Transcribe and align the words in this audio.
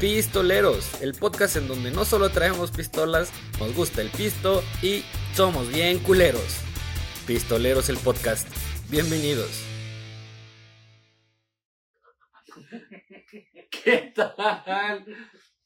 Pistoleros, 0.00 1.02
el 1.02 1.12
podcast 1.12 1.56
en 1.56 1.68
donde 1.68 1.90
no 1.90 2.06
solo 2.06 2.30
traemos 2.30 2.70
pistolas, 2.70 3.30
nos 3.58 3.76
gusta 3.76 4.00
el 4.00 4.08
pisto 4.08 4.62
y 4.82 5.02
somos 5.34 5.70
bien 5.70 5.98
culeros. 5.98 6.62
Pistoleros 7.26 7.90
el 7.90 7.98
podcast. 7.98 8.48
Bienvenidos. 8.90 9.62
¿Qué 13.70 14.14
tal? 14.16 15.04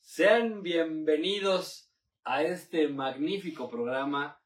Sean 0.01 0.65
bienvenidos 0.65 1.93
a 2.25 2.43
este 2.43 2.89
magnífico 2.89 3.71
programa. 3.71 4.43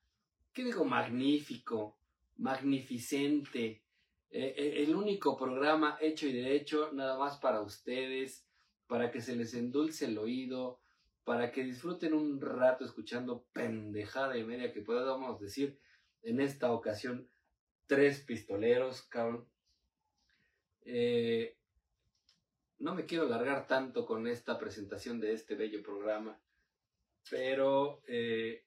¿Qué 0.52 0.64
digo 0.64 0.84
magnífico? 0.84 1.98
Magnificente. 2.36 3.86
Eh, 4.28 4.54
eh, 4.54 4.84
el 4.86 4.94
único 4.94 5.34
programa 5.34 5.96
hecho 5.98 6.26
y 6.26 6.34
derecho 6.34 6.90
nada 6.92 7.18
más 7.18 7.38
para 7.38 7.62
ustedes 7.62 8.47
para 8.88 9.12
que 9.12 9.20
se 9.20 9.36
les 9.36 9.54
endulce 9.54 10.06
el 10.06 10.18
oído, 10.18 10.80
para 11.22 11.52
que 11.52 11.62
disfruten 11.62 12.14
un 12.14 12.40
rato 12.40 12.84
escuchando 12.84 13.46
pendejada 13.52 14.36
y 14.36 14.44
media 14.44 14.72
que 14.72 14.80
podamos 14.80 15.38
decir 15.38 15.78
en 16.22 16.40
esta 16.40 16.72
ocasión 16.72 17.30
tres 17.86 18.20
pistoleros, 18.20 19.02
cabrón. 19.02 19.46
Eh, 20.82 21.56
no 22.78 22.94
me 22.94 23.04
quiero 23.04 23.24
alargar 23.24 23.66
tanto 23.66 24.06
con 24.06 24.26
esta 24.26 24.58
presentación 24.58 25.20
de 25.20 25.34
este 25.34 25.54
bello 25.54 25.82
programa, 25.82 26.40
pero 27.30 28.02
eh, 28.06 28.64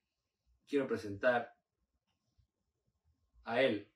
quiero 0.67 0.87
presentar 0.87 1.55
a 3.43 3.61
él. 3.63 3.87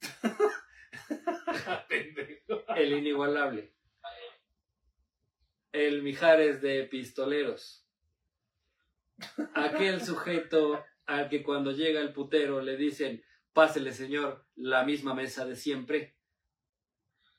el 2.76 2.92
inigualable 2.92 3.73
el 5.74 6.02
Mijares 6.02 6.62
de 6.62 6.84
Pistoleros. 6.84 7.84
Aquel 9.54 10.00
sujeto 10.00 10.84
al 11.04 11.28
que 11.28 11.42
cuando 11.42 11.72
llega 11.72 12.00
el 12.00 12.12
putero 12.12 12.62
le 12.62 12.76
dicen, 12.76 13.24
pásele 13.52 13.92
señor, 13.92 14.46
la 14.54 14.84
misma 14.84 15.14
mesa 15.14 15.44
de 15.44 15.56
siempre. 15.56 16.14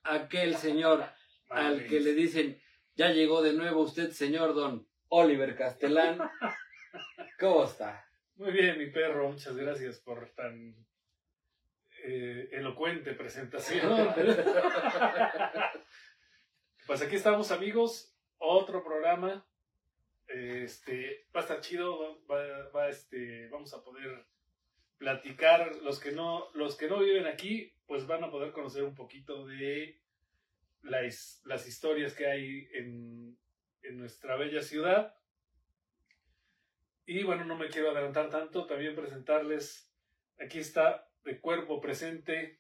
Aquel 0.04 0.58
señor 0.58 1.06
al 1.50 1.88
que 1.88 2.02
le 2.02 2.14
dicen, 2.14 2.62
ya 2.96 3.12
llegó 3.12 3.42
de 3.42 3.54
nuevo 3.54 3.82
usted, 3.82 4.12
señor 4.12 4.54
don 4.54 4.86
Oliver 5.08 5.56
Castellán. 5.56 6.20
¿Cómo 7.40 7.64
está? 7.64 8.06
Muy 8.36 8.52
bien, 8.52 8.78
mi 8.78 8.88
perro, 8.88 9.30
muchas 9.30 9.56
gracias 9.56 10.00
por 10.00 10.30
tan 10.32 10.76
eh, 12.04 12.50
elocuente 12.52 13.14
presentación. 13.14 14.14
pues 16.86 17.02
aquí 17.02 17.16
estamos 17.16 17.52
amigos, 17.52 18.15
otro 18.38 18.84
programa. 18.84 19.46
Este, 20.28 21.28
va 21.36 21.42
a 21.42 21.44
estar 21.44 21.62
chido, 21.62 22.20
va, 22.28 22.90
este, 22.90 23.48
vamos 23.50 23.74
a 23.74 23.84
poder 23.84 24.26
platicar. 24.98 25.76
Los 25.78 26.00
que, 26.00 26.12
no, 26.12 26.50
los 26.54 26.76
que 26.76 26.88
no 26.88 27.00
viven 27.00 27.28
aquí, 27.28 27.74
pues 27.86 28.08
van 28.08 28.24
a 28.24 28.32
poder 28.32 28.52
conocer 28.52 28.84
un 28.84 28.96
poquito 28.96 29.46
de 29.46 30.02
las, 30.82 31.42
las 31.46 31.68
historias 31.68 32.14
que 32.14 32.28
hay 32.28 32.68
en, 32.74 33.38
en 33.84 33.98
nuestra 33.98 34.36
bella 34.36 34.62
ciudad. 34.62 35.16
Y 37.06 37.24
bueno, 37.24 37.46
no 37.46 37.56
me 37.56 37.70
quiero 37.70 37.92
adelantar 37.92 38.30
tanto, 38.30 38.66
también 38.66 38.96
presentarles, 38.96 39.94
aquí 40.40 40.58
está 40.58 41.08
de 41.24 41.40
cuerpo 41.40 41.80
presente, 41.80 42.60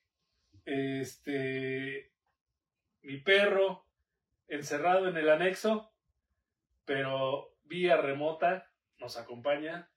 este, 0.65 2.11
mi 3.01 3.17
perro, 3.17 3.84
encerrado 4.47 5.07
en 5.07 5.17
el 5.17 5.29
anexo, 5.29 5.91
pero 6.85 7.55
vía 7.63 7.97
remota 7.97 8.71
nos 8.97 9.17
acompaña 9.17 9.91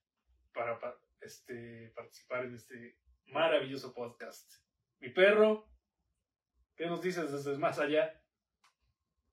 para, 0.52 0.78
este, 1.20 1.92
participar 1.94 2.46
en 2.46 2.54
este 2.54 2.98
maravilloso 3.26 3.92
podcast. 3.94 4.50
Mi 5.00 5.10
perro, 5.10 5.68
¿qué 6.76 6.86
nos 6.86 7.02
dices 7.02 7.30
desde 7.30 7.58
más 7.58 7.78
allá? 7.78 8.20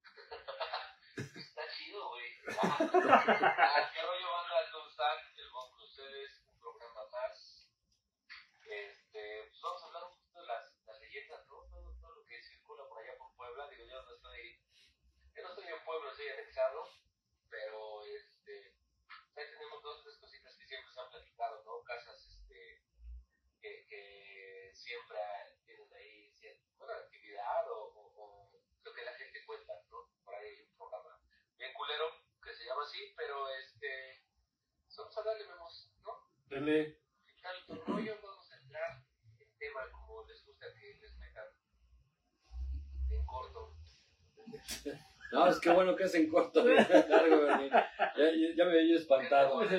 Está 1.17 1.61
chido, 1.75 2.09
güey. 2.09 2.29
¿Qué 2.45 2.51
rollo 2.51 4.27
banda? 4.31 4.71
¿Cómo 4.71 4.89
están? 4.89 5.17
El 5.37 5.49
con 5.49 5.81
ustedes, 5.81 6.43
un 6.47 6.59
programa 6.59 7.01
más. 7.11 7.71
Este, 8.67 9.47
pues 9.49 9.61
vamos 9.61 9.81
a 9.81 9.87
hablar 9.87 10.03
un 10.03 10.17
poquito 10.17 10.41
de 10.41 10.47
las, 10.47 10.63
las 10.85 10.99
leyendas, 10.99 11.47
¿no? 11.47 11.55
Todo, 11.69 11.97
todo, 11.99 12.15
lo 12.15 12.25
que 12.25 12.43
circula 12.43 12.83
por 12.87 12.99
allá 13.01 13.17
por 13.17 13.35
Puebla. 13.35 13.69
Digo, 13.69 13.85
yo 13.85 14.03
no 14.03 14.13
estoy 14.13 14.59
pueblo, 15.85 16.09
estoy 16.09 16.27
anexado, 16.29 16.89
pero 17.49 18.03
este, 18.05 18.75
ahí 19.37 19.45
tenemos 19.51 19.83
dos, 19.83 20.03
tres 20.03 20.17
cositas 20.17 20.57
que 20.57 20.65
siempre 20.65 20.91
se 20.91 20.99
han 20.99 21.09
platicado, 21.09 21.63
¿no? 21.63 21.83
Casas 21.83 22.25
este, 22.25 22.81
que, 23.61 23.85
que 23.87 24.71
siempre 24.73 25.19
tienen 25.63 25.93
ahí 25.93 26.33
cierta 26.33 26.97
actividad 26.97 27.71
o, 27.71 28.11
o, 28.17 28.51
lo 28.83 28.93
que 28.93 29.05
la 29.05 29.13
gente 29.13 29.45
cuenta, 29.45 29.73
¿no? 29.91 30.09
Por 30.23 30.35
ahí 30.35 30.47
hay 30.47 30.61
un 30.61 30.75
programa 30.75 31.21
bien 31.57 31.71
culero 31.73 32.05
que 32.43 32.53
se 32.55 32.65
llama 32.65 32.83
así, 32.83 33.13
pero 33.15 33.47
este, 33.49 34.23
vamos 34.97 35.17
a 35.17 35.23
darle, 35.23 35.47
vemos, 35.47 35.91
¿no? 36.01 36.31
Dale. 36.47 36.99
tal 37.43 37.65
tu 37.67 37.75
rollo? 37.75 38.19
Vamos 38.23 38.51
a 38.51 38.57
entrar 38.57 39.03
en 39.37 39.57
tema 39.59 39.91
como 39.91 40.25
les 40.25 40.43
gusta 40.45 40.65
que 40.73 40.95
les 40.95 41.15
metan 41.17 41.47
en 43.11 43.25
corto. 43.27 43.77
No, 45.35 45.47
es 45.47 45.59
que 45.59 45.69
bueno 45.69 45.97
que 45.97 46.05
es 46.05 46.15
en 46.15 46.29
corto, 46.29 46.65
Ya, 46.69 48.65
me 48.65 48.79
había 48.79 48.95
espantado. 48.95 49.61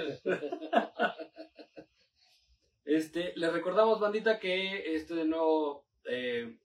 Este, 2.84 3.32
les 3.34 3.52
recordamos, 3.52 3.98
bandita, 3.98 4.38
que 4.38 4.94
este 4.94 5.24
nuevo 5.24 5.84
eh, 6.04 6.56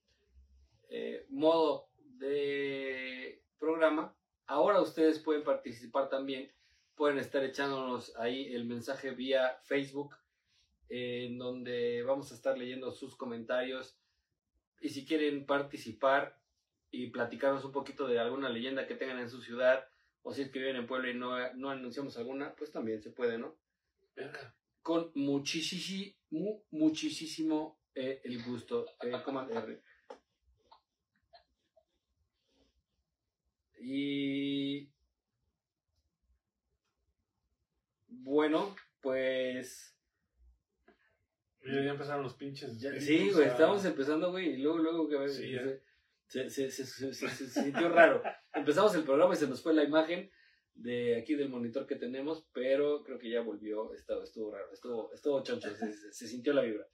eh, 0.89 1.25
modo 1.29 1.89
de 1.95 3.41
programa, 3.57 4.15
ahora 4.45 4.81
ustedes 4.81 5.17
pueden 5.17 5.43
participar 5.43 6.09
también. 6.09 6.51
Pueden 6.93 7.17
estar 7.17 7.43
echándonos 7.43 8.15
ahí 8.17 8.53
el 8.53 8.65
mensaje 8.65 9.09
vía 9.11 9.57
Facebook, 9.63 10.15
en 10.89 11.39
donde 11.39 12.03
vamos 12.03 12.31
a 12.31 12.35
estar 12.35 12.55
leyendo 12.55 12.91
sus 12.91 13.15
comentarios. 13.15 13.97
Y 14.79 14.89
si 14.89 15.07
quieren 15.07 15.47
participar, 15.47 16.40
y 16.91 17.07
platicarnos 17.07 17.63
un 17.63 17.71
poquito 17.71 18.07
de 18.07 18.19
alguna 18.19 18.49
leyenda 18.49 18.85
que 18.85 18.95
tengan 18.95 19.19
en 19.19 19.29
su 19.29 19.41
ciudad, 19.41 19.87
o 20.23 20.33
si 20.33 20.43
es 20.43 20.51
que 20.51 20.59
viven 20.59 20.75
en 20.75 20.87
Puebla 20.87 21.09
y 21.09 21.15
no, 21.15 21.53
no 21.53 21.69
anunciamos 21.69 22.17
alguna, 22.17 22.53
pues 22.55 22.71
también 22.71 23.01
se 23.01 23.11
puede, 23.11 23.37
¿no? 23.37 23.55
Con 24.81 25.11
muchísimo, 25.15 26.63
muchísimo 26.69 27.79
eh, 27.95 28.21
el 28.23 28.43
gusto. 28.43 28.85
Eh, 29.01 29.11
R. 29.51 29.81
Y 33.79 34.91
bueno, 38.09 38.75
pues. 39.01 39.95
Ya, 41.63 41.91
empezaron 41.91 42.23
los 42.23 42.33
pinches. 42.33 42.79
sí, 42.99 43.31
güey, 43.31 43.47
estamos 43.47 43.85
empezando, 43.85 44.31
güey, 44.31 44.53
y 44.53 44.57
luego, 44.57 44.79
luego 44.79 45.07
que 45.07 45.29
sí, 45.29 45.55
se, 46.31 46.49
se, 46.49 46.71
se, 46.71 47.49
sintió 47.49 47.89
raro. 47.89 48.23
Empezamos 48.53 48.95
el 48.95 49.03
programa 49.03 49.33
y 49.33 49.37
se 49.37 49.47
nos 49.47 49.61
fue 49.61 49.73
la 49.73 49.83
imagen 49.83 50.31
de 50.73 51.17
aquí 51.19 51.35
del 51.35 51.49
monitor 51.49 51.85
que 51.85 51.97
tenemos, 51.97 52.47
pero 52.53 53.03
creo 53.03 53.19
que 53.19 53.29
ya 53.29 53.41
volvió, 53.41 53.93
estuvo, 53.93 54.23
estuvo 54.23 54.51
raro, 54.55 54.71
estuvo, 54.71 55.13
estuvo 55.13 55.43
choncho, 55.43 55.69
se, 55.69 56.27
sintió 56.27 56.53
la 56.53 56.61
vibra. 56.61 56.87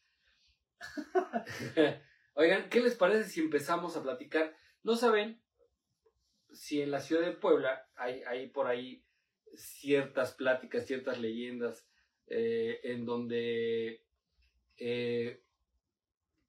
Oigan, 2.33 2.67
¿qué 2.69 2.79
les 2.79 2.95
parece 2.95 3.29
si 3.29 3.41
empezamos 3.41 3.95
a 3.95 4.01
platicar? 4.01 4.55
No 4.81 4.95
saben 4.95 5.39
si 6.51 6.81
en 6.81 6.89
la 6.89 6.99
ciudad 6.99 7.21
de 7.21 7.33
Puebla 7.33 7.87
hay, 7.95 8.23
hay 8.23 8.49
por 8.49 8.65
ahí 8.65 9.05
ciertas 9.53 10.33
pláticas, 10.33 10.87
ciertas 10.87 11.19
leyendas 11.19 11.87
eh, 12.25 12.79
en 12.83 13.05
donde 13.05 14.03
eh, 14.77 15.43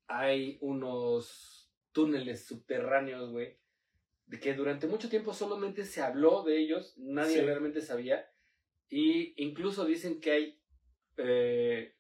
hay 0.07 0.57
unos 0.63 1.58
túneles 1.93 2.47
subterráneos, 2.47 3.31
güey, 3.31 3.57
de 4.27 4.41
que 4.41 4.55
durante 4.55 4.87
mucho 4.87 5.09
tiempo 5.09 5.33
solamente 5.33 5.85
se 5.85 6.03
habló 6.03 6.43
de 6.43 6.59
ellos, 6.59 6.95
nadie 6.99 7.43
realmente 7.43 7.81
sabía, 7.81 8.31
y 8.89 9.35
incluso 9.43 9.85
dicen 9.85 10.21
que 10.21 10.31
hay 10.31 10.61
eh, 11.17 11.95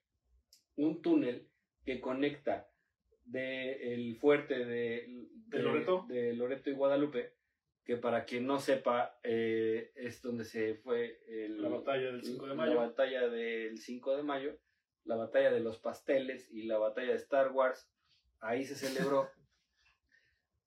un 0.76 1.02
túnel 1.02 1.48
que 1.84 2.00
conecta 2.00 2.70
de 3.24 3.94
el 3.94 4.16
fuerte 4.16 4.64
de, 4.64 5.26
de, 5.48 5.58
Loreto? 5.58 6.06
de 6.08 6.34
Loreto 6.34 6.70
y 6.70 6.74
Guadalupe, 6.74 7.34
que 7.84 7.96
para 7.96 8.24
quien 8.24 8.46
no 8.46 8.58
sepa, 8.58 9.18
eh, 9.22 9.92
es 9.96 10.20
donde 10.22 10.44
se 10.44 10.74
fue 10.74 11.20
la 11.48 11.68
batalla 11.68 12.12
del 12.12 12.22
5 12.22 12.46
de 12.46 12.54
mayo. 12.54 12.74
La 12.74 12.80
batalla 12.86 13.28
del 13.28 13.78
5 13.78 14.16
de 14.16 14.22
mayo, 14.22 14.58
la 15.04 15.16
batalla 15.16 15.50
de 15.50 15.60
los 15.60 15.78
pasteles 15.78 16.50
y 16.50 16.64
la 16.64 16.78
batalla 16.78 17.12
de 17.12 17.16
Star 17.16 17.52
Wars. 17.52 17.90
Ahí 18.40 18.64
se 18.64 18.74
celebró 18.74 19.30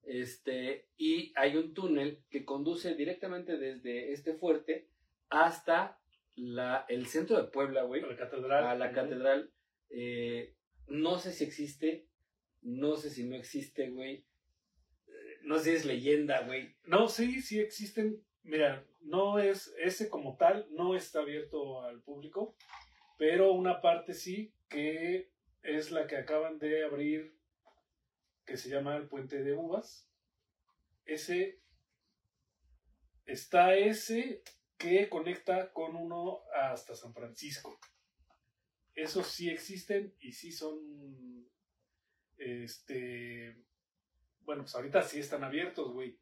Este, 0.04 0.88
y 0.96 1.32
hay 1.36 1.56
un 1.56 1.74
túnel 1.74 2.22
que 2.30 2.44
conduce 2.44 2.94
directamente 2.94 3.56
desde 3.56 4.12
este 4.12 4.34
fuerte 4.34 4.88
hasta 5.28 5.98
la, 6.36 6.84
el 6.88 7.06
centro 7.06 7.36
de 7.40 7.48
Puebla, 7.48 7.82
güey. 7.84 8.02
A 8.02 8.06
la 8.06 8.16
catedral. 8.16 8.64
A 8.64 8.74
la 8.74 8.86
Ujú. 8.86 8.94
catedral. 8.94 9.50
Eh, 9.90 10.54
no 10.88 11.18
sé 11.18 11.32
si 11.32 11.44
existe, 11.44 12.06
no 12.62 12.96
sé 12.96 13.10
si 13.10 13.24
no 13.24 13.36
existe, 13.36 13.90
güey. 13.90 14.24
Eh, 15.06 15.38
No 15.42 15.58
sé 15.58 15.70
si 15.70 15.76
es 15.76 15.84
leyenda, 15.84 16.42
güey. 16.42 16.74
No, 16.84 17.08
sí, 17.08 17.40
sí 17.42 17.60
existen. 17.60 18.22
Mira, 18.42 18.84
no 19.02 19.38
es, 19.38 19.72
ese 19.78 20.08
como 20.08 20.36
tal, 20.36 20.66
no 20.70 20.96
está 20.96 21.20
abierto 21.20 21.82
al 21.82 22.02
público, 22.02 22.56
pero 23.18 23.52
una 23.52 23.80
parte 23.80 24.14
sí, 24.14 24.52
que 24.68 25.30
es 25.62 25.92
la 25.92 26.06
que 26.08 26.16
acaban 26.16 26.58
de 26.58 26.84
abrir, 26.84 27.36
que 28.44 28.56
se 28.56 28.68
llama 28.68 28.96
el 28.96 29.08
Puente 29.08 29.42
de 29.42 29.54
Uvas. 29.54 30.08
Ese, 31.04 31.60
está 33.26 33.76
ese 33.76 34.42
que 34.78 35.08
conecta 35.08 35.72
con 35.72 35.96
uno 35.96 36.40
hasta 36.54 36.94
San 36.94 37.14
Francisco. 37.14 37.78
Esos 38.94 39.26
sí 39.28 39.48
existen 39.48 40.14
y 40.20 40.32
sí 40.32 40.52
son, 40.52 41.48
este, 42.36 43.56
bueno, 44.40 44.62
pues 44.62 44.74
ahorita 44.74 45.02
sí 45.02 45.18
están 45.20 45.44
abiertos, 45.44 45.92
güey. 45.92 46.18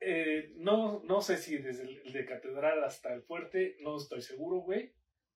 Eh, 0.00 0.52
no, 0.56 1.02
no 1.04 1.20
sé 1.20 1.36
si 1.38 1.56
desde 1.56 1.84
el, 1.84 2.12
de 2.12 2.26
Catedral 2.26 2.84
hasta 2.84 3.14
el 3.14 3.22
fuerte, 3.22 3.76
no 3.80 3.96
estoy 3.96 4.22
seguro, 4.22 4.58
güey. 4.58 4.94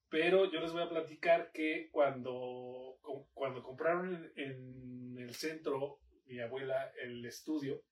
Pero 0.08 0.50
yo 0.50 0.60
les 0.60 0.72
voy 0.72 0.82
a 0.82 0.88
platicar 0.88 1.52
que 1.52 1.88
cuando, 1.92 2.98
cu- 3.00 3.28
cuando 3.32 3.62
compraron 3.62 4.12
en, 4.14 4.32
en 4.36 4.99
el 5.22 5.34
centro, 5.34 6.00
mi 6.26 6.40
abuela, 6.40 6.92
el 7.02 7.24
estudio, 7.24 7.82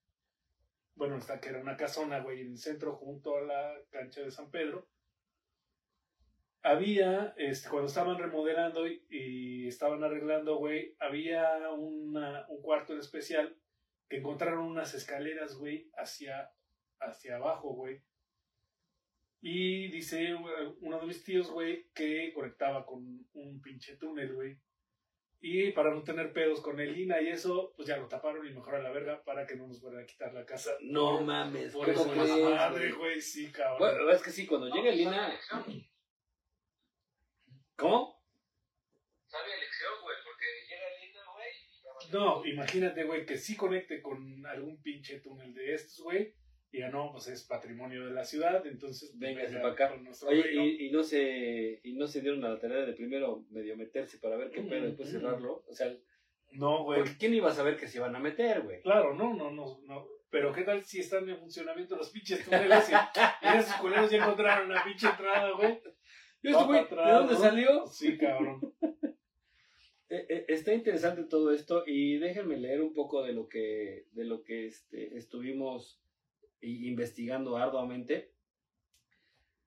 bueno, 0.94 1.16
está 1.16 1.40
que 1.40 1.50
era 1.50 1.60
una 1.60 1.76
casona, 1.76 2.20
güey, 2.20 2.40
en 2.40 2.52
el 2.52 2.58
centro 2.58 2.96
junto 2.96 3.36
a 3.36 3.42
la 3.42 3.74
cancha 3.90 4.20
de 4.20 4.30
San 4.30 4.50
Pedro, 4.50 4.88
había, 6.62 7.34
este, 7.36 7.68
cuando 7.68 7.86
estaban 7.86 8.18
remodelando 8.18 8.86
y, 8.86 9.66
estaban 9.68 10.02
arreglando, 10.02 10.56
güey, 10.56 10.96
había 10.98 11.70
un 11.70 12.14
cuarto 12.62 12.94
en 12.94 13.00
especial 13.00 13.56
que 14.08 14.16
encontraron 14.16 14.64
unas 14.64 14.94
escaleras, 14.94 15.56
güey, 15.56 15.90
hacia, 15.94 16.50
hacia 17.00 17.36
abajo, 17.36 17.74
güey. 17.74 18.02
Y 19.40 19.88
dice 19.88 20.34
uno 20.80 20.98
de 20.98 21.06
mis 21.06 21.22
tíos, 21.22 21.50
güey, 21.50 21.90
que 21.94 22.32
conectaba 22.34 22.84
con 22.84 23.26
un 23.34 23.60
pinche 23.60 23.96
túnel, 23.96 24.34
güey. 24.34 24.58
Y 25.40 25.70
para 25.70 25.94
no 25.94 26.02
tener 26.02 26.32
pedos 26.32 26.60
con 26.60 26.80
el 26.80 26.98
INA 26.98 27.20
y 27.20 27.28
eso, 27.28 27.72
pues 27.76 27.86
ya 27.86 27.96
lo 27.96 28.08
taparon 28.08 28.44
y 28.46 28.50
mejor 28.50 28.74
a 28.74 28.82
la 28.82 28.90
verga 28.90 29.22
para 29.24 29.46
que 29.46 29.54
no 29.54 29.68
nos 29.68 29.80
fueran 29.80 30.02
a 30.02 30.06
quitar 30.06 30.34
la 30.34 30.44
casa. 30.44 30.72
No 30.80 31.20
mames. 31.20 31.72
Por 31.72 31.92
¿cómo 31.94 32.22
eso 32.24 32.36
es 32.36 32.44
madre, 32.44 32.90
güey? 32.92 33.20
sí, 33.20 33.52
cabrón. 33.52 33.78
Bueno, 33.78 34.10
es 34.10 34.22
que 34.22 34.30
sí, 34.30 34.46
cuando 34.46 34.66
llega 34.68 34.90
el 34.90 35.04
¿Sabe 35.04 35.16
INA. 35.16 35.40
¿Cómo? 37.76 38.20
Sabia 39.26 39.54
elección, 39.54 39.92
güey, 40.02 40.16
porque 40.24 40.46
llega 40.68 40.88
el 40.88 41.08
INA, 41.08 41.20
güey, 41.32 41.50
y 41.70 41.82
ya 41.82 41.92
valió. 41.92 42.18
No, 42.18 42.44
imagínate, 42.44 43.04
güey, 43.04 43.24
que 43.24 43.38
sí 43.38 43.56
conecte 43.56 44.02
con 44.02 44.44
algún 44.46 44.82
pinche 44.82 45.20
túnel 45.20 45.54
de 45.54 45.74
estos, 45.74 46.00
güey. 46.00 46.34
Y 46.70 46.80
ya 46.80 46.90
no, 46.90 47.12
pues 47.12 47.28
es 47.28 47.44
patrimonio 47.44 48.04
de 48.06 48.12
la 48.12 48.24
ciudad, 48.24 48.66
entonces 48.66 49.10
pues, 49.10 49.18
Véngase 49.20 49.54
venga 49.54 49.62
pa' 49.62 49.72
acá. 49.72 49.94
Oye, 50.26 50.52
y, 50.52 50.86
y 50.86 50.90
no 50.90 51.02
se 51.02 51.80
y 51.82 51.94
no 51.94 52.06
se 52.06 52.20
dieron 52.20 52.44
a 52.44 52.50
la 52.50 52.58
tarea 52.58 52.84
de 52.84 52.92
primero 52.92 53.46
medio 53.50 53.74
meterse 53.76 54.18
para 54.18 54.36
ver 54.36 54.50
qué 54.50 54.60
pedo 54.62 54.84
y 54.84 54.88
después 54.88 55.08
Mm. 55.08 55.12
cerrarlo. 55.12 55.64
O 55.66 55.72
sea, 55.74 55.96
No, 56.52 56.84
güey. 56.84 57.00
porque 57.00 57.16
quién 57.18 57.34
iba 57.34 57.48
a 57.50 57.54
saber 57.54 57.76
que 57.76 57.88
se 57.88 57.98
iban 57.98 58.14
a 58.14 58.18
meter, 58.18 58.62
güey. 58.62 58.82
Claro, 58.82 59.14
no, 59.14 59.34
no, 59.34 59.50
no, 59.50 59.80
no. 59.86 60.06
Pero 60.30 60.52
qué 60.52 60.62
tal 60.62 60.84
si 60.84 61.00
están 61.00 61.26
en 61.30 61.38
funcionamiento 61.38 61.96
los 61.96 62.10
pinches 62.10 62.44
túneles 62.44 62.90
y, 62.90 63.56
esos 63.56 63.74
culeros 63.76 64.10
ya 64.10 64.18
encontraron 64.18 64.68
la 64.70 64.84
pinche 64.84 65.08
entrada, 65.08 65.50
güey. 65.52 65.80
Yo, 66.42 66.50
¿de 66.70 67.12
dónde 67.12 67.34
salió? 67.34 67.86
Sí, 67.86 68.18
cabrón. 68.18 68.60
Eh, 70.10 70.24
eh, 70.30 70.44
está 70.48 70.72
interesante 70.72 71.24
todo 71.24 71.52
esto 71.52 71.84
y 71.86 72.16
déjenme 72.16 72.56
leer 72.56 72.80
un 72.80 72.94
poco 72.94 73.22
de 73.22 73.34
lo 73.34 73.46
que 73.46 74.06
de 74.12 74.24
lo 74.24 74.42
que 74.42 74.64
este, 74.66 75.18
estuvimos 75.18 76.00
investigando 76.60 77.56
arduamente. 77.56 78.34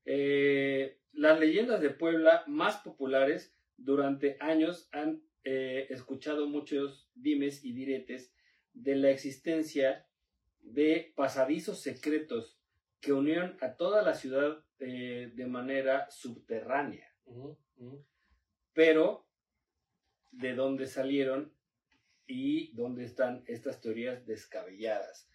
Eh, 0.05 0.99
las 1.11 1.39
leyendas 1.39 1.81
de 1.81 1.89
Puebla 1.89 2.43
más 2.47 2.77
populares 2.77 3.55
durante 3.77 4.37
años 4.39 4.89
han 4.91 5.23
eh, 5.43 5.87
escuchado 5.89 6.47
muchos 6.47 7.09
dimes 7.13 7.63
y 7.63 7.73
diretes 7.73 8.33
de 8.73 8.95
la 8.95 9.09
existencia 9.09 10.07
de 10.59 11.13
pasadizos 11.15 11.81
secretos 11.81 12.59
que 12.99 13.13
unieron 13.13 13.57
a 13.61 13.75
toda 13.75 14.03
la 14.03 14.13
ciudad 14.13 14.63
eh, 14.79 15.31
de 15.33 15.47
manera 15.47 16.09
subterránea 16.09 17.11
pero 18.73 19.27
de 20.31 20.53
dónde 20.53 20.87
salieron 20.87 21.53
y 22.25 22.73
dónde 22.73 23.03
están 23.03 23.43
estas 23.47 23.81
teorías 23.81 24.25
descabelladas. 24.25 25.29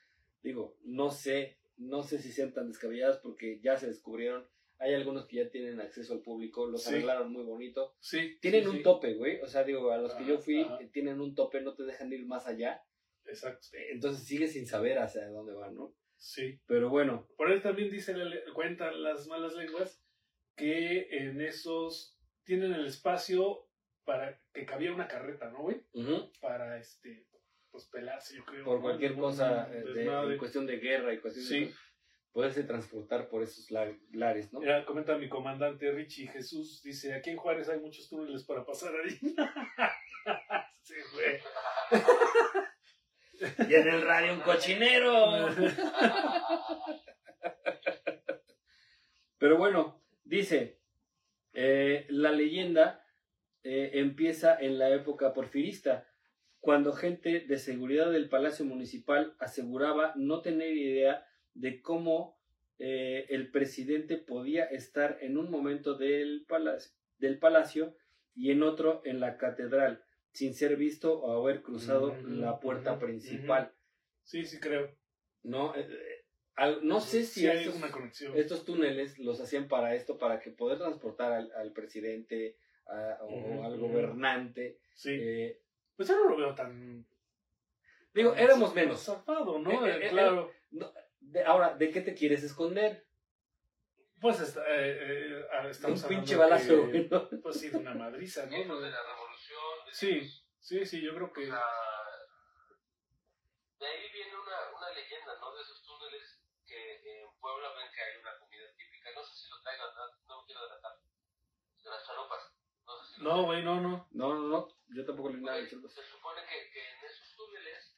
Digo, 0.47 0.77
no 0.85 1.11
sé, 1.11 1.59
no 1.77 2.05
sé 2.05 2.19
si 2.19 2.31
sean 2.31 2.53
tan 2.55 2.69
descabelladas 2.69 3.19
porque 3.19 3.59
ya 3.61 3.77
se 3.77 3.89
descubrieron. 3.89 4.47
Hay 4.79 4.95
algunos 4.95 5.27
que 5.27 5.37
ya 5.39 5.51
tienen 5.51 5.81
acceso 5.81 6.13
al 6.15 6.21
público, 6.21 6.67
los 6.69 6.85
Sí. 6.85 6.91
arreglaron 6.91 7.33
muy 7.33 7.43
bonito. 7.43 7.97
Sí. 7.99 8.39
Tienen 8.41 8.63
sí, 8.63 8.69
un 8.69 8.77
sí. 8.77 8.83
tope, 8.85 9.15
güey. 9.15 9.41
O 9.41 9.47
sea, 9.49 9.65
digo, 9.65 9.91
a 9.91 9.99
los 9.99 10.15
que 10.15 10.25
yo 10.25 10.39
fui 10.39 10.61
eh, 10.61 10.89
tienen 10.93 11.21
un 11.21 11.35
tope, 11.35 11.61
no 11.63 11.75
te 11.75 11.83
dejan 11.83 12.13
ir 12.13 12.25
más 12.27 12.47
allá. 12.47 12.81
Exacto. 13.25 13.67
Entonces 13.91 14.25
sigues 14.25 14.53
sin 14.53 14.67
saber 14.67 14.99
hacia 15.01 15.27
dónde 15.29 15.53
van, 15.55 15.75
¿no? 15.75 15.95
Sí. 16.17 16.61
Pero 16.67 16.91
bueno, 16.91 17.27
Por 17.37 17.49
ahí 17.51 17.61
también 17.61 17.91
dice 17.91 18.17
la 18.17 18.25
le- 18.27 18.45
cuentan 18.55 19.03
las 19.03 19.27
malas 19.27 19.55
lenguas 19.55 20.01
que 20.57 21.09
en 21.11 21.41
esos 21.41 22.17
tienen 22.45 22.73
el 22.73 22.87
espacio 22.87 23.69
para 24.05 24.41
que 24.55 24.65
cabía 24.65 24.93
una 24.95 25.09
carreta, 25.09 25.51
¿no, 25.51 25.63
güey? 25.63 25.83
Para 26.41 26.79
este 26.79 27.27
pues 27.76 27.88
pelarse, 27.88 28.37
yo 28.37 28.44
creo. 28.46 28.64
por 28.64 28.81
cualquier 28.81 29.14
cosa 29.17 29.69
eh, 29.70 29.82
de, 29.84 30.05
en 30.32 30.38
cuestión 30.38 30.64
de 30.67 30.78
guerra 30.78 31.12
y 31.12 31.19
cuestión 31.20 31.44
Sí. 31.44 31.61
de 31.67 31.75
poderse 32.32 32.62
transportar 32.64 33.28
por 33.28 33.43
esos 33.43 33.70
la- 33.70 33.94
lares, 34.12 34.50
¿no? 34.52 34.61
Mira, 34.61 34.84
comenta 34.87 35.19
mi 35.19 35.28
comandante 35.28 35.90
Richie 35.93 36.26
Jesús, 36.28 36.82
dice, 36.82 37.12
aquí 37.14 37.28
en 37.31 37.37
Juárez 37.37 37.69
hay 37.69 37.81
muchos 37.81 38.08
túneles 38.08 38.44
para 38.44 38.64
pasar 38.64 38.93
ahí. 38.94 39.11
sí, 40.82 40.94
güey. 41.12 41.40
Y 43.68 43.75
en 43.75 43.88
el 43.88 44.00
radio 44.02 44.33
un 44.33 44.40
cochinero. 44.40 45.49
Pero 49.38 49.59
bueno, 49.59 50.02
dice, 50.25 50.80
eh, 51.52 52.06
la 52.09 52.33
leyenda 52.33 53.04
eh, 53.62 53.90
empieza 53.95 54.59
en 54.59 54.78
la 54.78 54.88
época 54.90 55.33
porfirista, 55.35 56.09
cuando 56.66 56.92
gente 56.92 57.44
de 57.46 57.58
seguridad 57.58 58.11
del 58.11 58.28
Palacio 58.28 58.64
Municipal 58.64 59.37
aseguraba 59.38 60.12
no 60.16 60.42
tener 60.42 60.76
idea 60.76 61.25
de 61.54 61.80
cómo 61.80 62.37
eh, 62.80 63.25
el 63.28 63.52
presidente 63.52 64.16
podía 64.16 64.64
estar 64.64 65.16
en 65.20 65.38
un 65.38 65.49
momento 65.49 65.94
del 65.94 66.44
palacio, 66.49 66.90
del 67.18 67.38
palacio 67.38 67.94
y 68.35 68.50
en 68.50 68.64
otro 68.64 69.00
en 69.04 69.20
la 69.20 69.37
catedral, 69.37 70.02
sin 70.32 70.54
ser 70.54 70.76
visto 70.76 71.16
o 71.20 71.40
haber 71.40 71.62
cruzado 71.62 72.16
la 72.26 72.58
puerta 72.58 72.99
principal. 72.99 73.73
Sí, 74.25 74.44
sí 74.44 74.58
creo. 74.58 74.90
No, 75.44 75.73
Eh, 75.76 75.87
eh, 75.88 76.25
al- 76.56 76.85
no 76.85 77.00
sé 77.00 77.23
si 77.23 77.42
Sí 77.42 77.46
estos, 78.35 78.64
túneles 78.64 79.20
los 79.20 79.40
hacían 79.40 79.68
para 79.68 79.94
esto, 79.94 80.18
para 80.18 80.40
que 80.40 80.50
poder 80.50 80.78
transportar 80.78 81.30
al, 81.32 81.52
al 81.52 81.73
presidente 81.73 82.56
a- 82.88 83.18
o 83.23 83.62
al 83.62 83.78
gobernante. 83.78 84.80
Sí. 84.94 85.11
eh, 85.12 85.61
Pues 85.97 86.09
yo 86.09 86.17
no 86.17 86.29
lo 86.31 86.37
veo 86.37 86.55
tan... 86.55 87.07
digo, 88.12 88.31
tan 88.33 88.38
éramos 88.41 88.75
menos. 88.75 89.03
Zafado, 89.03 89.59
¿no? 89.59 89.71
Eh, 89.87 89.91
eh, 89.91 90.07
Eh, 90.07 90.11
claro. 90.11 90.53
De- 91.21 91.45
ahora, 91.45 91.75
¿de 91.75 91.91
qué 91.91 92.00
te 92.03 92.15
quieres 92.15 92.43
esconder? 92.45 93.07
Pues 94.21 94.41
está, 94.41 94.62
eh, 94.69 95.41
eh, 95.43 95.69
estamos 95.71 96.03
Un 96.03 96.09
pinche 96.09 96.35
hablando 96.35 96.55
balazo, 96.76 96.91
que, 96.93 97.09
¿no? 97.11 97.43
Pues 97.43 97.61
sí, 97.61 97.69
de 97.69 97.76
una 97.79 97.95
madriza, 97.95 98.47
Hijos 98.47 98.67
¿no? 98.67 98.81
de 98.81 98.91
la 98.91 99.03
revolución. 99.03 99.61
de 99.87 99.93
Sí, 99.95 100.31
sí, 100.61 100.87
sí, 100.87 101.03
yo 101.03 101.15
creo 101.15 101.33
que... 101.33 101.47
sea, 101.47 101.62
de 103.79 103.87
ahí 103.87 104.11
viene 104.12 104.33
una, 104.37 104.76
una 104.76 104.91
leyenda, 104.91 105.38
¿no? 105.38 105.55
De 105.55 105.62
esos 105.62 105.83
túneles 105.85 106.41
que 106.67 107.21
en 107.23 107.29
Puebla 107.41 107.69
ven 107.76 107.88
que 107.95 108.00
hay 108.03 108.21
una 108.21 108.38
comida 108.38 108.62
típica. 108.76 109.11
No 109.15 109.23
sé 109.23 109.35
si 109.35 109.50
lo 109.50 109.61
traigan, 109.62 109.88
no, 109.95 110.37
no 110.37 110.45
quiero 110.47 110.61
adelantar. 110.62 110.93
De 111.85 111.91
las 111.91 112.07
charopas. 112.07 112.55
No 112.87 112.97
sé 113.05 113.15
si 113.15 113.23
lo 113.23 113.35
No, 113.35 113.43
güey, 113.45 113.62
no, 113.62 113.81
no. 113.81 114.09
No, 114.12 114.35
no, 114.35 114.49
no. 114.49 114.75
Yo 114.88 115.05
tampoco 115.05 115.31
le 115.31 115.38
nada. 115.38 115.59
Se 115.59 116.05
supone 116.07 116.43
que, 116.47 116.71
que 116.71 116.88
en 116.90 117.05
esos 117.05 117.35
túneles 117.37 117.97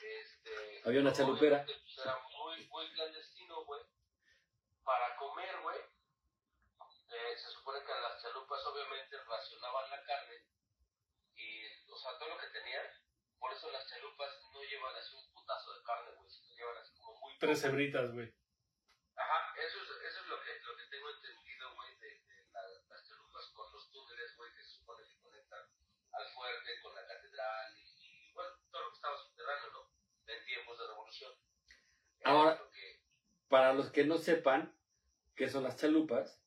este, 0.00 0.82
Había 0.84 1.00
una 1.00 1.12
chalupera. 1.12 1.64
pues, 1.64 1.98
era 1.98 2.18
muy, 2.36 2.66
muy 2.66 2.92
clandestino, 2.92 3.64
güey. 3.64 3.82
Para 4.84 5.16
comer, 5.16 5.60
güey, 5.62 5.78
eh, 5.78 7.36
se 7.36 7.50
supone 7.50 7.80
que 7.84 7.92
las 7.92 8.20
chalupas 8.22 8.64
obviamente 8.66 9.16
racionaban 9.22 9.90
la 9.90 10.02
carne 10.04 10.34
y, 11.36 11.64
o 11.90 11.96
sea, 11.96 12.18
todo 12.18 12.30
lo 12.30 12.38
que 12.38 12.48
tenían 12.48 12.84
por 13.38 13.52
eso 13.52 13.70
las 13.70 13.88
chalupas 13.88 14.30
no 14.52 14.62
llevan 14.62 14.94
así 14.96 15.14
un 15.16 15.32
putazo 15.32 15.72
de 15.74 15.82
carne, 15.84 16.10
güey, 16.16 16.30
sino 16.30 16.54
llevan 16.56 16.76
así 16.78 16.94
como 16.94 17.18
muy... 17.20 17.38
Tres 17.38 17.60
poco. 17.60 17.68
hebritas, 17.72 18.12
güey. 18.12 18.32
Ajá, 19.16 19.52
eso 19.60 19.82
es, 19.82 19.88
eso 20.10 20.20
es 20.20 20.26
lo, 20.26 20.40
que, 20.42 20.58
lo 20.60 20.76
que 20.76 20.84
tengo 20.86 21.10
entendido, 21.10 21.74
güey, 21.74 21.98
de, 21.98 22.08
de 22.22 22.50
la- 22.52 22.68
las 22.88 23.06
chalupas 23.08 23.46
con 23.54 23.72
los 23.72 23.90
túneles, 23.92 24.36
güey, 24.36 24.52
que 24.54 24.62
se 24.62 24.70
supone 24.78 25.02
que 25.06 25.20
conectan 25.20 25.62
al 26.12 26.28
fuerte 26.34 26.80
con 26.82 26.94
la 26.94 27.06
catedral 27.06 27.78
y, 27.78 27.82
y, 27.82 28.32
bueno, 28.32 28.50
todo 28.70 28.82
lo 28.82 28.90
que 28.90 28.96
estaba 28.96 29.18
subterráneo, 29.18 29.70
¿no? 29.72 29.90
En 30.32 30.44
tiempos 30.44 30.78
de 30.78 30.86
revolución. 30.86 31.32
Ahora- 32.24 32.58
Para 33.48 33.74
los 33.74 33.90
que 33.90 34.04
no 34.04 34.16
sepan 34.16 34.72
qué 35.34 35.46
son 35.48 35.62
las 35.64 35.76
chalupas, 35.76 36.42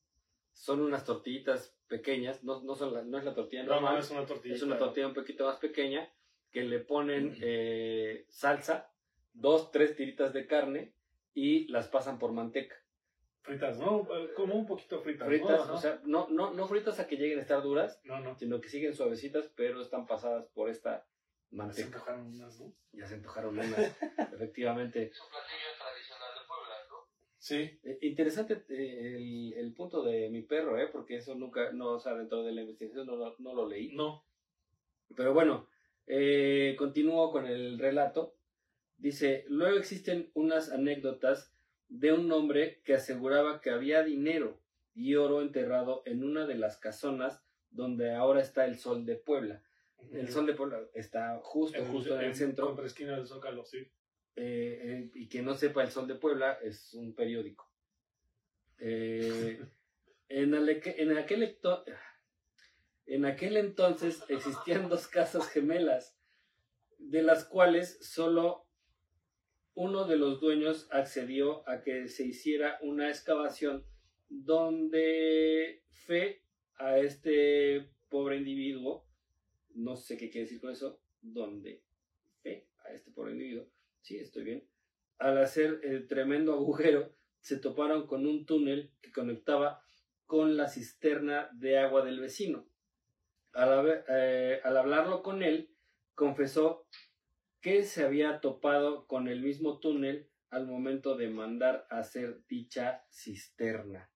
son 0.52 0.80
unas 0.80 1.04
tortillitas 1.04 1.76
pequeñas, 1.86 2.42
no, 2.42 2.60
no, 2.62 2.74
son 2.74 2.94
la- 2.94 3.02
no 3.04 3.16
es 3.18 3.24
la 3.24 3.32
tortilla 3.34 3.62
No, 3.62 3.74
normal, 3.74 3.94
no, 3.94 4.00
es 4.00 4.10
una 4.10 4.26
tortilla. 4.26 4.54
es 4.56 4.62
una 4.62 4.76
tortilla 4.76 5.06
un 5.06 5.14
poquito 5.14 5.44
más 5.44 5.58
pequeña 5.58 6.12
que 6.50 6.62
le 6.64 6.80
ponen 6.80 7.36
eh, 7.40 8.24
salsa, 8.28 8.90
dos, 9.34 9.70
tres 9.70 9.94
tiritas 9.94 10.32
de 10.32 10.48
carne 10.48 10.94
y 11.32 11.68
las 11.68 11.86
pasan 11.86 12.18
por 12.18 12.32
manteca. 12.32 12.74
Fritas, 13.42 13.78
¿no? 13.78 14.08
Como 14.34 14.56
un 14.56 14.66
poquito 14.66 15.00
fritas. 15.02 15.28
Fritas, 15.28 15.68
¿no? 15.68 15.74
O 15.74 15.78
sea, 15.78 16.00
no, 16.04 16.26
no, 16.28 16.52
no 16.54 16.66
fritas 16.66 16.98
a 16.98 17.06
que 17.06 17.14
lleguen 17.16 17.38
a 17.38 17.42
estar 17.42 17.62
duras, 17.62 18.00
No, 18.02 18.18
no. 18.18 18.34
sino 18.34 18.60
que 18.60 18.68
siguen 18.68 18.94
suavecitas, 18.94 19.46
pero 19.54 19.80
están 19.80 20.06
pasadas 20.08 20.48
por 20.48 20.68
esta 20.70 21.06
Se 21.50 21.56
manteca. 21.56 21.86
antojaron 21.86 22.26
unas, 22.26 22.60
¿no? 22.60 22.72
Ya 22.92 23.06
se 23.06 23.14
antojaron 23.14 23.58
unas, 23.58 23.68
efectivamente. 24.32 25.02
es 25.04 25.20
un 25.20 25.28
platillo 25.30 25.70
tradicional 25.78 26.34
de 26.34 26.46
Puebla, 26.48 26.74
¿no? 26.88 26.96
Sí. 27.38 27.80
Eh, 27.84 27.98
Interesante 28.02 28.64
eh, 28.68 29.16
el, 29.16 29.52
el 29.54 29.72
punto 29.74 30.02
de 30.02 30.28
mi 30.30 30.42
perro, 30.42 30.78
¿eh? 30.78 30.88
porque 30.88 31.16
eso 31.16 31.34
nunca, 31.34 31.72
no, 31.72 31.92
o 31.92 32.00
sea, 32.00 32.14
dentro 32.14 32.42
de 32.42 32.52
la 32.52 32.62
investigación 32.62 33.06
no, 33.06 33.16
lo- 33.16 33.36
no 33.38 33.54
lo 33.54 33.68
leí. 33.68 33.94
No. 33.94 34.24
Pero 35.14 35.32
bueno, 35.32 35.68
eh, 36.06 36.74
continúo 36.78 37.30
con 37.30 37.46
el 37.46 37.78
relato. 37.78 38.34
Dice, 38.98 39.44
luego 39.48 39.78
existen 39.78 40.30
unas 40.34 40.72
anécdotas 40.72 41.52
de 41.88 42.12
un 42.12 42.30
hombre 42.32 42.80
que 42.84 42.94
aseguraba 42.94 43.60
que 43.60 43.70
había 43.70 44.02
dinero 44.02 44.58
y 44.94 45.14
oro 45.14 45.42
enterrado 45.42 46.02
en 46.06 46.24
una 46.24 46.46
de 46.46 46.56
las 46.56 46.78
casonas 46.78 47.42
donde 47.70 48.14
ahora 48.14 48.40
está 48.40 48.64
el 48.64 48.78
Sol 48.78 49.04
de 49.04 49.16
Puebla. 49.16 49.62
El 50.12 50.28
Sol 50.28 50.46
de 50.46 50.54
Puebla 50.54 50.80
está 50.94 51.38
justo, 51.42 51.78
En- 51.78 51.92
justo 51.92 52.18
en 52.18 52.26
el 52.26 52.34
centro. 52.34 52.66
Contra 52.66 52.86
esquina 52.86 53.16
del 53.16 53.26
Zócalo, 53.26 53.64
sí. 53.64 53.78
Eh, 54.36 54.80
eh, 54.82 55.10
y 55.14 55.28
que 55.28 55.42
no 55.42 55.54
sepa 55.54 55.82
el 55.82 55.90
Sol 55.90 56.06
de 56.06 56.14
Puebla 56.14 56.58
es 56.62 56.94
un 56.94 57.14
periódico. 57.14 57.70
Eh, 58.78 59.58
en, 60.28 60.54
en 60.54 61.16
aquel 61.16 61.58
en 63.06 63.24
aquel 63.24 63.56
entonces 63.56 64.22
existían 64.28 64.88
dos 64.88 65.06
casas 65.06 65.48
gemelas, 65.48 66.18
de 66.98 67.22
las 67.22 67.44
cuales 67.44 67.98
solo 68.00 68.66
uno 69.74 70.06
de 70.06 70.16
los 70.16 70.40
dueños 70.40 70.88
accedió 70.90 71.68
a 71.68 71.82
que 71.82 72.08
se 72.08 72.24
hiciera 72.24 72.78
una 72.82 73.08
excavación 73.08 73.86
donde 74.28 75.82
fe 75.90 76.42
a 76.76 76.98
este 76.98 77.90
pobre 78.08 78.38
individuo, 78.38 79.05
no 79.76 79.96
sé 79.96 80.16
qué 80.16 80.30
quiere 80.30 80.46
decir 80.46 80.60
con 80.60 80.70
eso, 80.70 81.00
donde 81.20 81.82
a 82.84 82.92
este 82.92 83.10
pobre 83.10 83.32
individuo, 83.32 83.66
sí, 84.00 84.16
estoy 84.18 84.44
bien, 84.44 84.68
al 85.18 85.38
hacer 85.38 85.80
el 85.82 86.06
tremendo 86.06 86.52
agujero, 86.52 87.12
se 87.40 87.58
toparon 87.58 88.06
con 88.06 88.26
un 88.26 88.46
túnel 88.46 88.92
que 89.00 89.12
conectaba 89.12 89.82
con 90.26 90.56
la 90.56 90.68
cisterna 90.68 91.50
de 91.54 91.78
agua 91.78 92.04
del 92.04 92.20
vecino. 92.20 92.68
Al, 93.52 94.04
eh, 94.08 94.60
al 94.64 94.76
hablarlo 94.76 95.22
con 95.22 95.42
él, 95.42 95.74
confesó 96.14 96.86
que 97.60 97.84
se 97.84 98.04
había 98.04 98.40
topado 98.40 99.06
con 99.06 99.28
el 99.28 99.40
mismo 99.40 99.78
túnel 99.78 100.28
al 100.50 100.66
momento 100.66 101.16
de 101.16 101.28
mandar 101.28 101.86
a 101.90 101.98
hacer 101.98 102.44
dicha 102.46 103.04
cisterna. 103.10 104.10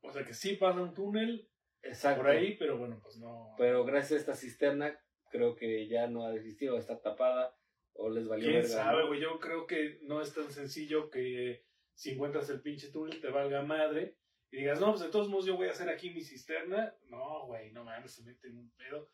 O 0.00 0.12
sea 0.12 0.24
que 0.24 0.34
sí 0.34 0.54
pasa 0.54 0.80
un 0.80 0.94
túnel 0.94 1.48
Exacto. 1.88 2.22
por 2.22 2.30
ahí, 2.30 2.56
pero 2.58 2.78
bueno, 2.78 3.00
pues 3.02 3.18
no. 3.18 3.54
Pero 3.58 3.84
gracias 3.84 4.12
a 4.12 4.16
esta 4.16 4.34
cisterna, 4.34 4.98
creo 5.30 5.56
que 5.56 5.88
ya 5.88 6.06
no 6.06 6.26
ha 6.26 6.34
existido, 6.34 6.78
está 6.78 7.00
tapada 7.00 7.56
o 7.94 8.10
les 8.10 8.28
valió 8.28 8.48
¿Quién 8.48 8.62
verga, 8.62 8.68
sabe, 8.76 9.00
¿no? 9.02 9.08
güey? 9.08 9.20
Yo 9.20 9.38
creo 9.40 9.66
que 9.66 9.98
no 10.02 10.22
es 10.22 10.32
tan 10.32 10.50
sencillo 10.50 11.10
que 11.10 11.64
si 11.94 12.12
encuentras 12.12 12.48
el 12.50 12.60
pinche 12.60 12.90
túnel 12.90 13.20
te 13.20 13.28
valga 13.28 13.62
madre 13.62 14.16
y 14.50 14.58
digas, 14.58 14.80
no, 14.80 14.90
pues 14.90 15.02
de 15.02 15.08
todos 15.08 15.28
modos 15.28 15.46
yo 15.46 15.56
voy 15.56 15.68
a 15.68 15.72
hacer 15.72 15.88
aquí 15.88 16.10
mi 16.10 16.22
cisterna. 16.22 16.94
No, 17.08 17.46
güey, 17.46 17.72
no 17.72 17.84
mames, 17.84 18.12
se 18.12 18.22
mete 18.22 18.48
en 18.48 18.58
un 18.58 18.70
pedo. 18.70 19.10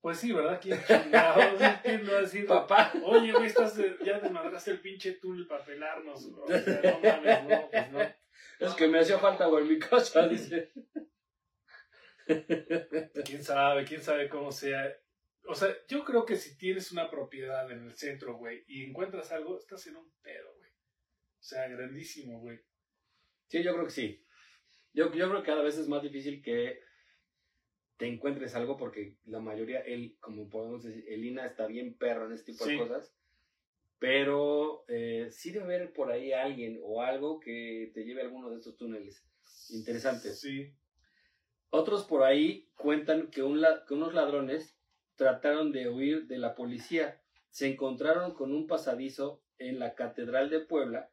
Pues 0.00 0.18
sí, 0.18 0.32
¿verdad? 0.32 0.58
¿Quién 0.60 0.80
chingados? 0.84 1.60
¿Quién 1.82 2.04
decir? 2.04 2.46
Papá, 2.46 2.92
Oye, 3.04 3.32
güey, 3.32 3.46
estás 3.46 3.76
ya 4.04 4.18
desmadraste 4.18 4.72
el 4.72 4.80
pinche 4.80 5.12
túnel 5.12 5.46
para 5.46 5.64
pelarnos. 5.64 6.24
O 6.26 6.46
sea, 6.48 6.80
no 6.82 7.00
mames, 7.00 7.44
no, 7.44 7.70
pues 7.70 7.92
no. 7.92 8.21
Es 8.60 8.74
que 8.74 8.88
me 8.88 8.98
hacía 9.00 9.18
falta, 9.18 9.46
güey, 9.46 9.64
en 9.64 9.70
mi 9.72 9.78
casa, 9.78 10.26
dice. 10.28 10.72
quién 13.24 13.42
sabe, 13.42 13.84
quién 13.84 14.02
sabe 14.02 14.28
cómo 14.28 14.52
sea. 14.52 14.92
O 15.48 15.54
sea, 15.54 15.74
yo 15.88 16.04
creo 16.04 16.24
que 16.24 16.36
si 16.36 16.56
tienes 16.56 16.92
una 16.92 17.10
propiedad 17.10 17.70
en 17.70 17.84
el 17.84 17.94
centro, 17.94 18.36
güey, 18.36 18.64
y 18.68 18.84
encuentras 18.84 19.32
algo, 19.32 19.58
estás 19.58 19.86
en 19.88 19.96
un 19.96 20.10
pedo, 20.22 20.54
güey. 20.56 20.70
O 20.70 21.42
sea, 21.42 21.66
grandísimo, 21.68 22.40
güey. 22.40 22.60
Sí, 23.48 23.62
yo 23.62 23.72
creo 23.72 23.84
que 23.86 23.90
sí. 23.90 24.24
Yo, 24.92 25.12
yo 25.12 25.28
creo 25.28 25.42
que 25.42 25.46
cada 25.46 25.62
vez 25.62 25.76
es 25.78 25.88
más 25.88 26.02
difícil 26.02 26.42
que 26.42 26.80
te 27.96 28.06
encuentres 28.06 28.54
algo 28.54 28.76
porque 28.76 29.16
la 29.24 29.40
mayoría, 29.40 29.80
el, 29.80 30.16
como 30.20 30.48
podemos 30.48 30.84
decir, 30.84 31.04
el 31.08 31.24
INA 31.24 31.46
está 31.46 31.66
bien 31.66 31.96
perro 31.96 32.26
en 32.26 32.32
este 32.32 32.52
tipo 32.52 32.64
Sí. 32.64 32.72
de 32.72 32.78
cosas. 32.78 33.14
Pero 34.02 34.84
eh, 34.88 35.28
sí 35.30 35.52
debe 35.52 35.76
haber 35.76 35.92
por 35.92 36.10
ahí 36.10 36.32
alguien 36.32 36.80
o 36.82 37.02
algo 37.02 37.38
que 37.38 37.92
te 37.94 38.02
lleve 38.04 38.20
a 38.20 38.24
alguno 38.24 38.50
de 38.50 38.56
estos 38.56 38.76
túneles. 38.76 39.24
Interesante. 39.70 40.32
Sí. 40.32 40.74
Otros 41.70 42.04
por 42.04 42.24
ahí 42.24 42.68
cuentan 42.74 43.28
que, 43.30 43.44
un 43.44 43.60
la- 43.60 43.84
que 43.86 43.94
unos 43.94 44.12
ladrones 44.12 44.76
trataron 45.14 45.70
de 45.70 45.88
huir 45.88 46.26
de 46.26 46.38
la 46.38 46.56
policía. 46.56 47.22
Se 47.50 47.68
encontraron 47.68 48.34
con 48.34 48.52
un 48.52 48.66
pasadizo 48.66 49.40
en 49.58 49.78
la 49.78 49.94
Catedral 49.94 50.50
de 50.50 50.58
Puebla 50.58 51.08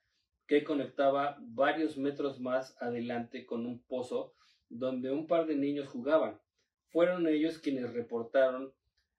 que 0.48 0.64
conectaba 0.64 1.38
varios 1.42 1.96
metros 1.96 2.40
más 2.40 2.76
adelante 2.82 3.46
con 3.46 3.68
un 3.68 3.84
pozo 3.84 4.34
donde 4.68 5.12
un 5.12 5.28
par 5.28 5.46
de 5.46 5.56
niños 5.56 5.88
jugaban. 5.90 6.42
Fueron 6.88 7.28
ellos 7.28 7.60
quienes 7.60 7.94
reportaron 7.94 8.74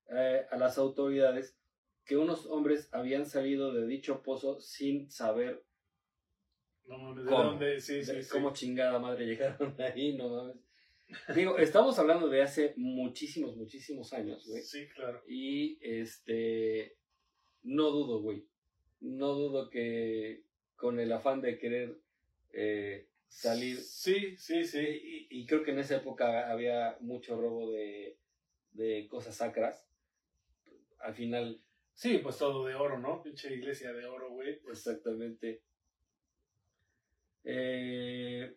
eh, 0.08 0.44
a 0.50 0.56
las 0.56 0.76
autoridades 0.76 1.56
que 2.10 2.16
unos 2.16 2.46
hombres 2.46 2.88
habían 2.90 3.24
salido 3.24 3.72
de 3.72 3.86
dicho 3.86 4.20
pozo 4.24 4.58
sin 4.58 5.08
saber 5.12 5.62
No 6.88 6.98
mames, 6.98 7.24
¿de 7.24 7.30
¿Cómo? 7.30 7.44
dónde? 7.44 7.80
Sí, 7.80 8.02
sí, 8.02 8.12
de 8.12 8.24
sí. 8.24 8.30
cómo 8.32 8.52
chingada 8.52 8.98
madre 8.98 9.26
llegaron 9.26 9.76
ahí, 9.80 10.16
no 10.16 10.28
mames. 10.28 10.56
Digo, 11.36 11.56
estamos 11.56 11.96
hablando 12.00 12.28
de 12.28 12.42
hace 12.42 12.74
muchísimos, 12.76 13.56
muchísimos 13.56 14.12
años, 14.12 14.44
güey. 14.44 14.60
Sí, 14.60 14.88
claro. 14.88 15.22
Y 15.28 15.78
este, 15.82 16.96
no 17.62 17.90
dudo, 17.90 18.20
güey. 18.22 18.44
No 18.98 19.32
dudo 19.34 19.70
que 19.70 20.42
con 20.74 20.98
el 20.98 21.12
afán 21.12 21.40
de 21.40 21.58
querer 21.60 21.96
eh, 22.52 23.06
salir. 23.28 23.76
Sí, 23.76 24.36
sí, 24.36 24.64
sí. 24.64 24.80
Y, 24.80 25.28
y 25.30 25.46
creo 25.46 25.62
que 25.62 25.70
en 25.70 25.78
esa 25.78 25.94
época 25.98 26.50
había 26.50 26.96
mucho 27.02 27.40
robo 27.40 27.70
de, 27.70 28.18
de 28.72 29.06
cosas 29.06 29.36
sacras. 29.36 29.86
Al 30.98 31.14
final, 31.14 31.62
Sí, 31.94 32.18
pues 32.18 32.38
todo 32.38 32.64
de 32.66 32.74
oro, 32.74 32.98
¿no? 32.98 33.22
Pinche 33.22 33.52
iglesia 33.52 33.92
de 33.92 34.06
oro, 34.06 34.30
güey. 34.30 34.60
Exactamente. 34.70 35.62
Eh, 37.44 38.56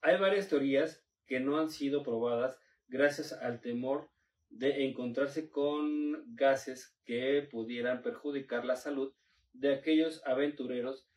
hay 0.00 0.18
varias 0.18 0.48
teorías 0.48 1.04
que 1.26 1.40
no 1.40 1.58
han 1.58 1.70
sido 1.70 2.02
probadas 2.02 2.58
gracias 2.88 3.32
al 3.32 3.60
temor 3.60 4.08
de 4.50 4.84
encontrarse 4.86 5.50
con 5.50 6.34
gases 6.36 6.96
que 7.04 7.46
pudieran 7.50 8.02
perjudicar 8.02 8.64
la 8.64 8.76
salud 8.76 9.12
de 9.52 9.74
aquellos 9.74 10.22
aventureros 10.24 11.08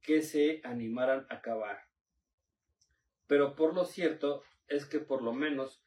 que 0.00 0.22
se 0.22 0.60
animaran 0.64 1.26
a 1.28 1.40
cavar. 1.42 1.82
Pero 3.26 3.54
por 3.54 3.74
lo 3.74 3.84
cierto 3.84 4.42
es 4.66 4.86
que 4.86 4.98
por 4.98 5.22
lo 5.22 5.32
menos 5.32 5.82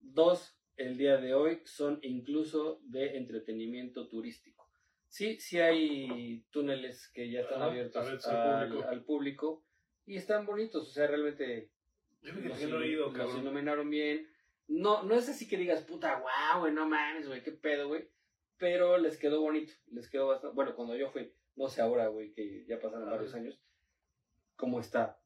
dos 0.00 0.56
el 0.80 0.96
día 0.96 1.16
de 1.18 1.34
hoy 1.34 1.60
son 1.64 1.98
incluso 2.02 2.80
de 2.84 3.16
entretenimiento 3.18 4.08
turístico. 4.08 4.68
Sí, 5.08 5.38
sí 5.40 5.58
hay 5.58 6.44
túneles 6.50 7.10
que 7.12 7.30
ya 7.30 7.40
están 7.40 7.62
abiertos 7.62 8.06
al 8.26 8.68
público. 8.68 8.88
al 8.88 9.04
público 9.04 9.64
y 10.06 10.16
están 10.16 10.46
bonitos, 10.46 10.88
o 10.88 10.90
sea, 10.90 11.06
realmente 11.06 11.70
Yo 12.22 12.32
los, 12.32 12.58
que 12.58 12.66
no 12.66 12.80
he 12.80 12.88
ido, 12.88 13.06
los 13.06 13.14
cabrón. 13.16 13.40
iluminaron 13.40 13.90
bien. 13.90 14.26
No, 14.68 15.02
no 15.02 15.14
es 15.16 15.28
así 15.28 15.48
que 15.48 15.56
digas, 15.56 15.82
puta, 15.82 16.20
guau, 16.20 16.60
güey, 16.60 16.72
no 16.72 16.86
mames, 16.88 17.26
güey, 17.26 17.42
qué 17.42 17.52
pedo, 17.52 17.88
güey. 17.88 18.08
Pero 18.56 18.98
les 18.98 19.18
quedó 19.18 19.40
bonito, 19.40 19.72
les 19.90 20.08
quedó 20.08 20.28
bastante. 20.28 20.54
Bueno, 20.54 20.74
cuando 20.76 20.96
yo 20.96 21.10
fui, 21.10 21.32
no 21.56 21.68
sé 21.68 21.82
ahora, 21.82 22.06
güey, 22.08 22.32
que 22.32 22.64
ya 22.66 22.78
pasaron 22.80 23.08
Ah. 23.08 23.12
varios 23.12 23.34
años, 23.34 23.60
¿cómo 24.56 24.80
está? 24.80 25.19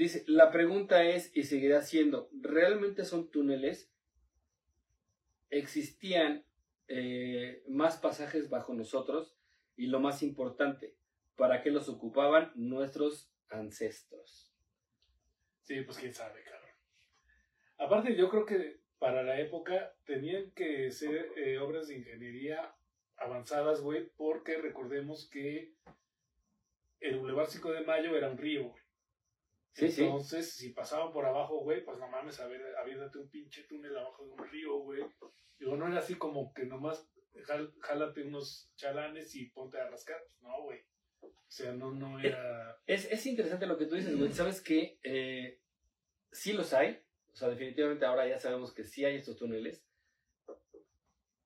Dice, 0.00 0.24
la 0.26 0.50
pregunta 0.50 1.04
es 1.04 1.30
y 1.36 1.42
seguirá 1.42 1.82
siendo, 1.82 2.30
¿realmente 2.32 3.04
son 3.04 3.30
túneles? 3.30 3.92
existían 5.50 6.42
eh, 6.88 7.62
más 7.68 7.98
pasajes 7.98 8.48
bajo 8.48 8.72
nosotros 8.72 9.36
y 9.76 9.88
lo 9.88 10.00
más 10.00 10.22
importante, 10.22 10.96
¿para 11.36 11.62
qué 11.62 11.70
los 11.70 11.90
ocupaban 11.90 12.50
nuestros 12.54 13.30
ancestros? 13.50 14.50
Sí, 15.64 15.82
pues 15.82 15.98
quién 15.98 16.14
sabe, 16.14 16.42
cabrón. 16.44 16.70
Aparte, 17.76 18.16
yo 18.16 18.30
creo 18.30 18.46
que 18.46 18.80
para 18.98 19.22
la 19.22 19.38
época 19.38 19.94
tenían 20.06 20.50
que 20.52 20.90
ser 20.90 21.30
eh, 21.36 21.58
obras 21.58 21.88
de 21.88 21.98
ingeniería 21.98 22.74
avanzadas, 23.18 23.82
güey, 23.82 24.08
porque 24.16 24.56
recordemos 24.56 25.28
que 25.28 25.74
el 27.00 27.18
Boulevard 27.18 27.48
5 27.48 27.70
de 27.72 27.82
Mayo 27.82 28.16
era 28.16 28.30
un 28.30 28.38
río, 28.38 28.70
güey. 28.70 28.79
Sí, 29.72 29.88
sí. 29.90 30.02
Entonces, 30.04 30.52
si 30.52 30.70
pasaban 30.70 31.12
por 31.12 31.24
abajo, 31.24 31.60
güey, 31.60 31.84
pues 31.84 31.98
no 31.98 32.08
mames, 32.08 32.38
a 32.40 32.46
ver, 32.48 32.60
aviéntate 32.76 33.18
un 33.18 33.28
pinche 33.30 33.62
túnel 33.64 33.96
abajo 33.96 34.24
de 34.24 34.30
un 34.32 34.48
río, 34.50 34.78
güey. 34.78 35.02
Digo, 35.58 35.76
no 35.76 35.86
era 35.86 35.98
así 35.98 36.16
como 36.16 36.52
que 36.52 36.66
nomás 36.66 37.08
jal- 37.46 37.72
jálate 37.80 38.22
unos 38.24 38.70
chalanes 38.76 39.34
y 39.36 39.46
ponte 39.50 39.78
a 39.78 39.88
rascar. 39.88 40.20
Pues 40.26 40.40
no, 40.42 40.62
güey. 40.62 40.80
O 41.22 41.30
sea, 41.52 41.72
no, 41.72 41.92
no 41.92 42.18
era. 42.20 42.78
Es, 42.86 43.10
es 43.10 43.24
interesante 43.26 43.66
lo 43.66 43.78
que 43.78 43.86
tú 43.86 43.94
dices, 43.94 44.16
güey. 44.18 44.32
¿Sabes 44.32 44.60
qué? 44.60 44.98
Eh, 45.02 45.60
sí 46.32 46.52
los 46.52 46.72
hay. 46.72 47.02
O 47.32 47.36
sea, 47.36 47.48
definitivamente 47.48 48.04
ahora 48.04 48.26
ya 48.28 48.38
sabemos 48.38 48.72
que 48.74 48.84
sí 48.84 49.04
hay 49.04 49.16
estos 49.16 49.36
túneles. 49.36 49.84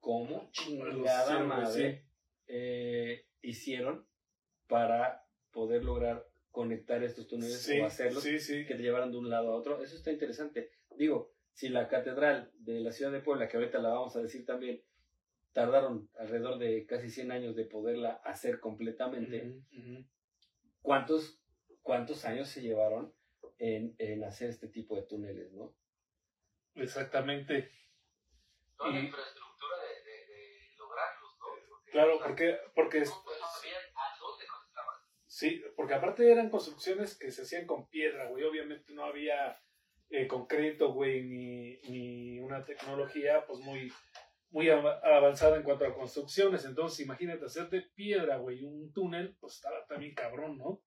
¿Cómo 0.00 0.50
chingada 0.52 1.40
madre 1.44 2.02
sí. 2.02 2.08
eh, 2.48 3.26
hicieron 3.42 4.06
para 4.66 5.26
poder 5.50 5.84
lograr 5.84 6.26
conectar 6.54 7.02
estos 7.02 7.26
túneles 7.26 7.60
Sí, 7.60 7.80
o 7.80 7.84
hacerlos 7.86 8.22
sí, 8.22 8.38
sí. 8.38 8.64
que 8.64 8.76
te 8.76 8.82
llevaran 8.82 9.10
de 9.10 9.18
un 9.18 9.28
lado 9.28 9.50
a 9.52 9.56
otro? 9.56 9.82
Eso 9.82 9.96
está 9.96 10.12
interesante. 10.12 10.70
Digo, 10.96 11.32
si 11.52 11.68
la 11.68 11.88
catedral 11.88 12.52
de 12.54 12.78
la 12.80 12.92
ciudad 12.92 13.10
de 13.10 13.20
Puebla, 13.20 13.48
que 13.48 13.56
ahorita 13.56 13.80
la 13.80 13.88
vamos 13.88 14.14
a 14.14 14.22
decir 14.22 14.46
también, 14.46 14.80
tardaron 15.52 16.08
alrededor 16.16 16.58
de 16.58 16.86
casi 16.86 17.10
100 17.10 17.32
años 17.32 17.56
de 17.56 17.64
poderla 17.64 18.20
hacer 18.24 18.60
completamente. 18.60 19.60
¿cuántos, 20.80 21.40
cuántos 21.82 22.24
años 22.24 22.48
se 22.48 22.62
llevaron 22.62 23.12
en, 23.58 23.96
en 23.98 24.22
hacer 24.22 24.50
este 24.50 24.68
tipo 24.68 24.94
de 24.94 25.02
túneles, 25.02 25.52
no? 25.52 25.74
Exactamente. 26.76 27.68
Toda 28.76 28.90
la 28.90 29.00
infraestructura 29.00 29.76
de, 29.82 30.10
de, 30.10 30.26
de 30.26 30.76
lograrlos, 30.78 31.30
¿no? 31.38 31.46
Porque, 31.68 31.90
Claro, 31.90 32.18
porque, 32.22 32.58
porque 32.74 32.98
es- 32.98 33.10
no, 33.10 33.16
no 33.16 33.46
sabían 33.46 33.82
a 33.96 34.18
dónde 34.20 34.44
conectaban. 34.46 34.96
Sí, 35.36 35.62
porque 35.76 35.94
aparte 35.94 36.30
eran 36.30 36.48
construcciones 36.48 37.18
que 37.18 37.30
se 37.32 37.42
hacían 37.42 37.66
con 37.66 37.88
piedra, 37.88 38.28
güey. 38.28 38.44
Obviamente 38.44 38.92
no 38.94 39.04
había 39.04 39.60
eh, 40.10 40.28
concreto, 40.28 40.92
güey, 40.92 41.22
ni, 41.24 41.78
ni 41.90 42.38
una 42.38 42.64
tecnología, 42.64 43.44
pues 43.46 43.58
muy, 43.60 43.92
muy 44.50 44.68
av- 44.70 45.00
avanzada 45.02 45.56
en 45.56 45.64
cuanto 45.64 45.84
a 45.86 45.94
construcciones. 45.94 46.64
Entonces, 46.64 47.00
imagínate 47.04 47.44
hacer 47.44 47.68
de 47.68 47.82
piedra, 47.82 48.36
güey, 48.36 48.62
un 48.64 48.92
túnel, 48.92 49.36
pues 49.40 49.54
estaba 49.56 49.84
también 49.86 50.14
cabrón, 50.14 50.56
¿no? 50.56 50.80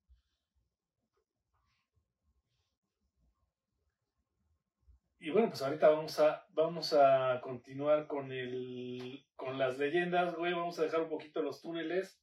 Y 5.20 5.30
bueno, 5.32 5.50
pues 5.50 5.62
ahorita 5.62 5.90
vamos 5.90 6.20
a, 6.22 6.46
vamos 6.52 6.94
a 6.94 7.42
continuar 7.42 8.08
con 8.08 8.32
el, 8.32 9.26
con 9.36 9.58
las 9.58 9.78
leyendas, 9.78 10.36
güey. 10.36 10.54
Vamos 10.54 10.80
a 10.80 10.84
dejar 10.84 11.02
un 11.02 11.10
poquito 11.10 11.42
los 11.42 11.62
túneles 11.62 12.22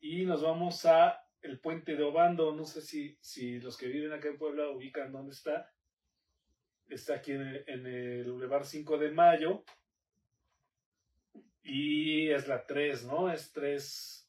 y 0.00 0.24
nos 0.26 0.42
vamos 0.42 0.86
a 0.86 1.26
el 1.42 1.60
puente 1.60 1.96
de 1.96 2.02
Obando. 2.02 2.54
No 2.54 2.64
sé 2.64 2.80
si, 2.80 3.16
si 3.20 3.60
los 3.60 3.76
que 3.76 3.88
viven 3.88 4.12
acá 4.12 4.28
en 4.28 4.38
Puebla 4.38 4.68
ubican 4.70 5.12
dónde 5.12 5.32
está. 5.32 5.72
Está 6.88 7.16
aquí 7.16 7.32
en 7.32 7.42
el, 7.42 7.64
en 7.66 8.26
Boulevard 8.26 8.64
5 8.64 8.98
de 8.98 9.10
Mayo. 9.10 9.64
Y 11.62 12.30
es 12.30 12.48
la 12.48 12.66
3, 12.66 13.04
¿no? 13.06 13.32
Es 13.32 13.52
3, 13.52 14.28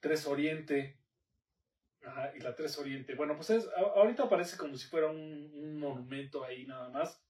3 0.00 0.26
Oriente. 0.26 0.98
Ajá, 2.04 2.32
y 2.36 2.40
la 2.40 2.54
3 2.54 2.78
Oriente. 2.78 3.14
Bueno, 3.14 3.34
pues 3.36 3.68
ahorita 3.76 4.28
parece 4.28 4.56
como 4.56 4.76
si 4.76 4.86
fuera 4.86 5.08
un, 5.08 5.50
un 5.54 5.78
monumento 5.78 6.44
ahí 6.44 6.66
nada 6.66 6.88
más. 6.90 7.20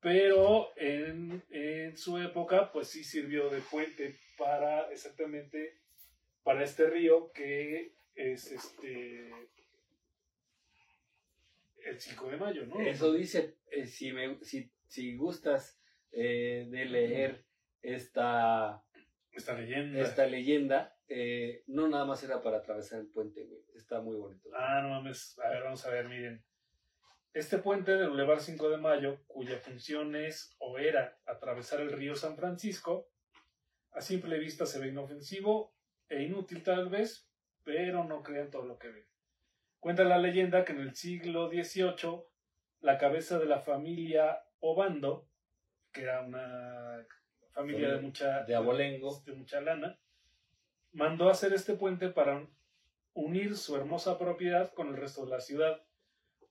Pero 0.00 0.76
en, 0.76 1.44
en 1.50 1.96
su 1.96 2.18
época, 2.18 2.72
pues 2.72 2.88
sí 2.88 3.04
sirvió 3.04 3.50
de 3.50 3.60
puente 3.60 4.16
para 4.36 4.90
exactamente 4.90 5.81
para 6.42 6.64
este 6.64 6.88
río 6.88 7.30
que 7.32 7.94
es 8.14 8.50
este 8.50 9.30
el 11.84 12.00
5 12.00 12.30
de 12.30 12.36
mayo, 12.36 12.66
¿no? 12.66 12.80
Eso 12.80 13.12
dice, 13.12 13.56
eh, 13.70 13.86
si, 13.86 14.12
me, 14.12 14.38
si, 14.44 14.70
si 14.86 15.16
gustas 15.16 15.80
eh, 16.12 16.66
de 16.70 16.84
leer 16.84 17.44
esta, 17.80 18.84
Esta 19.32 19.54
leyenda. 19.54 20.00
esta 20.00 20.26
leyenda, 20.26 20.96
eh, 21.08 21.64
no 21.66 21.88
nada 21.88 22.04
más 22.04 22.22
era 22.22 22.40
para 22.40 22.58
atravesar 22.58 23.00
el 23.00 23.08
puente, 23.08 23.44
güey. 23.44 23.62
Está 23.74 24.00
muy 24.00 24.16
bonito. 24.16 24.48
Ah, 24.56 24.80
no 24.82 24.90
mames. 24.90 25.38
A 25.40 25.48
ver, 25.50 25.64
vamos 25.64 25.84
a 25.84 25.90
ver, 25.90 26.08
miren. 26.08 26.44
Este 27.34 27.58
puente 27.58 27.92
del 27.92 28.10
Boulevard 28.10 28.40
5 28.40 28.68
de 28.68 28.76
Mayo, 28.76 29.24
cuya 29.26 29.58
función 29.58 30.14
es 30.14 30.54
o 30.58 30.78
era 30.78 31.18
atravesar 31.26 31.80
el 31.80 31.90
río 31.90 32.14
San 32.14 32.36
Francisco, 32.36 33.08
a 33.92 34.02
simple 34.02 34.38
vista 34.38 34.66
se 34.66 34.78
ve 34.78 34.88
inofensivo 34.88 35.74
e 36.08 36.22
inútil 36.22 36.62
tal 36.62 36.88
vez, 36.88 37.28
pero 37.64 38.04
no 38.04 38.22
crean 38.22 38.50
todo 38.50 38.64
lo 38.64 38.78
que 38.78 38.88
ven. 38.88 39.06
Cuenta 39.80 40.04
la 40.04 40.18
leyenda 40.18 40.64
que 40.64 40.72
en 40.72 40.80
el 40.80 40.94
siglo 40.94 41.48
XVIII 41.48 42.24
la 42.80 42.98
cabeza 42.98 43.38
de 43.38 43.46
la 43.46 43.60
familia 43.60 44.42
Obando, 44.60 45.28
que 45.92 46.02
era 46.02 46.22
una 46.22 47.06
familia 47.50 47.92
de 47.92 48.00
mucha, 48.00 48.44
De 48.44 48.54
abolengo. 48.54 49.22
de 49.24 49.34
mucha 49.34 49.60
lana, 49.60 49.98
mandó 50.92 51.28
hacer 51.28 51.52
este 51.52 51.74
puente 51.74 52.10
para 52.10 52.46
unir 53.14 53.56
su 53.56 53.76
hermosa 53.76 54.18
propiedad 54.18 54.72
con 54.72 54.88
el 54.88 54.96
resto 54.96 55.24
de 55.24 55.30
la 55.30 55.40
ciudad. 55.40 55.82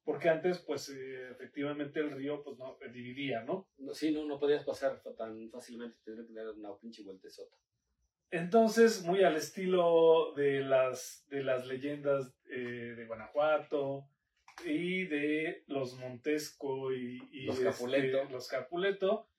Porque 0.03 0.29
antes, 0.29 0.59
pues, 0.59 0.89
eh, 0.89 1.29
efectivamente 1.31 1.99
el 1.99 2.11
río, 2.11 2.43
pues, 2.43 2.57
no, 2.57 2.77
dividía, 2.91 3.43
¿no? 3.43 3.69
No, 3.77 3.93
sí, 3.93 4.11
no, 4.11 4.25
no 4.25 4.39
podías 4.39 4.65
pasar 4.65 5.01
tan 5.15 5.49
fácilmente, 5.51 5.97
tendría 6.03 6.25
que 6.25 6.33
tener 6.33 6.47
una 6.49 6.75
pinche 6.77 7.03
vueltezota. 7.03 7.55
Entonces, 8.31 9.03
muy 9.03 9.23
al 9.23 9.35
estilo 9.35 10.33
de 10.35 10.61
las, 10.61 11.25
de 11.29 11.43
las 11.43 11.67
leyendas 11.67 12.33
eh, 12.49 12.93
de 12.95 13.05
Guanajuato 13.05 14.07
y 14.65 15.05
de 15.05 15.63
los 15.67 15.95
Montesco 15.99 16.93
y, 16.93 17.21
y, 17.31 17.45
Los 17.45 17.55
este, 17.59 17.69
Capuleto. 17.71 18.23
los 18.29 18.47
Capuleto, 18.47 19.29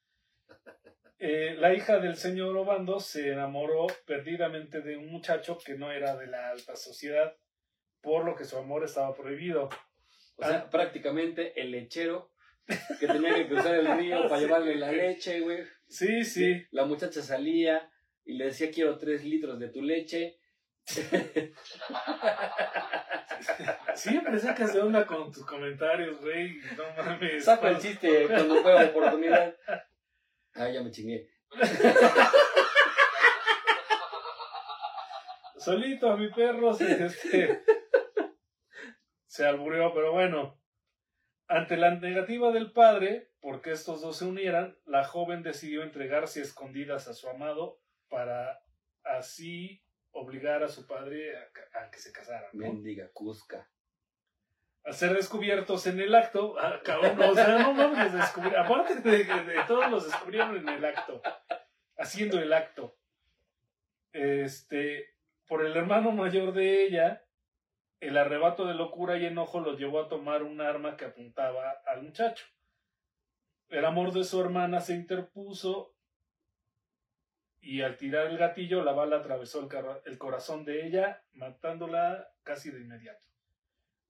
eh, 1.19 1.55
la 1.59 1.73
hija 1.73 2.01
del 2.01 2.17
señor 2.17 2.57
Obando 2.57 3.01
se 3.01 3.31
enamoró 3.33 3.87
perdidamente 4.07 4.81
de 4.83 4.97
un 4.97 5.11
muchacho 5.11 5.57
que 5.65 5.75
no 5.75 5.91
era 5.91 6.17
de 6.17 6.27
la 6.27 6.51
alta 6.51 6.77
sociedad, 6.77 7.35
por 8.03 8.25
lo 8.25 8.35
que 8.35 8.45
su 8.45 8.59
amor 8.59 8.85
estaba 8.85 9.15
prohibido. 9.15 9.71
O 10.37 10.43
sea, 10.45 10.59
Ah. 10.67 10.71
prácticamente 10.71 11.61
el 11.61 11.71
lechero 11.71 12.31
que 13.01 13.07
tenía 13.07 13.35
que 13.37 13.47
cruzar 13.49 13.75
el 13.77 13.99
río 13.99 14.23
para 14.29 14.39
Sí. 14.41 14.45
llevarle 14.47 14.75
la 14.77 14.93
leche, 14.93 15.41
güey. 15.41 15.65
Sí, 15.89 16.25
sí. 16.25 16.67
La 16.73 16.85
muchacha 16.85 17.23
salía 17.23 17.89
y 18.25 18.35
le 18.35 18.47
decía, 18.47 18.71
quiero 18.71 18.99
tres 18.99 19.25
litros 19.25 19.59
de 19.59 19.69
tu 19.69 19.83
leche. 19.83 20.39
Siempre 23.95 24.39
sacas 24.39 24.73
de 24.73 24.81
onda 24.81 25.05
con 25.07 25.33
tus 25.33 25.45
comentarios, 25.45 26.21
güey. 26.21 26.57
No 26.77 26.85
mames. 26.97 27.45
Saco 27.45 27.67
el 27.69 27.79
chiste 27.79 28.27
cuando 28.27 28.63
puedo 28.63 28.89
oportunidad. 28.89 29.55
Ah, 30.55 30.69
ya 30.69 30.83
me 30.83 30.91
chingué. 30.91 31.29
Solito 35.59 36.11
a 36.11 36.17
mi 36.17 36.31
perro 36.31 36.73
se, 36.75 37.05
este, 37.05 37.63
se 39.27 39.47
albureó, 39.47 39.95
pero 39.95 40.13
bueno. 40.13 40.59
Ante 41.47 41.77
la 41.77 41.95
negativa 41.95 42.51
del 42.51 42.73
padre, 42.73 43.31
porque 43.41 43.71
estos 43.73 44.01
dos 44.01 44.17
se 44.17 44.25
unieran, 44.25 44.79
la 44.87 45.05
joven 45.05 45.43
decidió 45.43 45.83
entregarse 45.83 46.41
a 46.41 46.45
escondidas 46.45 47.09
a 47.09 47.15
su 47.15 47.29
amado 47.29 47.82
para 48.13 48.63
así 49.03 49.83
obligar 50.13 50.63
a 50.63 50.69
su 50.69 50.87
padre 50.87 51.35
a, 51.37 51.81
a 51.81 51.91
que 51.91 51.99
se 51.99 52.13
casaran. 52.13 52.51
¿no? 52.53 52.67
Mendiga 52.67 53.09
Cusca. 53.13 53.67
Al 54.85 54.93
ser 54.95 55.15
descubiertos 55.15 55.87
en 55.87 55.99
el 56.01 56.15
acto, 56.15 56.57
ah, 56.59 56.81
cabrón, 56.85 57.19
o 57.23 57.35
sea, 57.35 57.59
no 57.59 57.73
mames, 57.73 58.13
los 58.13 58.23
descubri- 58.23 58.55
aparte 58.57 58.97
de, 58.97 59.25
de- 59.25 59.65
todos 59.67 59.91
los 59.91 60.05
descubrieron 60.05 60.57
en 60.57 60.69
el 60.69 60.85
acto, 60.85 61.23
haciendo 61.97 62.39
el 62.41 62.53
acto. 62.53 62.95
Este, 64.13 65.15
por 65.47 65.65
el 65.65 65.77
hermano 65.77 66.11
mayor 66.13 66.53
de 66.53 66.85
ella, 66.85 67.25
el 68.01 68.19
arrebato 68.19 68.67
de 68.67 68.75
locura 68.75 69.17
y 69.17 69.25
enojo 69.27 69.61
los 69.61 69.79
llevó 69.79 70.01
a 70.01 70.09
tomar 70.09 70.43
un 70.43 70.61
arma 70.61 70.97
que 70.97 71.05
apuntaba 71.07 71.71
al 71.87 72.03
muchacho. 72.03 72.45
El 73.69 73.85
amor 73.87 74.13
de 74.13 74.25
su 74.25 74.41
hermana 74.41 74.81
se 74.81 74.95
interpuso 74.95 75.92
y 77.63 77.81
al 77.83 77.97
tirar 77.97 78.27
el 78.27 78.37
gatillo, 78.37 78.83
la 78.83 78.93
bala 78.93 79.19
atravesó 79.19 79.69
el, 80.05 80.19
corazón 80.19 80.65
de 80.65 80.85
ella, 80.85 81.23
matándola 81.33 82.29
casi 82.43 82.73
de 82.73 82.81
inmediato. 82.81 83.25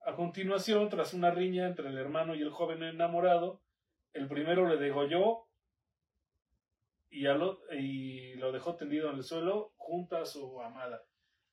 A 0.07 0.15
continuación, 0.17 0.89
tras 0.89 1.13
una 1.13 1.31
riña 1.31 1.67
entre 1.67 1.89
el 1.89 1.99
hermano 1.99 2.35
y 2.35 2.41
el 2.41 2.51
joven 2.51 2.83
enamorado, 2.83 3.61
el 4.15 4.27
primero 4.27 4.67
le 4.67 4.79
degolló 4.79 5.47
y 7.11 7.25
lo 8.37 8.53
dejó 8.53 8.75
tendido 8.75 9.11
en 9.11 9.17
el 9.17 9.23
suelo 9.23 9.75
junto 9.77 10.17
a 10.17 10.25
su 10.25 10.61
amada. 10.63 11.05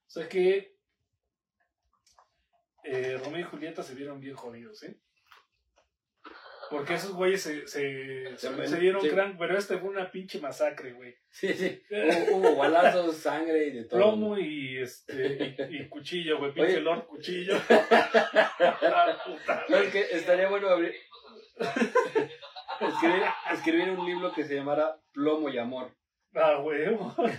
O 0.07 0.09
sea 0.09 0.29
que 0.29 0.77
eh, 2.83 3.17
Romeo 3.17 3.41
y 3.41 3.43
Julieta 3.43 3.83
se 3.83 3.93
vieron 3.93 4.21
bien 4.21 4.35
jodidos, 4.35 4.83
¿eh? 4.83 4.97
Porque 6.69 6.93
esos 6.93 7.13
güeyes 7.13 7.41
se, 7.41 7.67
se, 7.67 8.37
se, 8.37 8.67
se 8.67 8.79
dieron 8.79 9.01
Sí. 9.01 9.09
crank, 9.09 9.37
pero 9.39 9.57
este 9.57 9.77
fue 9.79 9.89
una 9.89 10.11
pinche 10.11 10.39
masacre, 10.39 10.93
güey. 10.93 11.15
Sí, 11.31 11.53
sí. 11.53 11.81
Hubo, 12.31 12.37
hubo 12.37 12.55
balazos, 12.57 13.15
sangre 13.17 13.65
y 13.67 13.71
de 13.71 13.83
todo. 13.85 13.99
Plomo 13.99 14.37
y 14.37 14.77
este 14.77 15.57
y, 15.69 15.75
y 15.77 15.89
cuchillo, 15.89 16.37
güey, 16.37 16.53
pinche 16.53 16.73
Oye. 16.73 16.81
Lord 16.81 17.05
Cuchillo. 17.07 17.55
Ah, 18.61 19.17
puta, 19.25 19.65
No, 19.69 19.77
es 19.77 19.91
que 19.91 20.01
estaría 20.11 20.49
bueno 20.49 20.69
abrir- 20.69 20.93
escribir, 22.79 23.23
escribir 23.51 23.89
un 23.91 24.05
libro 24.05 24.31
que 24.33 24.43
se 24.45 24.55
llamara 24.55 24.99
Plomo 25.13 25.49
y 25.49 25.57
Amor. 25.57 25.95
Ah, 26.35 26.59
huevo. 26.59 27.13
Oye, 27.17 27.37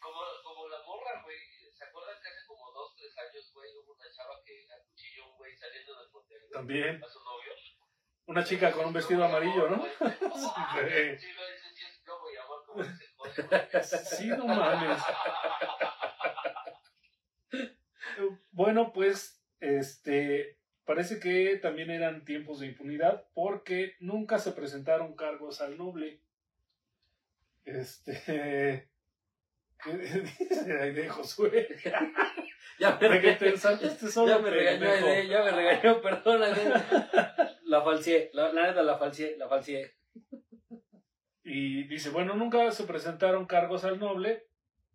como, 0.00 0.20
como 0.44 0.68
la 0.68 0.82
morra, 0.84 1.22
güey, 1.24 1.38
¿se 1.72 1.84
acuerdan 1.84 2.16
que 2.22 2.28
hace 2.28 2.46
como 2.46 2.70
dos, 2.72 2.94
tres 2.96 3.12
años, 3.18 3.50
güey, 3.54 3.70
hubo 3.82 3.92
una 3.94 4.04
chava 4.14 4.34
que 4.44 4.66
acuchilló 4.72 5.24
a 5.24 5.28
un 5.30 5.36
güey 5.38 5.56
saliendo 5.56 5.96
del 5.98 6.08
güey, 6.10 6.24
También. 6.52 7.02
a 7.02 7.08
su? 7.08 7.23
Una 8.26 8.42
chica 8.42 8.72
con 8.72 8.86
un 8.86 8.92
vestido 8.92 9.24
amarillo, 9.24 9.68
¿no? 9.68 9.84
Sí, 13.82 14.28
no 14.28 14.46
mames. 14.46 15.02
Bueno, 18.50 18.92
pues, 18.92 19.42
este, 19.60 20.58
parece 20.84 21.18
que 21.20 21.56
también 21.56 21.90
eran 21.90 22.24
tiempos 22.24 22.60
de 22.60 22.68
impunidad 22.68 23.26
porque 23.34 23.96
nunca 24.00 24.38
se 24.38 24.52
presentaron 24.52 25.16
cargos 25.16 25.60
al 25.60 25.76
noble. 25.76 26.22
Este, 27.64 28.88
¿qué 29.84 29.96
dice 29.96 30.78
ahí 30.80 30.90
de 30.94 31.08
Josué? 31.08 31.68
Ya 32.78 32.98
me, 32.98 33.08
regañó, 33.08 34.26
ya 34.26 34.38
me 34.38 34.50
regañó. 34.50 34.88
Aide, 35.06 35.28
ya 35.28 35.44
me 35.44 35.50
regañó, 35.52 36.00
perdón. 36.00 36.42
Aide. 36.42 36.72
La 37.64 37.82
falseé, 37.82 38.30
la, 38.32 38.52
la 38.52 38.66
neta 38.68 38.82
la 38.82 38.98
falseé, 38.98 39.36
la 39.36 39.48
falseé. 39.48 39.94
Y 41.44 41.84
dice, 41.84 42.10
bueno, 42.10 42.34
nunca 42.34 42.70
se 42.70 42.84
presentaron 42.84 43.46
cargos 43.46 43.84
al 43.84 43.98
noble, 43.98 44.46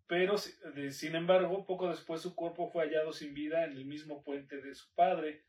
pero 0.06 0.36
sin 0.36 1.14
embargo, 1.14 1.64
poco 1.64 1.88
después 1.88 2.20
su 2.20 2.34
cuerpo 2.34 2.68
fue 2.68 2.84
hallado 2.84 3.12
sin 3.12 3.32
vida 3.32 3.64
en 3.64 3.72
el 3.72 3.84
mismo 3.84 4.22
puente 4.24 4.60
de 4.60 4.74
su 4.74 4.92
padre. 4.94 5.44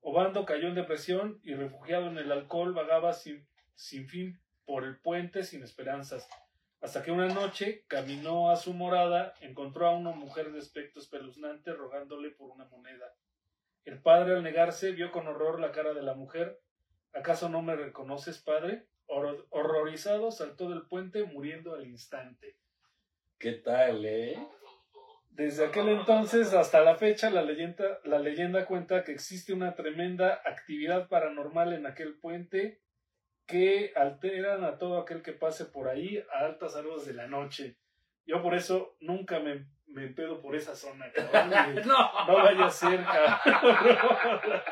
Obando 0.00 0.44
cayó 0.44 0.68
en 0.68 0.74
depresión 0.74 1.40
y 1.42 1.54
refugiado 1.54 2.08
en 2.08 2.18
el 2.18 2.30
alcohol 2.30 2.74
vagaba 2.74 3.14
sin, 3.14 3.48
sin 3.74 4.06
fin 4.06 4.38
por 4.66 4.84
el 4.84 4.98
puente 4.98 5.42
sin 5.42 5.62
esperanzas, 5.62 6.28
hasta 6.84 7.02
que 7.02 7.10
una 7.10 7.28
noche 7.28 7.86
caminó 7.88 8.50
a 8.50 8.56
su 8.56 8.74
morada, 8.74 9.32
encontró 9.40 9.86
a 9.86 9.96
una 9.96 10.10
mujer 10.10 10.52
de 10.52 10.58
aspecto 10.58 11.00
espeluznante 11.00 11.72
rogándole 11.72 12.28
por 12.28 12.50
una 12.50 12.66
moneda. 12.66 13.14
El 13.86 14.02
padre 14.02 14.34
al 14.34 14.42
negarse 14.42 14.92
vio 14.92 15.10
con 15.10 15.26
horror 15.26 15.60
la 15.60 15.72
cara 15.72 15.94
de 15.94 16.02
la 16.02 16.12
mujer. 16.12 16.60
¿Acaso 17.14 17.48
no 17.48 17.62
me 17.62 17.74
reconoces, 17.74 18.38
padre? 18.42 18.86
Horror- 19.06 19.46
horrorizado 19.48 20.30
saltó 20.30 20.68
del 20.68 20.82
puente 20.82 21.24
muriendo 21.24 21.74
al 21.74 21.86
instante. 21.86 22.58
¿Qué 23.38 23.52
tal, 23.52 24.04
eh? 24.04 24.36
Desde 25.30 25.64
aquel 25.64 25.88
entonces 25.88 26.52
hasta 26.52 26.82
la 26.82 26.96
fecha, 26.96 27.30
la 27.30 27.40
leyenda, 27.40 27.98
la 28.04 28.18
leyenda 28.18 28.66
cuenta 28.66 29.04
que 29.04 29.12
existe 29.12 29.54
una 29.54 29.74
tremenda 29.74 30.42
actividad 30.44 31.08
paranormal 31.08 31.72
en 31.72 31.86
aquel 31.86 32.18
puente 32.18 32.82
que 33.46 33.92
alteran 33.96 34.64
a 34.64 34.78
todo 34.78 34.98
aquel 34.98 35.22
que 35.22 35.32
pase 35.32 35.66
por 35.66 35.88
ahí 35.88 36.22
a 36.32 36.46
altas 36.46 36.74
horas 36.76 37.06
de 37.06 37.14
la 37.14 37.26
noche. 37.26 37.76
Yo 38.26 38.42
por 38.42 38.54
eso 38.54 38.96
nunca 39.00 39.38
me, 39.40 39.66
me 39.86 40.08
pedo 40.08 40.40
por 40.40 40.56
esa 40.56 40.74
zona, 40.74 41.10
cabrón. 41.12 41.50
No. 41.86 42.26
No 42.26 42.34
vaya 42.34 42.64
a 42.66 42.70
ser, 42.70 43.04
cabrón. 43.04 44.62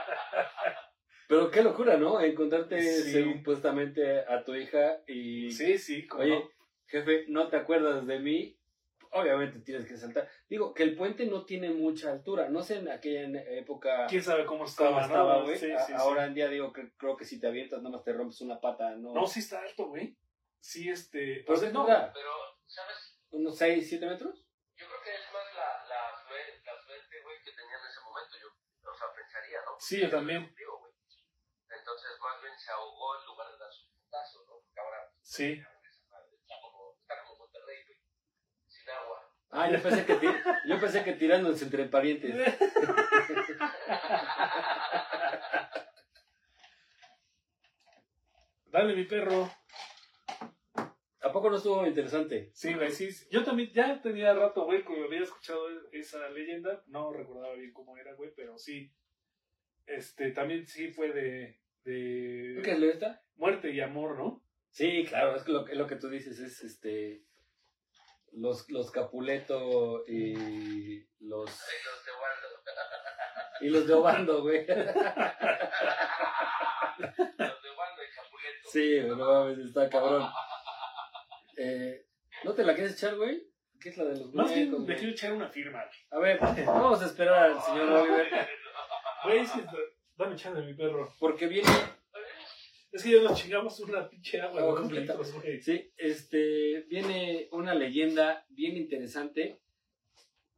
Pero 1.28 1.50
qué 1.50 1.62
locura, 1.62 1.96
¿no? 1.96 2.20
Encontrarte 2.20 2.80
Sí. 2.80 3.22
supuestamente 3.22 4.20
a 4.20 4.44
tu 4.44 4.54
hija 4.54 4.98
y... 5.06 5.50
Sí, 5.50 5.78
sí, 5.78 6.06
como 6.06 6.22
Oye, 6.24 6.34
no. 6.38 6.50
jefe, 6.86 7.24
¿no 7.28 7.48
te 7.48 7.56
acuerdas 7.56 8.06
de 8.06 8.18
mí? 8.20 8.58
Obviamente 9.14 9.60
tienes 9.60 9.86
que 9.86 9.96
saltar. 9.96 10.28
Digo, 10.48 10.72
que 10.72 10.82
el 10.84 10.96
puente 10.96 11.26
no 11.26 11.44
tiene 11.44 11.68
mucha 11.70 12.10
altura. 12.10 12.48
No 12.48 12.62
sé 12.62 12.76
en 12.76 12.88
aquella 12.90 13.42
época 13.52 14.06
quién 14.08 14.22
sabe 14.22 14.46
cómo 14.46 14.60
cómo 14.60 14.70
estaba, 14.70 15.02
estaba, 15.02 15.38
¿no? 15.38 15.44
güey. 15.44 15.56
Sí, 15.58 15.66
sí, 15.66 15.84
sí. 15.86 15.92
Ahora 15.94 16.24
en 16.24 16.34
día, 16.34 16.48
digo, 16.48 16.72
que, 16.72 16.92
creo 16.96 17.16
que 17.16 17.24
si 17.26 17.38
te 17.38 17.46
avientas, 17.46 17.82
nada 17.82 17.96
más 17.96 18.04
te 18.04 18.12
rompes 18.14 18.40
una 18.40 18.58
pata, 18.60 18.90
¿no? 18.96 19.12
No, 19.12 19.26
sí 19.26 19.40
está 19.40 19.60
alto, 19.60 19.86
güey. 19.88 20.16
Sí, 20.60 20.88
este. 20.88 21.42
Pero 21.44 21.58
o 21.58 21.60
sea, 21.60 21.68
¿qué 21.68 21.74
no? 21.74 21.84
Pero, 21.86 22.32
¿sabes? 22.66 23.20
¿Unos 23.30 23.56
6, 23.58 23.86
7 23.88 24.06
metros? 24.06 24.46
Yo 24.76 24.86
creo 24.88 25.02
que 25.04 25.10
es 25.14 25.26
más 25.32 25.44
la, 25.54 25.68
la, 25.88 26.00
fle- 26.24 26.64
la 26.64 26.74
frente, 26.80 27.22
güey, 27.22 27.36
que 27.44 27.52
tenía 27.52 27.76
en 27.76 27.86
ese 27.86 28.00
momento. 28.00 28.34
Yo, 28.40 28.48
o 28.90 28.94
sea, 28.96 29.08
pensaría, 29.14 29.58
¿no? 29.66 29.76
Sí, 29.78 30.00
yo 30.00 30.08
también. 30.08 30.54
Digo. 30.56 30.88
Entonces, 31.68 32.10
más 32.20 32.40
bien 32.40 32.54
se 32.58 32.70
ahogó 32.72 33.18
en 33.20 33.26
lugar 33.26 33.52
de 33.52 33.58
dar 33.58 33.72
su 33.72 33.88
putazo, 33.92 34.44
¿no? 34.46 34.60
Porque 34.64 34.80
ahora 34.80 35.12
Sí. 35.20 35.52
está 35.52 36.56
como, 36.60 36.96
está 37.00 37.14
como 37.22 37.38
Monterrey, 37.44 37.84
güey. 37.84 37.98
Sin 38.82 38.90
agua. 38.94 39.18
Ah, 39.50 39.70
yo 39.70 39.82
pensé 39.82 40.04
que, 40.06 40.18
yo 40.66 40.80
pensé 40.80 41.04
que 41.04 41.12
tirándose 41.12 41.64
entre 41.64 41.84
parientes. 41.86 42.34
Dale, 48.66 48.94
mi 48.96 49.04
perro. 49.04 49.50
¿A 51.24 51.30
poco 51.32 51.50
no 51.50 51.56
estuvo 51.56 51.86
interesante? 51.86 52.50
Sí, 52.54 52.74
güey, 52.74 52.90
sí. 52.90 53.12
sí. 53.12 53.26
Yo 53.30 53.44
también 53.44 53.70
ya 53.72 54.00
tenía 54.02 54.34
rato, 54.34 54.64
güey, 54.64 54.84
que 54.84 55.04
había 55.04 55.20
escuchado 55.20 55.66
esa 55.92 56.28
leyenda. 56.30 56.82
No 56.86 57.12
recordaba 57.12 57.54
bien 57.54 57.72
cómo 57.72 57.96
era, 57.96 58.14
güey, 58.14 58.32
pero 58.34 58.58
sí. 58.58 58.92
Este, 59.86 60.30
también 60.32 60.66
sí 60.66 60.88
fue 60.88 61.12
de. 61.12 61.60
de 61.84 62.60
¿Qué 62.64 62.72
es 62.72 62.78
lo 62.78 62.86
esta? 62.86 63.22
muerte 63.36 63.70
y 63.70 63.80
amor, 63.80 64.16
¿no? 64.18 64.42
Sí, 64.70 65.04
claro, 65.08 65.36
es 65.36 65.42
que 65.42 65.52
lo, 65.52 65.64
que- 65.64 65.74
lo 65.74 65.86
que 65.86 65.96
tú 65.96 66.08
dices 66.08 66.38
es 66.38 66.62
este. 66.64 67.22
Los, 68.32 68.68
los 68.70 68.90
Capuleto 68.90 70.04
y 70.06 71.06
los. 71.20 71.48
Ahí 71.50 71.76
los 71.84 72.04
de 72.04 72.12
Waldo. 72.12 72.48
Y 73.60 73.68
los 73.68 73.86
de 73.86 73.94
Obando, 73.94 74.42
güey. 74.42 74.66
Los 74.66 74.76
de 74.76 74.82
Waldo 77.70 78.02
y 78.02 78.10
Capuleto. 78.14 78.68
Sí, 78.72 79.00
güey, 79.00 79.08
no 79.08 79.16
mames, 79.16 79.58
está 79.58 79.88
cabrón. 79.88 80.28
Eh, 81.56 82.06
¿No 82.44 82.54
te 82.54 82.64
la 82.64 82.74
quieres 82.74 82.94
echar, 82.94 83.14
güey? 83.14 83.46
¿Qué 83.80 83.90
es 83.90 83.96
la 83.96 84.04
de 84.04 84.16
los 84.16 84.34
Más 84.34 84.52
bien 84.54 84.84
me 84.84 84.96
quiero 84.96 85.12
echar 85.12 85.32
una 85.32 85.48
firma. 85.48 85.84
A 86.10 86.18
ver, 86.18 86.38
vamos 86.40 87.02
a 87.02 87.06
esperar 87.06 87.50
al 87.50 87.62
señor 87.62 87.88
Oliver. 87.90 88.48
Güey, 89.24 89.38
es 89.38 89.50
que. 89.52 89.62
Dame 90.16 90.36
chance, 90.36 90.60
mi 90.60 90.74
perro. 90.74 91.12
Porque 91.18 91.46
viene. 91.46 91.68
Es 92.92 93.02
que 93.02 93.10
ya 93.12 93.22
nos 93.22 93.40
chingamos 93.40 93.80
una 93.80 94.08
pinche 94.08 94.40
agua 94.40 94.76
completa. 94.76 95.14
litros. 95.14 95.34
Sí, 95.62 95.90
este. 95.96 96.82
Viene 96.88 97.48
una 97.52 97.74
leyenda 97.74 98.44
bien 98.50 98.76
interesante. 98.76 99.60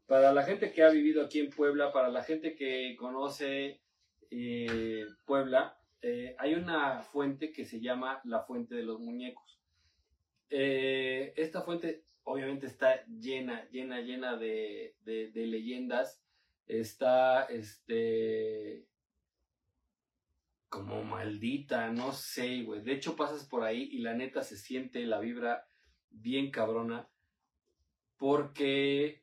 Para 0.06 0.32
la 0.32 0.42
gente 0.42 0.72
que 0.72 0.82
ha 0.82 0.90
vivido 0.90 1.24
aquí 1.24 1.38
en 1.40 1.50
Puebla, 1.50 1.92
para 1.92 2.08
la 2.10 2.22
gente 2.22 2.54
que 2.56 2.94
conoce 2.98 3.80
eh, 4.30 5.06
Puebla, 5.24 5.78
eh, 6.02 6.34
hay 6.38 6.54
una 6.54 7.02
fuente 7.02 7.52
que 7.52 7.64
se 7.64 7.80
llama 7.80 8.20
la 8.24 8.42
Fuente 8.42 8.74
de 8.74 8.82
los 8.82 9.00
Muñecos. 9.00 9.60
Eh, 10.50 11.32
esta 11.36 11.62
fuente 11.62 12.04
obviamente 12.24 12.66
está 12.66 13.04
llena, 13.06 13.66
llena, 13.70 14.00
llena 14.00 14.36
de, 14.36 14.94
de- 15.04 15.30
de 15.30 15.46
leyendas. 15.46 16.20
Está, 16.66 17.44
este, 17.44 18.86
como 20.74 21.04
maldita, 21.04 21.88
no 21.90 22.10
sé, 22.10 22.62
güey. 22.62 22.82
De 22.82 22.94
hecho 22.94 23.14
pasas 23.14 23.46
por 23.46 23.62
ahí 23.62 23.88
y 23.92 23.98
la 23.98 24.12
neta 24.12 24.42
se 24.42 24.56
siente 24.56 25.06
la 25.06 25.20
vibra 25.20 25.68
bien 26.10 26.50
cabrona. 26.50 27.08
Porque 28.16 29.22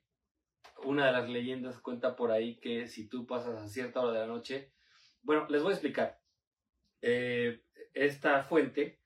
una 0.86 1.08
de 1.08 1.12
las 1.12 1.28
leyendas 1.28 1.78
cuenta 1.82 2.16
por 2.16 2.32
ahí 2.32 2.58
que 2.62 2.88
si 2.88 3.10
tú 3.10 3.28
pasas 3.28 3.62
a 3.62 3.68
cierta 3.68 4.00
hora 4.00 4.14
de 4.14 4.20
la 4.20 4.34
noche, 4.34 4.72
bueno, 5.24 5.46
les 5.50 5.62
voy 5.62 5.72
a 5.72 5.74
explicar. 5.74 6.22
Eh, 7.02 7.66
esta 7.94 8.44
fuente 8.44 9.02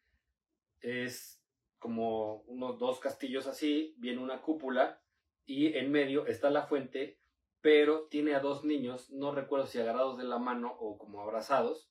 es 0.82 1.44
como 1.80 2.42
unos 2.42 2.78
dos 2.78 3.00
castillos 3.00 3.48
así, 3.48 3.96
viene 3.98 4.22
una 4.22 4.44
cúpula 4.44 5.02
y 5.48 5.76
en 5.76 5.92
medio 5.92 6.28
está 6.28 6.52
la 6.52 6.68
fuente, 6.68 7.18
pero 7.62 8.06
tiene 8.06 8.36
a 8.36 8.40
dos 8.40 8.64
niños, 8.64 9.10
no 9.10 9.34
recuerdo 9.34 9.66
si 9.66 9.80
agarrados 9.80 10.20
de 10.20 10.26
la 10.26 10.38
mano 10.38 10.72
o 10.80 11.00
como 11.00 11.22
abrazados. 11.22 11.90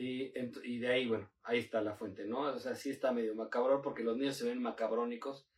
Y, 0.00 0.78
de 0.78 0.88
ahí, 0.88 1.08
bueno, 1.08 1.28
ahí 1.42 1.58
está 1.58 1.80
la 1.80 1.94
fuente, 1.94 2.24
¿no? 2.24 2.40
O 2.40 2.58
sea, 2.58 2.74
sí 2.74 2.90
está 2.90 3.12
medio 3.12 3.34
macabrón 3.34 3.82
porque 3.82 4.04
los 4.04 4.16
niños 4.16 4.36
se 4.36 4.46
ven 4.46 4.62
macabrónicos. 4.62 5.48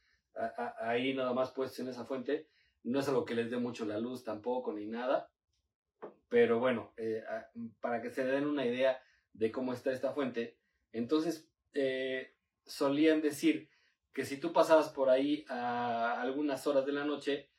ahí 0.81 1.13
nada 1.15 1.35
más 1.35 1.51
puestos 1.51 1.81
en 1.81 1.89
esa 1.89 2.07
fuente. 2.07 2.49
No 2.83 3.01
es 3.01 3.09
algo 3.09 3.25
que 3.25 3.35
les 3.35 3.51
dé 3.51 3.59
mucho 3.59 3.85
la 3.85 3.99
luz 3.99 4.25
tampoco 4.25 4.73
ni 4.73 4.87
nada. 4.87 5.31
Pero 6.29 6.59
bueno, 6.59 6.95
eh, 6.97 7.23
para 7.81 8.01
que 8.01 8.11
se 8.11 8.25
den 8.25 8.47
una 8.47 8.65
idea 8.65 9.03
de 9.35 9.53
cómo 9.53 9.73
está 9.73 9.93
esta 9.93 10.13
fuente. 10.13 10.57
Entonces, 10.93 11.51
eh, 11.75 12.35
solían 12.65 13.21
decir 13.21 13.69
que 14.13 14.25
si 14.25 14.39
tú 14.39 14.53
pasabas 14.53 14.89
por 14.89 15.11
ahí 15.11 15.45
a 15.49 16.21
algunas 16.21 16.67
horas 16.67 16.87
de 16.87 16.93
la 16.93 17.05
noche, 17.05 17.51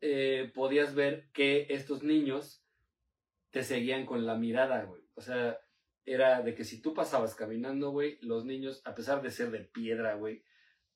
eh, 0.00 0.50
podías 0.54 0.94
ver 0.94 1.30
que 1.32 1.66
estos 1.70 2.02
niños 2.02 2.62
te 3.50 3.62
seguían 3.62 4.04
con 4.04 4.26
la 4.26 4.34
mirada, 4.34 4.84
güey. 4.84 5.05
O 5.16 5.20
sea, 5.20 5.58
era 6.04 6.40
de 6.42 6.54
que 6.54 6.64
si 6.64 6.80
tú 6.80 6.94
pasabas 6.94 7.34
caminando, 7.34 7.90
güey, 7.90 8.18
los 8.22 8.44
niños, 8.44 8.80
a 8.84 8.94
pesar 8.94 9.22
de 9.22 9.30
ser 9.30 9.50
de 9.50 9.60
piedra, 9.60 10.14
güey, 10.14 10.44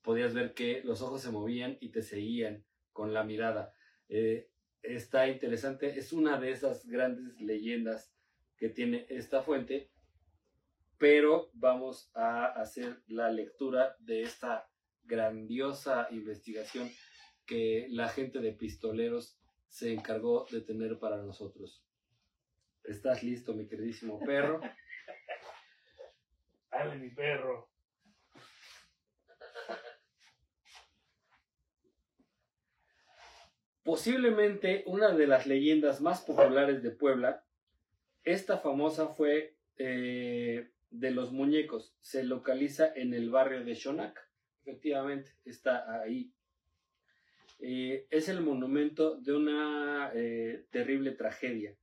podías 0.02 0.34
ver 0.34 0.54
que 0.54 0.82
los 0.84 1.02
ojos 1.02 1.20
se 1.20 1.30
movían 1.30 1.76
y 1.80 1.90
te 1.90 2.02
seguían 2.02 2.64
con 2.92 3.12
la 3.12 3.24
mirada. 3.24 3.74
Eh, 4.08 4.50
está 4.82 5.28
interesante, 5.28 5.98
es 5.98 6.12
una 6.12 6.38
de 6.38 6.52
esas 6.52 6.86
grandes 6.86 7.40
leyendas 7.40 8.14
que 8.56 8.68
tiene 8.68 9.06
esta 9.08 9.42
fuente, 9.42 9.90
pero 10.98 11.50
vamos 11.54 12.10
a 12.14 12.46
hacer 12.46 13.02
la 13.08 13.30
lectura 13.30 13.96
de 14.00 14.22
esta 14.22 14.70
grandiosa 15.02 16.08
investigación 16.10 16.90
que 17.46 17.86
la 17.90 18.08
gente 18.08 18.38
de 18.38 18.52
pistoleros 18.52 19.40
se 19.68 19.92
encargó 19.92 20.46
de 20.50 20.60
tener 20.60 20.98
para 20.98 21.16
nosotros. 21.16 21.82
¿Estás 22.84 23.22
listo, 23.22 23.54
mi 23.54 23.66
queridísimo 23.66 24.18
perro? 24.20 24.60
Dale, 26.70 26.96
mi 26.96 27.10
perro. 27.10 27.68
Posiblemente 33.82 34.84
una 34.86 35.10
de 35.10 35.26
las 35.26 35.46
leyendas 35.46 36.00
más 36.00 36.22
populares 36.22 36.82
de 36.82 36.90
Puebla, 36.90 37.44
esta 38.24 38.58
famosa 38.58 39.08
fue 39.08 39.56
eh, 39.76 40.70
de 40.90 41.10
los 41.10 41.32
muñecos. 41.32 41.96
Se 42.00 42.22
localiza 42.22 42.92
en 42.94 43.14
el 43.14 43.30
barrio 43.30 43.64
de 43.64 43.74
Shonak. 43.74 44.20
Efectivamente, 44.62 45.32
está 45.44 46.00
ahí. 46.00 46.32
Eh, 47.58 48.06
es 48.10 48.28
el 48.28 48.42
monumento 48.42 49.16
de 49.16 49.32
una 49.32 50.12
eh, 50.14 50.66
terrible 50.70 51.12
tragedia. 51.12 51.74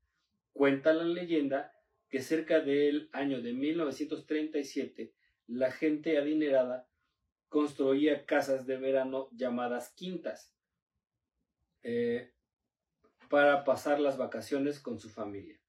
Cuenta 0.58 0.92
la 0.92 1.04
leyenda 1.04 1.72
que 2.10 2.20
cerca 2.20 2.62
del 2.62 3.12
año 3.14 3.44
de 3.44 3.54
1937 3.54 5.14
la 5.46 5.72
gente 5.72 6.18
adinerada 6.18 6.90
construía 7.48 8.26
casas 8.26 8.66
de 8.66 8.78
verano 8.78 9.30
llamadas 9.34 9.94
quintas 9.94 10.58
eh, 11.84 12.34
para 13.30 13.66
pasar 13.66 14.00
las 14.00 14.18
vacaciones 14.18 14.80
con 14.80 15.00
su 15.00 15.12
familia. 15.12 15.62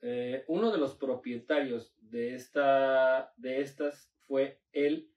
Eh, 0.00 0.46
uno 0.48 0.72
de 0.72 0.78
los 0.78 0.94
propietarios 0.94 1.94
de, 2.00 2.34
esta, 2.34 3.34
de 3.36 3.60
estas 3.60 4.10
fue 4.26 4.62
en, 4.72 5.10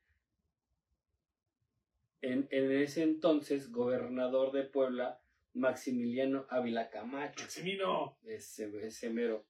en 2.19 2.47
ese 2.51 3.03
entonces 3.03 3.71
gobernador 3.71 4.51
de 4.51 4.63
Puebla, 4.63 5.22
Maximiliano 5.53 6.45
Ávila 6.49 6.89
Camacho. 6.89 7.41
Maximino. 7.41 8.17
Ese, 8.25 8.71
ese 8.85 9.09
mero. 9.09 9.45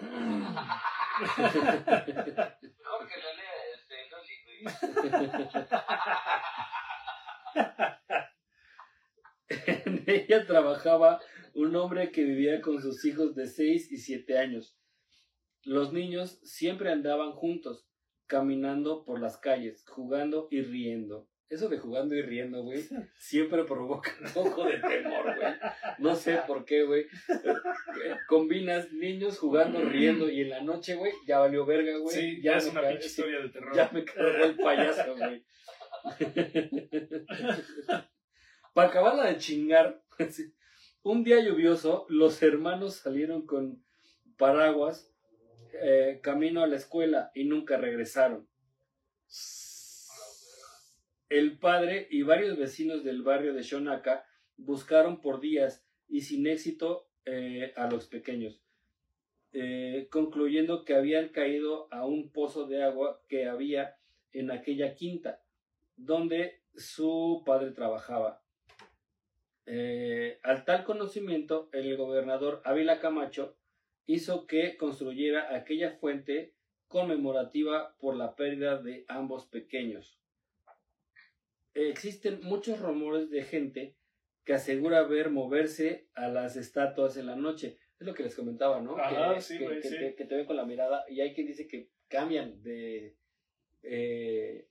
Mejor 0.00 0.28
que 3.08 3.16
lo 3.16 3.32
lea 3.36 3.54
este. 3.74 3.94
En 9.66 10.04
ella 10.06 10.46
trabajaba 10.46 11.20
un 11.54 11.74
hombre 11.76 12.12
que 12.12 12.24
vivía 12.24 12.60
con 12.60 12.80
sus 12.80 13.04
hijos 13.04 13.34
de 13.34 13.46
6 13.46 13.92
y 13.92 13.96
7 13.98 14.38
años. 14.38 14.78
Los 15.64 15.92
niños 15.92 16.40
siempre 16.44 16.92
andaban 16.92 17.32
juntos, 17.32 17.88
caminando 18.26 19.04
por 19.04 19.20
las 19.20 19.38
calles, 19.38 19.84
jugando 19.88 20.48
y 20.50 20.62
riendo. 20.62 21.28
Eso 21.50 21.70
de 21.70 21.78
jugando 21.78 22.14
y 22.14 22.20
riendo, 22.20 22.62
güey, 22.62 22.84
siempre 23.16 23.64
provoca 23.64 24.12
un 24.20 24.30
poco 24.32 24.64
de 24.64 24.78
temor, 24.78 25.34
güey. 25.34 25.54
No 25.98 26.14
sé 26.14 26.40
por 26.46 26.66
qué, 26.66 26.84
güey. 26.84 27.06
Combinas 28.26 28.92
niños 28.92 29.38
jugando, 29.38 29.80
riendo 29.80 30.28
y 30.28 30.42
en 30.42 30.50
la 30.50 30.60
noche, 30.60 30.94
güey, 30.94 31.12
ya 31.26 31.38
valió 31.38 31.64
verga, 31.64 31.96
güey. 31.98 32.14
Sí, 32.14 32.42
ya 32.42 32.52
ya 32.52 32.58
es 32.58 32.66
una 32.66 32.86
pinche 32.88 33.06
historia 33.06 33.40
de 33.40 33.48
terror. 33.48 33.74
ya 33.74 33.90
me 33.92 34.04
cargó 34.04 34.44
el 34.44 34.56
payaso, 34.56 35.16
güey. 35.16 35.42
Para 38.74 38.88
acabarla 38.88 39.26
de 39.26 39.38
chingar, 39.38 40.02
un 41.02 41.24
día 41.24 41.40
lluvioso, 41.40 42.04
los 42.08 42.42
hermanos 42.42 42.96
salieron 42.96 43.46
con 43.46 43.82
paraguas 44.36 45.10
eh, 45.72 46.20
camino 46.22 46.62
a 46.62 46.66
la 46.66 46.76
escuela 46.76 47.30
y 47.34 47.44
nunca 47.44 47.78
regresaron. 47.78 48.46
El 51.28 51.58
padre 51.58 52.08
y 52.10 52.22
varios 52.22 52.56
vecinos 52.56 53.04
del 53.04 53.22
barrio 53.22 53.52
de 53.52 53.62
Shonaka 53.62 54.24
buscaron 54.56 55.20
por 55.20 55.40
días 55.40 55.86
y 56.08 56.22
sin 56.22 56.46
éxito 56.46 57.08
eh, 57.26 57.74
a 57.76 57.90
los 57.90 58.06
pequeños, 58.06 58.62
eh, 59.52 60.08
concluyendo 60.10 60.86
que 60.86 60.94
habían 60.94 61.28
caído 61.28 61.92
a 61.92 62.06
un 62.06 62.32
pozo 62.32 62.66
de 62.66 62.82
agua 62.82 63.20
que 63.28 63.46
había 63.46 63.98
en 64.32 64.50
aquella 64.50 64.94
quinta, 64.94 65.42
donde 65.96 66.62
su 66.74 67.42
padre 67.44 67.72
trabajaba. 67.72 68.42
Eh, 69.66 70.40
al 70.42 70.64
tal 70.64 70.84
conocimiento, 70.84 71.68
el 71.72 71.94
gobernador 71.98 72.62
Ávila 72.64 73.00
Camacho 73.00 73.58
hizo 74.06 74.46
que 74.46 74.78
construyera 74.78 75.54
aquella 75.54 75.90
fuente 75.90 76.54
conmemorativa 76.86 77.94
por 77.98 78.16
la 78.16 78.34
pérdida 78.34 78.80
de 78.80 79.04
ambos 79.08 79.44
pequeños. 79.44 80.18
Existen 81.88 82.40
muchos 82.42 82.80
rumores 82.80 83.30
de 83.30 83.42
gente 83.44 83.96
que 84.44 84.54
asegura 84.54 85.02
ver 85.04 85.30
moverse 85.30 86.08
a 86.14 86.28
las 86.28 86.56
estatuas 86.56 87.16
en 87.16 87.26
la 87.26 87.36
noche. 87.36 87.78
Es 88.00 88.06
lo 88.06 88.14
que 88.14 88.22
les 88.22 88.34
comentaba, 88.34 88.80
¿no? 88.80 88.96
Ajá, 88.96 89.34
que, 89.34 89.40
sí, 89.40 89.58
que- 89.58 89.64
güey, 89.64 89.80
que 89.80 89.88
sí. 89.88 89.96
te, 89.98 90.14
que 90.14 90.24
te 90.24 90.34
ven 90.36 90.46
con 90.46 90.56
la 90.56 90.64
mirada 90.64 91.04
y 91.08 91.20
hay 91.20 91.34
quien 91.34 91.46
dice 91.46 91.68
que 91.68 91.90
cambian 92.08 92.62
de... 92.62 93.16
eh, 93.82 94.66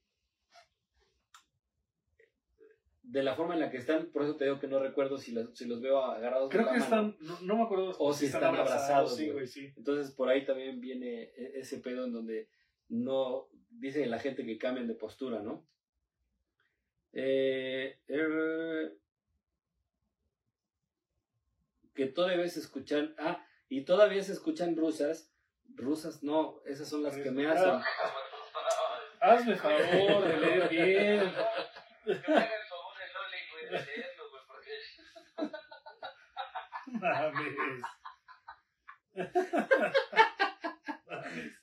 de 3.02 3.22
la 3.22 3.34
forma 3.34 3.54
en 3.54 3.60
la 3.60 3.70
que 3.70 3.78
están, 3.78 4.10
por 4.12 4.22
eso 4.22 4.36
te 4.36 4.44
digo 4.44 4.58
que 4.60 4.66
no 4.66 4.78
recuerdo 4.80 5.16
si 5.16 5.32
los, 5.32 5.56
si 5.56 5.64
los 5.64 5.80
veo 5.80 5.98
agarrados 6.02 6.50
de 6.50 6.56
Creo 6.56 6.66
la 6.66 6.72
que 6.74 6.78
mano. 6.80 7.08
están, 7.14 7.16
no, 7.26 7.40
no 7.40 7.56
me 7.56 7.62
acuerdo 7.62 7.96
O 7.98 8.12
si 8.12 8.26
están 8.26 8.54
abrazados, 8.54 9.18
güey. 9.32 9.46
sí. 9.46 9.72
Entonces 9.78 10.14
por 10.14 10.28
ahí 10.28 10.44
también 10.44 10.78
viene 10.78 11.22
e- 11.22 11.52
ese 11.60 11.78
pedo 11.78 12.04
en 12.04 12.12
donde 12.12 12.50
no 12.88 13.48
dice 13.70 14.04
la 14.06 14.18
gente 14.18 14.44
que 14.44 14.58
cambian 14.58 14.86
de 14.86 14.94
postura, 14.94 15.40
¿no? 15.40 15.66
Eh, 17.12 17.98
er, 18.06 18.92
que 21.94 22.06
todavía 22.06 22.48
se 22.48 22.60
escuchan, 22.60 23.14
ah, 23.18 23.44
y 23.68 23.84
todavía 23.84 24.22
se 24.22 24.32
escuchan 24.32 24.76
rusas, 24.76 25.32
rusas 25.74 26.22
no, 26.22 26.60
esas 26.66 26.88
son 26.88 27.02
las 27.02 27.16
que 27.16 27.30
me 27.30 27.48
hacen. 27.50 27.80
Hazme 29.20 29.56
favor 29.56 30.24
de 30.28 30.36
leer 30.36 30.68
bien. 30.68 31.32
Que 32.04 32.14
me 32.14 32.36
haga 32.36 32.54
el 32.54 32.66
favor 32.68 32.94
el 33.02 33.12
Loli, 33.14 33.38
güey, 33.50 33.64
de 33.64 33.70
leerlo, 33.84 34.30
güey, 34.30 34.42
porque 34.46 34.72
Mames. 36.86 37.54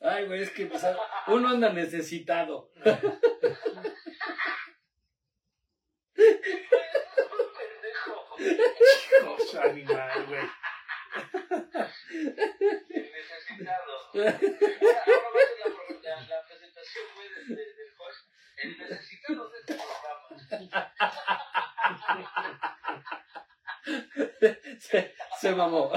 Ay, 0.01 0.25
güey, 0.27 0.41
es 0.41 0.51
que 0.51 0.65
pues, 0.65 0.83
uno 1.27 1.47
anda 1.47 1.71
necesitado. 1.71 2.71
pendejo. 7.57 8.15
Cosa 9.37 9.63
animal, 9.63 10.25
güey. 10.27 10.47
El 12.09 13.11
necesitado. 13.11 13.93
Ahora, 14.13 14.29
ahora 14.31 15.29
va 15.33 15.39
a 15.39 15.47
ser 15.47 15.57
la, 15.59 15.65
pro- 15.75 16.01
la, 16.01 16.15
la 16.27 16.39
presentación, 16.47 17.05
güey, 17.15 17.29
del, 17.29 17.47
del, 17.47 17.75
del 17.75 17.91
host. 17.99 18.29
El 18.57 18.77
necesitado 18.77 19.49
de 19.49 19.59
este 19.59 19.73
programa. 19.75 20.93
Se, 25.49 25.55
mamó. 25.55 25.91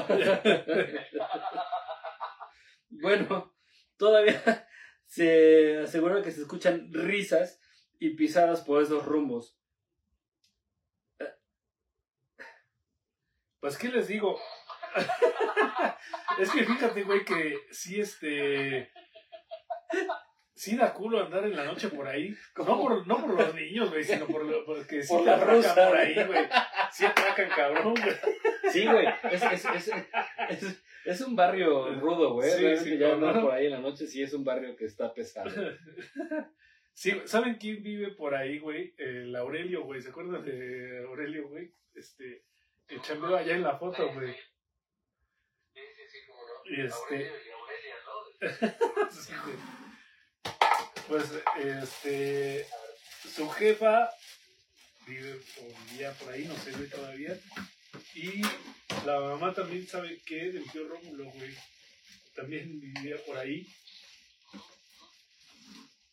bueno, 2.90 3.54
todavía 3.96 4.68
se 5.06 5.78
asegura 5.78 6.22
que 6.22 6.30
se 6.30 6.42
escuchan 6.42 6.92
risas 6.92 7.60
y 7.98 8.10
pisadas 8.10 8.60
por 8.60 8.82
esos 8.82 9.06
rumbos. 9.06 9.58
Pues, 13.60 13.78
¿qué 13.78 13.88
les 13.88 14.06
digo? 14.06 14.38
es 16.38 16.50
que 16.50 16.64
fíjate, 16.64 17.02
güey, 17.02 17.24
que 17.24 17.58
sí, 17.70 18.00
este. 18.00 18.92
Sí 20.54 20.76
da 20.76 20.92
culo 20.92 21.24
andar 21.24 21.44
en 21.44 21.56
la 21.56 21.64
noche 21.64 21.88
por 21.88 22.06
ahí. 22.06 22.34
No 22.56 22.80
por, 22.80 23.06
no 23.06 23.20
por 23.20 23.34
los 23.34 23.54
niños, 23.54 23.90
güey, 23.90 24.04
sino 24.04 24.26
por 24.26 24.44
lo 24.44 24.64
porque 24.64 25.02
sí 25.02 25.08
Por 25.08 25.20
te 25.20 25.26
la 25.26 25.36
atracan 25.36 25.56
rusa. 25.56 25.88
por 25.88 25.96
ahí, 25.96 26.24
güey. 26.24 26.48
Sí 26.90 27.06
atracan 27.06 27.48
cabrón, 27.50 27.94
güey. 27.94 28.16
Sí, 28.72 28.84
güey. 28.86 29.06
Es, 29.30 29.42
es, 29.42 29.64
es, 29.64 29.88
es- 30.50 30.82
Es 31.04 31.20
un 31.22 31.34
barrio 31.36 31.94
rudo, 32.00 32.34
güey. 32.34 32.50
Sí, 32.50 32.56
Realmente 32.58 32.84
sí, 32.90 32.98
ya 32.98 33.16
no, 33.16 33.40
por 33.42 33.52
ahí 33.52 33.66
en 33.66 33.72
la 33.72 33.78
noche 33.80 34.06
sí 34.06 34.22
es 34.22 34.32
un 34.34 34.44
barrio 34.44 34.76
que 34.76 34.84
está 34.84 35.12
pesado. 35.14 35.50
Sí, 36.92 37.22
¿saben 37.26 37.54
quién 37.56 37.82
vive 37.82 38.10
por 38.12 38.34
ahí, 38.34 38.58
güey? 38.58 38.92
El 38.98 39.34
Aurelio, 39.36 39.84
güey. 39.84 40.02
¿Se 40.02 40.08
acuerdan 40.10 40.44
de 40.44 41.04
Aurelio, 41.06 41.48
güey? 41.48 41.72
Este, 41.94 42.42
el 42.88 43.00
chambeo 43.00 43.36
allá 43.36 43.54
en 43.54 43.62
la 43.62 43.78
foto, 43.78 44.12
güey. 44.12 44.32
Sí, 45.72 45.80
sí, 45.96 46.02
sí, 46.10 46.18
cómo 46.26 46.40
no. 46.42 46.70
Y 46.76 46.84
este- 46.86 47.14
Aurelio 47.14 47.32
y 47.46 47.50
Aurelia, 47.52 47.94
¿no? 49.00 49.10
Sí, 49.10 49.32
güey. 49.44 49.56
Pues, 51.08 51.42
este, 51.58 52.66
su 53.34 53.48
jefa 53.48 54.10
vive 55.06 55.40
o 55.60 55.90
vivía 55.92 56.12
por 56.12 56.32
ahí, 56.32 56.44
no 56.46 56.54
sé, 56.56 56.72
güey, 56.72 56.88
todavía. 56.90 57.38
Y 58.14 58.42
la 59.06 59.20
mamá 59.20 59.54
también, 59.54 59.86
¿sabe 59.86 60.20
qué? 60.24 60.50
Del 60.50 60.70
tío 60.70 60.86
Rómulo, 60.88 61.30
güey. 61.30 61.54
También 62.34 62.80
vivía 62.80 63.16
por 63.26 63.36
ahí. 63.36 63.66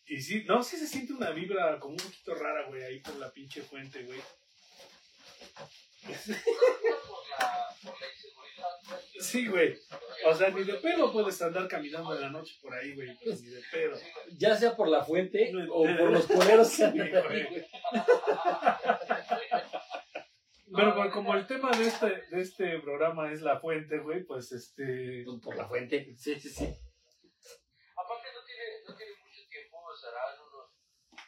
Y 0.08 0.22
sí, 0.22 0.44
no, 0.46 0.64
sí 0.64 0.78
se 0.78 0.88
siente 0.88 1.14
una 1.14 1.32
vibra 1.32 1.80
como 1.80 1.94
un 1.94 2.00
poquito 2.00 2.36
rara, 2.36 2.68
güey, 2.68 2.84
ahí 2.84 3.00
por 3.00 3.16
la 3.16 3.32
pinche 3.32 3.62
fuente, 3.62 4.04
güey. 4.04 4.20
Sí, 9.20 9.48
güey. 9.48 9.76
O 10.26 10.36
sea, 10.36 10.50
ni 10.50 10.64
de 10.64 10.76
pedo 10.76 11.12
puedes 11.12 11.42
andar 11.42 11.68
caminando 11.68 12.14
en 12.16 12.22
la 12.22 12.30
noche 12.30 12.56
por 12.62 12.74
ahí, 12.74 12.94
güey. 12.94 13.18
Pues 13.24 13.42
ni 13.42 13.50
de 13.50 13.62
pedo. 13.72 13.98
Ya 14.38 14.56
sea 14.56 14.76
por 14.76 14.88
la 14.88 15.04
fuente 15.04 15.52
No, 15.52 15.66
o 15.74 15.84
por 15.84 16.12
los 16.12 16.26
culeros 16.28 16.70
que 16.70 16.76
Sí, 16.76 16.84
andan 16.84 17.28
ahí, 17.32 17.44
güey. 17.44 17.66
Bueno, 20.68 20.96
pues 20.96 21.14
como 21.14 21.36
el 21.36 21.46
tema 21.46 21.70
de 21.78 21.88
este, 21.88 22.08
de 22.08 22.42
este 22.42 22.80
programa 22.80 23.32
es 23.32 23.42
la 23.42 23.60
fuente, 23.60 24.00
güey, 24.00 24.24
pues 24.24 24.52
este... 24.52 25.24
Pues 25.24 25.40
por 25.42 25.56
la 25.56 25.68
fuente. 25.68 26.16
Sí, 26.18 26.40
sí, 26.40 26.50
sí. 26.50 26.66
Aparte 27.96 28.34
no 28.34 28.44
tiene, 28.44 28.82
no 28.88 28.98
tiene 28.98 29.14
mucho 29.22 29.48
tiempo, 29.48 29.78
serán 29.96 30.42
unos 30.42 30.72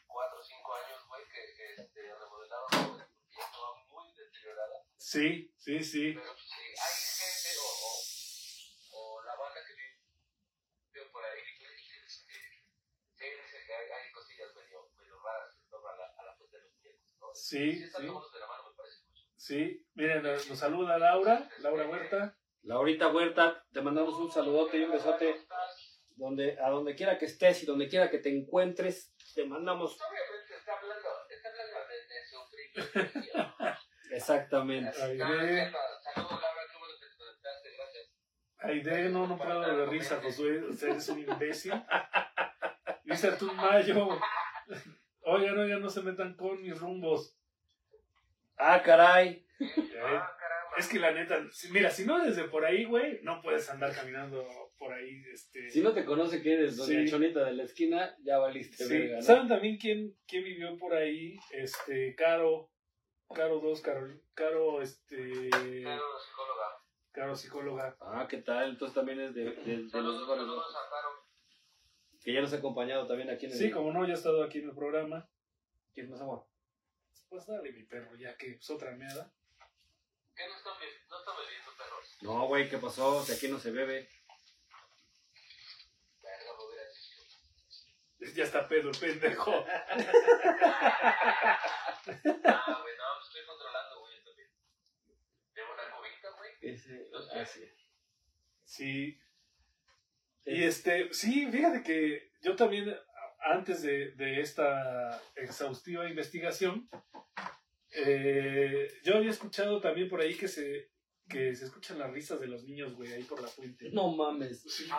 4 0.08 0.40
o 0.40 0.44
5 0.44 0.74
años, 0.74 1.08
güey, 1.08 1.24
que, 1.30 1.54
que 1.56 1.82
este, 1.82 2.02
remodelaron 2.02 2.68
porque 2.72 3.06
estaba 3.30 3.70
muy 3.88 4.12
deteriorada. 4.18 4.84
Sí, 4.98 5.54
sí, 5.56 5.84
sí. 5.84 6.14
Pero 6.14 6.34
pues, 6.34 6.42
sí, 6.42 6.66
hay 6.74 6.98
gente 6.98 7.50
o, 7.62 7.70
o, 8.98 9.20
o 9.20 9.24
la 9.24 9.36
banda 9.38 9.62
que 9.68 9.74
vive 9.78 11.06
por 11.12 11.24
ahí 11.24 11.42
que 11.46 11.70
dice 11.78 12.02
que 12.02 12.10
sí, 12.10 12.26
dice 13.22 13.58
que 13.68 13.74
hay, 13.74 13.86
hay 13.86 14.12
cosillas 14.12 14.50
medio, 14.56 14.90
medio 14.98 15.22
raras 15.22 15.56
en 15.62 15.70
torno 15.70 15.90
a 15.90 15.96
la, 15.96 16.06
a 16.18 16.26
la 16.26 16.36
fuente 16.36 16.58
de 16.58 16.64
los 16.64 16.82
viejos, 16.82 17.06
¿no? 17.22 17.28
Sí, 17.36 17.84
están 17.86 18.02
sí. 18.02 18.08
Sí, 19.48 19.82
miren, 19.94 20.24
nos 20.24 20.50
nos 20.50 20.60
saluda 20.60 20.98
Laura, 20.98 21.50
Laura 21.60 21.88
Huerta. 21.88 22.38
Laurita 22.64 23.08
Huerta, 23.08 23.66
te 23.72 23.82
mandamos 23.82 24.16
un 24.16 24.30
saludote 24.30 24.78
y 24.78 24.84
un 24.84 24.92
besote 24.92 25.40
donde, 26.18 26.60
a 26.60 26.70
donde 26.70 26.96
quiera 26.96 27.18
que 27.18 27.28
estés 27.28 27.64
y 27.64 27.66
donde 27.66 27.88
quiera 27.88 28.10
que 28.10 28.18
te 28.18 28.28
encuentres. 28.28 29.16
Te 29.34 29.46
mandamos 29.46 29.98
Obviamente 30.02 30.54
está 30.54 30.74
hablando, 30.74 31.08
está 31.30 31.48
hablando 31.48 31.78
de, 31.88 32.84
de 32.84 33.64
su 33.64 33.68
exactamente. 34.16 35.02
Aide, 35.02 35.72
Saludos, 36.14 36.42
Laura, 36.42 36.62
qué 36.70 36.78
bueno 36.78 36.94
que 37.00 37.08
te 37.08 37.18
conectaste, 37.18 37.70
gracias. 37.78 38.06
Aide, 38.58 39.10
no, 39.12 39.28
no 39.28 39.38
puedo 39.38 39.62
de 39.62 39.86
risa, 39.86 40.20
Josué, 40.22 40.60
usted 40.66 40.90
es 40.90 41.08
un 41.08 41.20
imbécil. 41.20 41.74
Dice 43.06 43.28
Artur 43.30 43.54
Mayo, 43.54 44.10
oigan, 45.22 45.58
oigan, 45.58 45.82
no 45.82 45.90
se 45.90 46.02
metan 46.02 46.36
con 46.36 46.62
mis 46.62 46.78
rumbos. 46.78 47.38
Ah, 48.58 48.82
caray. 48.84 49.46
Eh, 49.60 49.66
Ah, 50.04 50.36
caramba. 50.40 50.76
Es 50.78 50.88
que 50.88 51.00
la 51.00 51.12
neta, 51.12 51.44
mira, 51.72 51.90
si 51.90 52.06
no 52.06 52.24
desde 52.24 52.44
por 52.46 52.64
ahí, 52.66 52.86
güey, 52.86 53.20
no 53.24 53.42
puedes 53.42 53.68
andar 53.70 53.94
caminando 53.96 54.46
por 54.78 54.94
ahí, 54.94 55.24
este... 55.34 55.70
Si 55.72 55.82
no 55.82 55.92
te 55.94 56.06
conoce 56.06 56.42
que 56.44 56.54
eres 56.54 56.78
Doña 56.78 57.02
Sí. 57.04 57.10
Chonita 57.10 57.44
de 57.46 57.54
la 57.54 57.64
esquina, 57.64 58.16
ya 58.24 58.38
valiste 58.38 58.84
Sí. 58.86 58.94
verga, 58.98 59.16
¿no? 59.16 59.22
¿Saben 59.24 59.48
también 59.48 59.78
quién, 59.78 60.16
quién 60.28 60.44
vivió 60.44 60.78
por 60.78 60.94
ahí? 60.94 61.36
Este, 61.52 62.14
Caro, 62.16 62.70
Caro 63.34 63.60
2, 63.60 63.82
Caro, 63.82 64.08
Caro, 64.36 64.82
este, 64.84 65.16
Pero 65.18 66.20
psicóloga. 66.20 66.68
Caro 67.12 67.36
psicóloga. 67.36 67.98
Ah, 68.00 68.28
¿qué 68.30 68.38
tal? 68.38 68.70
Entonces 68.70 68.94
también 68.94 69.20
es 69.22 69.34
de, 69.34 69.46
de, 69.46 69.52
de 69.66 69.78
los 69.78 69.92
dos 69.92 70.30
a 70.30 70.90
Caro. 70.90 71.10
Que 72.24 72.34
ya 72.34 72.42
nos 72.42 72.54
ha 72.54 72.58
acompañado 72.58 73.08
también 73.08 73.30
aquí 73.32 73.48
en 73.48 73.52
el... 73.54 73.58
Sí, 73.58 73.72
como 73.72 73.92
no, 73.92 74.06
ya 74.06 74.12
ha 74.12 74.16
estado 74.18 74.44
aquí 74.44 74.60
en 74.60 74.70
el 74.70 74.76
programa. 74.76 75.28
¿Quién 75.94 76.10
más 76.12 76.22
agua? 76.22 76.46
Pues 77.30 77.46
dale, 77.46 77.72
mi 77.72 77.84
perro, 77.84 78.16
ya 78.16 78.38
que 78.38 78.52
es 78.52 78.70
otra 78.70 78.92
meada. 78.92 79.34
¿Qué 80.36 80.48
no 80.48 80.56
están, 80.56 80.74
no 81.10 81.20
están 81.20 81.36
bebiendo 81.38 81.72
perros? 81.78 82.18
No, 82.22 82.48
güey, 82.48 82.70
¿qué 82.70 82.78
pasó? 82.78 83.24
Si 83.24 83.34
aquí 83.34 83.48
no 83.48 83.60
se 83.60 83.72
bebe. 83.72 84.10
Ya 88.34 88.44
está 88.44 88.68
pedo 88.68 88.90
el 88.90 88.98
pendejo. 88.98 89.66
Ah, 92.10 92.80
güey, 92.82 92.96
no, 92.96 93.22
estoy 93.22 93.46
controlando, 93.46 94.00
güey, 94.00 94.18
yo 94.18 94.24
también. 94.24 94.50
Llevo 95.54 95.74
una 95.74 95.92
cubita, 95.92 96.30
güey. 96.38 96.52
Ese, 96.62 97.10
ah, 97.34 97.46
sí. 97.46 97.70
Sí. 98.64 99.20
Y 100.46 100.64
este, 100.64 101.14
sí, 101.14 101.52
fíjate 101.52 101.84
que 101.84 102.32
yo 102.42 102.56
también, 102.56 102.98
antes 103.40 103.82
de, 103.82 104.12
de 104.12 104.42
esta 104.42 105.22
exhaustiva 105.36 106.10
investigación, 106.10 106.90
eh, 107.92 108.88
yo 109.04 109.18
había 109.18 109.32
escuchado 109.32 109.80
también 109.82 110.10
por 110.10 110.22
ahí 110.22 110.36
que 110.36 110.48
se, 110.48 110.92
que 111.30 111.56
se 111.56 111.66
escuchan 111.66 112.00
las 112.00 112.12
risas 112.12 112.40
de 112.40 112.48
los 112.48 112.64
niños, 112.64 112.96
güey, 112.96 113.14
ahí 113.14 113.24
por 113.24 113.42
la 113.42 113.48
fuente. 113.48 113.90
No 113.92 114.10
mames. 114.10 114.64
Sí. 114.64 114.90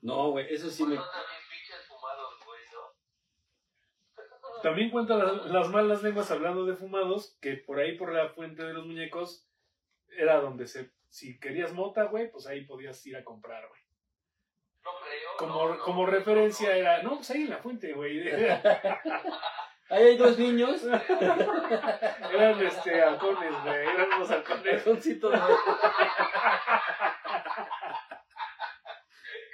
No, 0.00 0.30
güey, 0.30 0.52
eso 0.52 0.70
sí 0.70 0.84
me... 0.84 0.98
También 4.62 4.90
cuentan 4.90 5.18
las, 5.18 5.46
las 5.46 5.68
malas 5.70 6.02
lenguas 6.02 6.30
hablando 6.30 6.64
de 6.64 6.76
fumados, 6.76 7.36
que 7.40 7.56
por 7.56 7.80
ahí 7.80 7.98
por 7.98 8.12
la 8.12 8.28
fuente 8.28 8.62
de 8.62 8.72
los 8.72 8.86
muñecos 8.86 9.48
era 10.06 10.40
donde 10.40 10.66
se, 10.66 10.92
si 11.08 11.40
querías 11.40 11.72
mota, 11.72 12.04
güey, 12.04 12.30
pues 12.30 12.46
ahí 12.46 12.64
podías 12.64 13.04
ir 13.06 13.16
a 13.16 13.24
comprar, 13.24 13.66
güey. 13.68 13.81
Como, 15.42 15.54
no, 15.54 15.74
no, 15.74 15.78
como 15.80 16.06
referencia 16.06 16.76
era, 16.76 17.02
no, 17.02 17.16
pues 17.16 17.30
ahí 17.32 17.42
en 17.42 17.50
la 17.50 17.58
fuente, 17.58 17.92
güey. 17.94 18.28
Ahí 19.90 20.04
hay 20.04 20.16
dos 20.16 20.38
niños. 20.38 20.84
Eran 22.32 22.62
este 22.62 23.02
halcones, 23.02 23.52
güey. 23.64 23.88
Eran 23.88 24.20
los 24.20 24.30
halcones. 24.30 24.74
Halconcitos, 24.74 25.32
güey. 25.32 25.56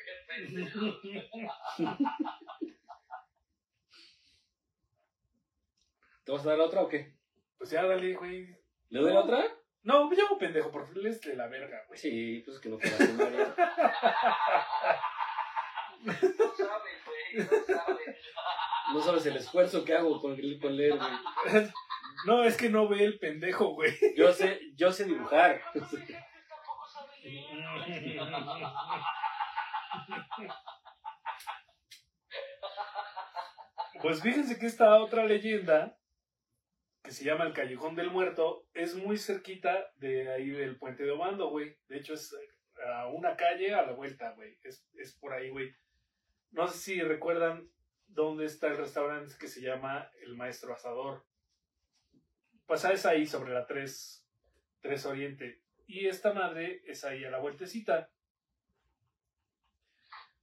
Qué 0.04 0.14
pendejo. 0.52 0.80
¿Te 6.24 6.32
vas 6.32 6.46
a 6.46 6.50
dar 6.50 6.60
otra 6.60 6.82
o 6.82 6.88
qué? 6.88 7.16
Pues 7.56 7.70
ya 7.70 7.86
dale, 7.86 8.14
güey. 8.14 8.46
¿Le 8.90 9.00
doy 9.00 9.14
la 9.14 9.20
otra? 9.20 9.42
No, 9.84 10.12
yo 10.14 10.36
pendejo, 10.38 10.70
por 10.70 10.94
les 10.98 11.20
de 11.22 11.34
la 11.34 11.46
verga, 11.48 11.82
güey. 11.86 11.98
Sí, 11.98 12.42
pues 12.44 12.56
es 12.58 12.62
que 12.62 12.68
no 12.68 12.76
la 12.76 12.96
primaria. 12.98 13.54
No 16.04 16.12
sabes, 16.12 17.04
güey, 17.04 17.46
no 17.46 17.66
sabes. 17.66 18.16
No 18.94 19.02
sabes 19.02 19.26
el 19.26 19.36
esfuerzo 19.36 19.84
que 19.84 19.94
hago 19.94 20.20
con, 20.20 20.36
con 20.60 20.76
leer, 20.76 20.96
güey. 20.96 21.68
No, 22.26 22.42
es 22.42 22.56
que 22.56 22.68
no 22.68 22.88
ve 22.88 23.04
el 23.04 23.20
pendejo, 23.20 23.74
güey. 23.74 23.92
Yo 24.16 24.32
sé, 24.32 24.60
yo 24.74 24.90
sé 24.90 25.04
dibujar. 25.04 25.62
Tampoco 25.72 26.88
sabe 26.88 27.12
leer. 27.22 27.46
Pues 34.02 34.22
fíjense 34.22 34.58
que 34.58 34.66
esta 34.66 34.96
otra 34.96 35.24
leyenda, 35.24 35.96
que 37.02 37.10
se 37.12 37.24
llama 37.24 37.44
el 37.44 37.52
Callejón 37.52 37.94
del 37.94 38.10
Muerto, 38.10 38.66
es 38.74 38.94
muy 38.94 39.16
cerquita 39.16 39.86
de 39.96 40.32
ahí 40.32 40.50
del 40.50 40.76
puente 40.78 41.04
de 41.04 41.12
Obando, 41.12 41.50
güey. 41.50 41.76
De 41.88 41.98
hecho, 41.98 42.14
es 42.14 42.34
a 42.86 43.06
una 43.08 43.36
calle 43.36 43.74
a 43.74 43.82
la 43.82 43.92
vuelta, 43.92 44.32
güey. 44.32 44.58
Es, 44.62 44.86
es 44.94 45.16
por 45.18 45.32
ahí, 45.32 45.50
güey. 45.50 45.72
No 46.50 46.66
sé 46.68 46.78
si 46.78 47.00
recuerdan 47.02 47.68
dónde 48.06 48.46
está 48.46 48.68
el 48.68 48.78
restaurante 48.78 49.34
que 49.38 49.48
se 49.48 49.60
llama 49.60 50.10
El 50.22 50.34
Maestro 50.36 50.72
Asador. 50.74 51.24
Pues 52.66 52.84
es 52.84 53.06
ahí 53.06 53.26
sobre 53.26 53.52
la 53.52 53.66
3, 53.66 54.26
3 54.80 55.06
Oriente. 55.06 55.62
Y 55.86 56.06
esta 56.06 56.32
madre 56.32 56.82
es 56.86 57.04
ahí 57.04 57.24
a 57.24 57.30
la 57.30 57.38
vueltecita. 57.38 58.10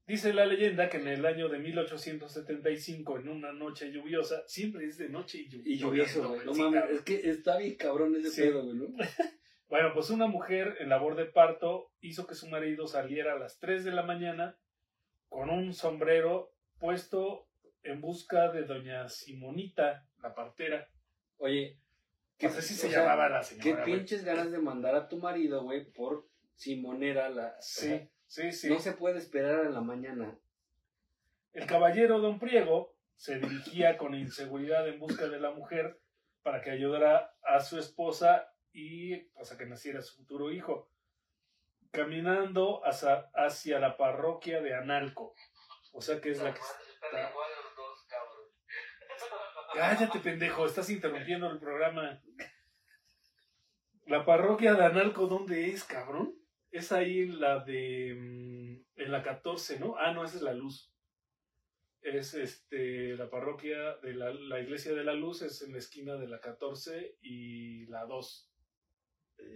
Dice 0.08 0.34
la 0.34 0.46
leyenda 0.46 0.88
que 0.88 0.98
en 0.98 1.08
el 1.08 1.26
año 1.26 1.50
de 1.50 1.58
1875, 1.58 3.20
en 3.20 3.30
una 3.30 3.52
noche 3.52 3.92
lluviosa, 3.92 4.44
siempre 4.48 4.86
es 4.86 5.00
de 5.00 5.10
noche 5.10 5.40
y 5.40 5.50
lluviosa. 5.50 5.70
Y 5.70 5.78
lluvioso, 5.78 6.30
güey. 6.30 6.46
No 6.46 6.54
mames, 6.54 6.84
es 6.92 7.02
que 7.02 7.28
está 7.30 7.58
bien 7.58 7.76
cabrón 7.76 8.16
ese 8.16 8.30
Sí. 8.30 8.42
pedo, 8.44 8.64
güey, 8.64 8.76
¿no? 8.78 8.88
Bueno, 9.68 9.92
pues 9.96 10.12
una 10.12 10.28
mujer 10.28 10.78
en 10.80 10.90
labor 10.90 11.16
de 11.16 11.26
parto 11.26 11.92
hizo 12.00 12.28
que 12.28 12.36
su 12.36 12.48
marido 12.48 12.86
saliera 12.86 13.34
a 13.34 13.40
las 13.40 13.58
3 13.58 13.84
de 13.84 13.92
la 13.92 14.04
mañana 14.04 14.56
con 15.36 15.50
un 15.50 15.74
sombrero 15.74 16.54
puesto 16.80 17.50
en 17.84 18.00
busca 18.00 18.54
de 18.54 18.64
doña 18.64 19.10
Simonita, 19.10 20.08
la 20.24 20.34
partera. 20.34 20.88
Oye, 21.40 21.78
No 22.40 22.50
sé 22.50 22.62
si 22.62 22.74
se 22.74 22.88
sea, 22.88 23.02
llamaba 23.02 23.28
la 23.28 23.40
¿Qué 23.40 23.46
señora. 23.46 23.84
güey. 23.84 23.98
pinches 23.98 24.24
ganas 24.24 24.50
de 24.50 24.60
mandar 24.60 24.96
a 24.96 25.10
tu 25.10 25.18
marido, 25.18 25.64
güey, 25.64 25.92
por 25.92 26.26
simonera 26.54 27.30
la... 27.30 27.54
Sí, 27.60 28.10
sí, 28.28 28.54
sí. 28.54 28.70
No 28.70 28.80
se 28.80 28.94
puede 28.94 29.18
esperar 29.18 29.66
a 29.66 29.70
la 29.70 29.82
mañana. 29.82 30.40
El 31.52 31.66
caballero 31.66 32.20
don 32.20 32.40
Priego 32.40 32.96
se 33.18 33.38
dirigía 33.38 33.98
con 33.98 34.16
inseguridad 34.16 34.88
en 34.88 35.00
busca 35.00 35.28
de 35.28 35.42
la 35.42 35.52
mujer 35.52 36.00
para 36.44 36.62
que 36.62 36.72
ayudara 36.72 37.36
a 37.44 37.60
su 37.60 37.78
esposa 37.78 38.48
y 38.72 39.18
pues, 39.36 39.52
a 39.52 39.58
que 39.58 39.66
naciera 39.66 40.02
su 40.02 40.16
futuro 40.16 40.50
hijo, 40.54 40.90
caminando 41.92 42.86
hacia, 42.86 43.30
hacia 43.34 43.80
la 43.80 43.98
parroquia 43.98 44.62
de 44.62 44.76
Analco. 44.76 45.36
O 45.94 46.02
sea 46.02 46.20
que 46.20 46.32
es 46.32 46.42
la 46.42 46.54
que 46.54 46.60
Están 46.60 47.32
igual 47.32 47.50
los 47.64 47.76
dos, 47.76 48.06
cabrón. 48.08 48.46
Cállate, 49.74 50.20
pendejo, 50.20 50.66
estás 50.66 50.90
interrumpiendo 50.90 51.50
el 51.50 51.60
programa. 51.60 52.22
La 54.06 54.26
parroquia 54.26 54.74
de 54.74 54.86
Analco, 54.86 55.28
¿dónde 55.28 55.70
es, 55.70 55.84
cabrón? 55.84 56.36
Es 56.72 56.92
ahí 56.92 57.22
en 57.22 57.40
la 57.40 57.60
de. 57.60 58.14
mm, 58.18 59.02
En 59.02 59.12
la 59.12 59.24
14, 59.24 59.80
¿no? 59.80 59.96
Ah, 59.98 60.12
no, 60.12 60.24
esa 60.24 60.36
es 60.38 60.42
la 60.42 60.54
luz. 60.54 60.92
Es 62.02 62.34
este. 62.34 63.16
La 63.16 63.30
parroquia 63.30 63.96
de 64.04 64.14
la, 64.14 64.32
la 64.32 64.60
iglesia 64.60 64.94
de 64.94 65.04
la 65.04 65.14
luz 65.14 65.42
es 65.42 65.62
en 65.62 65.72
la 65.72 65.80
esquina 65.80 66.16
de 66.16 66.28
la 66.28 66.40
14 66.40 67.18
y 67.22 67.86
la 67.88 68.06
2. 68.06 68.52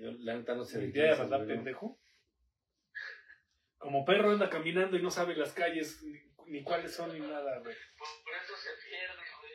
Yo, 0.01 0.11
la 0.19 0.36
neta 0.36 0.55
no 0.55 0.63
sé 0.63 0.80
de 0.80 0.91
qué 0.91 0.99
¿Ya, 0.99 1.03
dices, 1.11 1.19
verdad, 1.19 1.38
güey, 1.38 1.47
¿no? 1.49 1.55
pendejo? 1.55 1.99
Como 3.80 4.05
perro 4.05 4.32
anda 4.32 4.49
caminando 4.49 4.97
y 4.97 5.01
no 5.01 5.09
sabe 5.09 5.36
las 5.36 5.53
calles 5.53 6.03
ni, 6.03 6.19
ni 6.47 6.63
cuáles 6.63 6.93
son 6.93 7.11
ni 7.11 7.19
nada, 7.19 7.57
güey. 7.59 7.75
Por, 7.97 8.07
eso 8.36 8.55
se 8.55 8.69
pierde, 8.88 9.23
güey. 9.41 9.49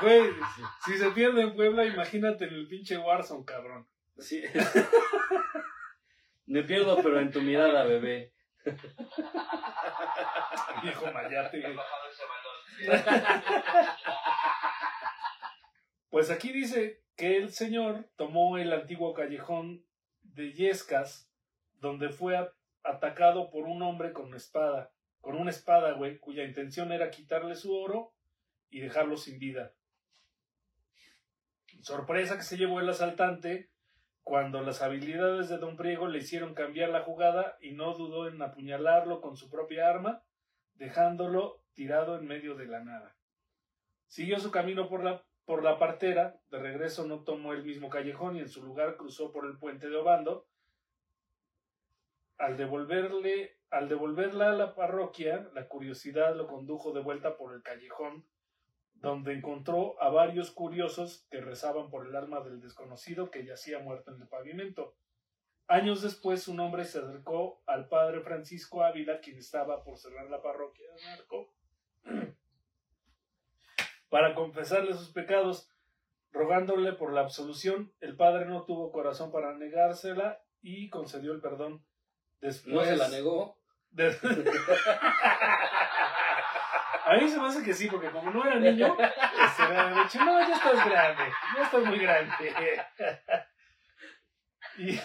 Güey, 0.00 0.32
si 0.84 0.96
se 0.96 1.10
pierde 1.10 1.42
en 1.42 1.56
Puebla, 1.56 1.84
imagínate 1.84 2.44
en 2.44 2.54
el 2.54 2.68
pinche 2.68 2.96
Warzone, 2.96 3.44
cabrón. 3.44 3.88
Sí. 4.16 4.44
Me 6.46 6.62
pierdo, 6.62 7.02
pero 7.02 7.18
en 7.20 7.32
tu 7.32 7.42
mirada, 7.42 7.82
bebé. 7.84 8.32
Viejo 10.82 11.12
mayate. 11.12 11.76
Pues 16.10 16.30
aquí 16.30 16.52
dice 16.52 17.02
que 17.16 17.36
el 17.36 17.52
señor 17.52 18.08
tomó 18.16 18.56
el 18.56 18.72
antiguo 18.72 19.12
callejón 19.12 19.84
de 20.38 20.52
Yescas, 20.52 21.28
donde 21.80 22.10
fue 22.10 22.38
atacado 22.84 23.50
por 23.50 23.64
un 23.64 23.82
hombre 23.82 24.12
con 24.12 24.32
espada, 24.34 24.92
con 25.20 25.34
una 25.34 25.50
espada, 25.50 25.92
güey, 25.92 26.18
cuya 26.18 26.44
intención 26.44 26.92
era 26.92 27.10
quitarle 27.10 27.56
su 27.56 27.74
oro 27.74 28.14
y 28.70 28.80
dejarlo 28.80 29.16
sin 29.16 29.40
vida. 29.40 29.74
Sorpresa 31.80 32.36
que 32.36 32.44
se 32.44 32.56
llevó 32.56 32.78
el 32.78 32.88
asaltante 32.88 33.70
cuando 34.22 34.62
las 34.62 34.80
habilidades 34.80 35.48
de 35.48 35.58
Don 35.58 35.76
Priego 35.76 36.06
le 36.06 36.18
hicieron 36.18 36.54
cambiar 36.54 36.90
la 36.90 37.02
jugada 37.02 37.56
y 37.60 37.72
no 37.72 37.94
dudó 37.94 38.28
en 38.28 38.40
apuñalarlo 38.40 39.20
con 39.20 39.36
su 39.36 39.50
propia 39.50 39.88
arma, 39.88 40.22
dejándolo 40.74 41.64
tirado 41.74 42.16
en 42.16 42.26
medio 42.26 42.54
de 42.54 42.66
la 42.66 42.84
nada. 42.84 43.16
Siguió 44.06 44.38
su 44.38 44.52
camino 44.52 44.88
por 44.88 45.02
la, 45.02 45.24
por 45.48 45.64
la 45.64 45.78
partera, 45.78 46.38
de 46.50 46.58
regreso 46.58 47.06
no 47.06 47.24
tomó 47.24 47.54
el 47.54 47.64
mismo 47.64 47.88
callejón 47.88 48.36
y 48.36 48.40
en 48.40 48.50
su 48.50 48.62
lugar 48.62 48.98
cruzó 48.98 49.32
por 49.32 49.46
el 49.46 49.56
puente 49.56 49.88
de 49.88 49.96
Obando. 49.96 50.46
Al 52.36 52.58
devolverle, 52.58 53.56
al 53.70 53.88
devolverla 53.88 54.50
a 54.50 54.52
la 54.52 54.74
parroquia, 54.74 55.48
la 55.54 55.66
curiosidad 55.66 56.36
lo 56.36 56.48
condujo 56.48 56.92
de 56.92 57.00
vuelta 57.00 57.38
por 57.38 57.54
el 57.54 57.62
callejón, 57.62 58.26
donde 58.96 59.32
encontró 59.32 59.98
a 60.02 60.10
varios 60.10 60.50
curiosos 60.50 61.26
que 61.30 61.40
rezaban 61.40 61.88
por 61.88 62.06
el 62.06 62.14
alma 62.14 62.42
del 62.42 62.60
desconocido 62.60 63.30
que 63.30 63.46
yacía 63.46 63.78
muerto 63.78 64.14
en 64.14 64.20
el 64.20 64.28
pavimento. 64.28 64.96
Años 65.66 66.02
después, 66.02 66.46
un 66.48 66.60
hombre 66.60 66.84
se 66.84 66.98
acercó 66.98 67.62
al 67.64 67.88
padre 67.88 68.20
Francisco 68.20 68.84
Ávila, 68.84 69.20
quien 69.20 69.38
estaba 69.38 69.82
por 69.82 69.96
cerrar 69.96 70.28
la 70.28 70.42
parroquia 70.42 70.92
de 70.92 71.02
Narco, 71.04 71.54
para 74.08 74.34
confesarle 74.34 74.92
sus 74.94 75.10
pecados, 75.10 75.70
rogándole 76.32 76.92
por 76.92 77.12
la 77.12 77.20
absolución. 77.22 77.92
El 78.00 78.16
padre 78.16 78.46
no 78.46 78.64
tuvo 78.64 78.90
corazón 78.92 79.30
para 79.32 79.54
negársela 79.56 80.40
y 80.62 80.88
concedió 80.90 81.32
el 81.32 81.40
perdón. 81.40 81.84
Después 82.40 82.74
No 82.74 82.84
se 82.84 82.96
la 82.96 83.08
negó. 83.08 83.58
de- 83.90 84.16
A 87.04 87.14
mí 87.16 87.26
se 87.28 87.38
me 87.38 87.46
hace 87.46 87.62
que 87.64 87.72
sí, 87.72 87.88
porque 87.88 88.10
como 88.10 88.30
no 88.30 88.44
era 88.44 88.56
niño, 88.58 88.94
se 89.56 89.62
me 89.66 89.76
había 89.78 90.02
dicho, 90.02 90.18
no, 90.24 90.38
ya 90.46 90.54
estás 90.54 90.84
grande, 90.84 91.22
ya 91.56 91.62
estás 91.62 91.84
muy 91.84 91.98
grande. 91.98 92.34
Y, 94.76 94.96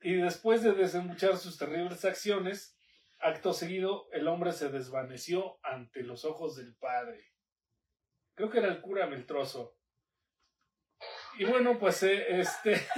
y 0.00 0.14
después 0.14 0.62
de 0.62 0.72
desembuchar 0.72 1.36
sus 1.36 1.58
terribles 1.58 2.02
acciones, 2.06 2.77
acto 3.20 3.52
seguido, 3.52 4.08
el 4.12 4.28
hombre 4.28 4.52
se 4.52 4.68
desvaneció 4.68 5.58
ante 5.62 6.02
los 6.02 6.24
ojos 6.24 6.56
del 6.56 6.76
padre. 6.76 7.32
Creo 8.34 8.50
que 8.50 8.58
era 8.58 8.68
el 8.68 8.80
cura 8.80 9.06
Meltroso. 9.06 9.76
Y 11.38 11.44
bueno, 11.44 11.78
pues 11.78 12.02
eh, 12.02 12.40
este... 12.40 12.74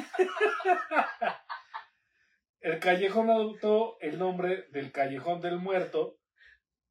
El 2.60 2.78
callejón 2.78 3.30
adoptó 3.30 3.98
el 4.00 4.18
nombre 4.18 4.66
del 4.70 4.92
callejón 4.92 5.40
del 5.40 5.56
muerto 5.56 6.18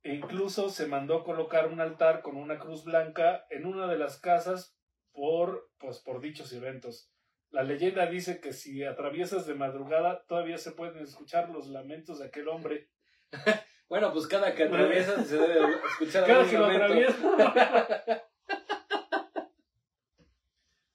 e 0.02 0.16
incluso 0.16 0.70
se 0.70 0.88
mandó 0.88 1.24
colocar 1.24 1.68
un 1.68 1.80
altar 1.80 2.24
con 2.24 2.38
una 2.38 2.58
cruz 2.58 2.84
blanca 2.86 3.46
en 3.52 3.68
una 3.68 3.86
de 3.86 4.00
las 4.00 4.20
casas 4.20 4.76
por, 5.12 5.70
pues, 5.78 6.00
por 6.00 6.22
dichos 6.22 6.52
eventos. 6.54 7.14
La 7.52 7.62
leyenda 7.62 8.08
dice 8.08 8.40
que 8.40 8.52
si 8.52 8.84
atraviesas 8.84 9.46
de 9.46 9.54
madrugada 9.54 10.26
todavía 10.26 10.58
se 10.58 10.72
pueden 10.72 11.04
escuchar 11.04 11.50
los 11.50 11.68
lamentos 11.68 12.18
de 12.18 12.26
aquel 12.26 12.48
hombre. 12.48 12.90
Bueno, 13.90 14.14
pues 14.14 14.28
cada 14.28 14.54
que 14.54 14.66
atraviesas 14.66 15.28
se 15.28 15.36
debe 15.36 15.78
escuchar 15.88 16.28
Cada 16.28 16.42
algún 16.42 16.52
que 16.52 16.58
lo 16.60 16.66
atraviesa. 16.66 18.24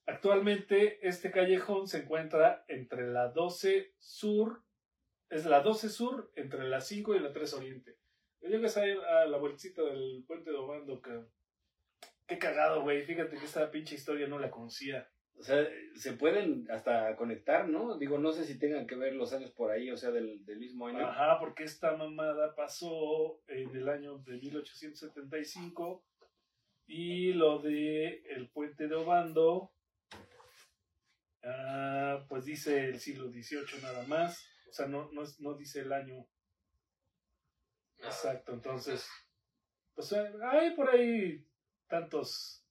Actualmente 0.07 1.07
este 1.07 1.33
callejón 1.33 1.89
se 1.89 1.99
encuentra 1.99 2.65
entre 2.69 3.09
la 3.09 3.31
12 3.31 3.95
Sur, 3.99 4.63
es 5.29 5.45
la 5.45 5.61
12 5.61 5.89
Sur, 5.89 6.31
entre 6.37 6.69
la 6.69 6.81
5 6.81 7.17
y 7.17 7.19
la 7.19 7.33
3 7.33 7.55
Oriente. 7.55 7.99
Llegas 8.41 8.77
a 8.77 8.87
ir 8.87 8.99
a 9.01 9.27
la 9.27 9.39
vueltecita 9.39 9.83
del 9.83 10.23
puente 10.27 10.51
de 10.51 10.57
Obando, 10.57 11.01
cabrón. 11.01 11.33
Qué 12.27 12.39
cagado, 12.39 12.83
güey. 12.83 13.05
Fíjate 13.05 13.37
que 13.37 13.45
esta 13.45 13.71
pinche 13.71 13.97
historia 13.97 14.29
no 14.29 14.39
la 14.39 14.51
conocía. 14.51 15.11
O 15.37 15.43
sea, 15.43 15.69
se 15.97 16.13
pueden 16.13 16.67
hasta 16.71 17.17
conectar, 17.17 17.69
¿no? 17.69 17.99
Digo, 17.99 18.19
no 18.19 18.33
sé 18.33 18.45
si 18.45 18.59
tengan 18.59 18.87
que 18.87 18.97
ver 18.97 19.15
los 19.15 19.33
años 19.33 19.51
por 19.51 19.71
ahí, 19.71 19.91
o 19.91 19.97
sea, 19.97 20.11
del, 20.11 20.45
del 20.45 20.59
mismo 20.59 20.87
año. 20.87 21.07
Ajá, 21.07 21.39
porque 21.41 21.65
esta 21.65 21.97
mamada 21.97 22.55
pasó 22.55 23.41
en 23.49 23.75
el 23.75 23.89
año 23.89 24.19
de 24.19 24.39
1875 24.39 26.05
y 26.87 27.33
lo 27.33 27.59
de 27.61 28.23
el 28.31 28.49
puente 28.49 28.89
de 28.89 28.95
Obando, 28.95 29.73
ah, 31.43 32.25
pues 32.29 32.45
dice 32.45 32.89
el 32.89 33.01
siglo 33.01 33.31
XVIII 33.31 33.83
nada 33.83 34.07
más, 34.07 34.47
o 34.69 34.73
sea, 34.73 34.87
no, 34.87 35.11
no, 35.13 35.23
no 35.39 35.55
dice 35.55 35.81
el 35.81 35.93
año 35.93 36.27
No. 37.99 38.07
exacto, 38.07 38.53
entonces, 38.53 39.09
pues 39.95 40.13
eh, 40.13 40.33
hay 40.43 40.75
por 40.75 40.91
ahí 40.91 41.47
tantos, 41.89 42.64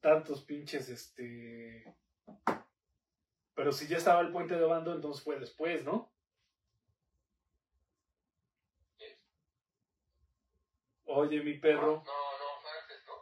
tantos 0.00 0.42
pinches, 0.44 0.88
este... 0.88 1.96
Pero 3.54 3.72
si 3.72 3.88
ya 3.88 3.96
estaba 3.96 4.20
el 4.20 4.30
puente 4.30 4.54
de 4.54 4.62
Obando, 4.62 4.94
entonces 4.94 5.22
fue 5.22 5.38
después, 5.38 5.84
¿no? 5.84 6.12
Oye, 11.10 11.40
mi 11.42 11.54
perro. 11.54 12.02
No, 12.04 12.38
no, 12.38 12.60
fue 12.60 12.70
antes, 12.80 13.02
¿no? 13.06 13.14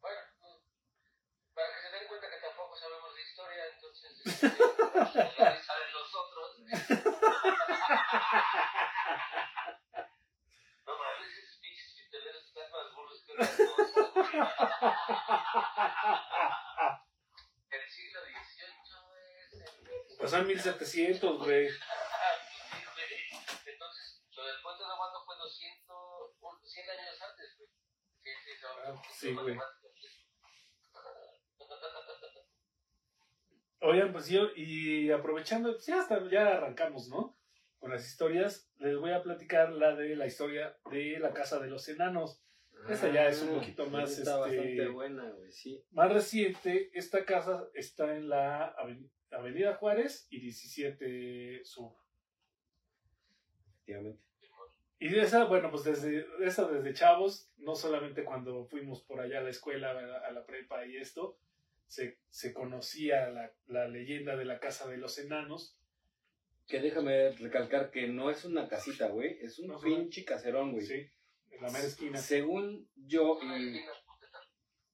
Bueno, 0.00 0.20
mm, 0.40 1.54
para 1.54 1.68
que 1.68 1.80
se 1.80 1.96
den 1.96 2.08
cuenta 2.08 2.28
que 2.28 2.36
tampoco 2.44 2.76
sabemos 2.76 3.14
de 3.14 3.22
historia, 3.22 3.62
entonces 3.72 4.26
este, 4.26 4.46
nadie 5.38 5.62
sabe 5.62 5.84
los 5.92 6.14
otros. 6.14 6.58
No, 10.84 10.92
pero 10.98 11.08
a 11.08 11.20
veces 11.20 11.58
pinches 11.62 11.94
pisteleros 11.94 12.44
están 12.44 12.70
más 12.72 12.92
burros 12.94 13.22
que 13.24 13.32
otras 13.32 13.56
cosas. 13.56 14.21
El 17.70 17.88
siglo 17.88 18.20
XVIII 18.24 18.72
es. 19.28 20.16
Pues 20.18 20.30
son 20.30 20.46
1700, 20.46 21.38
güey. 21.38 21.66
Entonces, 23.66 24.22
lo 24.36 24.44
del 24.46 24.62
puente 24.62 24.84
de 24.84 24.90
Obando 24.90 25.24
fue 25.26 25.36
200, 25.36 25.96
un- 26.40 26.66
100 26.66 26.90
años 26.90 27.20
antes, 27.22 27.56
güey. 27.58 27.68
Sí, 28.22 28.30
sí, 28.44 28.50
son- 28.60 28.78
Ah, 28.86 29.02
sí, 29.10 29.34
güey. 29.34 29.54
matemáticas. 29.56 29.82
Oigan, 33.84 34.12
pues 34.12 34.28
yo, 34.28 34.42
y 34.54 35.10
aprovechando, 35.10 35.72
pues 35.72 35.86
ya, 35.86 35.98
hasta, 36.00 36.20
ya 36.30 36.42
arrancamos, 36.56 37.08
¿no? 37.08 37.36
Con 37.80 37.90
las 37.90 38.06
historias, 38.06 38.70
les 38.76 38.96
voy 38.96 39.12
a 39.12 39.22
platicar 39.24 39.70
la 39.72 39.96
de 39.96 40.14
la 40.14 40.26
historia 40.26 40.78
de 40.90 41.18
la 41.18 41.32
Casa 41.32 41.58
de 41.58 41.66
los 41.66 41.88
Enanos. 41.88 42.41
Esta 42.88 43.12
ya 43.12 43.28
es 43.28 43.42
un 43.42 43.54
poquito 43.54 43.86
más, 43.86 44.10
Está 44.18 44.46
este, 44.46 44.56
bastante 44.56 44.88
buena, 44.88 45.30
güey, 45.30 45.52
sí. 45.52 45.82
Más 45.92 46.12
reciente, 46.12 46.90
esta 46.94 47.24
casa 47.24 47.68
está 47.74 48.16
en 48.16 48.28
la, 48.28 48.74
aven- 48.76 49.10
Avenida 49.30 49.74
Juárez 49.76 50.26
y 50.30 50.40
17 50.40 51.64
Sur. 51.64 51.92
Efectivamente. 53.70 54.22
Y 54.98 55.08
de 55.08 55.20
esa, 55.22 55.44
bueno, 55.46 55.70
pues 55.70 55.84
desde 55.84 56.26
esa 56.44 56.68
desde 56.70 56.94
chavos, 56.94 57.50
no 57.56 57.74
solamente 57.74 58.24
cuando 58.24 58.66
fuimos 58.66 59.02
por 59.02 59.20
allá 59.20 59.38
a 59.38 59.42
la 59.42 59.50
escuela, 59.50 59.90
a 59.90 60.30
la, 60.30 60.46
prepa 60.46 60.86
y 60.86 60.96
esto, 60.96 61.38
se, 61.86 62.18
se 62.28 62.52
conocía 62.52 63.28
la, 63.30 63.52
la 63.66 63.88
leyenda 63.88 64.36
de 64.36 64.44
la 64.44 64.60
casa 64.60 64.88
de 64.88 64.98
los 64.98 65.18
enanos. 65.18 65.76
Que 66.68 66.80
déjame 66.80 67.32
recalcar 67.32 67.90
que 67.90 68.06
no 68.06 68.30
es 68.30 68.44
una 68.44 68.68
casita, 68.68 69.08
güey. 69.08 69.38
Es 69.40 69.58
un 69.58 69.76
pinche 69.80 70.24
caserón, 70.24 70.70
güey. 70.70 70.86
Sí, 70.86 71.10
en 71.52 71.62
la 71.62 71.70
mera 71.70 71.84
esquina. 71.84 72.18
Según 72.18 72.88
yo 72.96 73.38
Una 73.38 73.58
y 73.58 73.80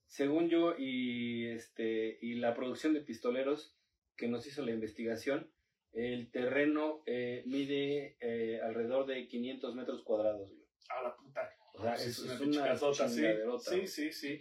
según 0.06 0.48
yo 0.48 0.74
y 0.78 1.46
este 1.48 2.18
y 2.22 2.34
la 2.34 2.54
producción 2.54 2.94
de 2.94 3.02
pistoleros 3.02 3.76
que 4.16 4.26
nos 4.28 4.46
hizo 4.46 4.64
la 4.64 4.72
investigación, 4.72 5.50
el 5.92 6.30
terreno 6.30 7.02
eh, 7.06 7.42
mide 7.46 8.16
eh, 8.20 8.60
alrededor 8.62 9.06
de 9.06 9.28
500 9.28 9.74
metros 9.74 10.02
cuadrados. 10.02 10.50
güey. 10.50 10.66
A 10.88 11.02
la 11.02 11.16
puta. 11.16 11.48
O 11.74 11.82
sea, 11.82 11.96
Sí, 11.96 12.10
es, 12.10 12.18
es 12.18 12.40
una 12.40 12.64
casota, 12.64 13.08
sí. 13.08 13.16
chingaderota, 13.16 13.70
Sí, 13.70 13.86
sí, 13.86 13.86
sí. 13.86 14.12
sí, 14.12 14.38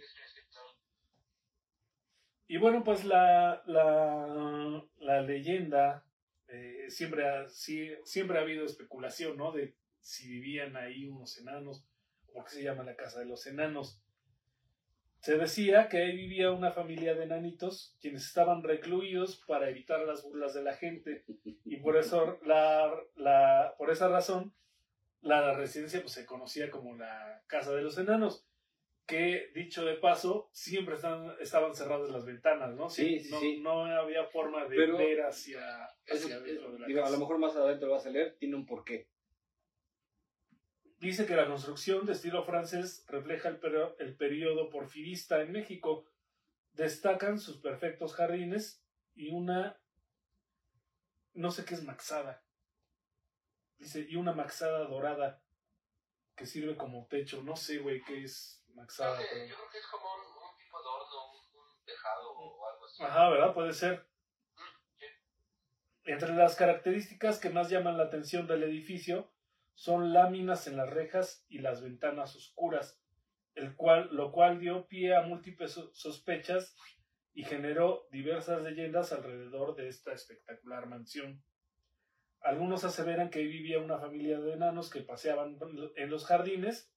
Y 2.48 2.56
bueno, 2.56 2.82
pues 2.82 3.04
la, 3.04 3.62
la, 3.66 4.82
la 5.00 5.20
leyenda, 5.20 6.04
eh, 6.48 6.86
siempre, 6.88 7.28
ha, 7.28 7.48
sí, 7.48 7.90
siempre 8.04 8.38
ha 8.38 8.42
habido 8.42 8.64
especulación, 8.64 9.36
¿no? 9.36 9.52
De 9.52 9.76
si 10.00 10.28
vivían 10.28 10.74
ahí 10.76 11.06
unos 11.06 11.38
enanos, 11.38 11.84
¿por 12.32 12.44
qué 12.44 12.50
se 12.50 12.62
llama 12.62 12.82
la 12.84 12.96
casa 12.96 13.20
de 13.20 13.26
los 13.26 13.46
enanos? 13.46 14.02
Se 15.20 15.36
decía 15.36 15.88
que 15.88 15.98
ahí 15.98 16.16
vivía 16.16 16.52
una 16.52 16.70
familia 16.70 17.14
de 17.14 17.24
enanitos 17.24 17.96
quienes 18.00 18.24
estaban 18.24 18.62
recluidos 18.62 19.42
para 19.48 19.68
evitar 19.68 20.00
las 20.06 20.22
burlas 20.22 20.54
de 20.54 20.62
la 20.62 20.74
gente 20.76 21.24
y 21.64 21.76
por 21.78 21.96
eso 21.96 22.38
la, 22.44 22.92
la 23.16 23.74
por 23.78 23.90
esa 23.90 24.08
razón 24.08 24.54
la 25.20 25.54
residencia 25.54 26.00
pues 26.00 26.12
se 26.12 26.24
conocía 26.24 26.70
como 26.70 26.94
la 26.96 27.42
casa 27.48 27.74
de 27.74 27.82
los 27.82 27.98
enanos 27.98 28.46
que 29.06 29.50
dicho 29.54 29.84
de 29.84 29.94
paso 29.96 30.50
siempre 30.52 30.94
están, 30.94 31.34
estaban 31.40 31.74
cerradas 31.74 32.10
las 32.10 32.24
ventanas 32.24 32.76
no 32.76 32.88
Sí, 32.88 33.18
sí, 33.18 33.30
no, 33.32 33.40
sí. 33.40 33.58
no 33.60 33.84
había 33.86 34.24
forma 34.26 34.66
de 34.68 34.76
Pero- 34.76 34.98
ver 34.98 35.22
hacia, 35.22 35.60
Eso, 36.06 36.26
hacia 36.26 36.38
dentro 36.40 36.70
de 36.70 36.78
la 36.78 36.86
digo, 36.86 37.00
a 37.00 37.04
casa. 37.04 37.14
lo 37.14 37.18
mejor 37.20 37.38
más 37.38 37.56
adentro 37.56 37.90
vas 37.90 38.06
a 38.06 38.10
leer, 38.10 38.36
tiene 38.38 38.54
un 38.54 38.66
porqué. 38.66 39.08
Dice 40.98 41.26
que 41.26 41.36
la 41.36 41.46
construcción 41.46 42.06
de 42.06 42.12
estilo 42.12 42.42
francés 42.44 43.04
refleja 43.06 43.48
el, 43.48 43.60
perio- 43.60 43.94
el 44.00 44.16
periodo 44.16 44.68
porfirista 44.68 45.40
en 45.42 45.52
México. 45.52 46.04
Destacan 46.72 47.38
sus 47.38 47.58
perfectos 47.58 48.14
jardines 48.14 48.84
y 49.14 49.30
una... 49.30 49.80
No 51.34 51.50
sé 51.52 51.64
qué 51.64 51.74
es 51.74 51.84
maxada. 51.84 52.42
Dice, 53.78 54.06
y 54.08 54.16
una 54.16 54.32
maxada 54.32 54.88
dorada 54.88 55.40
que 56.34 56.46
sirve 56.46 56.76
como 56.76 57.06
techo. 57.06 57.42
No 57.44 57.54
sé, 57.54 57.78
güey, 57.78 58.02
qué 58.02 58.24
es 58.24 58.64
No 58.68 58.82
maxada. 58.82 59.18
sé, 59.20 59.26
pero- 59.32 59.46
yo 59.46 59.54
creo 59.54 59.70
que 59.70 59.78
es 59.78 59.86
como 59.86 60.04
un, 60.14 60.20
un 60.20 60.56
tipo 60.58 60.82
de 60.82 60.88
horno, 60.88 61.32
un, 61.32 61.60
un 61.78 61.84
tejado 61.84 62.30
o 62.32 62.68
algo 62.68 62.84
así. 62.86 63.02
Ajá, 63.04 63.28
¿verdad? 63.30 63.54
Puede 63.54 63.72
ser. 63.72 64.04
Sí. 64.98 65.06
Entre 66.06 66.34
las 66.34 66.56
características 66.56 67.38
que 67.38 67.50
más 67.50 67.70
llaman 67.70 67.96
la 67.98 68.04
atención 68.04 68.48
del 68.48 68.64
edificio 68.64 69.30
son 69.78 70.12
láminas 70.12 70.66
en 70.66 70.76
las 70.76 70.90
rejas 70.90 71.46
y 71.48 71.60
las 71.60 71.80
ventanas 71.82 72.34
oscuras, 72.34 73.00
el 73.54 73.76
cual, 73.76 74.08
lo 74.10 74.32
cual 74.32 74.58
dio 74.58 74.88
pie 74.88 75.14
a 75.14 75.22
múltiples 75.22 75.70
so- 75.70 75.94
sospechas 75.94 76.74
y 77.32 77.44
generó 77.44 78.08
diversas 78.10 78.60
leyendas 78.64 79.12
alrededor 79.12 79.76
de 79.76 79.86
esta 79.86 80.12
espectacular 80.12 80.88
mansión. 80.88 81.44
Algunos 82.40 82.82
aseveran 82.82 83.30
que 83.30 83.38
ahí 83.38 83.46
vivía 83.46 83.78
una 83.78 84.00
familia 84.00 84.40
de 84.40 84.54
enanos 84.54 84.90
que 84.90 85.02
paseaban 85.02 85.56
en 85.94 86.10
los 86.10 86.26
jardines 86.26 86.92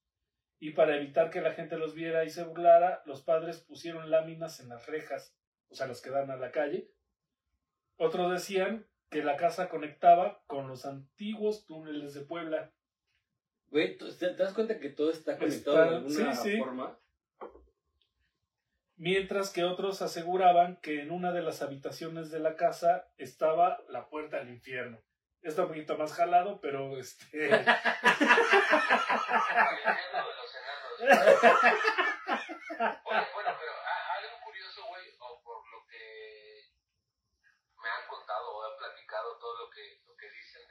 y 0.57 0.71
para 0.71 0.97
evitar 0.97 1.29
que 1.29 1.41
la 1.41 1.53
gente 1.53 1.77
los 1.77 1.93
viera 1.93 2.25
y 2.25 2.31
se 2.31 2.43
burlara, 2.43 3.03
los 3.05 3.21
padres 3.21 3.59
pusieron 3.59 4.09
láminas 4.09 4.59
en 4.59 4.69
las 4.69 4.87
rejas, 4.87 5.37
o 5.69 5.75
sea, 5.75 5.85
las 5.85 6.01
que 6.01 6.09
dan 6.09 6.31
a 6.31 6.35
la 6.37 6.51
calle. 6.51 6.89
Otros 7.97 8.31
decían 8.31 8.87
que 9.11 9.23
la 9.23 9.37
casa 9.37 9.69
conectaba 9.69 10.41
con 10.47 10.67
los 10.67 10.85
antiguos 10.85 11.65
túneles 11.67 12.13
de 12.15 12.21
Puebla. 12.21 12.71
Güey, 13.67 13.97
¿tú- 13.97 14.09
¿te, 14.17 14.29
te 14.29 14.43
das 14.43 14.53
cuenta 14.53 14.79
que 14.79 14.89
todo 14.89 15.11
está 15.11 15.37
conectado 15.37 15.77
Está- 15.83 15.89
de 15.91 15.95
alguna 15.97 16.35
sí, 16.35 16.51
sí. 16.51 16.57
forma? 16.59 16.97
Mientras 18.95 19.49
que 19.49 19.63
otros 19.63 20.01
aseguraban 20.01 20.77
que 20.77 21.01
en 21.01 21.11
una 21.11 21.31
de 21.31 21.41
las 21.41 21.61
habitaciones 21.61 22.31
de 22.31 22.39
la 22.39 22.55
casa 22.55 23.09
estaba 23.17 23.83
la 23.89 24.07
puerta 24.09 24.37
al 24.37 24.49
infierno. 24.49 24.99
Está 25.41 25.63
un 25.63 25.69
poquito 25.69 25.97
más 25.97 26.13
jalado, 26.13 26.59
pero 26.61 26.97
este. 26.97 27.45
Al 27.51 27.59
infierno 27.59 27.75
de 30.21 30.35
los 30.37 30.55
enanos. 30.55 30.93
Oye, 33.05 33.25
bueno, 33.33 33.51
pero 33.59 33.73
a- 33.73 34.13
algo 34.21 34.35
curioso, 34.45 34.85
güey, 34.87 35.05
o 35.19 35.41
por 35.43 35.57
lo 35.71 35.79
que 35.89 36.05
me 37.81 37.89
han 37.89 38.05
contado 38.07 38.53
o 38.55 38.57
he 38.69 38.71
platicado 38.77 39.37
todo 39.39 39.65
lo 39.65 39.69
que, 39.71 39.81
lo 40.05 40.15
que 40.15 40.29
dicen 40.29 40.61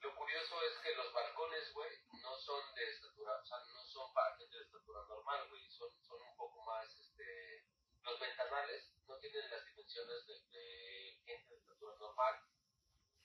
Lo 0.00 0.14
curioso 0.16 0.62
es 0.62 0.78
que 0.82 0.94
los 0.96 1.12
balcones, 1.12 1.72
güey, 1.72 1.90
no 2.20 2.36
son 2.36 2.74
de 2.74 2.88
estatura, 2.90 3.38
o 3.40 3.46
sea, 3.46 3.58
no 3.58 3.84
son 3.84 4.12
para 4.12 4.36
gente 4.36 4.56
de 4.56 4.64
estatura 4.64 5.02
normal, 5.08 5.48
güey, 5.48 5.70
son, 5.70 5.90
son 6.02 6.20
un 6.20 6.36
poco 6.36 6.64
más, 6.64 6.86
este, 6.98 7.64
los 8.02 8.18
ventanales 8.18 8.92
no 9.06 9.16
tienen 9.18 9.50
las 9.50 9.64
dimensiones 9.64 10.26
de, 10.26 10.34
de 10.50 11.20
gente 11.24 11.54
de 11.54 11.60
estatura 11.60 11.94
normal. 11.98 12.40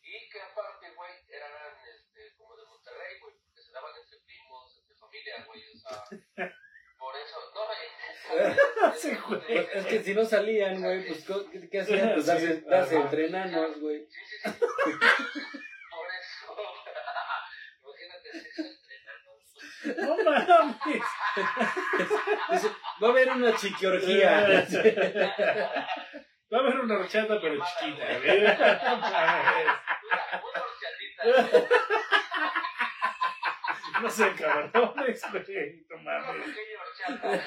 Y 0.03 0.29
que 0.29 0.41
aparte, 0.41 0.91
güey, 0.93 1.13
eran, 1.29 1.77
este, 1.87 2.35
como 2.35 2.55
de 2.55 2.65
Monterrey, 2.65 3.19
güey, 3.19 3.35
porque 3.39 3.61
se 3.61 3.71
daban 3.71 3.95
entre 3.97 4.19
primos, 4.19 4.77
entre 4.77 4.95
familia, 4.95 5.45
güey, 5.45 5.71
o 5.71 5.77
sea, 5.77 6.05
por 7.01 7.15
eso, 7.17 7.37
no, 7.55 7.65
güey. 7.65 8.93
Sí, 9.01 9.17
güey. 9.27 9.67
Es 9.73 9.85
que 9.87 10.03
si 10.03 10.13
no 10.13 10.23
salían, 10.23 10.79
güey, 10.81 11.07
pues 11.07 11.25
¿qué, 11.71 11.79
hacían? 11.79 12.13
Pues 12.13 12.27
darse, 12.27 12.61
darse 12.61 12.95
ajá. 12.95 13.05
entre 13.05 13.25
enanos, 13.25 13.79
güey. 13.79 14.05
Sí, 14.07 14.19
sí, 14.29 14.37
sí. 14.39 14.47
Por 15.89 16.07
eso. 16.19 16.55
Imagínate 17.83 18.39
sexo 18.39 18.61
entre 18.61 18.95
enanos. 19.01 19.39
¡No 19.97 20.15
mames! 20.23 21.03
Dice, 22.51 22.67
va 23.01 23.07
a 23.07 23.11
haber 23.11 23.30
una 23.41 23.55
chiquiorgía. 23.55 24.31
Va 26.53 26.57
a 26.57 26.59
haber 26.61 26.79
una 26.81 26.95
horchata, 26.99 27.39
pero 27.39 27.63
chiquita. 27.63 28.11
¿eh? 28.11 28.57
No 28.57 28.97
mames. 28.97 29.67
Una, 30.03 30.43
una 30.43 30.59
horchatita, 30.65 31.21
No 34.01 34.09
sé, 34.09 34.35
cabrones, 34.35 35.21
güey. 35.31 35.85
No 35.89 35.95
una 35.95 36.19
mames. 36.19 36.45
pequeña 36.47 36.77
horchata. 36.81 37.27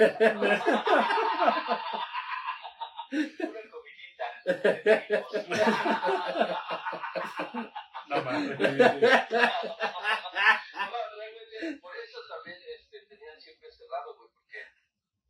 Una 3.14 3.62
comidita. 3.70 4.26
No 8.08 8.16
mames. 8.24 8.58
No, 8.58 8.66
realmente, 11.16 11.56
por 11.80 11.96
eso 11.96 12.18
también 12.28 12.58
este, 12.76 13.00
tenían 13.06 13.40
siempre 13.40 13.70
cerrado, 13.72 14.14
güey, 14.16 14.28
porque 14.34 14.60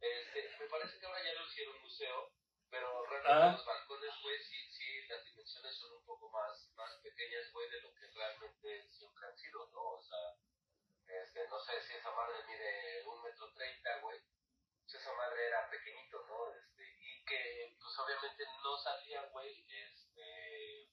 este, 0.01 0.51
me 0.59 0.67
parece 0.67 0.99
que 0.99 1.07
ahora 1.07 1.21
ya 1.25 1.35
lo 1.41 1.47
hicieron 1.47 1.81
museo, 1.83 2.33
pero 2.71 3.07
realmente 3.07 3.33
Ah. 3.33 3.53
los 3.53 3.65
balcones, 3.67 4.11
güey, 4.23 4.39
sí, 4.39 4.57
sí, 4.71 5.07
las 5.09 5.25
dimensiones 5.25 5.75
son 5.77 5.93
un 5.97 6.05
poco 6.05 6.31
más, 6.31 6.71
más 6.77 6.95
pequeñas, 7.03 7.51
güey, 7.53 7.69
de 7.71 7.81
lo 7.83 7.95
que 7.95 8.07
realmente 8.15 8.87
siempre 8.91 9.27
han 9.27 9.37
sido, 9.37 9.69
¿no? 9.73 9.81
O 9.97 10.03
sea, 10.03 10.35
este, 11.07 11.47
no 11.49 11.59
sé 11.61 11.81
si 11.83 11.95
esa 11.95 12.11
madre 12.11 12.37
mide 12.49 13.03
un 13.07 13.23
metro 13.23 13.53
treinta, 13.55 13.99
güey, 14.01 14.19
pues 14.83 14.95
esa 14.95 15.13
madre 15.15 15.47
era 15.49 15.71
pequeñito, 15.71 16.25
¿no? 16.27 16.51
Este, 16.53 16.83
y 17.01 17.25
que, 17.25 17.77
pues 17.81 17.99
obviamente 17.99 18.45
no 18.63 18.77
salían, 18.77 19.31
güey, 19.31 19.65
este, 19.71 20.91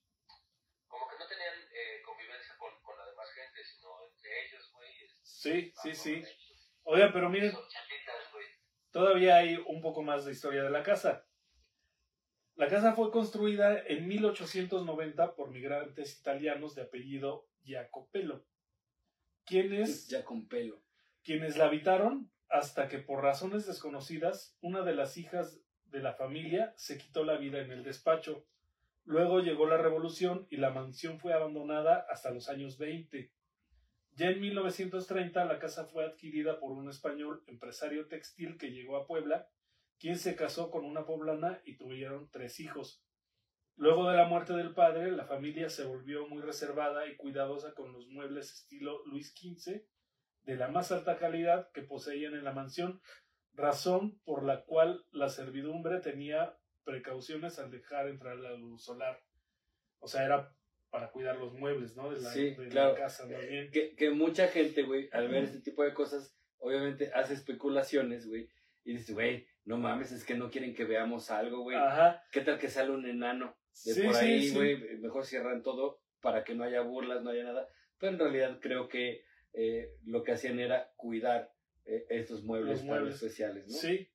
como 0.88 1.06
que 1.08 1.18
no 1.18 1.26
tenían 1.26 1.68
eh, 1.72 2.00
convivencia 2.04 2.56
con, 2.56 2.80
con 2.82 2.96
la 2.98 3.06
demás 3.06 3.30
gente, 3.32 3.62
sino 3.64 4.06
entre 4.08 4.46
ellos, 4.46 4.70
güey. 4.72 5.04
este, 5.04 5.20
Sí, 5.24 5.72
sí, 5.82 5.94
sí. 5.94 6.14
ellos. 6.16 6.36
Oigan, 6.84 7.12
pero 7.12 7.28
miren, 7.28 7.52
Son 7.52 7.68
chatitas, 7.68 8.32
güey. 8.32 8.44
todavía 8.90 9.36
hay 9.36 9.54
un 9.66 9.80
poco 9.80 10.02
más 10.02 10.24
de 10.24 10.32
historia 10.32 10.64
de 10.64 10.70
la 10.82 10.86
casa. 10.86 11.24
La 12.56 12.66
casa 12.66 12.92
fue 12.94 13.12
construida 13.12 13.78
en 13.86 14.08
1890 14.08 15.36
por 15.36 15.52
migrantes 15.52 16.18
italianos 16.18 16.74
de 16.74 16.82
apellido 16.82 17.46
Jacopello, 17.64 18.44
quienes, 19.46 20.12
quienes 21.22 21.56
la 21.56 21.66
habitaron 21.66 22.32
hasta 22.48 22.88
que 22.88 22.98
por 22.98 23.22
razones 23.22 23.64
desconocidas 23.64 24.58
una 24.60 24.82
de 24.82 24.96
las 24.96 25.16
hijas 25.18 25.60
de 25.84 26.00
la 26.00 26.14
familia 26.14 26.74
se 26.76 26.98
quitó 26.98 27.22
la 27.22 27.36
vida 27.36 27.60
en 27.60 27.70
el 27.70 27.84
despacho. 27.84 28.44
Luego 29.04 29.38
llegó 29.38 29.66
la 29.66 29.76
revolución 29.76 30.48
y 30.50 30.56
la 30.56 30.70
mansión 30.70 31.20
fue 31.20 31.32
abandonada 31.32 32.06
hasta 32.10 32.32
los 32.32 32.48
años 32.48 32.76
20. 32.76 33.30
Ya 34.16 34.30
en 34.30 34.40
1930 34.40 35.44
la 35.44 35.60
casa 35.60 35.84
fue 35.84 36.04
adquirida 36.04 36.58
por 36.58 36.72
un 36.72 36.90
español 36.90 37.44
empresario 37.46 38.08
textil 38.08 38.58
que 38.58 38.72
llegó 38.72 38.96
a 38.96 39.06
Puebla, 39.06 39.48
quien 40.02 40.18
se 40.18 40.34
casó 40.34 40.68
con 40.72 40.84
una 40.84 41.06
poblana 41.06 41.62
y 41.64 41.76
tuvieron 41.76 42.28
tres 42.32 42.58
hijos. 42.58 43.04
Luego 43.76 44.10
de 44.10 44.16
la 44.16 44.26
muerte 44.26 44.52
del 44.52 44.74
padre, 44.74 45.12
la 45.12 45.26
familia 45.26 45.68
se 45.68 45.84
volvió 45.84 46.26
muy 46.26 46.42
reservada 46.42 47.06
y 47.06 47.14
cuidadosa 47.14 47.72
con 47.72 47.92
los 47.92 48.08
muebles 48.08 48.52
estilo 48.52 49.06
Luis 49.06 49.32
XV, 49.32 49.80
de 50.42 50.56
la 50.56 50.66
más 50.66 50.90
alta 50.90 51.18
calidad 51.18 51.70
que 51.70 51.82
poseían 51.82 52.34
en 52.34 52.42
la 52.42 52.52
mansión, 52.52 53.00
razón 53.54 54.18
por 54.24 54.42
la 54.42 54.64
cual 54.64 55.04
la 55.12 55.28
servidumbre 55.28 56.00
tenía 56.00 56.58
precauciones 56.82 57.60
al 57.60 57.70
dejar 57.70 58.08
entrar 58.08 58.36
la 58.38 58.54
luz 58.54 58.82
solar. 58.82 59.22
O 60.00 60.08
sea, 60.08 60.24
era 60.24 60.52
para 60.90 61.12
cuidar 61.12 61.36
los 61.36 61.54
muebles, 61.54 61.94
¿no? 61.94 62.10
De 62.10 62.20
la, 62.20 62.30
Sí, 62.30 62.56
de 62.56 62.64
la 62.64 62.70
claro. 62.70 62.94
casa, 62.96 63.24
más 63.28 63.46
bien. 63.48 63.70
Que, 63.70 63.94
que 63.94 64.10
mucha 64.10 64.48
gente, 64.48 64.82
güey, 64.82 65.08
al 65.12 65.28
ver 65.28 65.44
este 65.44 65.60
tipo 65.60 65.84
de 65.84 65.94
cosas, 65.94 66.36
obviamente 66.58 67.12
hace 67.14 67.34
especulaciones, 67.34 68.26
güey, 68.26 68.48
y 68.82 68.94
dice, 68.94 69.12
güey, 69.12 69.46
no 69.64 69.78
mames, 69.78 70.12
es 70.12 70.24
que 70.24 70.34
no 70.34 70.50
quieren 70.50 70.74
que 70.74 70.84
veamos 70.84 71.30
algo, 71.30 71.62
güey. 71.62 71.76
Ajá. 71.76 72.22
¿Qué 72.32 72.40
tal 72.40 72.58
que 72.58 72.68
sale 72.68 72.90
un 72.90 73.06
enano 73.06 73.56
de 73.84 73.94
Sí, 73.94 74.02
por 74.02 74.16
ahí, 74.16 74.48
sí. 74.48 74.54
güey? 74.54 74.98
Mejor 74.98 75.24
cierran 75.24 75.62
todo 75.62 76.00
para 76.20 76.44
que 76.44 76.54
no 76.54 76.64
haya 76.64 76.80
burlas, 76.82 77.22
no 77.22 77.30
haya 77.30 77.44
nada. 77.44 77.68
Pero 77.98 78.12
en 78.12 78.18
realidad 78.18 78.58
creo 78.60 78.88
que 78.88 79.24
eh, 79.52 79.90
lo 80.04 80.22
que 80.24 80.32
hacían 80.32 80.58
era 80.58 80.90
cuidar 80.96 81.52
eh, 81.84 82.06
estos 82.10 82.42
muebles, 82.44 82.78
Los 82.78 82.84
muebles. 82.84 83.14
especiales, 83.14 83.66
¿no? 83.68 83.74
Sí. 83.74 84.08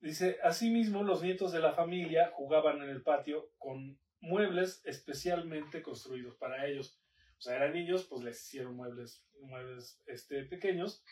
Dice, 0.00 0.38
asimismo, 0.42 1.02
los 1.02 1.22
nietos 1.22 1.52
de 1.52 1.60
la 1.60 1.72
familia 1.72 2.30
jugaban 2.34 2.82
en 2.82 2.90
el 2.90 3.02
patio 3.02 3.50
con 3.58 3.98
muebles 4.20 4.82
especialmente 4.84 5.82
construidos 5.82 6.36
para 6.36 6.66
ellos. 6.66 7.00
O 7.38 7.40
sea, 7.40 7.56
eran 7.56 7.72
niños, 7.72 8.04
pues 8.08 8.22
les 8.22 8.38
hicieron 8.46 8.76
muebles, 8.76 9.24
muebles 9.40 10.02
este, 10.06 10.44
pequeños. 10.44 11.02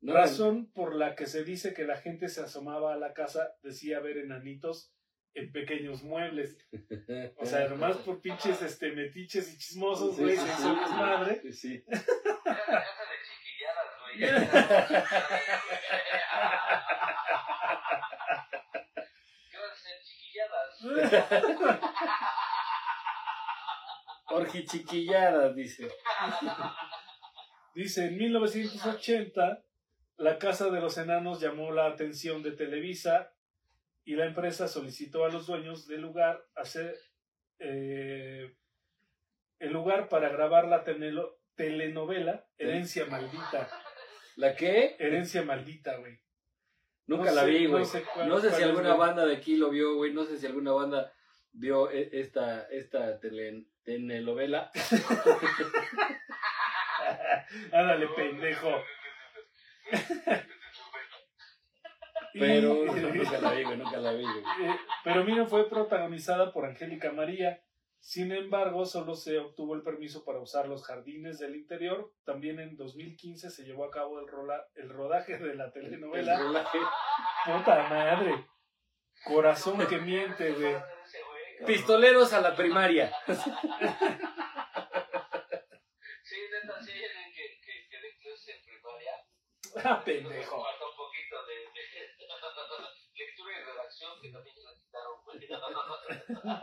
No, 0.00 0.12
Razón 0.12 0.70
por 0.72 0.94
la 0.94 1.14
que 1.14 1.26
se 1.26 1.42
dice 1.42 1.72
que 1.74 1.84
la 1.84 1.96
gente 1.96 2.28
se 2.28 2.42
asomaba 2.42 2.92
a 2.94 2.98
la 2.98 3.12
casa, 3.14 3.56
decía 3.62 4.00
ver 4.00 4.18
enanitos 4.18 4.92
en 5.36 5.52
pequeños 5.52 6.02
muebles. 6.02 6.58
O 7.36 7.44
sea, 7.44 7.68
nomás 7.68 7.96
por 7.98 8.20
pinches 8.20 8.62
este, 8.62 8.92
metiches 8.92 9.52
y 9.52 9.58
chismosos, 9.58 10.18
güey, 10.18 10.36
sí, 10.36 10.42
se 10.42 10.46
sí, 10.46 10.52
hizo 10.52 10.74
sí. 10.74 10.80
desmadre. 10.80 11.40
Sí, 11.42 11.52
sí. 11.52 11.84
Era 11.88 12.00
la 12.46 12.56
casa 12.80 13.02
de 13.10 13.16
chiquilladas, 13.26 13.90
güey. 14.00 14.18
¿Qué 19.50 19.56
van 19.58 19.70
a 19.70 19.76
ser 19.76 19.96
chiquilladas? 20.04 20.70
Orgi 24.28 24.64
chiquilladas, 24.64 25.54
dice. 25.54 25.88
Dice, 27.74 28.06
en 28.06 28.16
1980, 28.16 29.65
la 30.18 30.38
Casa 30.38 30.70
de 30.70 30.80
los 30.80 30.96
Enanos 30.98 31.40
llamó 31.40 31.72
la 31.72 31.86
atención 31.86 32.42
de 32.42 32.52
Televisa 32.52 33.32
y 34.04 34.14
la 34.14 34.26
empresa 34.26 34.68
solicitó 34.68 35.24
a 35.24 35.30
los 35.30 35.46
dueños 35.46 35.86
del 35.86 36.00
lugar 36.00 36.44
hacer 36.54 36.96
eh, 37.58 38.54
el 39.58 39.72
lugar 39.72 40.08
para 40.08 40.28
grabar 40.28 40.68
la 40.68 40.84
tenelo- 40.84 41.38
telenovela 41.54 42.46
Herencia 42.58 43.06
Maldita. 43.06 43.68
¿La 44.36 44.54
qué? 44.54 44.96
Herencia 44.98 45.42
Maldita, 45.42 45.96
güey. 45.96 46.18
Nunca 47.06 47.30
No 47.30 47.36
la 47.36 47.42
sé- 47.44 47.50
vi, 47.50 47.64
no 47.64 47.70
güey. 47.70 47.84
sé 47.84 48.02
cuál- 48.02 48.28
No 48.28 48.40
sé 48.40 48.50
si 48.50 48.62
alguna 48.62 48.94
banda 48.94 49.24
de 49.26 49.36
aquí 49.36 49.56
lo 49.56 49.70
vio, 49.70 49.94
güey. 49.96 50.12
No 50.12 50.24
sé 50.24 50.38
si 50.38 50.46
alguna 50.46 50.72
banda 50.72 51.12
vio 51.52 51.90
e- 51.90 52.10
esta, 52.20 52.68
esta 52.68 53.18
tele, 53.20 53.64
telenovela. 53.82 54.70
Ándale, 57.72 58.08
pendejo. 58.08 58.82
Pero 62.38 62.74
nunca 62.84 63.38
la 63.40 63.52
vi, 63.52 63.62
güey. 63.64 63.76
Nunca 63.78 63.96
la 63.98 64.12
vi, 64.12 64.22
güey. 64.22 64.38
Eh, 64.68 64.76
pero 65.04 65.24
Mira 65.24 65.46
fue 65.46 65.68
protagonizada 65.70 66.52
por 66.52 66.66
Angélica 66.66 67.10
María. 67.12 67.62
Sin 67.98 68.30
embargo, 68.30 68.84
solo 68.84 69.14
se 69.14 69.38
obtuvo 69.38 69.74
el 69.74 69.82
permiso 69.82 70.22
para 70.24 70.38
usar 70.38 70.68
los 70.68 70.84
jardines 70.84 71.38
del 71.38 71.56
interior. 71.56 72.12
También 72.24 72.60
en 72.60 72.76
2015 72.76 73.50
se 73.50 73.64
llevó 73.64 73.84
a 73.86 73.90
cabo 73.90 74.20
el, 74.20 74.28
rola- 74.28 74.66
el 74.74 74.90
rodaje 74.90 75.38
de 75.38 75.54
la 75.54 75.64
El 75.66 75.72
telenovela. 75.72 76.38
Puta 77.46 77.88
madre. 77.88 78.46
Corazón 79.24 79.84
que 79.86 79.98
miente, 79.98 80.52
güey. 80.52 80.76
Pistoleros 81.66 82.32
a 82.34 82.40
la 82.42 82.54
primaria. 82.54 83.10
Sí, 86.22 86.36
neta, 86.50 86.74
sí, 86.82 86.90
alguien 86.90 87.32
que, 87.32 87.60
que, 87.64 87.88
que 87.88 88.00
de 88.02 88.16
clase 88.18 88.50
en 88.56 88.62
primaria. 88.64 89.12
Ah, 89.84 90.02
pendejo. 90.04 90.62
Falta 90.62 90.84
un 90.86 90.96
poquito 90.96 91.36
de, 91.46 91.54
de 91.54 91.82
lectura 93.14 93.52
y 93.52 93.62
redacción 93.64 94.12
que 94.20 94.28
también 94.30 94.56
la 94.64 94.72
quitaron, 94.74 95.16
güey. 95.24 95.38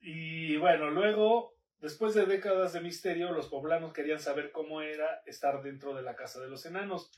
Y 0.00 0.56
bueno, 0.58 0.90
luego, 0.90 1.54
después 1.78 2.14
de 2.14 2.26
décadas 2.26 2.72
de 2.72 2.80
misterio, 2.80 3.32
los 3.32 3.48
poblanos 3.48 3.92
querían 3.92 4.20
saber 4.20 4.52
cómo 4.52 4.80
era 4.80 5.22
estar 5.26 5.62
dentro 5.62 5.94
de 5.94 6.02
la 6.02 6.14
casa 6.14 6.40
de 6.40 6.48
los 6.48 6.64
enanos 6.66 7.10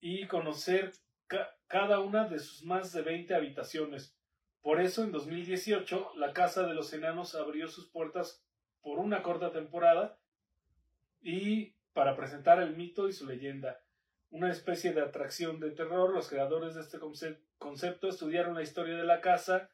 y 0.00 0.26
conocer 0.26 0.92
ca- 1.26 1.56
cada 1.68 2.00
una 2.00 2.28
de 2.28 2.38
sus 2.38 2.64
más 2.64 2.92
de 2.92 3.02
20 3.02 3.34
habitaciones. 3.34 4.16
Por 4.60 4.80
eso, 4.80 5.02
en 5.04 5.12
2018, 5.12 6.12
la 6.16 6.32
casa 6.32 6.64
de 6.66 6.74
los 6.74 6.92
enanos 6.92 7.34
abrió 7.34 7.66
sus 7.68 7.90
puertas 7.90 8.44
por 8.82 8.98
una 8.98 9.22
corta 9.22 9.52
temporada 9.52 10.18
y 11.22 11.74
para 11.92 12.16
presentar 12.16 12.60
el 12.60 12.76
mito 12.76 13.08
y 13.08 13.12
su 13.12 13.26
leyenda. 13.26 13.80
Una 14.30 14.50
especie 14.50 14.92
de 14.92 15.02
atracción 15.02 15.60
de 15.60 15.70
terror, 15.72 16.12
los 16.12 16.28
creadores 16.28 16.74
de 16.74 16.80
este 16.80 16.98
conce- 16.98 17.38
concepto 17.58 18.08
estudiaron 18.08 18.54
la 18.54 18.62
historia 18.62 18.96
de 18.96 19.04
la 19.04 19.20
casa 19.20 19.70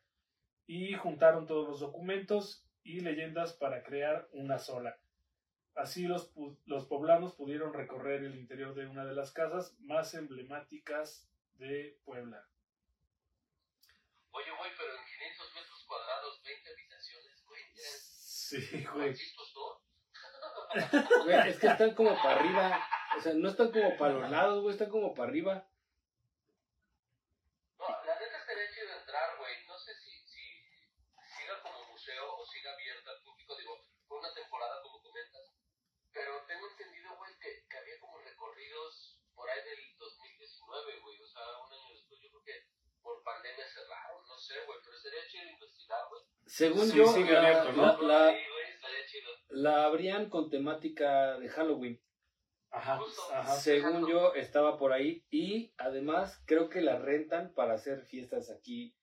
y 0.67 0.95
juntaron 0.95 1.47
todos 1.47 1.69
los 1.69 1.81
documentos 1.81 2.65
y 2.83 3.01
leyendas 3.01 3.53
para 3.53 3.83
crear 3.83 4.29
una 4.33 4.59
sola. 4.59 4.99
Así 5.75 6.09
los, 6.09 6.33
los 6.67 6.87
poblanos 6.87 7.35
pudieron 7.35 7.73
recorrer 7.73 8.25
el 8.25 8.35
interior 8.37 8.75
de 8.75 8.87
una 8.87 9.05
de 9.05 9.15
las 9.15 9.31
casas 9.33 9.77
más 9.81 10.13
emblemáticas 10.15 11.29
de 11.55 11.97
Puebla. 12.05 12.45
Oye, 14.33 14.51
güey, 14.59 14.71
pero 14.77 14.91
en 14.93 15.05
500 15.05 15.55
metros 15.55 15.85
cuadrados, 15.87 16.43
20 16.45 16.69
habitaciones, 16.71 17.45
güey. 17.47 17.63
Sí, 17.77 18.85
güey. 18.93 19.15
Güey, 21.25 21.49
es 21.49 21.59
que 21.59 21.67
están 21.67 21.95
como 21.95 22.15
para 22.23 22.41
arriba. 22.41 22.87
O 23.17 23.21
sea, 23.21 23.33
no 23.35 23.49
están 23.49 23.71
como 23.73 23.97
para 23.97 24.15
los 24.15 24.31
lados, 24.31 24.63
güey. 24.63 24.73
Están 24.73 24.91
como 24.91 25.15
para 25.15 25.29
arriba. 25.29 25.67
No, 27.79 27.87
la 27.89 28.15
neta 28.19 28.39
estaría 28.39 28.71
chido 28.71 28.93
entrar, 28.99 29.37
güey. 29.39 29.67
No 29.67 29.79
sé 29.79 29.95
si, 29.95 30.11
si 30.27 30.43
siga 31.37 31.61
como 31.63 31.85
museo 31.87 32.37
o 32.37 32.47
siga 32.47 32.73
abierta 32.73 33.11
al 33.11 33.23
público. 33.23 33.57
Digo, 33.57 33.79
por 34.07 34.19
una 34.19 34.33
temporada, 34.35 34.83
como 34.83 35.03
comentas. 35.03 35.55
Pero 36.13 36.45
tengo 36.47 36.69
entendido, 36.69 37.17
güey, 37.17 37.33
que, 37.39 37.67
que 37.69 37.79
había 37.79 38.01
como 38.01 38.19
recorridos 38.19 39.19
por 39.35 39.49
ahí 39.49 39.63
del 39.63 39.97
2019, 39.99 41.01
güey. 41.01 41.23
O 41.23 41.27
sea, 41.27 41.43
un 41.59 41.73
año 41.73 41.95
después. 41.95 42.21
Yo 42.21 42.29
creo 42.31 42.45
que 42.45 42.67
por 43.03 43.23
pandemia 43.23 43.67
cerraron. 43.67 44.27
No 44.27 44.37
sé, 44.37 44.55
güey. 44.67 44.79
Pero 44.85 44.97
sería 44.99 45.27
chido 45.29 45.51
investigar, 45.51 46.07
güey. 46.09 46.23
Según 46.47 46.89
Sí, 46.89 46.97
yo, 46.97 47.07
sigue 47.09 47.33
la, 47.33 47.41
abierto, 47.41 47.73
¿no? 47.73 48.03
la, 48.03 48.33
la, 48.33 48.39
la 49.49 49.85
abrían 49.85 50.29
con 50.29 50.51
temática 50.51 51.39
de 51.39 51.49
Halloween. 51.49 52.01
Ajá, 52.71 53.01
ajá. 53.33 53.55
Según 53.57 54.07
yo, 54.09 54.35
estaba 54.35 54.79
por 54.79 54.93
ahí. 54.93 55.25
Y 55.31 55.73
además, 55.79 56.43
creo 56.47 56.69
que 56.69 56.81
la 56.83 56.99
rentan 56.99 57.53
para 57.55 57.75
hacer 57.75 58.03
fiestas 58.03 58.51
aquí 58.51 58.95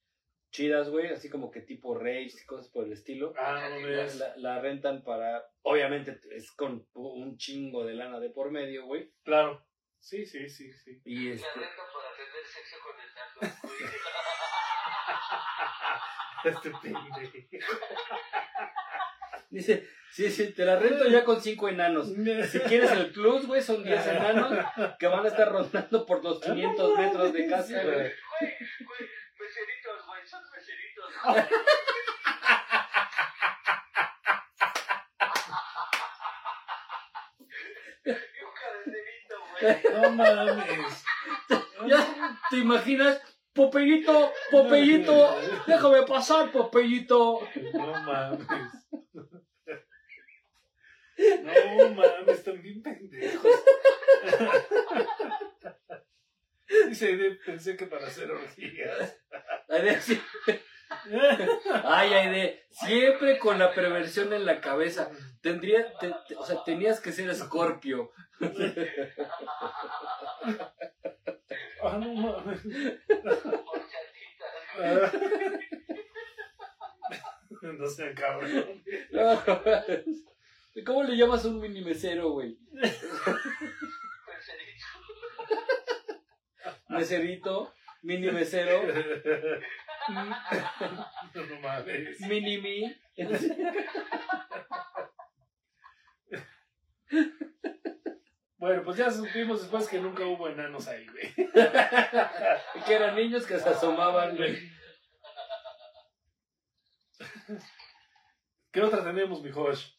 chidas, 0.52 0.90
güey. 0.90 1.08
Así 1.12 1.30
como 1.30 1.52
que 1.52 1.62
tipo 1.62 1.98
raves 1.98 2.42
y 2.42 2.46
cosas 2.46 2.70
por 2.70 2.86
el 2.86 2.94
estilo. 2.94 3.34
Ah, 3.38 3.70
no 3.70 3.88
ves. 3.88 4.18
La, 4.18 4.36
la 4.38 4.60
rentan 4.62 5.04
para. 5.04 5.46
Obviamente 5.64 6.20
es 6.32 6.52
con 6.52 6.88
un 6.94 7.38
chingo 7.38 7.86
de 7.86 7.96
lana 7.96 8.20
de 8.20 8.30
por 8.30 8.52
medio, 8.52 8.86
güey. 8.86 9.12
Claro. 9.24 9.66
Sí, 10.00 10.26
sí, 10.26 10.48
sí, 10.48 10.72
sí. 10.72 11.02
Y 11.04 11.30
La 11.30 11.36
este. 11.36 11.60
renta 11.60 11.82
para 11.92 12.16
tener 12.16 12.46
sexo 12.46 12.76
con 12.84 12.96
el 13.02 13.10
güey. 13.64 13.92
Este 16.46 16.70
pendejo. 16.70 17.68
Dice, 19.50 19.88
sí, 20.12 20.30
sí, 20.30 20.54
te 20.54 20.66
la 20.66 20.78
rento 20.78 21.08
ya 21.08 21.24
con 21.24 21.42
cinco 21.42 21.70
enanos. 21.70 22.08
Si 22.52 22.60
quieres 22.60 22.92
el 22.92 23.12
plus, 23.12 23.48
güey, 23.48 23.62
son 23.62 23.84
10 23.84 24.08
enanos 24.08 24.54
que 25.00 25.08
van 25.08 25.26
a 25.26 25.30
estar 25.30 25.52
rondando 25.52 26.06
por 26.06 26.24
los 26.24 26.40
500 26.42 26.98
metros 26.98 27.34
de 27.34 27.48
casa, 27.48 27.84
güey. 27.84 27.96
Güey, 27.96 28.14
güey, 28.40 29.10
meseritos, 29.40 30.06
güey, 30.06 30.28
son 30.28 30.42
meseritos. 30.52 31.14
No 39.94 40.12
mames. 40.12 41.04
¿Ya 41.88 42.38
te 42.50 42.58
imaginas? 42.58 43.22
Popeyito, 43.54 44.34
Popeyito, 44.52 45.40
déjame 45.66 46.04
pasar, 46.04 46.52
Popeyito. 46.52 47.40
No 47.74 47.88
mames. 48.04 48.85
No 51.44 51.90
mames, 51.92 52.38
están 52.40 52.62
bien 52.62 52.82
pendejos. 52.82 53.46
Dice, 56.90 57.16
de- 57.18 57.36
pensé 57.46 57.76
que 57.78 57.86
para 57.88 58.08
hacer 58.08 58.32
orgías. 58.32 59.18
Aide, 59.70 60.00
sí. 60.02 60.22
Ay, 61.84 62.14
Aide, 62.14 62.66
siempre 62.72 63.38
con 63.40 63.60
la 63.60 63.74
perversión 63.74 64.34
en 64.34 64.46
la 64.46 64.62
cabeza. 64.62 65.12
Tendría, 65.42 65.94
te- 66.00 66.14
te- 66.28 66.36
o 66.36 66.46
sea, 66.46 66.64
tenías 66.64 67.00
que 67.00 67.12
ser 67.12 67.30
escorpio. 67.30 68.12
Ah, 71.84 71.98
no 72.00 72.14
mames. 72.14 72.62
No 77.62 77.88
sean 77.88 78.14
cabrón. 78.14 78.84
No, 79.12 79.42
¿Cómo 80.86 81.04
le 81.04 81.18
llamas 81.18 81.44
a 81.44 81.48
un 81.48 81.60
mini 81.60 81.82
mesero, 81.82 82.30
güey? 82.32 82.58
Meserito, 86.90 87.74
mini 88.04 88.32
mesero, 88.32 88.84
No 90.10 91.60
mames. 91.62 92.22
mini 92.22 92.62
mi. 92.62 92.96
Bueno, 98.58 98.84
pues 98.84 98.98
ya 98.98 99.12
supimos 99.12 99.62
después 99.62 99.88
que 99.88 100.00
nunca 100.00 100.26
hubo 100.26 100.48
enanos 100.48 100.88
ahí, 100.88 101.06
güey. 101.08 101.34
que 102.86 102.94
eran 102.94 103.16
niños 103.16 103.46
que 103.46 103.60
se 103.60 103.70
asomaban, 103.70 104.36
güey. 104.38 104.58
¿Qué 108.72 108.82
otra 108.82 109.04
tenemos, 109.04 109.44
mi 109.44 109.52
Josh? 109.52 109.92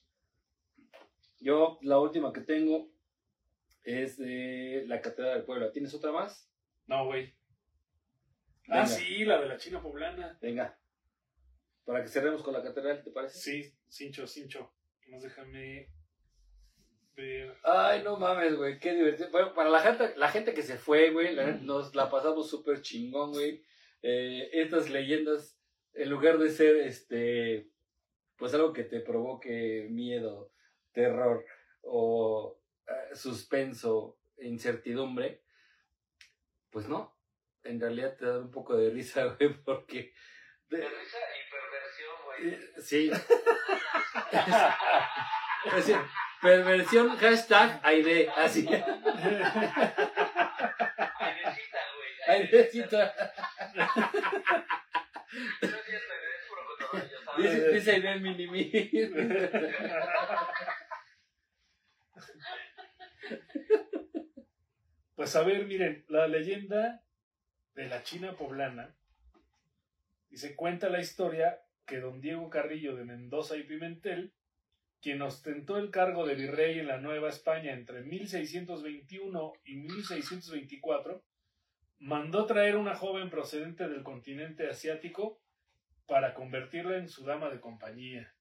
Yo, 1.39 1.79
la 1.83 1.99
última 1.99 2.33
que 2.33 2.41
tengo 2.41 2.91
es 3.83 4.19
de 4.19 4.85
la 4.87 5.01
Catedral 5.01 5.35
del 5.35 5.45
Puebla. 5.45 5.73
¿Tienes 5.73 5.95
otra 5.95 6.13
más? 6.13 6.51
No, 6.87 7.07
güey. 7.07 7.35
Venga. 8.67 8.83
Ah, 8.83 8.87
sí, 8.87 9.25
la 9.25 9.41
de 9.41 9.47
la 9.47 9.57
China 9.59 9.81
poblana. 9.83 10.39
Venga. 10.41 10.79
Para 11.85 12.03
que 12.03 12.09
cerremos 12.09 12.43
con 12.43 12.53
la 12.53 12.65
catedral, 12.65 13.03
¿te 13.05 13.13
parece? 13.13 13.39
Sí, 13.39 13.75
cincho, 13.89 14.27
cincho. 14.27 14.73
Más 15.07 15.23
déjame 15.23 15.89
ver. 17.15 17.57
Ay, 17.63 18.03
no 18.03 18.17
mames, 18.19 18.57
güey, 18.57 18.81
qué 18.81 18.93
divertido. 18.93 19.31
Bueno, 19.31 19.55
para 19.55 19.71
la 19.71 19.79
gente, 19.81 20.17
la 20.17 20.29
gente 20.29 20.53
que 20.53 20.63
se 20.63 20.77
fue, 20.79 21.11
güey, 21.11 21.33
la 21.33 21.53
nos 21.53 21.95
la 21.95 22.11
pasamos 22.11 22.51
súper 22.51 22.83
chingón, 22.83 23.31
güey. 23.31 23.63
Eh, 24.03 24.51
estas 24.53 24.91
leyendas, 24.91 25.57
en 25.95 26.11
lugar 26.11 26.39
de 26.39 26.51
ser, 26.51 26.77
este, 26.77 27.71
pues 28.37 28.53
algo 28.53 28.73
que 28.73 28.83
te 28.83 28.99
provoque 28.99 29.87
miedo, 29.89 30.51
terror 30.97 31.45
o 31.83 32.59
eh, 32.89 33.15
suspenso, 33.15 34.19
incertidumbre, 34.39 35.43
pues 36.71 36.89
no. 36.89 37.15
En 37.63 37.79
realidad 37.81 38.17
te 38.17 38.25
da 38.27 38.39
un 38.41 38.51
poco 38.51 38.77
de 38.77 38.91
risa, 38.91 39.25
güey, 39.39 39.53
porque... 39.63 40.15
De 40.71 40.79
de- 40.79 40.89
risa 40.89 41.19
y 41.39 41.43
perversión, 41.53 42.17
güey. 42.25 42.49
eh, 42.55 42.59
sí. 42.81 43.11
Es 45.67 45.75
decir, 45.75 45.97
perversión, 46.41 47.17
hashtag, 47.17 47.81
Aide, 47.83 48.31
así. 48.37 48.69
Airecita, 52.29 53.13
güey. 53.17 53.27
¿sabes? 57.37 57.73
Dice, 57.75 57.91
Aide 57.93 58.21
mini 58.21 58.47
Pues 65.27 65.35
a 65.35 65.43
ver, 65.43 65.67
miren, 65.67 66.05
la 66.09 66.29
leyenda 66.29 67.03
de 67.75 67.89
la 67.89 68.05
China 68.05 68.37
poblana 68.37 68.95
dice 70.31 70.55
cuenta 70.55 70.89
la 70.89 71.01
historia 71.01 71.63
que 71.85 71.99
don 71.99 72.21
Diego 72.21 72.49
Carrillo 72.49 72.95
de 72.95 73.05
Mendoza 73.05 73.57
y 73.57 73.65
Pimentel, 73.65 74.33
quien 75.03 75.23
ostentó 75.23 75.79
el 75.79 75.91
cargo 75.91 76.25
de 76.25 76.37
virrey 76.37 76.79
en 76.79 76.87
la 76.87 76.99
Nueva 76.99 77.29
España 77.29 77.73
entre 77.73 78.03
1621 78.03 79.53
y 79.65 79.75
1624, 79.75 81.25
mandó 81.99 82.47
traer 82.47 82.77
una 82.77 82.95
joven 82.95 83.29
procedente 83.29 83.89
del 83.89 84.05
continente 84.05 84.71
asiático 84.71 85.41
para 86.07 86.35
convertirla 86.35 86.99
en 86.99 87.09
su 87.09 87.25
dama 87.25 87.51
de 87.51 87.59
compañía. 87.59 88.33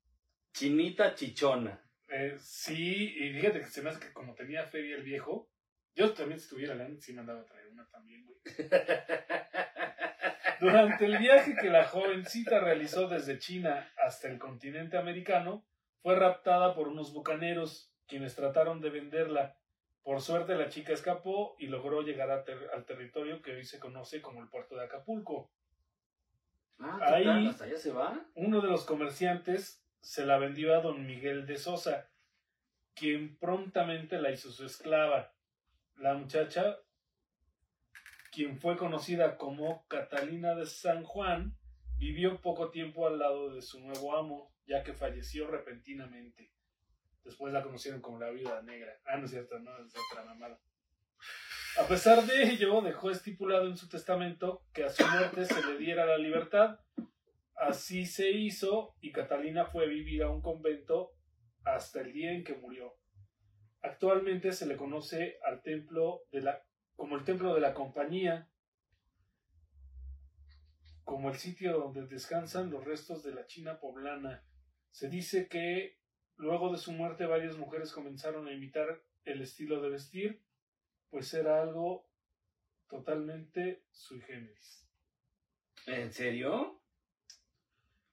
Chinita 0.53 1.15
chichona. 1.15 1.81
Eh, 2.09 2.35
sí, 2.37 3.11
y 3.17 3.33
fíjate 3.33 3.61
que 3.61 3.71
se 3.71 3.81
me 3.81 3.89
hace 3.89 3.99
que 3.99 4.13
como 4.13 4.35
tenía 4.35 4.67
feria 4.67 4.97
el 4.97 5.03
viejo, 5.03 5.49
yo 5.95 6.13
también 6.13 6.39
si 6.39 6.49
tuviera 6.49 6.75
la 6.75 6.87
sí 6.99 7.13
me 7.13 7.21
andaba 7.21 7.41
a 7.41 7.45
traer 7.45 7.67
una 7.69 7.85
también, 7.87 8.25
güey. 8.25 8.37
Durante 10.59 11.05
el 11.05 11.17
viaje 11.17 11.55
que 11.55 11.69
la 11.69 11.85
jovencita 11.85 12.59
realizó 12.59 13.07
desde 13.07 13.39
China 13.39 13.89
hasta 13.97 14.27
el 14.29 14.39
continente 14.39 14.97
americano, 14.97 15.65
fue 16.01 16.15
raptada 16.15 16.75
por 16.75 16.87
unos 16.87 17.13
bucaneros, 17.13 17.93
quienes 18.07 18.35
trataron 18.35 18.79
de 18.81 18.89
venderla. 18.89 19.57
Por 20.03 20.21
suerte 20.21 20.55
la 20.55 20.69
chica 20.69 20.93
escapó 20.93 21.55
y 21.59 21.67
logró 21.67 22.01
llegar 22.03 22.43
ter- 22.43 22.69
al 22.73 22.85
territorio 22.85 23.41
que 23.41 23.55
hoy 23.55 23.63
se 23.65 23.79
conoce 23.79 24.21
como 24.21 24.41
el 24.41 24.49
puerto 24.49 24.75
de 24.75 24.85
Acapulco. 24.85 25.51
Ah, 26.79 26.99
Ahí-. 27.01 27.47
¿Hasta 27.47 27.65
allá 27.65 27.77
se 27.77 27.91
va? 27.91 28.25
Uno 28.35 28.61
de 28.61 28.69
los 28.69 28.85
comerciantes 28.85 29.83
se 30.01 30.25
la 30.25 30.37
vendió 30.37 30.75
a 30.75 30.81
don 30.81 31.05
Miguel 31.07 31.47
de 31.47 31.57
Sosa, 31.57 32.09
quien 32.93 33.37
prontamente 33.37 34.19
la 34.19 34.31
hizo 34.31 34.51
su 34.51 34.65
esclava. 34.65 35.33
La 35.97 36.13
muchacha, 36.13 36.77
quien 38.31 38.59
fue 38.59 38.77
conocida 38.77 39.37
como 39.37 39.85
Catalina 39.87 40.55
de 40.55 40.65
San 40.65 41.03
Juan, 41.03 41.57
vivió 41.97 42.41
poco 42.41 42.71
tiempo 42.71 43.07
al 43.07 43.19
lado 43.19 43.53
de 43.53 43.61
su 43.61 43.79
nuevo 43.79 44.17
amo, 44.17 44.53
ya 44.65 44.83
que 44.83 44.93
falleció 44.93 45.47
repentinamente. 45.47 46.51
Después 47.23 47.53
la 47.53 47.63
conocieron 47.63 48.01
como 48.01 48.19
la 48.19 48.29
viuda 48.29 48.61
negra. 48.61 48.99
Ah, 49.05 49.17
no 49.17 49.25
es 49.25 49.31
cierto, 49.31 49.57
no, 49.59 49.71
es 49.83 49.93
otra 50.11 50.23
mamada. 50.25 50.59
A 51.79 51.87
pesar 51.87 52.23
de 52.23 52.43
ello, 52.43 52.81
dejó 52.81 53.09
estipulado 53.09 53.67
en 53.67 53.77
su 53.77 53.89
testamento 53.89 54.63
que 54.73 54.83
a 54.83 54.89
su 54.89 55.05
muerte 55.07 55.45
se 55.45 55.61
le 55.65 55.77
diera 55.77 56.05
la 56.05 56.17
libertad 56.17 56.79
Así 57.55 58.05
se 58.05 58.29
hizo 58.31 58.95
y 58.99 59.11
Catalina 59.11 59.65
fue 59.65 59.85
a 59.85 59.87
vivir 59.87 60.23
a 60.23 60.29
un 60.29 60.41
convento 60.41 61.13
hasta 61.63 62.01
el 62.01 62.11
día 62.11 62.31
en 62.33 62.43
que 62.43 62.55
murió. 62.55 62.97
Actualmente 63.85 64.51
se 64.51 64.65
le 64.65 64.77
conoce 64.77 65.37
al 65.45 65.61
templo 65.61 66.23
de 66.31 66.41
la 66.41 66.65
como 66.95 67.17
el 67.17 67.23
templo 67.23 67.53
de 67.53 67.61
la 67.61 67.73
compañía, 67.73 68.49
como 71.03 71.29
el 71.29 71.35
sitio 71.37 71.77
donde 71.77 72.07
descansan 72.07 72.71
los 72.71 72.83
restos 72.83 73.21
de 73.23 73.33
la 73.35 73.45
China 73.45 73.79
poblana. 73.79 74.43
Se 74.89 75.07
dice 75.09 75.47
que 75.47 75.99
luego 76.37 76.71
de 76.71 76.79
su 76.79 76.93
muerte 76.93 77.25
varias 77.27 77.57
mujeres 77.57 77.91
comenzaron 77.91 78.47
a 78.47 78.53
imitar 78.53 79.03
el 79.23 79.41
estilo 79.41 79.81
de 79.81 79.89
vestir, 79.89 80.41
pues 81.09 81.33
era 81.33 81.61
algo 81.61 82.09
totalmente 82.87 83.83
sui 83.91 84.21
generis. 84.21 84.89
¿En 85.85 86.11
serio? 86.11 86.81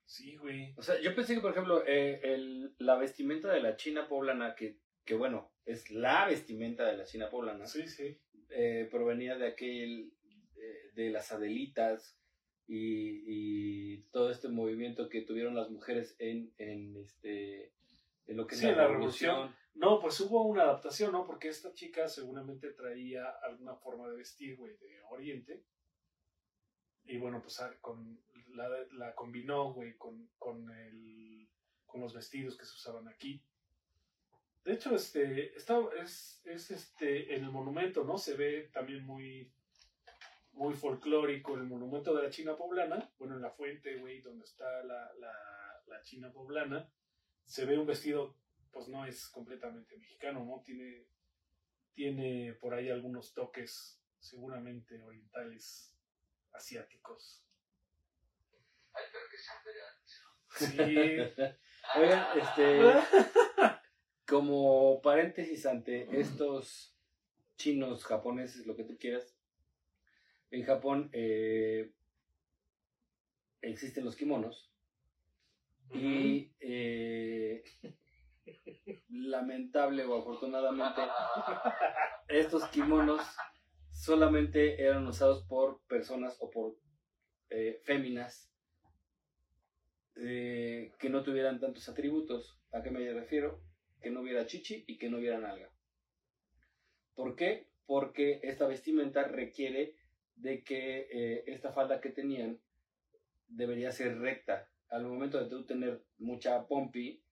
Sí, 0.05 0.35
güey. 0.35 0.73
O 0.77 0.83
sea, 0.83 0.99
yo 1.01 1.15
pensé 1.15 1.33
que, 1.35 1.41
por 1.41 1.51
ejemplo, 1.51 1.83
eh, 1.87 2.19
el- 2.23 2.75
la 2.77 2.95
vestimenta 2.97 3.51
de 3.51 3.61
la 3.61 3.75
China 3.77 4.07
poblana, 4.07 4.53
que, 4.55 4.77
que 5.05 5.15
bueno, 5.15 5.52
es 5.65 5.89
la 5.91 6.27
vestimenta 6.27 6.85
de 6.85 6.97
la 6.97 7.05
China 7.05 7.29
poblana, 7.29 7.65
Sí, 7.67 7.87
sí. 7.87 8.17
eh, 8.49 8.87
provenía 8.91 9.37
de 9.37 9.47
aquel, 9.47 10.13
eh, 10.55 10.91
de 10.93 11.09
las 11.09 11.31
Adelitas 11.31 12.17
y, 12.67 13.23
y 13.27 13.97
todo 14.11 14.29
este 14.31 14.49
movimiento 14.49 15.09
que 15.09 15.21
tuvieron 15.21 15.55
las 15.55 15.69
mujeres 15.69 16.15
en, 16.19 16.53
en 16.57 16.95
este 16.97 17.73
en 18.25 18.37
lo 18.37 18.47
que 18.47 18.55
Sí, 18.55 18.67
es 18.67 18.75
la, 18.77 18.83
la 18.83 18.87
revolución. 18.89 19.53
No, 19.75 19.99
pues 19.99 20.19
hubo 20.21 20.43
una 20.47 20.63
adaptación, 20.63 21.11
¿no? 21.11 21.25
Porque 21.25 21.49
esta 21.49 21.73
chica 21.73 22.07
seguramente 22.07 22.69
traía 22.71 23.27
alguna 23.43 23.75
forma 23.75 24.07
de 24.09 24.15
vestir, 24.17 24.55
güey, 24.55 24.77
de 24.77 25.01
Oriente. 25.09 25.63
Y 27.05 27.17
bueno, 27.17 27.41
pues 27.41 27.59
ah, 27.59 27.75
con 27.81 28.17
la, 28.49 28.69
la 28.93 29.13
combinó, 29.15 29.73
güey, 29.73 29.97
con, 29.97 30.29
con, 30.37 30.71
el, 30.71 31.49
con 31.85 31.99
los 32.01 32.13
vestidos 32.13 32.57
que 32.57 32.65
se 32.65 32.75
usaban 32.75 33.07
aquí. 33.09 33.43
De 34.63 34.73
hecho, 34.73 34.95
este, 34.95 35.55
está, 35.57 35.77
es, 36.01 36.41
es 36.45 36.71
este, 36.71 37.35
en 37.35 37.43
el 37.43 37.51
monumento, 37.51 38.03
¿no? 38.03 38.17
Se 38.17 38.35
ve 38.35 38.69
también 38.73 39.05
muy, 39.05 39.51
muy 40.53 40.73
folclórico 40.73 41.55
el 41.55 41.63
monumento 41.63 42.15
de 42.15 42.23
la 42.23 42.29
China 42.29 42.55
poblana. 42.55 43.11
Bueno, 43.17 43.35
en 43.35 43.41
la 43.41 43.51
fuente, 43.51 43.97
güey, 43.97 44.21
donde 44.21 44.45
está 44.45 44.83
la, 44.83 45.13
la, 45.19 45.33
la 45.87 46.01
China 46.03 46.31
poblana, 46.31 46.89
se 47.45 47.65
ve 47.65 47.77
un 47.77 47.87
vestido 47.87 48.37
pues 48.73 48.87
no 48.87 49.05
es 49.05 49.29
completamente 49.29 49.95
mexicano, 49.97 50.43
¿no? 50.43 50.61
Tiene, 50.65 51.07
tiene 51.93 52.53
por 52.55 52.73
ahí 52.73 52.89
algunos 52.89 53.33
toques 53.33 54.01
seguramente 54.19 55.01
orientales, 55.03 55.95
asiáticos. 56.53 57.45
Ay, 58.93 59.03
pero 59.11 59.25
que 59.29 59.37
veganos. 59.69 60.23
Sí. 60.55 61.57
Oigan, 61.99 62.39
este, 62.39 62.79
como 64.27 65.01
paréntesis 65.01 65.65
ante 65.65 66.19
estos 66.19 66.95
chinos, 67.57 68.05
japoneses, 68.05 68.65
lo 68.65 68.75
que 68.75 68.83
tú 68.83 68.97
quieras, 68.97 69.37
en 70.51 70.63
Japón, 70.63 71.09
eh, 71.13 71.91
existen 73.61 74.05
los 74.05 74.15
kimonos 74.15 74.71
y 75.93 76.53
eh, 76.59 77.63
lamentable 79.09 80.05
o 80.05 80.19
afortunadamente 80.19 81.01
estos 82.27 82.67
kimonos 82.69 83.21
solamente 83.91 84.81
eran 84.81 85.07
usados 85.07 85.45
por 85.47 85.81
personas 85.87 86.37
o 86.39 86.49
por 86.49 86.75
eh, 87.49 87.79
féminas 87.83 88.51
eh, 90.15 90.91
que 90.99 91.09
no 91.09 91.23
tuvieran 91.23 91.59
tantos 91.59 91.87
atributos. 91.89 92.59
¿A 92.71 92.81
qué 92.81 92.91
me 92.91 93.11
refiero? 93.13 93.61
Que 94.03 94.11
no 94.11 94.21
hubiera 94.21 94.45
chichi 94.45 94.83
y 94.85 94.99
que 94.99 95.09
no 95.09 95.17
hubiera 95.17 95.39
nalga. 95.39 95.71
¿Por 97.15 97.35
qué? 97.35 97.65
Porque 97.87 98.39
esta 98.43 98.67
vestimenta 98.67 99.23
requiere 99.23 99.95
de 100.35 100.63
que 100.63 101.07
eh, 101.11 101.43
esta 101.47 101.71
falda 101.71 102.01
que 102.01 102.09
tenían 102.09 102.59
debería 103.47 103.91
ser 103.91 104.19
recta. 104.19 104.69
Al 104.89 105.05
momento 105.05 105.41
de 105.41 105.49
tú 105.49 105.65
tener 105.65 106.03
mucha 106.19 106.67
pompi, 106.67 107.23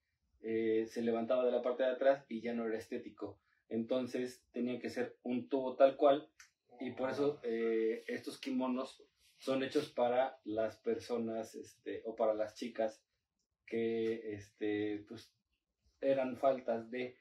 eh, 0.41 0.87
se 0.87 1.03
levantaba 1.03 1.45
de 1.45 1.51
la 1.51 1.61
parte 1.61 1.83
de 1.83 1.89
atrás 1.89 2.25
y 2.27 2.41
ya 2.41 2.53
no 2.53 2.65
era 2.65 2.77
estético. 2.77 3.39
Entonces 3.69 4.43
tenía 4.51 4.79
que 4.79 4.89
ser 4.89 5.17
un 5.23 5.47
tubo 5.47 5.75
tal 5.75 5.95
cual 5.95 6.27
y 6.79 6.91
por 6.91 7.11
eso 7.11 7.39
eh, 7.43 8.03
estos 8.07 8.39
kimonos 8.39 9.03
son 9.37 9.63
hechos 9.63 9.89
para 9.89 10.39
las 10.45 10.77
personas 10.77 11.55
este, 11.55 12.01
o 12.05 12.15
para 12.15 12.33
las 12.33 12.55
chicas 12.55 13.03
que 13.65 14.33
este, 14.33 15.05
pues, 15.07 15.31
eran 16.01 16.37
faltas 16.37 16.89
de 16.91 17.17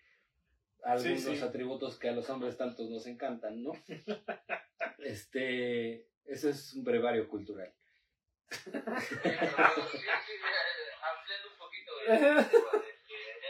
algunos 0.82 1.20
Sí, 1.22 1.36
sí. 1.36 1.42
atributos 1.42 1.98
que 1.98 2.08
a 2.08 2.12
los 2.12 2.28
hombres 2.30 2.56
tantos 2.56 2.88
nos 2.90 3.06
encantan, 3.06 3.62
¿no? 3.62 3.72
Este, 4.98 6.08
eso 6.24 6.48
es 6.50 6.74
un 6.74 6.84
brevario 6.84 7.28
cultural. 7.28 7.72
Sí, 8.50 8.60
pero 8.72 8.82
eh, 8.82 8.96
ampliando 11.02 11.48
un 11.52 11.58
poquito 11.58 11.92
güey, 11.94 12.08
el 12.08 12.18
tema 12.50 12.72
de 12.72 12.92
que- 13.06 13.40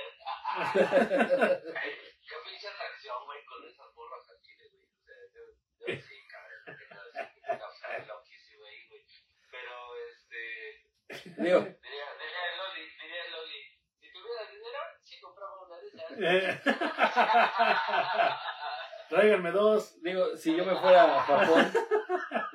Qué 2.28 2.36
pinche 2.44 2.68
atracción, 2.68 3.24
güey, 3.24 3.44
con 3.44 3.66
esas 3.66 3.94
borras 3.94 4.28
al 4.30 4.40
chile, 4.42 4.64
güey. 4.70 4.84
O 4.84 5.00
sea, 5.02 5.14
yo, 5.34 5.42
yo 5.78 6.00
sí, 6.00 6.14
cabrón, 6.28 6.60
que 6.78 6.94
no, 6.94 7.00
sí, 7.12 7.40
o 7.50 7.72
sea, 7.78 8.06
loquísimo 8.06 8.64
ahí, 8.66 8.86
güey. 8.88 9.02
Pero, 9.50 9.74
este, 10.12 10.40
Digo, 11.42 11.60
diría, 11.60 12.08
diría 12.14 12.42
el 12.52 12.56
Loli, 12.58 12.84
diría 13.02 13.24
el 13.26 13.32
Loli, 13.32 13.60
si 13.98 14.12
tuviera 14.12 14.42
dinero, 14.50 14.78
sí 15.00 15.20
compraba 15.20 15.66
una 15.66 15.76
de 15.80 15.88
esas. 15.88 16.09
Tráiganme 19.08 19.50
dos. 19.50 20.00
digo, 20.02 20.36
si 20.36 20.54
yo 20.56 20.64
me 20.64 20.76
fuera 20.76 21.18
a 21.18 21.22
Japón, 21.22 21.72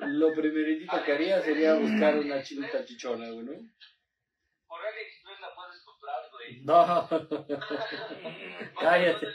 lo 0.00 0.32
primeritito 0.32 1.02
que 1.04 1.12
haría 1.12 1.40
sería 1.42 1.74
buscar 1.74 2.16
una 2.16 2.42
chinita 2.42 2.82
chichona, 2.84 3.30
güey, 3.30 3.44
¿no? 3.44 3.52
Por 4.66 4.80
AliExpress 4.86 5.40
la 5.40 5.54
puedes 5.54 5.84
comprar, 5.84 6.30
güey. 6.30 6.62
No, 6.64 7.08
Cállate. 8.80 9.26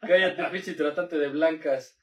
cállate, 0.00 0.44
pinche 0.50 0.74
tratante 0.74 1.18
de 1.18 1.28
blancas. 1.28 1.98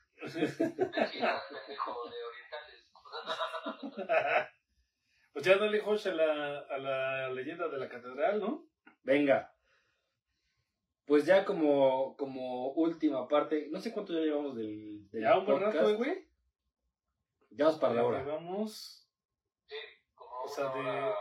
Pues 5.34 5.46
ya 5.46 5.58
dale 5.58 5.80
Josh 5.80 6.08
a 6.08 6.14
la, 6.14 6.60
a 6.60 6.78
la 6.80 7.30
leyenda 7.30 7.68
de 7.68 7.78
la 7.78 7.88
catedral, 7.88 8.40
¿no? 8.40 8.67
Venga. 9.08 9.56
Pues 11.06 11.26
ya 11.26 11.46
como, 11.46 12.18
como 12.18 12.74
última 12.74 13.26
parte, 13.26 13.70
no 13.72 13.80
sé 13.80 13.94
cuánto 13.94 14.12
ya 14.12 14.20
llevamos 14.20 14.58
del, 14.58 15.10
del 15.10 15.22
Ya 15.22 15.38
un 15.38 15.46
buen 15.46 15.62
rato, 15.62 15.96
güey. 15.96 16.28
Ya 17.52 17.66
vamos 17.66 17.80
para 17.80 17.94
la 17.94 18.06
hora. 18.06 18.20
Llevamos, 18.20 19.10
Sí, 19.66 19.76
como 20.14 20.42
o 20.44 20.48
sea, 20.50 20.74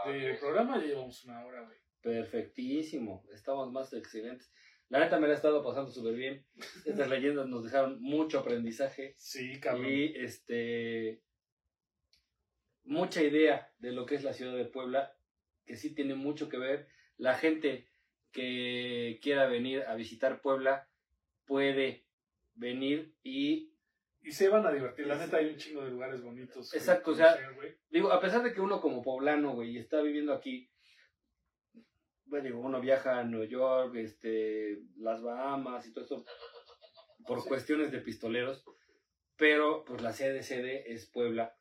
de, 0.04 0.34
programa 0.34 0.78
ya 0.78 0.86
llevamos 0.86 1.24
una 1.26 1.46
hora, 1.46 1.62
güey. 1.62 1.78
Perfectísimo. 2.02 3.24
Estamos 3.32 3.70
más 3.70 3.92
excelentes. 3.92 4.52
La 4.88 4.98
neta 4.98 5.20
me 5.20 5.28
la 5.28 5.34
he 5.34 5.36
estado 5.36 5.62
pasando 5.62 5.92
súper 5.92 6.14
bien. 6.14 6.44
Estas 6.84 7.08
leyendas 7.08 7.46
nos 7.46 7.62
dejaron 7.62 8.02
mucho 8.02 8.40
aprendizaje. 8.40 9.14
Sí, 9.16 9.60
cabrón. 9.60 9.86
y 9.86 10.12
este 10.16 11.22
mucha 12.82 13.22
idea 13.22 13.72
de 13.78 13.92
lo 13.92 14.06
que 14.06 14.16
es 14.16 14.24
la 14.24 14.32
ciudad 14.32 14.56
de 14.56 14.64
Puebla, 14.64 15.16
que 15.64 15.76
sí 15.76 15.94
tiene 15.94 16.16
mucho 16.16 16.48
que 16.48 16.58
ver. 16.58 16.88
La 17.18 17.34
gente 17.34 17.88
que 18.32 19.18
quiera 19.22 19.46
venir 19.46 19.82
a 19.82 19.94
visitar 19.94 20.40
Puebla 20.42 20.88
puede 21.46 22.04
venir 22.54 23.14
y 23.22 23.72
Y 24.22 24.32
se 24.32 24.48
van 24.48 24.66
a 24.66 24.72
divertir. 24.72 25.06
La 25.06 25.16
neta 25.16 25.36
hay 25.36 25.46
un 25.46 25.56
chingo 25.56 25.84
de 25.84 25.90
lugares 25.90 26.20
bonitos. 26.20 26.74
Exacto, 26.74 27.12
o 27.12 27.14
sea, 27.14 27.38
digo, 27.90 28.10
a 28.10 28.20
pesar 28.20 28.42
de 28.42 28.52
que 28.52 28.60
uno 28.60 28.80
como 28.80 29.00
poblano, 29.02 29.54
güey, 29.54 29.78
está 29.78 30.02
viviendo 30.02 30.32
aquí, 30.34 30.68
bueno, 32.24 32.44
digo, 32.44 32.58
uno 32.60 32.80
viaja 32.80 33.20
a 33.20 33.24
Nueva 33.24 33.46
York, 33.46 33.94
este, 33.94 34.80
las 34.96 35.22
Bahamas 35.22 35.86
y 35.86 35.92
todo 35.92 36.02
esto 36.04 36.24
por 37.24 37.40
Sí. 37.40 37.48
cuestiones 37.48 37.92
de 37.92 38.00
pistoleros, 38.00 38.64
pero 39.36 39.84
pues 39.84 40.02
la 40.02 40.12
sede 40.12 40.42
sede 40.42 40.92
es 40.92 41.08
Puebla 41.08 41.56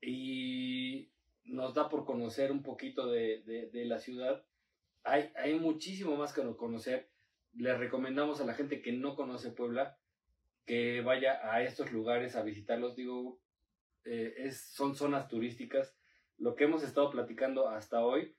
y 0.00 1.10
nos 1.44 1.74
da 1.74 1.88
por 1.88 2.04
conocer 2.04 2.50
un 2.52 2.62
poquito 2.62 3.10
de, 3.10 3.42
de- 3.42 3.70
de 3.70 3.84
la 3.84 3.98
ciudad. 3.98 4.44
Hay, 5.02 5.30
hay 5.36 5.58
muchísimo 5.58 6.16
más 6.16 6.32
que 6.32 6.42
no 6.44 6.56
conocer. 6.56 7.08
Les 7.54 7.78
recomendamos 7.78 8.40
a 8.40 8.44
la 8.46 8.54
gente 8.54 8.80
que 8.82 8.92
no 8.92 9.14
conoce 9.14 9.50
Puebla 9.50 9.98
que 10.66 11.02
vaya 11.02 11.38
a 11.52 11.62
estos 11.62 11.92
lugares 11.92 12.36
a 12.36 12.42
visitarlos. 12.42 12.96
Digo, 12.96 13.38
eh, 14.04 14.34
es, 14.38 14.60
son 14.60 14.96
zonas 14.96 15.28
turísticas. 15.28 15.94
Lo 16.38 16.56
que 16.56 16.64
hemos 16.64 16.82
estado 16.82 17.10
platicando 17.10 17.68
hasta 17.68 18.04
hoy 18.04 18.34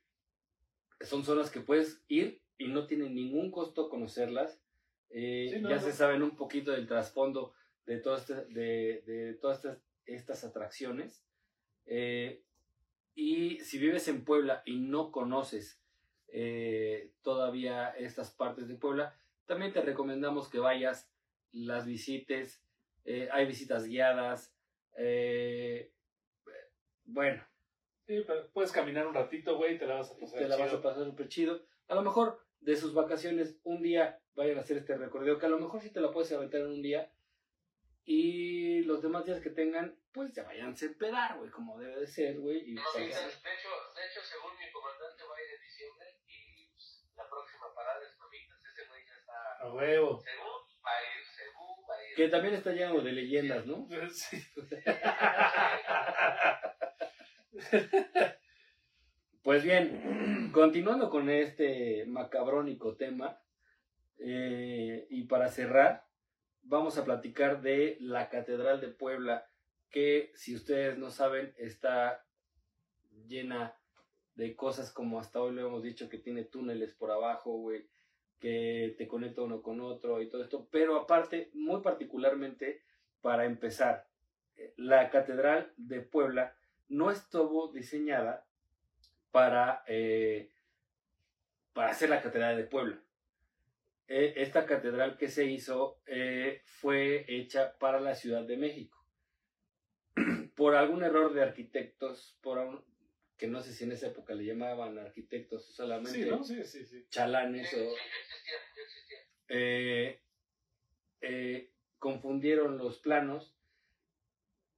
son 1.01 1.24
zonas 1.24 1.51
que 1.51 1.62
puedes 1.62 2.03
ir 2.08 2.41
y 2.58 2.68
no 2.68 2.88
tienen 2.88 3.14
ningún 3.14 3.51
costo 3.51 3.89
conocerlas. 3.89 4.62
Eh, 5.12 5.49
Sí, 5.53 5.60
no, 5.62 5.70
ya 5.70 5.76
no. 5.76 5.82
se 5.82 5.93
saben 5.93 6.24
un 6.24 6.36
poquito 6.36 6.72
del 6.72 6.88
trasfondo 6.88 7.53
de, 7.86 7.99
todo 7.99 8.18
este- 8.18 8.45
de, 8.45 9.03
de 9.06 9.34
todas 9.39 9.58
estas, 9.64 9.78
estas 10.06 10.43
atracciones. 10.43 11.24
Eh, 11.86 12.41
y 13.16 13.59
si 13.61 13.80
vives 13.80 14.07
en 14.07 14.24
Puebla 14.26 14.61
y 14.66 14.80
no 14.80 15.11
conoces 15.11 15.82
eh, 16.28 17.11
todavía 17.24 17.89
estas 17.89 18.32
partes 18.32 18.68
de 18.68 18.76
Puebla, 18.76 19.18
también 19.45 19.74
te 19.74 19.82
recomendamos 19.82 20.49
que 20.49 20.59
vayas, 20.59 21.09
las 21.51 21.86
visites. 21.86 22.61
eh, 23.05 23.30
hay 23.32 23.45
visitas 23.45 23.86
guiadas. 23.86 24.53
eh, 24.97 25.91
bueno, 27.05 27.43
Sí, 28.07 28.24
pero 28.28 28.47
puedes 28.51 28.72
caminar 28.72 29.07
un 29.07 29.16
ratito, 29.16 29.57
güey, 29.57 29.76
y 29.76 29.78
te 29.80 29.88
la 29.88 29.95
vas 29.95 30.11
a 30.11 30.18
pasar 30.18 30.39
te 30.39 30.47
la 30.47 30.57
vas 30.57 30.74
a 30.74 30.82
pasar 30.82 31.05
súper 31.05 31.28
chido. 31.28 31.66
A 31.88 31.95
lo 31.95 32.03
mejor 32.03 32.39
de 32.59 32.76
sus 32.76 32.93
vacaciones 32.93 33.59
un 33.63 33.82
día 33.82 34.20
vayan 34.36 34.57
a 34.57 34.61
hacer 34.61 34.78
este 34.78 34.95
recorrido, 34.95 35.39
que 35.39 35.47
a 35.47 35.49
lo 35.49 35.59
mejor 35.59 35.82
sí 35.82 35.89
te 35.91 36.01
la 36.01 36.11
puedes 36.11 36.32
aventar 36.32 36.61
en 36.61 36.68
un 36.68 36.82
día. 36.84 37.11
Y 38.08 38.84
los 38.84 39.01
demás 39.01 39.26
días 39.26 39.41
que 39.41 39.49
tengan, 39.49 39.97
pues 40.14 40.32
ya 40.34 40.43
vayan 40.43 40.76
a 40.80 40.86
empedar, 40.86 41.38
güey, 41.39 41.49
como 41.49 41.80
debe 41.80 42.01
de 42.01 42.06
ser, 42.08 42.39
güey. 42.39 42.70
y 42.70 42.74
No, 42.76 42.84
pasar- 42.84 43.01
de, 43.01 43.08
de 43.08 43.12
hecho, 43.12 43.20
de 43.20 43.26
hecho, 44.08 44.22
según 44.22 44.51
mi 44.60 44.72
comandante 44.72 45.24
va 45.24 45.36
a 45.36 45.41
ir 45.41 45.49
en 45.56 45.62
diciembre 45.62 46.06
y 46.28 46.68
pues, 46.72 47.03
la 47.16 47.28
próxima 47.28 47.74
parada 47.74 47.99
es 48.06 48.16
Mamitas. 48.20 48.60
Ese 48.72 48.86
güey 48.88 49.03
ya 49.06 49.16
está. 49.16 49.58
A 49.62 49.74
huevo. 49.74 50.22
Según 50.22 50.62
va 50.86 50.91
a 50.91 51.01
ir, 51.01 51.26
según 51.26 51.84
va 51.89 51.95
a 51.95 52.03
ir. 52.10 52.16
Que 52.16 52.30
también 52.30 52.53
está 52.53 52.72
lleno 52.74 53.01
de 53.01 53.12
leyendas, 53.12 53.66
¿no? 53.66 53.88
Sí. 54.14 54.38
Pues 59.43 59.64
bien, 59.64 60.49
continuando 60.51 61.10
con 61.12 61.30
este 61.30 62.03
macabrónico 62.08 62.95
tema, 62.97 63.39
eh, 64.18 65.06
y 65.12 65.26
para 65.26 65.49
cerrar, 65.49 66.03
vamos 66.66 66.97
a 66.97 67.05
platicar 67.05 67.61
de 67.61 67.97
la 68.01 68.30
Catedral 68.30 68.82
de 68.82 68.89
Puebla, 68.89 69.47
que 69.89 70.32
si 70.36 70.55
ustedes 70.55 70.97
no 70.97 71.09
saben, 71.09 71.53
está 71.57 72.26
llena 73.28 73.76
de 74.36 74.55
cosas 74.55 74.91
como 74.91 75.20
hasta 75.20 75.41
hoy 75.41 75.53
lo 75.53 75.66
hemos 75.66 75.84
dicho, 75.84 76.09
que 76.09 76.18
tiene 76.18 76.43
túneles 76.43 76.93
por 76.93 77.11
abajo, 77.11 77.51
güey, 77.57 77.88
que 78.39 78.95
te 78.97 79.07
conecta 79.07 79.41
uno 79.41 79.61
con 79.61 79.80
otro 79.80 80.22
y 80.22 80.30
todo 80.30 80.43
esto, 80.43 80.68
pero 80.70 80.97
aparte, 80.97 81.49
muy 81.53 81.82
particularmente, 81.82 82.84
para 83.22 83.45
empezar, 83.45 84.07
la 84.76 85.09
Catedral 85.09 85.72
de 85.78 86.01
Puebla 86.01 86.55
no 86.88 87.11
estuvo 87.11 87.72
diseñada 87.72 88.45
para, 89.32 89.84
eh, 89.88 90.51
para 91.74 91.91
hacer 91.91 92.09
la 92.09 92.22
Catedral 92.22 92.57
de 92.57 92.63
Puebla. 92.63 93.05
Eh, 94.08 94.34
esta 94.38 94.66
catedral 94.66 95.18
que 95.18 95.30
se 95.30 95.45
hizo 95.45 95.99
eh, 96.06 96.62
fue 96.66 97.26
hecha 97.28 97.76
para 97.80 97.99
la 97.99 98.14
Ciudad 98.16 98.43
de 98.43 98.58
México. 98.58 99.03
por 100.56 100.76
algún 100.76 101.03
error 101.03 101.34
de 101.34 101.41
arquitectos, 101.43 102.38
por 102.41 102.60
un- 102.60 102.84
que 103.38 103.47
no 103.47 103.62
sé 103.62 103.74
si 103.74 103.84
en 103.84 103.91
esa 103.91 104.08
época 104.08 104.34
le 104.34 104.45
llamaban 104.45 104.97
arquitectos 104.97 105.66
solamente 105.76 106.24
Sí, 106.24 106.30
¿no? 106.30 106.43
Sí, 106.43 106.64
sí, 106.64 106.86
sí. 106.86 107.06
chalanes 107.10 107.70
Sí, 107.70 107.76
o 107.76 107.89
sí, 107.89 107.95
ya 107.95 108.20
existía, 108.20 108.53
ya 108.76 108.82
existía. 108.84 109.18
eh, 109.49 110.22
eh, 111.22 111.74
confundieron 111.97 112.78
los 112.78 112.99
planos 112.99 113.58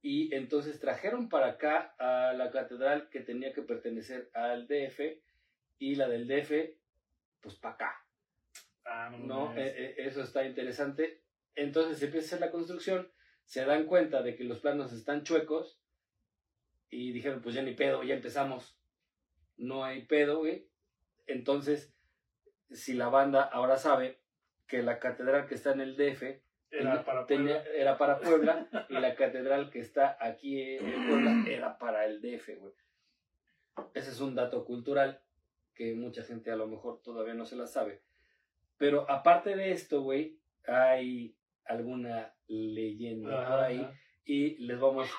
y 0.00 0.34
entonces 0.34 0.80
trajeron 0.80 1.28
para 1.28 1.48
acá 1.48 1.94
a 1.98 2.32
la 2.32 2.50
catedral 2.50 3.08
que 3.10 3.20
tenía 3.20 3.52
que 3.52 3.62
pertenecer 3.62 4.30
al 4.32 4.66
DF 4.66 5.22
y 5.78 5.94
la 5.94 6.08
del 6.08 6.26
DF, 6.26 6.78
pues 7.40 7.54
para 7.56 7.74
acá. 7.74 8.07
Ah, 8.90 9.10
no. 9.10 9.54
Eh, 9.56 9.74
eh, 9.76 9.94
eso 9.98 10.22
está 10.22 10.44
interesante. 10.46 11.22
Entonces 11.54 11.98
se 11.98 12.06
empieza 12.06 12.24
a 12.24 12.28
hacer 12.28 12.40
la 12.40 12.52
construcción, 12.52 13.10
se 13.44 13.64
dan 13.64 13.84
cuenta 13.86 14.22
de 14.22 14.34
que 14.36 14.44
los 14.44 14.60
planos 14.60 14.92
están 14.92 15.24
chuecos 15.24 15.80
y 16.88 17.12
dijeron, 17.12 17.42
pues 17.42 17.54
ya 17.54 17.62
ni 17.62 17.74
pedo, 17.74 18.02
ya 18.02 18.14
empezamos. 18.14 18.78
No 19.56 19.84
hay 19.84 20.06
pedo, 20.06 20.38
güey. 20.38 20.68
Entonces, 21.26 21.92
si 22.70 22.94
la 22.94 23.08
banda 23.08 23.42
ahora 23.42 23.76
sabe 23.76 24.20
que 24.66 24.82
la 24.82 24.98
catedral 24.98 25.46
que 25.46 25.54
está 25.54 25.72
en 25.72 25.80
el 25.80 25.96
DF 25.96 26.40
Era 26.70 27.04
para 27.04 27.26
tenía- 27.26 27.62
Puebla. 27.62 27.74
era 27.78 27.98
para 27.98 28.18
Puebla 28.20 28.86
y 28.88 28.94
la 28.94 29.14
catedral 29.14 29.70
que 29.70 29.80
está 29.80 30.16
aquí 30.20 30.60
en 30.62 31.08
Puebla 31.08 31.44
era 31.48 31.78
para 31.78 32.06
el 32.06 32.20
DF, 32.22 32.56
güey. 32.58 32.72
Ese 33.94 34.10
es 34.10 34.20
un 34.20 34.34
dato 34.34 34.64
cultural 34.64 35.20
que 35.74 35.94
mucha 35.94 36.22
gente 36.22 36.50
a 36.50 36.56
lo 36.56 36.66
mejor 36.66 37.00
todavía 37.02 37.34
no 37.34 37.44
se 37.44 37.56
la 37.56 37.66
sabe. 37.66 38.02
Pero 38.78 39.04
aparte 39.10 39.54
de 39.56 39.72
esto, 39.72 40.00
güey, 40.02 40.40
hay 40.66 41.36
alguna 41.64 42.34
leyenda 42.46 43.42
Ajá, 43.42 43.50
por 43.50 43.60
ahí 43.64 43.80
ajá. 43.80 43.92
y 44.24 44.56
les 44.66 44.78
vamos... 44.80 45.10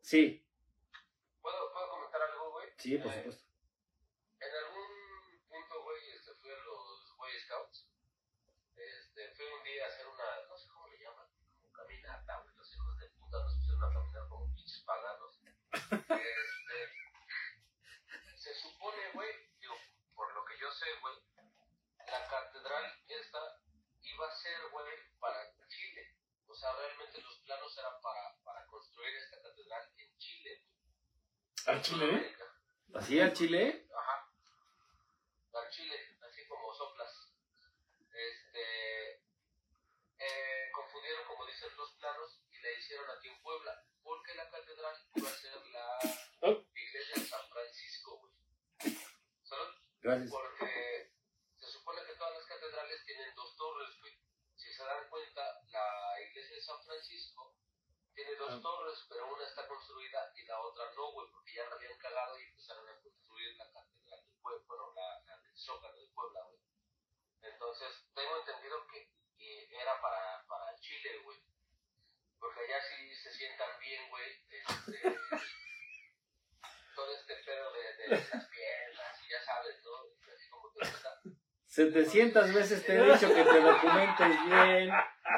Sí, 0.00 0.46
¿puedo, 1.42 1.72
¿puedo 1.72 1.90
comentar 1.90 2.22
algo, 2.22 2.52
güey? 2.52 2.68
sí, 2.78 2.96
por 2.98 3.12
Eh, 3.12 3.16
supuesto. 3.18 3.44
En 4.38 4.50
algún 4.64 4.86
punto, 5.48 5.82
güey, 5.82 6.10
este, 6.14 6.32
fui 6.36 6.50
a 6.50 6.56
los 6.62 7.16
Boy 7.18 7.32
Scouts. 7.44 7.90
Este, 8.76 9.30
fui 9.34 9.46
un 9.46 9.64
día 9.64 9.84
a 9.84 9.88
hacer 9.88 10.06
una, 10.06 10.46
no 10.48 10.56
sé 10.56 10.68
cómo 10.68 10.86
le 10.88 10.98
llaman, 11.02 11.26
como 11.58 11.72
caminata, 11.72 12.40
güey. 12.42 12.54
Los 12.56 12.72
hijos 12.72 12.98
de 12.98 13.08
puta 13.18 13.42
nos 13.42 13.54
pusieron 13.56 13.82
a 13.82 13.92
caminar 13.92 14.28
como 14.28 14.54
pinches 14.54 14.82
paganos. 14.86 15.40
Este, 15.82 16.78
se 18.36 18.54
supone, 18.54 19.10
güey, 19.14 19.28
digo, 19.60 19.74
por 20.14 20.32
lo 20.34 20.44
que 20.44 20.54
yo 20.60 20.70
sé, 20.70 20.86
güey, 21.00 21.14
la 22.06 22.28
catedral 22.66 23.04
esta 23.08 23.38
iba 24.02 24.26
a 24.26 24.36
ser, 24.36 24.58
güey, 24.70 24.96
para 25.20 25.38
Chile. 25.68 26.16
O 26.46 26.54
sea, 26.54 26.72
realmente 26.76 27.20
los 27.20 27.38
planos 27.40 27.78
eran 27.78 28.00
para, 28.00 28.36
para 28.44 28.66
construir 28.66 29.14
esta 29.16 29.42
catedral 29.42 29.92
en 29.96 30.18
Chile. 30.18 30.62
¿Al 31.66 31.82
Chile? 31.82 32.36
¿Así 32.94 33.20
al 33.20 33.32
Chile? 33.32 33.86
Ajá. 33.94 34.32
Al 35.52 35.70
chile, 35.70 36.18
así 36.22 36.46
como 36.48 36.72
soplas. 36.74 37.32
Este. 38.12 39.22
Eh, 40.18 40.70
confundieron, 40.72 41.26
como 41.26 41.46
dicen 41.46 41.76
los 41.76 41.92
planos, 41.96 42.40
y 42.50 42.58
la 42.60 42.70
hicieron 42.72 43.10
aquí 43.10 43.28
en 43.28 43.42
Puebla. 43.42 43.84
Porque 44.02 44.34
la 44.34 44.48
catedral 44.50 44.96
iba 45.14 45.28
a 45.28 45.32
ser 45.32 45.66
la 45.66 45.98
Oh. 46.42 46.64
iglesia 46.74 47.14
de 47.22 47.28
San 47.28 47.48
Francisco, 47.48 48.18
güey. 48.20 48.34
Salud. 49.42 49.74
Gracias. 50.00 50.30
Porque 50.30 51.12
se 51.58 51.66
supone 51.72 52.04
que 52.06 52.14
todas 52.14 52.34
las 52.34 52.46
catedrales 52.46 53.04
tienen 53.04 53.34
dos 53.34 53.56
torres, 53.56 53.98
güey. 53.98 54.12
Si 54.54 54.72
se 54.72 54.84
dan 54.84 55.08
cuenta, 55.08 55.42
la 55.70 56.20
iglesia 56.22 56.55
de 56.55 56.55
San 56.66 56.82
Francisco 56.82 57.54
tiene 58.14 58.34
dos 58.34 58.54
Ah. 58.58 58.60
torres, 58.62 59.06
pero 59.08 59.32
una 59.32 59.44
está 59.46 59.68
construida 59.68 60.32
y 60.34 60.44
la 60.46 60.58
otra 60.60 60.84
no, 60.96 61.12
güey, 61.12 61.28
porque 61.30 61.54
ya 61.54 61.64
la 61.68 61.76
habían 61.76 61.96
cagado 61.98 62.38
y 62.40 62.44
empezaron 62.44 62.88
a 62.88 63.00
construir 63.00 63.54
la 63.56 63.70
catedral 63.72 64.24
de 64.26 64.32
Puebla, 64.42 64.64
bueno, 64.66 64.92
la, 64.94 65.20
la 65.26 65.38
del 65.42 65.56
Zócalo 65.56 66.00
de 66.00 66.08
Puebla, 66.08 66.40
güey. 66.48 66.60
Entonces, 67.42 67.92
tengo 68.14 68.38
entendido 68.40 68.86
que, 68.88 69.12
que 69.36 69.68
era 69.80 70.00
para, 70.00 70.44
para 70.48 70.74
Chile, 70.80 71.18
güey. 71.22 71.38
Porque 72.40 72.60
allá 72.60 72.82
sí 72.82 73.14
se 73.14 73.32
sientan 73.32 73.78
bien, 73.80 74.08
güey, 74.10 74.30
este, 74.48 75.02
todo 76.96 77.14
este 77.14 77.34
pedo 77.44 77.72
de, 77.72 77.96
de 77.96 78.08
las 78.08 78.48
piernas, 78.48 79.22
y 79.22 79.30
ya 79.30 79.40
sabes, 79.44 79.76
¿no? 79.84 80.32
Así 80.34 80.48
como 80.50 80.72
te 80.72 80.80
gusta. 80.90 81.20
700 81.66 82.54
veces 82.54 82.86
te 82.86 82.94
he 82.96 83.02
dicho 83.12 83.28
que 83.28 83.44
te 83.44 83.60
documentes 83.60 84.28
bien. 84.46 84.90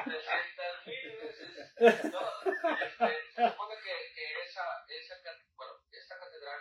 300 0.04 0.86
mil 0.86 1.16
veces. 1.16 1.48
No, 1.50 1.64
este, 1.64 1.67
se 1.78 3.50
supone 3.50 3.74
que, 3.82 3.94
que 4.14 4.42
esa, 4.42 4.64
esa, 4.88 5.14
bueno, 5.54 5.72
esta 5.90 6.18
catedral 6.18 6.60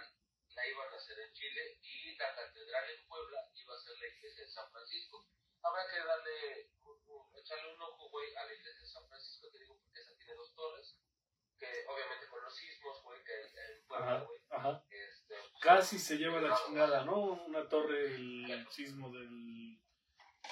la 0.55 0.67
iban 0.67 0.93
a 0.93 0.95
hacer 0.95 1.19
en 1.19 1.33
Chile 1.33 1.79
y 1.81 2.15
la 2.17 2.33
catedral 2.35 2.89
en 2.89 3.07
Puebla 3.07 3.39
iba 3.55 3.73
a 3.75 3.79
ser 3.79 3.97
la 3.99 4.07
iglesia 4.07 4.43
de 4.43 4.49
San 4.49 4.71
Francisco. 4.71 5.25
Habrá 5.63 5.81
que 5.89 5.97
darle, 5.99 6.69
echarle 7.35 7.73
un 7.73 7.81
ojo, 7.81 8.09
güey, 8.09 8.35
a 8.35 8.45
la 8.45 8.53
iglesia 8.53 8.81
de 8.81 8.87
San 8.87 9.07
Francisco, 9.07 9.49
te 9.51 9.59
digo, 9.59 9.77
porque 9.81 9.99
esa 9.99 10.15
tiene 10.17 10.33
dos 10.35 10.53
torres, 10.55 10.99
que 11.57 11.85
obviamente 11.87 12.27
con 12.27 12.43
los 12.43 12.55
sismos, 12.55 13.03
güey, 13.03 13.23
que 13.23 13.33
en 13.41 13.87
Puebla, 13.87 14.15
Ajá, 14.15 14.23
güey, 14.25 14.39
ajá. 14.49 14.85
este, 14.89 15.35
Casi 15.61 15.99
se 15.99 16.17
lleva 16.17 16.39
la 16.41 16.55
chingada, 16.55 17.03
¿no? 17.05 17.43
Una 17.45 17.67
torre, 17.67 18.05
el 18.15 18.67
sismo 18.69 19.11
del 19.11 19.79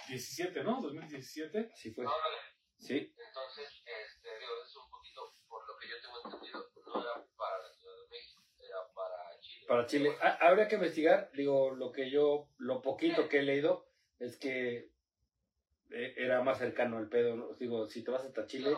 17, 0.07 0.63
¿no? 0.63 0.81
2017. 0.81 1.71
Sí 1.75 1.91
fue. 1.93 2.03
ándale. 2.05 2.54
Sí. 2.77 3.13
Entonces, 3.17 3.83
este, 3.85 4.39
digo, 4.39 4.53
es 4.63 4.75
un 4.75 4.89
poquito, 4.89 5.35
por 5.47 5.67
lo 5.67 5.77
que 5.77 5.87
yo 5.89 5.95
tengo 6.01 6.21
entendido, 6.23 6.71
no 6.85 7.01
era 7.01 7.25
para 7.35 7.59
la 7.59 7.73
Ciudad 7.73 7.95
de 8.01 8.07
México, 8.09 8.43
era 8.59 8.93
para 8.93 9.39
Chile. 9.41 9.65
Para 9.67 9.85
Chile. 9.87 10.17
Ah, 10.21 10.37
habría 10.41 10.67
que 10.67 10.75
investigar, 10.75 11.31
digo, 11.33 11.71
lo 11.71 11.91
que 11.91 12.09
yo, 12.09 12.49
lo 12.57 12.81
poquito 12.81 13.27
que 13.27 13.39
he 13.39 13.43
leído 13.43 13.87
es 14.19 14.37
que 14.37 14.91
eh, 15.91 16.13
era 16.17 16.41
más 16.41 16.57
cercano 16.59 16.97
al 16.97 17.09
pedo. 17.09 17.35
¿no? 17.35 17.53
Digo, 17.55 17.87
si 17.87 18.03
te 18.03 18.11
vas 18.11 18.25
hasta 18.25 18.47
Chile, 18.47 18.75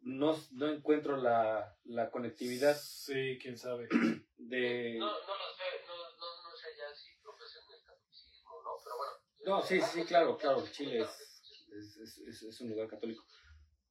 no, 0.00 0.36
no 0.52 0.68
encuentro 0.68 1.16
la, 1.16 1.76
la 1.84 2.10
conectividad 2.10 2.76
Sí, 2.76 3.38
quién 3.40 3.56
sabe. 3.58 3.88
de... 4.36 4.96
No, 4.98 5.06
no 5.06 5.10
lo 5.10 5.54
sé, 5.54 5.64
no, 5.86 5.96
no, 5.96 6.50
no 6.50 6.56
sé 6.56 6.68
ya 6.76 6.94
si 6.94 7.16
profesan 7.22 7.62
el 7.72 7.82
catolicismo, 7.84 8.62
¿no? 8.62 8.70
Pero 8.82 8.96
bueno. 8.96 9.12
No, 9.46 9.62
sí, 9.62 9.80
sí, 9.80 10.04
claro, 10.04 10.36
claro, 10.38 10.64
Chile 10.70 11.00
es, 11.00 11.33
es, 11.74 11.96
es- 11.96 12.18
es- 12.18 12.42
es 12.42 12.60
un 12.60 12.70
lugar 12.70 12.88
católico. 12.88 13.24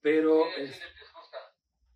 Pero, 0.01 0.43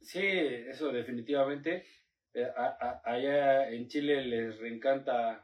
Sí, 0.01 0.19
es- 0.25 0.67
eso 0.69 0.91
definitivamente. 0.91 1.85
Eh, 2.33 2.45
a- 2.55 2.77
a- 2.79 3.01
allá 3.03 3.69
en 3.71 3.87
Chile 3.87 4.23
les 4.25 4.57
reencanta 4.59 5.43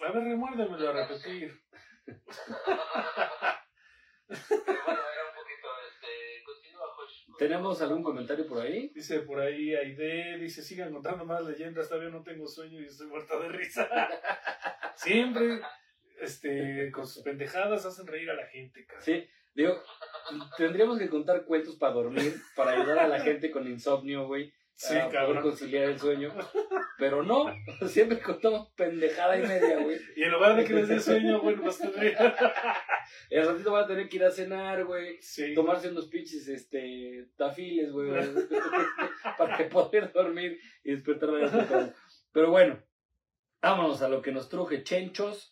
A 0.00 0.12
ver, 0.12 0.24
remuérdemelo 0.24 0.88
a 0.88 0.92
repetir. 1.06 1.52
Este. 2.06 2.32
¿Tenemos 7.38 7.80
algún 7.82 8.02
comentario 8.02 8.46
por 8.46 8.60
ahí? 8.60 8.90
Dice 8.94 9.20
por 9.20 9.40
ahí 9.40 9.74
Aide, 9.74 10.38
dice, 10.38 10.62
sigan 10.62 10.92
contando 10.92 11.24
más 11.24 11.44
leyendas, 11.44 11.88
todavía 11.88 12.10
no 12.10 12.22
tengo 12.22 12.46
sueño 12.46 12.80
y 12.80 12.86
estoy 12.86 13.08
muerta 13.08 13.38
de 13.38 13.48
risa. 13.48 13.88
Siempre, 14.96 15.60
este, 16.20 16.90
con 16.92 17.06
sus 17.06 17.22
pendejadas 17.22 17.84
hacen 17.84 18.06
reír 18.06 18.30
a 18.30 18.34
la 18.34 18.46
gente, 18.46 18.86
cara. 18.86 19.00
Sí, 19.00 19.28
digo, 19.54 19.82
tendríamos 20.56 20.98
que 20.98 21.08
contar 21.08 21.44
cuentos 21.44 21.76
para 21.76 21.94
dormir, 21.94 22.34
para 22.56 22.72
ayudar 22.72 22.98
a 23.00 23.08
la 23.08 23.20
gente 23.20 23.50
con 23.50 23.66
insomnio, 23.66 24.26
güey, 24.26 24.52
Sí, 24.74 24.96
a 24.96 25.08
poder 25.08 25.42
conciliar 25.42 25.84
el 25.84 25.98
sueño. 25.98 26.34
Pero 26.98 27.22
no, 27.22 27.46
siempre 27.88 28.20
contamos 28.20 28.68
pendejada 28.74 29.38
y 29.38 29.42
media, 29.42 29.78
güey. 29.78 29.98
Y 30.16 30.22
en 30.22 30.32
lugar 30.32 30.56
de 30.56 30.64
que 30.64 30.74
les 30.74 30.88
dé 30.88 30.98
sueño, 30.98 31.40
pues 31.40 31.78
tendría. 31.78 32.34
Y 33.30 33.36
al 33.36 33.46
ratito 33.46 33.72
van 33.72 33.84
a 33.84 33.86
tener 33.86 34.08
que 34.08 34.16
ir 34.16 34.24
a 34.24 34.30
cenar, 34.30 34.84
güey. 34.84 35.18
Sí. 35.20 35.54
Tomarse 35.54 35.88
unos 35.88 36.08
pinches, 36.08 36.48
este, 36.48 37.28
tafiles, 37.36 37.92
güey. 37.92 38.10
para 39.38 39.56
que 39.56 39.64
poder 39.64 40.12
dormir 40.12 40.58
y 40.82 40.92
despertar 40.92 41.30
de 41.30 41.42
la 41.42 41.94
Pero 42.32 42.50
bueno, 42.50 42.82
vámonos 43.60 44.02
a 44.02 44.08
lo 44.08 44.20
que 44.20 44.32
nos 44.32 44.48
truje, 44.48 44.82
chenchos. 44.82 45.51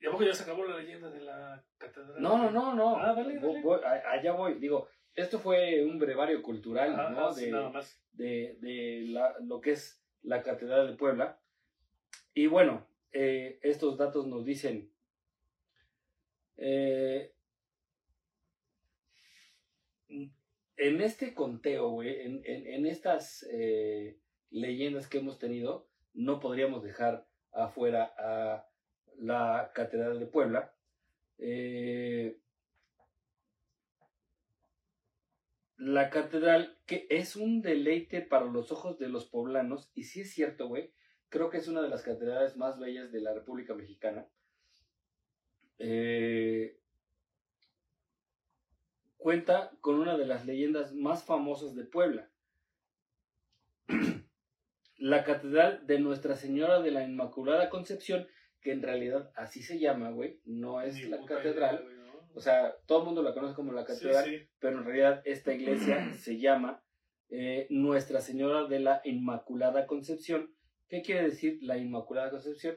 ¿Y 0.00 0.06
a 0.06 0.10
poco 0.10 0.24
ya 0.24 0.32
se 0.34 0.44
acabó 0.44 0.64
la 0.64 0.78
leyenda 0.78 1.10
de 1.10 1.20
la 1.20 1.62
catedral? 1.78 2.20
No, 2.22 2.38
no, 2.38 2.50
no, 2.50 2.74
no. 2.74 2.96
Ah, 2.96 3.12
dale. 3.14 3.38
Voy- 3.38 3.80
allá 3.84 4.32
voy. 4.32 4.54
Digo, 4.54 4.88
esto 5.14 5.38
fue 5.38 5.84
un 5.84 5.98
brevario 5.98 6.42
cultural, 6.42 6.94
Ajá, 6.94 7.10
¿no? 7.10 7.32
sí, 7.32 7.46
De, 7.46 7.50
nada 7.50 7.68
más. 7.70 8.02
de, 8.12 8.56
de 8.60 9.02
la- 9.08 9.34
lo 9.40 9.60
que 9.60 9.72
es 9.72 10.02
la 10.22 10.42
Catedral 10.42 10.86
de 10.90 10.96
Puebla. 10.96 11.38
Y 12.32 12.46
bueno, 12.46 12.86
eh, 13.12 13.58
estos 13.62 13.98
datos 13.98 14.26
nos 14.26 14.44
dicen, 14.44 14.90
eh, 16.56 17.34
en 20.76 21.00
este 21.02 21.34
conteo, 21.34 21.90
güey, 21.90 22.20
en, 22.22 22.42
en- 22.44 22.66
en 22.66 22.86
estas 22.86 23.46
eh, 23.52 24.18
leyendas 24.50 25.08
que 25.08 25.18
hemos 25.18 25.38
tenido, 25.38 25.88
no 26.14 26.40
podríamos 26.40 26.82
dejar 26.82 27.26
afuera 27.52 28.14
a 28.18 28.66
la 29.20 29.70
Catedral 29.74 30.18
de 30.18 30.26
Puebla. 30.26 30.74
Eh, 31.38 32.40
la 35.80 36.10
catedral, 36.10 36.76
que 36.84 37.06
es 37.08 37.36
un 37.36 37.62
deleite 37.62 38.20
para 38.20 38.44
los 38.44 38.70
ojos 38.70 38.98
de 38.98 39.08
los 39.08 39.24
poblanos, 39.24 39.90
y 39.94 40.04
sí 40.04 40.20
es 40.20 40.30
cierto, 40.30 40.68
güey, 40.68 40.92
creo 41.30 41.48
que 41.48 41.56
es 41.56 41.68
una 41.68 41.80
de 41.80 41.88
las 41.88 42.02
catedrales 42.02 42.56
más 42.58 42.78
bellas 42.78 43.10
de 43.10 43.22
la 43.22 43.32
República 43.32 43.74
Mexicana. 43.74 44.26
Eh, 45.78 46.78
cuenta 49.16 49.72
con 49.80 49.98
una 49.98 50.18
de 50.18 50.26
las 50.26 50.44
leyendas 50.44 50.92
más 50.92 51.24
famosas 51.24 51.74
de 51.74 51.84
Puebla. 51.84 52.28
la 54.98 55.24
catedral 55.24 55.86
de 55.86 55.98
Nuestra 55.98 56.36
Señora 56.36 56.82
de 56.82 56.90
la 56.90 57.04
Inmaculada 57.04 57.70
Concepción, 57.70 58.28
que 58.60 58.72
en 58.72 58.82
realidad 58.82 59.30
así 59.36 59.62
se 59.62 59.78
llama, 59.78 60.10
güey, 60.10 60.40
no 60.44 60.80
es 60.80 60.94
Ni 60.94 61.02
la 61.04 61.24
catedral. 61.24 61.76
idea, 61.76 61.84
güey, 61.84 61.96
¿no? 61.96 62.30
O 62.34 62.40
sea, 62.40 62.74
todo 62.86 63.00
el 63.00 63.04
mundo 63.06 63.22
la 63.22 63.34
conoce 63.34 63.54
como 63.54 63.72
la 63.72 63.84
catedral, 63.84 64.24
sí. 64.24 64.48
pero 64.58 64.78
en 64.78 64.84
realidad 64.84 65.22
esta 65.24 65.52
iglesia 65.54 66.12
se 66.14 66.38
llama 66.38 66.82
eh, 67.30 67.66
Nuestra 67.70 68.20
Señora 68.20 68.66
de 68.66 68.80
la 68.80 69.00
Inmaculada 69.04 69.86
Concepción. 69.86 70.54
¿Qué 70.88 71.02
quiere 71.02 71.22
decir 71.22 71.58
la 71.62 71.76
Inmaculada 71.78 72.30
Concepción? 72.30 72.76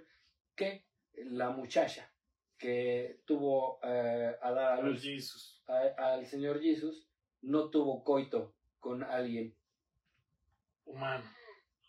Que 0.56 0.86
la 1.16 1.50
muchacha 1.50 2.10
que 2.58 3.20
tuvo 3.26 3.80
eh, 3.84 4.36
a 4.42 4.52
dar 4.52 4.66
a 4.74 4.76
Al 4.76 4.86
luz 4.86 5.02
Jesus. 5.02 5.62
a- 5.68 6.14
al 6.14 6.26
Señor 6.26 6.62
Jesús 6.62 7.08
no 7.42 7.70
tuvo 7.70 8.04
coito 8.04 8.54
con 8.80 9.04
alguien 9.04 9.56
Humano. 10.86 11.24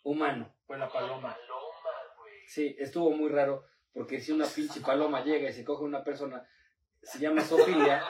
humano. 0.02 0.54
Fue 0.66 0.78
la 0.78 0.88
paloma. 0.90 1.34
Paloma, 1.34 1.90
güey. 2.18 2.32
Sí, 2.46 2.74
estuvo 2.78 3.10
muy 3.10 3.28
raro, 3.30 3.64
porque 3.94 4.20
si 4.20 4.32
una 4.32 4.44
pinche 4.46 4.80
paloma 4.80 5.24
llega 5.24 5.48
y 5.48 5.52
se 5.52 5.64
coge 5.64 5.84
una 5.84 6.02
persona, 6.04 6.46
se 7.02 7.18
llama 7.20 7.40
Sofía. 7.42 8.02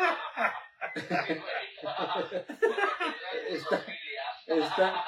Está- 3.48 3.84
está, 4.46 5.04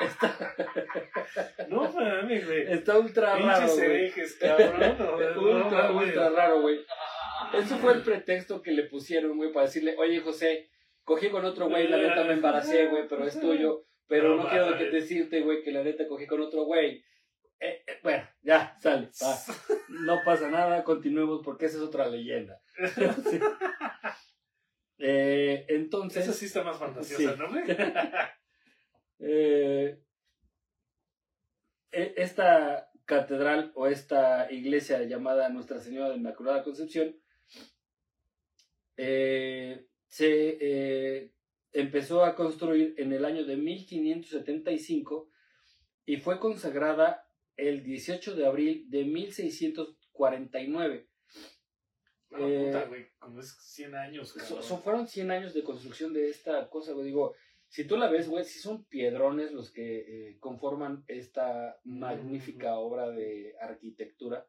está, 0.00 1.66
No 1.68 1.92
mames, 1.92 2.46
güey. 2.46 2.72
está 2.72 2.98
ultra 2.98 3.36
raro, 3.36 3.66
güey. 3.74 4.12
Ultra, 5.36 5.90
ultra 5.92 6.28
raro, 6.30 6.60
güey. 6.62 6.80
Eso 7.54 7.78
fue 7.78 7.94
el 7.94 8.02
pretexto 8.02 8.62
que 8.62 8.72
le 8.72 8.84
pusieron, 8.84 9.36
güey, 9.36 9.52
para 9.52 9.66
decirle, 9.66 9.94
oye, 9.98 10.20
José, 10.20 10.70
cogí 11.04 11.30
con 11.30 11.44
otro 11.44 11.68
güey, 11.68 11.88
la 11.88 11.96
neta 11.98 12.24
me 12.24 12.34
embaracé, 12.34 12.86
güey, 12.86 13.06
pero 13.08 13.26
es 13.26 13.38
tuyo. 13.40 13.84
Pero 14.08 14.36
No 14.36 14.44
no 14.44 14.48
quiero 14.48 14.76
que- 14.78 14.90
decirte, 14.90 15.40
güey, 15.42 15.62
que 15.62 15.70
la 15.72 15.82
neta 15.82 16.06
cogí 16.08 16.26
con 16.26 16.40
otro 16.40 16.62
güey. 16.64 17.04
Bueno, 18.02 18.28
ya, 18.42 18.76
sale, 18.80 19.10
va. 19.22 19.36
No 19.88 20.18
pasa 20.24 20.48
nada, 20.50 20.84
continuemos 20.84 21.42
porque 21.44 21.66
esa 21.66 21.76
es 21.78 21.82
otra 21.82 22.08
leyenda. 22.08 22.60
Sí. 23.30 23.40
Eh, 25.00 25.64
entonces, 25.68 26.24
Esa 26.24 26.32
sí 26.32 26.46
está 26.46 26.64
más 26.64 26.76
fantasiosa, 26.76 27.32
Sí. 27.32 27.38
¿no, 27.38 27.46
eh, 29.20 30.02
e- 31.92 32.14
esta 32.16 32.90
catedral 33.04 33.70
o 33.76 33.86
esta 33.86 34.50
iglesia 34.50 35.02
llamada 35.04 35.48
Nuestra 35.50 35.78
Señora 35.78 36.10
de 36.10 36.16
Inmaculada 36.16 36.64
Concepción 36.64 37.16
eh, 38.96 39.86
se 40.08 41.32
empezó 41.72 42.24
a 42.24 42.34
construir 42.34 42.94
en 42.98 43.12
el 43.12 43.24
año 43.24 43.44
de 43.44 43.56
1575 43.56 45.30
y 46.06 46.16
fue 46.16 46.40
consagrada 46.40 47.27
el 47.58 47.82
18 47.82 48.34
de 48.34 48.46
abril 48.46 48.86
de 48.88 49.04
1649. 49.04 51.06
No, 52.30 52.46
Eh, 52.48 52.66
puta, 52.66 52.84
güey. 52.86 53.06
Como 53.18 53.40
es 53.40 53.56
100 53.60 53.94
años, 53.94 54.28
So- 54.30 54.38
cabrón. 54.38 54.62
so- 54.62 54.78
fueron 54.78 55.06
100 55.06 55.30
años 55.30 55.54
de 55.54 55.62
construcción 55.64 56.12
de 56.12 56.28
esta 56.30 56.68
cosa, 56.68 56.92
güey. 56.92 57.06
Digo, 57.06 57.34
si 57.68 57.86
tú 57.86 57.96
la 57.96 58.08
ves, 58.10 58.28
güey, 58.28 58.44
sí 58.44 58.58
son 58.58 58.84
piedrones 58.84 59.52
los 59.52 59.70
que 59.72 60.30
eh, 60.30 60.38
conforman 60.38 61.04
esta 61.08 61.78
magnífica 61.84 62.76
obra 62.78 63.10
de 63.10 63.54
arquitectura. 63.60 64.46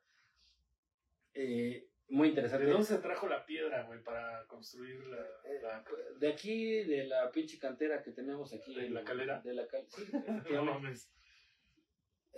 Eh, 1.33 1.87
muy 2.09 2.29
interesante. 2.29 2.65
¿De 2.65 2.71
dónde 2.71 2.87
se 2.87 2.97
trajo 2.97 3.27
la 3.27 3.45
piedra, 3.45 3.83
güey, 3.83 4.03
para 4.03 4.45
construir 4.47 5.05
la... 5.07 5.17
Eh, 5.45 5.59
la- 5.61 5.85
De 6.19 6.27
aquí, 6.27 6.83
de 6.83 7.05
la 7.05 7.31
pinche 7.31 7.57
cantera 7.59 8.01
que 8.03 8.11
tenemos 8.11 8.53
aquí. 8.53 8.75
¿De 8.75 8.87
en- 8.87 8.93
la 8.93 9.03
calera? 9.03 9.41
De 9.41 9.53
la 9.53 9.67
cal- 9.67 9.87
sí, 9.89 10.03
No 10.51 10.65
mames. 10.65 11.09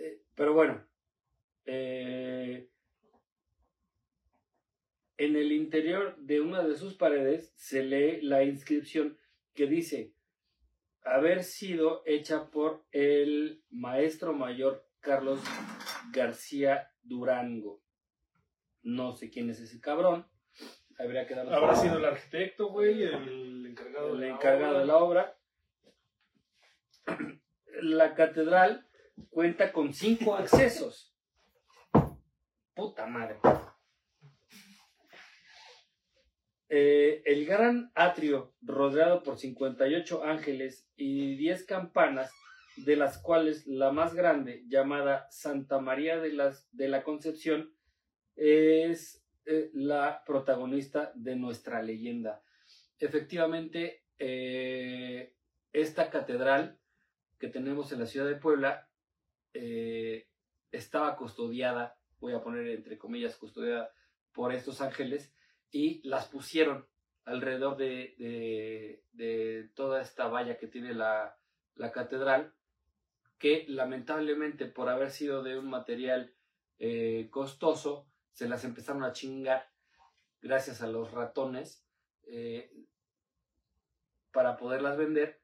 Eh, 0.02 0.20
pero 0.34 0.52
bueno, 0.52 0.84
eh, 1.64 2.68
en 5.16 5.36
el 5.36 5.52
interior 5.52 6.16
de 6.16 6.40
una 6.40 6.64
de 6.64 6.74
sus 6.74 6.94
paredes 6.94 7.52
se 7.56 7.84
lee 7.84 8.20
la 8.22 8.42
inscripción 8.42 9.16
que 9.54 9.66
dice 9.68 10.12
haber 11.04 11.44
sido 11.44 12.02
hecha 12.04 12.50
por 12.50 12.84
el 12.90 13.62
maestro 13.70 14.32
mayor 14.32 14.88
Carlos 14.98 15.40
García 16.12 16.90
Durango. 17.02 17.80
No 18.82 19.14
sé 19.14 19.30
quién 19.30 19.50
es 19.50 19.60
ese 19.60 19.80
cabrón. 19.80 20.26
Habría 20.98 21.26
que 21.28 21.34
darle 21.36 21.54
Habrá 21.54 21.76
sido 21.76 21.98
el 21.98 22.04
arquitecto, 22.04 22.70
güey, 22.70 23.04
el 23.04 23.66
encargado 23.66 24.14
el 24.14 24.20
de 24.20 24.26
la 24.26 24.34
encargado 24.34 24.72
obra. 24.72 24.80
de 24.80 24.86
la 24.86 24.96
obra. 24.96 25.38
La 27.82 28.14
catedral 28.14 28.88
cuenta 29.30 29.72
con 29.72 29.92
cinco 29.92 30.34
accesos. 30.36 31.14
Puta 32.74 33.06
madre. 33.06 33.38
Eh, 36.74 37.22
el 37.26 37.44
gran 37.44 37.92
atrio, 37.94 38.54
rodeado 38.62 39.22
por 39.22 39.36
58 39.36 40.24
ángeles 40.24 40.88
y 40.96 41.36
10 41.36 41.66
campanas, 41.66 42.32
de 42.76 42.96
las 42.96 43.18
cuales 43.18 43.66
la 43.66 43.92
más 43.92 44.14
grande, 44.14 44.64
llamada 44.68 45.26
Santa 45.30 45.80
María 45.80 46.18
de, 46.18 46.32
las, 46.32 46.74
de 46.74 46.88
la 46.88 47.02
Concepción, 47.02 47.74
es 48.36 49.22
eh, 49.44 49.70
la 49.74 50.22
protagonista 50.24 51.12
de 51.14 51.36
nuestra 51.36 51.82
leyenda. 51.82 52.42
Efectivamente, 52.98 54.04
eh, 54.18 55.34
esta 55.72 56.08
catedral 56.08 56.78
que 57.38 57.48
tenemos 57.48 57.92
en 57.92 58.00
la 58.00 58.06
ciudad 58.06 58.26
de 58.26 58.36
Puebla 58.36 58.88
eh, 59.54 60.28
estaba 60.70 61.16
custodiada, 61.16 61.98
voy 62.20 62.34
a 62.34 62.42
poner 62.42 62.66
entre 62.68 62.98
comillas, 62.98 63.36
custodiada 63.36 63.92
por 64.32 64.52
estos 64.52 64.80
ángeles 64.80 65.34
y 65.70 66.06
las 66.08 66.26
pusieron 66.28 66.86
alrededor 67.24 67.76
de, 67.76 69.02
toda 69.74 70.00
esta 70.00 70.28
valla 70.28 70.58
que 70.58 70.66
tiene 70.66 70.94
la, 70.94 71.36
la 71.74 71.92
catedral, 71.92 72.54
que 73.38 73.64
lamentablemente 73.68 74.66
por 74.66 74.88
haber 74.88 75.10
sido 75.10 75.42
de 75.42 75.58
un 75.58 75.68
material 75.68 76.34
eh, 76.78 77.28
costoso, 77.30 78.08
se 78.32 78.48
las 78.48 78.64
empezaron 78.64 79.04
a 79.04 79.12
chingar 79.12 79.70
gracias 80.40 80.82
a 80.82 80.88
los 80.88 81.12
ratones 81.12 81.86
eh, 82.24 82.72
para 84.32 84.56
poderlas 84.56 84.96
vender. 84.96 85.41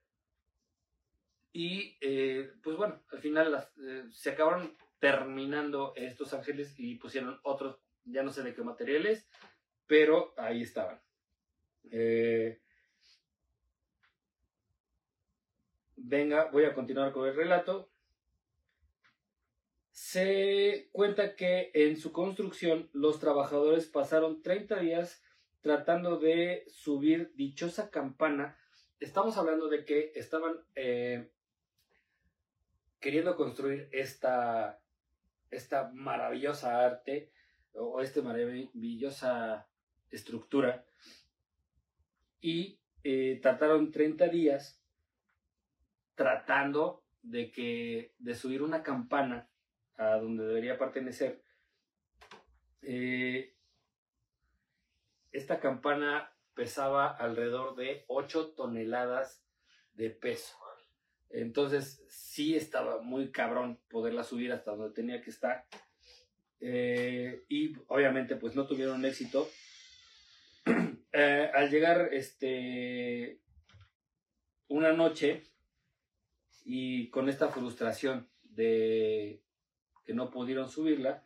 Y 1.53 1.97
eh, 2.01 2.53
pues 2.63 2.77
bueno, 2.77 3.03
al 3.11 3.21
final 3.21 3.69
eh, 3.81 4.05
se 4.13 4.31
acabaron 4.31 4.77
terminando 4.99 5.93
estos 5.97 6.35
ángeles 6.35 6.75
y 6.79 6.97
pusieron 6.97 7.39
otros, 7.43 7.79
ya 8.05 8.23
no 8.23 8.33
sé 8.33 8.43
de 8.43 8.55
qué 8.55 8.63
materiales, 8.63 9.29
pero 9.87 10.35
ahí 10.37 10.63
estaban. 10.63 11.01
Eh, 11.91 12.61
venga, 15.97 16.51
voy 16.51 16.65
a 16.65 16.75
continuar 16.75 17.13
con 17.13 17.29
el 17.29 17.35
relato. 17.35 17.91
Se 19.91 20.89
cuenta 20.93 21.35
que 21.35 21.71
en 21.75 21.97
su 21.97 22.13
construcción 22.13 22.89
los 22.93 23.19
trabajadores 23.19 23.87
pasaron 23.87 24.43
30 24.43 24.81
días 24.81 25.23
tratando 25.61 26.19
de 26.19 26.65
subir 26.69 27.33
dichosa 27.35 27.91
campana. 27.91 28.57
Estamos 29.01 29.37
hablando 29.39 29.69
de 29.69 29.85
que 29.85 30.13
estaban 30.15 30.61
queriendo 33.01 33.37
construir 33.37 33.89
esta, 33.93 34.81
esta 35.51 35.91
maravillosa 35.93 36.85
arte 36.85 37.33
o 37.75 38.01
esta 38.01 38.23
maravillosa 38.23 39.69
estructura 40.11 40.85
y 42.41 42.81
eh, 43.05 43.39
trataron 43.43 43.91
30 43.91 44.29
días 44.29 44.83
tratando 46.15 47.05
de 47.23 47.51
que 47.51 48.15
de 48.19 48.35
subir 48.35 48.63
una 48.63 48.83
campana 48.83 49.49
a 49.97 50.17
donde 50.17 50.47
debería 50.47 50.79
pertenecer. 50.79 51.43
Eh, 52.83 53.55
esta 55.31 55.61
campana 55.61 56.33
pesaba 56.55 57.09
alrededor 57.11 57.77
de 57.77 58.05
8 58.09 58.55
toneladas 58.55 59.45
de 59.95 60.11
peso 60.11 60.68
entonces 61.31 62.05
sí 62.09 62.57
estaba 62.57 63.03
muy 63.03 63.31
cabrón 63.31 63.79
poderla 63.89 64.23
subir 64.25 64.53
hasta 64.53 64.75
donde 64.75 64.95
tenía 64.95 65.21
que 65.23 65.31
estar. 65.31 65.67
Eh, 66.61 67.45
y 67.49 67.75
obviamente 67.89 68.37
pues 68.37 68.55
no 68.55 68.67
tuvieron 68.67 69.05
éxito. 69.05 69.49
Eh, 71.11 71.51
al 71.55 71.71
llegar 71.71 72.11
este 72.13 73.41
una 74.69 74.93
noche 74.93 75.43
y 76.67 77.09
con 77.09 77.31
esta 77.31 77.49
frustración 77.49 78.29
de 78.43 79.43
que 80.05 80.13
no 80.13 80.31
pudieron 80.31 80.69
subirla 80.69 81.25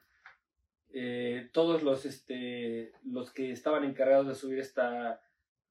eh, 0.95 1.51
todos 1.53 1.83
los 1.83 2.07
este 2.07 2.93
los 3.05 3.33
que 3.33 3.51
estaban 3.51 3.83
encargados 3.83 4.29
de 4.29 4.37
subir 4.37 4.61
esta 4.61 5.21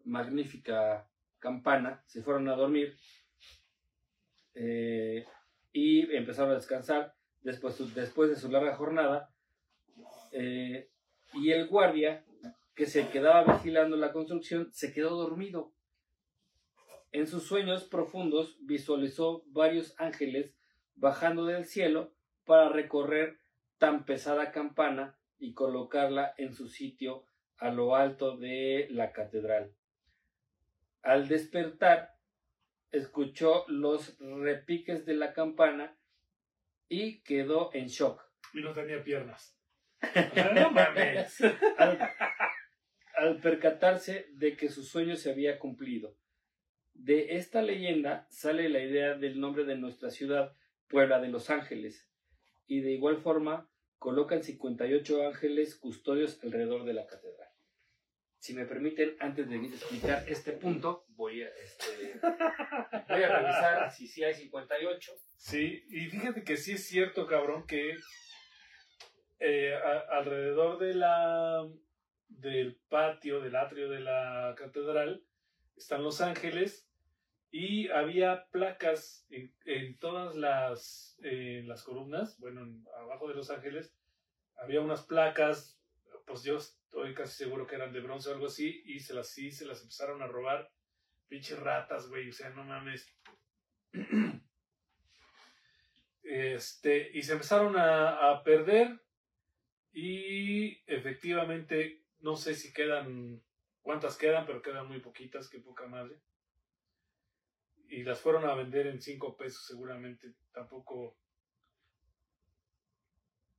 magnífica 0.03 1.10
campana 1.40 2.03
se 2.06 2.22
fueron 2.22 2.49
a 2.49 2.56
dormir 2.58 2.98
eh, 4.56 5.26
y 5.72 6.14
empezaron 6.15 6.52
a 6.52 6.56
descansar 6.56 7.14
después, 7.41 7.78
después 7.95 8.30
de 8.30 8.36
su 8.36 8.49
larga 8.49 8.76
jornada. 8.76 9.30
eh, 10.32 10.90
y 11.34 11.52
el 11.52 11.68
guardia, 11.68 12.26
que 12.76 12.86
se 12.86 13.07
quedaba 13.10 13.53
vigilando 13.53 13.95
la 13.95 14.11
construcción, 14.11 14.72
se 14.73 14.94
quedó 14.94 15.15
dormido. 15.15 15.73
En 17.11 17.28
sus 17.28 17.44
sueños 17.44 17.86
profundos 17.86 18.57
visualizó 18.61 19.44
varios 19.48 19.94
ángeles 19.99 20.56
bajando 20.95 21.45
del 21.45 21.65
cielo 21.65 22.14
para 22.45 22.69
recorrer 22.69 23.40
tan 23.78 24.06
pesada 24.06 24.52
campana 24.52 25.18
y 25.38 25.53
colocarla 25.53 26.34
en 26.38 26.53
su 26.53 26.68
sitio 26.68 27.26
a 27.57 27.69
lo 27.69 27.95
alto 27.95 28.38
de 28.38 28.88
la 28.91 29.11
catedral. 29.11 29.73
Al 31.02 31.28
despertar, 31.28 32.11
escuchó 32.91 33.65
los 33.68 34.18
repiques 34.19 35.05
de 35.05 35.15
la 35.15 35.34
campana 35.34 35.97
y 36.88 37.22
quedó 37.22 37.72
en 37.73 37.88
shock. 37.88 38.22
Y 38.53 38.61
no 38.61 38.73
tenía 38.73 39.03
piernas. 39.03 39.57
no 40.55 40.72
mames. 40.72 41.41
Al, 41.77 41.99
al 43.15 43.39
percatarse 43.39 44.27
de 44.34 44.57
que 44.57 44.69
su 44.69 44.84
sueño 44.84 45.15
se 45.15 45.31
había 45.31 45.59
cumplido. 45.59 46.18
De 46.93 47.38
esta 47.38 47.61
leyenda 47.61 48.27
sale 48.30 48.69
la 48.69 48.80
idea 48.80 49.15
del 49.15 49.39
nombre 49.39 49.63
de 49.63 49.77
nuestra 49.77 50.09
ciudad, 50.09 50.53
Puebla 50.88 51.19
de 51.19 51.30
los 51.30 51.49
Ángeles, 51.49 52.09
y 52.68 52.81
de 52.81 52.91
igual 52.91 53.18
forma 53.18 53.69
colocan 53.97 54.43
58 54.43 55.27
ángeles 55.27 55.76
custodios 55.76 56.43
alrededor 56.43 56.84
de 56.85 56.93
la 56.93 57.05
catedral. 57.05 57.40
Si 58.41 58.55
me 58.55 58.65
permiten, 58.65 59.15
antes 59.19 59.47
de 59.47 59.55
explicar 59.57 60.23
este 60.27 60.53
punto, 60.53 61.05
voy 61.09 61.43
a, 61.43 61.47
este, 61.49 62.19
voy 63.07 63.22
a 63.23 63.38
revisar 63.39 63.91
si 63.91 64.07
sí 64.07 64.23
hay 64.23 64.34
58. 64.34 65.11
Sí, 65.38 65.84
y 65.89 66.07
fíjate 66.07 66.43
que 66.43 66.57
sí 66.57 66.72
es 66.73 66.88
cierto, 66.88 67.27
cabrón, 67.27 67.68
que 67.68 67.97
eh, 69.39 69.76
alrededor 70.09 70.80
de 70.80 70.95
la 70.95 71.68
del 72.30 72.77
patio, 72.89 73.41
del 73.41 73.55
atrio 73.55 73.89
de 73.89 73.99
la 73.99 74.55
catedral, 74.57 75.23
están 75.76 76.01
los 76.03 76.22
ángeles 76.22 76.88
y 77.51 77.89
había 77.89 78.45
placas 78.51 79.27
en, 79.30 79.53
en 79.65 79.97
todas 79.99 80.35
las, 80.35 81.15
las 81.22 81.84
columnas, 81.84 82.39
bueno, 82.39 82.61
en- 82.63 82.85
abajo 83.03 83.27
de 83.27 83.35
los 83.35 83.51
ángeles, 83.51 83.93
había 84.55 84.81
unas 84.81 85.03
placas, 85.05 85.77
pues 86.32 86.44
yo 86.44 86.58
estoy 86.58 87.14
casi 87.14 87.44
seguro 87.44 87.68
que 87.68 87.76
eran 87.76 87.91
de 87.91 87.99
bronce 87.99 88.30
o 88.30 88.34
algo 88.34 88.48
así, 88.48 88.82
y 88.86 88.99
se 88.99 89.14
las, 89.14 89.30
sí, 89.30 89.52
se 89.52 89.66
las 89.66 89.82
empezaron 89.82 90.22
a 90.22 90.28
robar. 90.28 90.72
Pinches 91.28 91.60
ratas, 91.60 92.08
güey, 92.08 92.30
o 92.30 92.34
sea, 92.34 92.49
no 92.49 92.64
mames. 92.64 93.08
Este, 96.24 97.12
y 97.18 97.24
se 97.24 97.34
empezaron 97.34 97.76
a, 97.76 98.30
a 98.30 98.44
perder 98.44 99.02
y 99.91 100.82
efectivamente 100.86 102.06
no 102.20 102.36
sé 102.38 102.56
si 102.56 102.72
quedan, 102.72 103.44
cuántas 103.82 104.18
quedan, 104.18 104.45
pero 104.45 104.62
quedan 104.62 104.88
muy 104.88 104.99
poquitas, 104.99 105.49
qué 105.49 105.60
poca 105.60 105.88
madre. 105.88 106.22
Y 107.90 108.03
las 108.03 108.22
fueron 108.22 108.45
a 108.45 108.56
vender 108.56 108.88
en 108.88 109.02
cinco 109.02 109.36
pesos 109.36 109.66
seguramente, 109.66 110.34
tampoco 110.53 111.18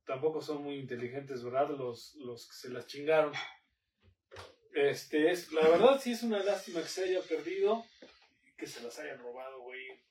tampoco 0.05 0.41
son 0.41 0.63
muy 0.63 0.75
inteligentes, 0.79 1.43
¿verdad? 1.43 1.69
Los, 1.69 2.15
los 2.15 2.47
que 2.47 2.55
se 2.55 2.69
las 2.69 2.87
chingaron. 2.87 3.33
Este 4.73 5.29
es, 5.31 5.51
la 5.53 5.67
verdad 5.69 5.99
sí 5.99 6.11
es 6.13 6.23
una 6.23 6.43
lástima 6.43 6.81
que 6.81 6.87
se 6.87 7.03
haya 7.03 7.21
perdido 7.21 7.85
y 8.45 8.55
que 8.55 8.65
se 8.65 8.81
las 8.81 8.97
hayan 8.99 9.19
robado, 9.19 9.61
güey. 9.61 10.03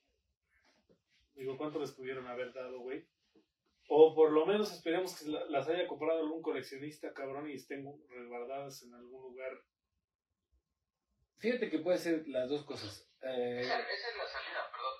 Digo, 1.35 1.57
¿cuánto 1.57 1.79
les 1.79 1.91
pudieron 1.91 2.27
haber 2.27 2.53
dado, 2.53 2.79
güey? 2.79 3.05
O 3.89 4.15
por 4.15 4.31
lo 4.31 4.45
menos 4.45 4.71
esperemos 4.71 5.19
que 5.19 5.29
la- 5.29 5.43
las 5.45 5.67
haya 5.67 5.87
comprado 5.87 6.19
algún 6.21 6.41
coleccionista, 6.41 7.13
cabrón, 7.13 7.49
y 7.49 7.55
estén 7.55 7.83
resguardadas 8.09 8.81
en 8.83 8.93
algún 8.93 9.21
lugar. 9.23 9.51
Fíjate 11.39 11.69
que 11.69 11.79
puede 11.79 11.97
ser 11.97 12.25
las 12.29 12.47
dos 12.49 12.63
cosas. 12.63 13.09
Eh, 13.21 13.59
Esa, 13.61 13.79
esa 13.81 14.09
es 14.09 14.17
la 14.17 14.27
salida, 14.27 14.71
perdón. 14.71 14.97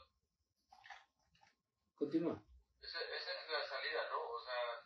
continúa. 1.96 2.44
Esa, 2.82 3.00
esa 3.00 3.32
es 3.32 3.50
la 3.50 3.64
salida, 3.68 4.02
¿no? 4.12 4.20
O 4.30 4.42
sea, 4.44 4.84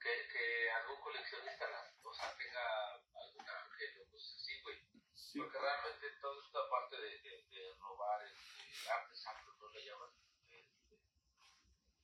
que, 0.00 0.28
que 0.32 0.70
algún 0.70 1.00
coleccionista 1.02 1.68
la, 1.68 1.80
o 2.02 2.14
sea, 2.14 2.32
tenga 2.38 2.64
algún 3.12 3.44
ángel 3.44 4.00
o 4.00 4.10
cosas 4.10 4.36
así, 4.36 4.52
güey. 4.62 4.76
Sí. 5.28 5.38
Porque 5.40 5.58
realmente 5.58 6.10
toda 6.22 6.42
esta 6.42 6.70
parte 6.70 6.96
de, 6.96 7.20
de, 7.20 7.42
de 7.50 7.74
robar 7.74 8.22
este, 8.24 8.88
artes 8.90 9.20
sacros, 9.20 9.58
¿no 9.58 9.68
le 9.68 9.84
llaman? 9.84 10.08
Este, 10.48 11.02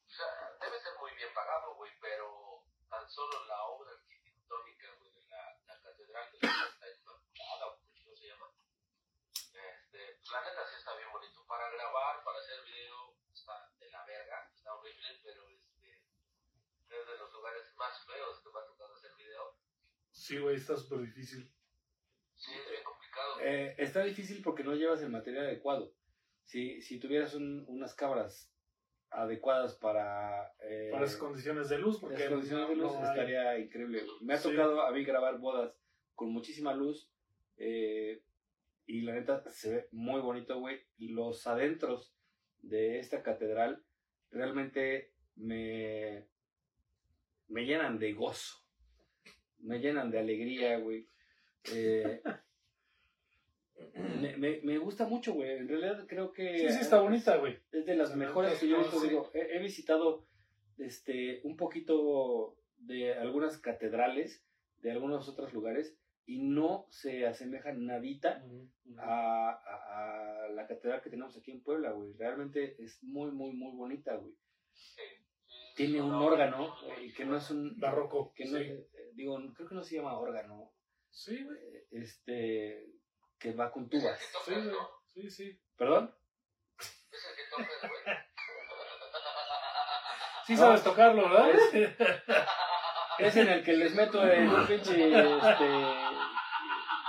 o 0.07 0.11
sea, 0.11 0.53
debe 0.61 0.79
ser 0.79 0.93
muy 1.01 1.11
bien 1.15 1.33
pagado, 1.33 1.75
güey, 1.75 1.91
pero 2.03 2.67
tan 2.91 3.09
solo 3.09 3.47
la 3.47 3.63
obra 3.65 3.93
arquitectónica, 3.93 4.93
güey, 4.99 5.11
de 5.13 5.25
la, 5.25 5.59
la 5.67 5.81
catedral 5.81 6.33
de 6.33 6.47
la 6.47 6.53
Santa 6.53 6.91
Inmaculada, 6.91 7.67
o 7.67 7.81
como 7.81 8.15
se 8.15 8.27
llama, 8.27 8.51
este, 9.55 10.17
pues 10.17 10.31
la 10.31 10.45
neta 10.45 10.69
sí 10.69 10.75
está 10.77 10.95
bien 10.97 11.11
bonito. 11.11 11.47
Para 11.47 11.71
grabar, 11.71 12.23
para 12.25 12.39
hacer 12.41 12.63
video, 12.63 13.17
está 13.33 13.73
de 13.79 13.91
la 13.91 14.05
verga, 14.05 14.51
está 14.55 14.75
horrible, 14.75 15.21
pero 15.23 15.49
este, 15.49 16.03
es 16.91 17.07
de 17.07 17.17
los 17.17 17.33
lugares 17.33 17.75
más 17.77 18.05
feos 18.05 18.43
que 18.43 18.51
me 18.51 18.61
ha 18.61 18.67
tocado 18.67 18.95
hacer 18.97 19.15
video. 19.17 19.57
Sí, 20.13 20.39
güey, 20.39 20.57
está 20.57 20.77
súper 20.77 21.01
difícil. 21.01 21.51
Sí, 22.37 22.53
es 22.53 22.69
bien 22.69 22.85
complicado. 22.85 23.04
Eh, 23.43 23.75
está 23.79 24.03
difícil 24.05 24.43
porque 24.43 24.65
no 24.65 24.75
llevas 24.75 25.03
el 25.03 25.11
material 25.11 25.47
adecuado. 25.47 25.93
Si, 26.45 26.81
si 26.83 26.99
tuvieras 26.99 27.35
un- 27.35 27.65
unas 27.69 27.95
cámaras 27.95 28.51
adecuadas 29.11 29.77
para, 29.77 30.53
eh, 30.61 30.89
Para 30.91 31.03
las 31.05 31.17
condiciones 31.17 31.69
de 31.69 31.79
luz, 31.79 32.01
porque 32.01 32.19
las 32.19 32.29
condiciones 32.29 32.69
de 32.69 32.77
luz 32.77 32.93
no 32.93 32.99
hay- 33.01 33.09
estaría 33.11 33.59
increíble. 33.59 34.03
Me 34.23 34.35
ha 34.35 34.39
Sí. 34.39 34.51
tocado 34.51 34.83
a 34.83 34.91
mí 34.93 35.05
grabar 35.05 35.39
bodas 35.39 35.73
con 36.15 36.31
muchísima 36.33 36.75
luz 36.75 37.11
eh, 37.57 38.21
y 38.87 39.03
la 39.03 39.15
neta 39.15 39.43
se 39.51 39.71
ve 39.75 39.89
muy 39.93 40.21
bonito, 40.21 40.59
güey. 40.59 40.81
Los 40.99 41.47
adentros 41.47 42.13
de 42.63 42.99
esta 42.99 43.23
catedral 43.23 43.83
realmente 44.31 45.13
me, 45.37 46.27
me 47.49 47.65
llenan 47.65 47.99
de 48.01 48.13
gozo, 48.13 48.57
me 49.61 49.79
llenan 49.79 50.11
de 50.11 50.19
alegría, 50.19 50.79
güey. 50.79 51.09
Eh, 51.73 52.21
me, 54.21 54.37
me, 54.37 54.61
me 54.63 54.79
gusta 54.79 55.07
mucho, 55.07 55.35
güey. 55.35 55.51
En 55.59 55.69
realidad 55.69 56.07
creo 56.09 56.33
que... 56.33 56.59
Sí, 56.59 56.69
sí, 56.71 56.81
está 56.81 57.01
bonita, 57.01 57.37
güey. 57.37 57.59
Es 57.73 57.85
de 57.87 57.97
las 57.97 58.15
mejores 58.17 58.59
que 58.61 58.69
yo 58.69 58.77
he 58.77 58.79
visto. 58.81 59.01
sí. 59.01 59.09
Digo, 59.09 59.31
he, 59.35 59.57
he 59.57 59.59
visitado 59.61 60.27
este, 60.79 61.41
un 61.45 61.57
poquito 61.57 62.57
de 62.79 63.15
algunas 63.15 63.59
catedrales, 63.59 64.45
de 64.79 64.91
algunos 64.93 65.29
otros 65.29 65.53
lugares, 65.53 65.97
y 66.27 66.39
no 66.43 66.87
se 66.91 67.27
asemeja 67.27 67.73
nadita 67.73 68.43
a, 68.99 69.51
a- 69.51 70.45
a 70.47 70.49
la 70.51 70.67
catedral 70.67 71.03
que 71.03 71.11
tenemos 71.11 71.37
aquí 71.37 71.51
en 71.51 71.63
Puebla, 71.63 71.93
güey. 71.93 72.13
Realmente 72.15 72.83
es 72.83 73.03
muy, 73.03 73.31
muy, 73.31 73.53
muy 73.53 73.77
bonita, 73.77 74.17
güey. 74.17 74.35
Sí, 74.73 75.03
Tiene 75.77 76.01
un 76.03 76.11
no, 76.11 76.25
órgano 76.25 76.75
eh, 76.99 77.13
que 77.17 77.25
no 77.25 77.37
es 77.37 77.51
un... 77.51 77.79
Barroco, 77.79 78.33
Que 78.35 78.45
no, 78.47 78.59
sí. 78.59 78.65
eh, 78.65 78.87
digo, 79.15 79.39
creo 79.55 79.69
que 79.69 79.75
no 79.75 79.83
se 79.83 79.97
llama 79.97 80.19
órgano. 80.19 80.73
Sí, 81.11 81.43
güey. 81.45 81.59
eh, 81.59 81.87
Este... 81.91 82.87
Que 83.45 83.53
va 83.53 83.71
con 83.71 83.87
Es 83.93 83.93
el 83.93 84.01
tubas. 84.01 84.21
Sí. 84.47 85.21
Sí, 85.23 85.31
sí. 85.31 85.61
¿Perdón? 85.77 86.17
Es 86.79 87.27
el 87.29 87.37
que 87.37 87.43
tocas, 87.51 87.91
güey. 87.91 88.17
Sí 90.47 90.57
sabes 90.57 90.83
tocarlo, 90.83 91.29
¿verdad? 91.29 91.51
Es 93.19 93.37
en 93.37 93.49
el 93.49 93.63
que 93.63 93.73
les 93.75 93.95
meto 93.95 94.27
en 94.27 94.49
un 94.49 94.67
pinche 94.67 95.13
este, 95.13 95.69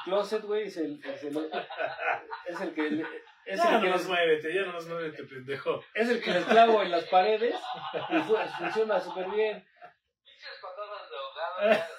closet, 0.03 0.41
güey. 0.43 0.67
Es 0.67 0.75
el, 0.77 1.01
es 1.05 1.23
el, 1.23 1.51
es 2.47 2.61
el 2.61 2.73
que, 2.73 3.05
es 3.45 3.57
ya 3.57 3.75
el 3.75 3.81
que 3.81 3.87
no 3.87 3.91
nos 3.93 4.01
les, 4.01 4.07
muévete, 4.07 4.53
ya 4.53 4.61
no 4.63 4.73
nos 4.73 4.87
muévete, 4.87 5.23
pendejo. 5.23 5.83
es 5.93 6.09
el 6.09 6.21
que 6.21 6.31
les 6.31 6.45
clavo 6.45 6.81
en 6.81 6.91
las 6.91 7.05
paredes 7.05 7.55
y 8.09 8.19
fu- 8.23 8.35
funciona 8.57 8.99
súper 8.99 9.29
bien. 9.29 9.65
Pinches 10.23 10.59
patadas 10.61 11.09
de 11.09 11.17
ahogado, 11.17 11.61
ya 11.61 11.67
después 11.69 11.97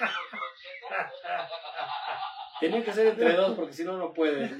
que 0.00 0.08
le 0.08 0.08
dimos 0.08 0.30
brocheta. 0.32 1.48
Tenía 2.62 2.84
que 2.84 2.92
ser 2.92 3.08
entre 3.08 3.34
dos 3.34 3.56
porque 3.56 3.72
si 3.72 3.82
no, 3.82 3.96
no 3.98 4.14
pueden. 4.14 4.56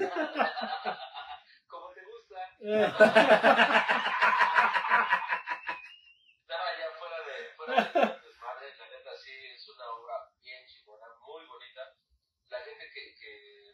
Como 1.67 1.87
te 1.95 2.01
gusta. 2.03 2.35
Nada, 6.51 6.67
ya 6.79 6.91
fuera 6.99 7.17
de, 7.23 7.55
fuera 7.55 7.75
de 7.75 7.79
desmadre, 8.27 8.75
la 8.77 8.87
neta 8.91 9.15
sí 9.15 9.31
es 9.55 9.63
una 9.69 9.85
obra 9.95 10.15
bien 10.43 10.65
chingona, 10.67 11.05
muy 11.21 11.45
bonita. 11.45 11.95
La 12.49 12.59
gente 12.59 12.83
que, 12.93 13.15
que 13.15 13.31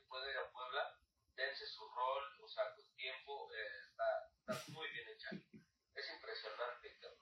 puede 0.07 0.31
ir 0.31 0.37
a 0.37 0.51
Puebla, 0.51 0.93
dense 1.35 1.65
su 1.65 1.81
rol, 1.89 2.23
o 2.43 2.47
sea, 2.47 2.65
con 2.75 2.85
tiempo, 2.95 3.49
eh, 3.51 3.65
está, 3.89 4.05
está 4.53 4.71
muy 4.71 4.87
bien 4.91 5.07
hecha. 5.09 5.29
Es 5.95 6.05
impresionante, 6.13 6.97
cabrón. 7.01 7.19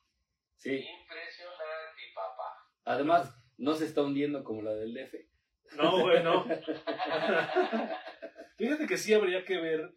Sí, 0.57 0.85
Impresionante, 0.85 2.01
papá. 2.13 2.67
además 2.83 3.33
no 3.57 3.75
se 3.75 3.85
está 3.85 4.01
hundiendo 4.01 4.43
como 4.43 4.61
la 4.61 4.73
del 4.73 4.93
DF. 4.93 5.15
No, 5.77 6.01
güey, 6.01 6.23
no. 6.23 6.43
Fíjate 8.57 8.87
que 8.87 8.97
sí 8.97 9.13
habría 9.13 9.45
que 9.45 9.59
ver 9.59 9.93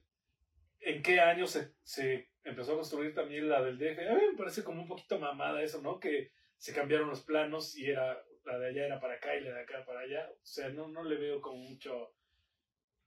en 0.81 1.03
qué 1.03 1.21
año 1.21 1.47
se, 1.47 1.73
se 1.83 2.29
empezó 2.45 2.73
a 2.73 2.77
construir 2.77 3.15
también 3.15 3.49
la 3.49 3.63
del 3.63 3.79
DF. 3.79 4.11
A 4.11 4.15
mí 4.15 4.23
me 4.33 4.37
parece 4.37 4.63
como 4.63 4.83
un 4.83 4.89
poquito 4.89 5.19
mamada 5.19 5.63
eso, 5.63 5.81
¿no? 5.81 5.99
Que 5.99 6.33
se 6.59 6.75
cambiaron 6.75 7.09
los 7.09 7.23
planos 7.23 7.77
y 7.77 7.91
era 7.91 8.23
la 8.45 8.59
de 8.59 8.69
allá 8.69 8.87
era 8.87 9.01
para 9.01 9.15
acá 9.15 9.35
y 9.37 9.41
la 9.41 9.55
de 9.55 9.63
acá 9.63 9.85
para 9.87 10.01
allá. 10.01 10.31
O 10.31 10.47
sea, 10.47 10.69
no, 10.69 10.89
no 10.89 11.03
le 11.03 11.17
veo 11.17 11.41
como 11.41 11.57
mucho... 11.57 12.15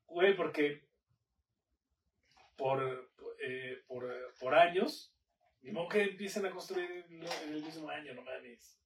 Güey, 0.08 0.36
porque 0.36 0.84
por, 2.56 3.12
eh, 3.40 3.84
por, 3.88 4.34
por 4.40 4.56
años, 4.56 5.16
ni 5.62 5.72
modo 5.72 5.90
que 5.90 6.04
empiecen 6.04 6.46
a 6.46 6.52
construir 6.52 6.90
en, 6.92 7.24
en 7.24 7.54
el 7.54 7.64
mismo 7.64 7.90
año, 7.90 8.14
no 8.14 8.22
mames. 8.22 8.80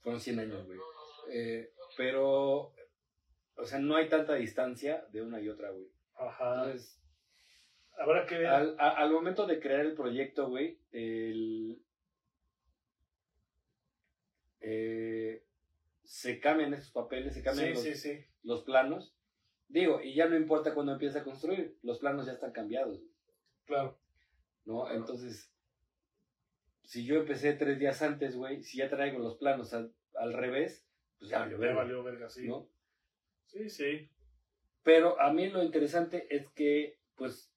Fueron 0.00 0.20
100 0.20 0.38
años, 0.38 0.66
güey. 0.66 0.78
Eh, 1.30 1.72
pero, 1.96 2.72
o 3.56 3.64
sea, 3.64 3.78
no 3.78 3.96
hay 3.96 4.08
tanta 4.08 4.34
distancia 4.34 5.04
de 5.12 5.22
una 5.22 5.40
y 5.40 5.48
otra, 5.48 5.70
güey. 5.70 5.86
Ajá. 6.16 6.64
Entonces, 6.64 7.00
Habrá 7.96 8.26
que 8.26 8.38
ver. 8.38 8.46
al, 8.48 8.76
a- 8.78 8.90
al 8.90 9.10
momento 9.12 9.46
de 9.46 9.60
crear 9.60 9.80
el 9.80 9.94
proyecto, 9.94 10.48
güey, 10.48 10.78
el, 10.92 11.80
eh, 14.60 15.42
se 16.04 16.40
cambian 16.40 16.74
esos 16.74 16.90
papeles, 16.90 17.34
se 17.34 17.42
cambian 17.42 17.68
Sí, 17.68 17.74
los, 17.74 17.82
sí, 17.82 17.94
sí. 17.94 18.24
los 18.42 18.62
planos. 18.62 19.14
Digo, 19.68 20.00
y 20.00 20.14
ya 20.14 20.26
no 20.28 20.36
importa 20.36 20.74
cuando 20.74 20.92
empieza 20.92 21.20
a 21.20 21.24
construir, 21.24 21.76
los 21.82 21.98
planos 21.98 22.26
ya 22.26 22.32
están 22.32 22.52
cambiados, 22.52 23.00
Claro. 23.66 23.98
¿no? 24.66 24.90
Entonces, 24.90 25.50
si 26.82 27.04
yo 27.06 27.16
empecé 27.16 27.54
tres 27.54 27.78
días 27.78 28.02
antes, 28.02 28.36
güey, 28.36 28.62
si 28.62 28.78
ya 28.78 28.90
traigo 28.90 29.18
los 29.18 29.36
planos 29.36 29.72
al, 29.72 29.94
al 30.16 30.32
revés, 30.34 30.84
pues 31.18 31.30
ya 31.30 31.40
valió 31.40 31.56
Ya 31.56 31.60
verga, 31.60 31.76
valió 31.76 32.02
verga, 32.02 32.28
sí. 32.28 32.46
¿no? 32.46 32.68
Sí, 33.46 33.68
sí. 33.68 34.10
Pero 34.82 35.20
a 35.20 35.32
mí 35.32 35.48
lo 35.48 35.62
interesante 35.62 36.26
es 36.34 36.48
que, 36.50 36.98
pues, 37.14 37.52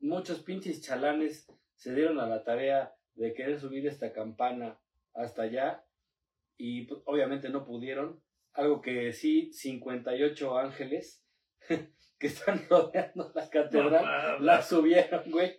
muchos 0.00 0.40
pinches 0.42 0.80
chalanes 0.82 1.46
se 1.76 1.94
dieron 1.94 2.18
a 2.20 2.26
la 2.26 2.44
tarea 2.44 2.94
de 3.14 3.34
querer 3.34 3.60
subir 3.60 3.86
esta 3.86 4.12
campana 4.12 4.78
hasta 5.14 5.42
allá 5.42 5.84
y 6.56 6.82
pues, 6.86 7.00
obviamente 7.06 7.48
no 7.48 7.64
pudieron. 7.64 8.22
Algo 8.54 8.82
que 8.82 9.12
sí, 9.12 9.50
58 9.52 10.58
ángeles 10.58 11.24
que 12.18 12.26
están 12.26 12.54
rodeando 12.70 13.32
la 13.34 13.50
catedral, 13.50 14.04
No, 14.04 14.38
la 14.44 14.62
subieron, 14.62 15.24
güey. 15.30 15.58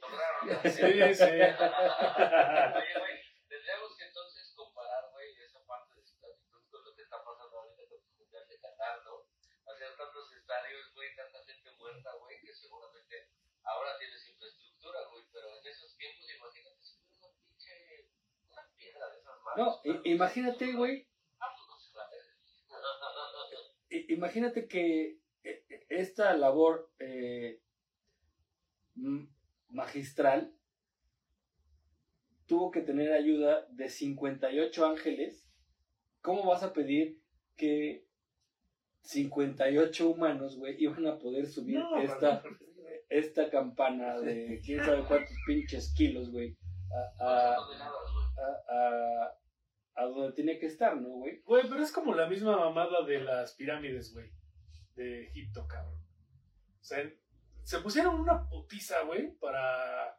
Sí, 0.63 0.69
sí. 1.11 1.23
Oye, 1.27 2.93
güey, 3.03 3.15
tendríamos 3.49 3.97
que 3.97 4.05
entonces 4.05 4.53
comparar, 4.55 5.11
güey, 5.11 5.35
esa 5.43 5.59
parte 5.65 5.95
de 5.95 6.05
su 6.05 6.15
actitud 6.23 6.63
con 6.69 6.83
lo 6.85 6.95
que 6.95 7.01
está 7.03 7.17
pasando 7.23 7.57
ahorita 7.59 7.83
con 7.89 7.99
tu 7.99 8.11
mundial 8.15 8.47
de 8.47 8.59
Qatar, 8.59 9.03
¿no? 9.03 9.27
Hacer 9.65 9.97
tantos 9.97 10.31
estadios, 10.31 10.93
güey, 10.93 11.15
tanta 11.15 11.43
gente 11.43 11.71
muerta, 11.75 12.13
güey, 12.15 12.39
que 12.39 12.53
seguramente 12.53 13.27
ahora 13.63 13.97
tienes 13.97 14.23
infraestructura, 14.29 14.99
güey, 15.11 15.25
pero 15.33 15.59
en 15.59 15.67
esos 15.67 15.97
tiempos, 15.97 16.29
imagínate 16.29 16.83
si 16.83 16.95
fuera 16.95 17.17
una 17.17 17.29
pinche, 17.43 18.07
una 18.47 18.63
piedra 18.75 19.09
de 19.09 19.19
esas 19.19 19.35
manos. 19.41 19.42
No, 19.57 19.79
imagínate, 20.03 20.73
güey, 20.73 21.07
imagínate 24.09 24.67
que 24.67 25.19
eh, 25.43 25.65
esta 25.89 26.35
labor 26.35 26.91
eh, 26.99 27.61
magistral 29.69 30.53
tuvo 32.45 32.71
que 32.71 32.81
tener 32.81 33.13
ayuda 33.13 33.65
de 33.71 33.89
58 33.89 34.85
ángeles. 34.85 35.49
¿Cómo 36.21 36.45
vas 36.45 36.63
a 36.63 36.73
pedir 36.73 37.21
que 37.55 38.07
58 39.01 40.09
humanos, 40.09 40.57
güey, 40.57 40.75
iban 40.81 41.05
a 41.07 41.17
poder 41.19 41.47
subir 41.47 41.79
No, 41.79 41.97
esta, 41.97 42.41
no, 42.41 42.49
no. 42.51 42.57
esta 43.09 43.49
campana 43.49 44.19
de 44.19 44.61
quién 44.63 44.83
sabe 44.83 45.03
cuántos 45.05 45.35
pinches 45.45 45.93
kilos, 45.93 46.27
a, 46.27 46.29
a, 46.29 46.31
güey. 46.31 46.57
a, 48.69 49.42
a- 49.95 50.05
donde 50.05 50.33
tiene 50.33 50.57
que 50.59 50.65
estar, 50.67 50.95
¿no, 50.97 51.09
güey? 51.09 51.41
Güey, 51.45 51.63
pero 51.69 51.81
es 51.83 51.91
como 51.91 52.13
la 52.15 52.27
misma 52.27 52.57
mamada 52.57 53.05
de 53.05 53.19
las 53.21 53.53
pirámides, 53.55 54.13
güey. 54.13 54.29
De 54.95 55.27
Egipto, 55.27 55.67
cabrón. 55.67 55.99
O 56.81 56.83
sea, 56.83 57.09
se 57.63 57.79
pusieron 57.79 58.19
una 58.19 58.47
putiza, 58.49 59.01
güey, 59.03 59.31
para, 59.39 60.17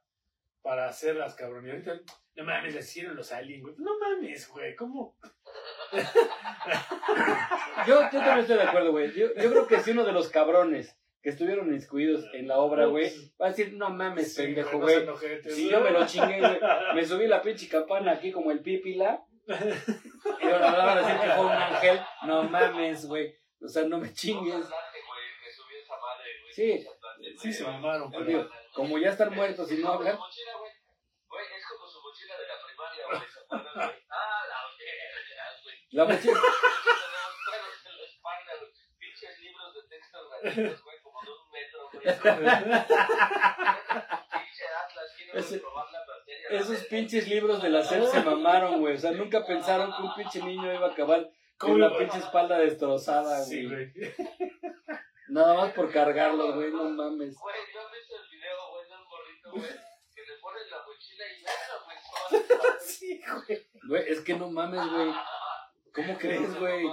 para 0.63 0.89
hacerlas, 0.89 1.35
cabrón. 1.35 1.67
Y 1.67 1.71
ahorita, 1.71 2.01
no 2.37 2.45
mames, 2.45 2.75
las 2.75 2.89
hicieron 2.89 3.15
los 3.17 3.31
aliens, 3.33 3.63
güey. 3.63 3.75
No 3.79 3.99
mames, 3.99 4.49
güey, 4.49 4.75
¿cómo? 4.75 5.17
Yo, 7.87 8.01
yo 8.01 8.09
también 8.11 8.39
estoy 8.39 8.57
de 8.57 8.63
acuerdo, 8.63 8.91
güey. 8.93 9.13
Yo, 9.13 9.35
yo 9.35 9.51
creo 9.51 9.67
que 9.67 9.81
si 9.81 9.91
uno 9.91 10.05
de 10.05 10.13
los 10.13 10.29
cabrones 10.31 10.99
que 11.23 11.31
estuvieron 11.31 11.73
inscritos 11.73 12.25
en 12.33 12.49
la 12.49 12.59
obra, 12.59 12.87
güey, 12.87 13.13
va 13.41 13.47
a 13.47 13.49
decir, 13.51 13.75
no 13.75 13.91
mames, 13.91 14.35
Sí, 14.35 14.43
pendejo, 14.43 14.79
güey. 14.79 15.07
Si 15.51 15.69
yo 15.71 15.81
me 15.81 15.91
lo 15.91 16.07
chingué, 16.07 16.41
güey, 16.41 16.59
me 16.95 17.05
subí 17.05 17.27
la 17.27 17.43
pinche 17.43 17.69
campana 17.69 18.13
aquí 18.13 18.33
como 18.33 18.51
el 18.51 18.61
pípila, 18.61 19.23
y 19.47 20.47
van 20.47 20.63
a 20.65 20.95
decir 20.97 21.21
que 21.21 21.31
fue 21.31 21.45
un 21.45 21.53
ángel, 21.53 22.01
no 22.23 22.43
mames, 22.45 23.07
güey. 23.07 23.37
O 23.63 23.69
sea, 23.69 23.85
no 23.85 23.99
me 23.99 24.13
chingues. 24.13 24.67
Sí. 26.55 26.87
Sí, 27.41 27.53
se 27.53 27.65
mamaron, 27.65 28.11
pero... 28.11 28.25
digo, 28.25 28.49
como 28.73 28.99
ya 28.99 29.11
están 29.11 29.35
muertos 29.35 29.71
y 29.73 29.79
no 29.79 29.93
hablan, 29.93 30.17
güey. 30.17 30.31
Es 31.57 31.67
como 31.67 31.87
su 31.89 32.01
mochila 32.01 32.39
de 32.39 32.47
la 32.47 32.55
primaria, 32.65 33.07
güey. 33.07 33.21
¿Se 33.29 33.41
acuerdan, 33.41 33.75
güey? 33.75 34.05
Ah, 34.09 34.45
la 34.49 34.57
verga, 34.79 35.45
güey. 35.65 35.77
la 35.91 36.05
mochila, 36.05 36.41
Tenemos 36.41 37.35
pelos 37.51 37.87
en 37.87 37.99
la 37.99 38.05
espalda, 38.05 38.53
güey. 38.61 38.71
Pinches 38.99 39.39
libros 39.41 39.75
de 39.75 39.83
texto 39.89 40.19
gratuitos, 40.29 40.83
güey, 40.85 41.03
como 41.03 41.21
de 41.23 41.31
un 41.31 41.51
metro, 41.51 41.91
güey. 41.91 42.03
Pinche 44.31 44.65
Atlas, 44.69 45.11
materia. 45.35 45.74
Esos 46.59 46.85
pinches 46.85 47.29
libros 47.29 47.63
de 47.63 47.69
la 47.71 47.83
SEP 47.83 48.05
se 48.05 48.23
mamaron, 48.23 48.81
güey. 48.81 48.95
O 48.95 48.99
sea, 48.99 49.13
nunca 49.13 49.45
pensaron 49.45 49.93
que 49.97 50.03
un 50.03 50.15
pinche 50.15 50.43
niño 50.43 50.73
iba 50.73 50.87
a 50.89 50.91
acabar 50.91 51.31
con 51.57 51.71
¿Cómo 51.71 51.75
una 51.75 51.97
pinche 51.97 52.19
espalda 52.19 52.59
destrozada, 52.59 53.43
Sí, 53.45 53.67
güey. 53.67 53.93
güey. 53.93 54.15
Nada 55.29 55.55
más 55.55 55.73
por 55.73 55.91
cargarlos, 55.91 56.55
güey, 56.55 56.71
no 56.71 56.85
mames. 56.91 57.37
Güey, 57.39 57.57
¿no 57.75 57.81
has 57.81 57.93
visto 57.93 58.15
el 58.17 58.31
video, 58.31 58.57
güey, 58.73 58.89
de 58.89 58.95
un 58.95 59.09
gorrito, 59.09 59.51
güey? 59.53 59.81
Que 60.15 60.23
le 60.23 60.39
ponen 60.41 60.71
la 60.71 60.77
mochila 60.87 61.25
y 61.31 61.43
nada, 61.43 61.75
güey, 61.85 62.71
Sí, 62.81 63.21
güey. 63.47 63.67
Güey, 63.89 64.13
es 64.13 64.21
que 64.21 64.35
no 64.35 64.51
mames, 64.51 64.87
güey. 64.91 65.13
¿Cómo 65.95 66.19
crees, 66.19 66.59
güey? 66.59 66.87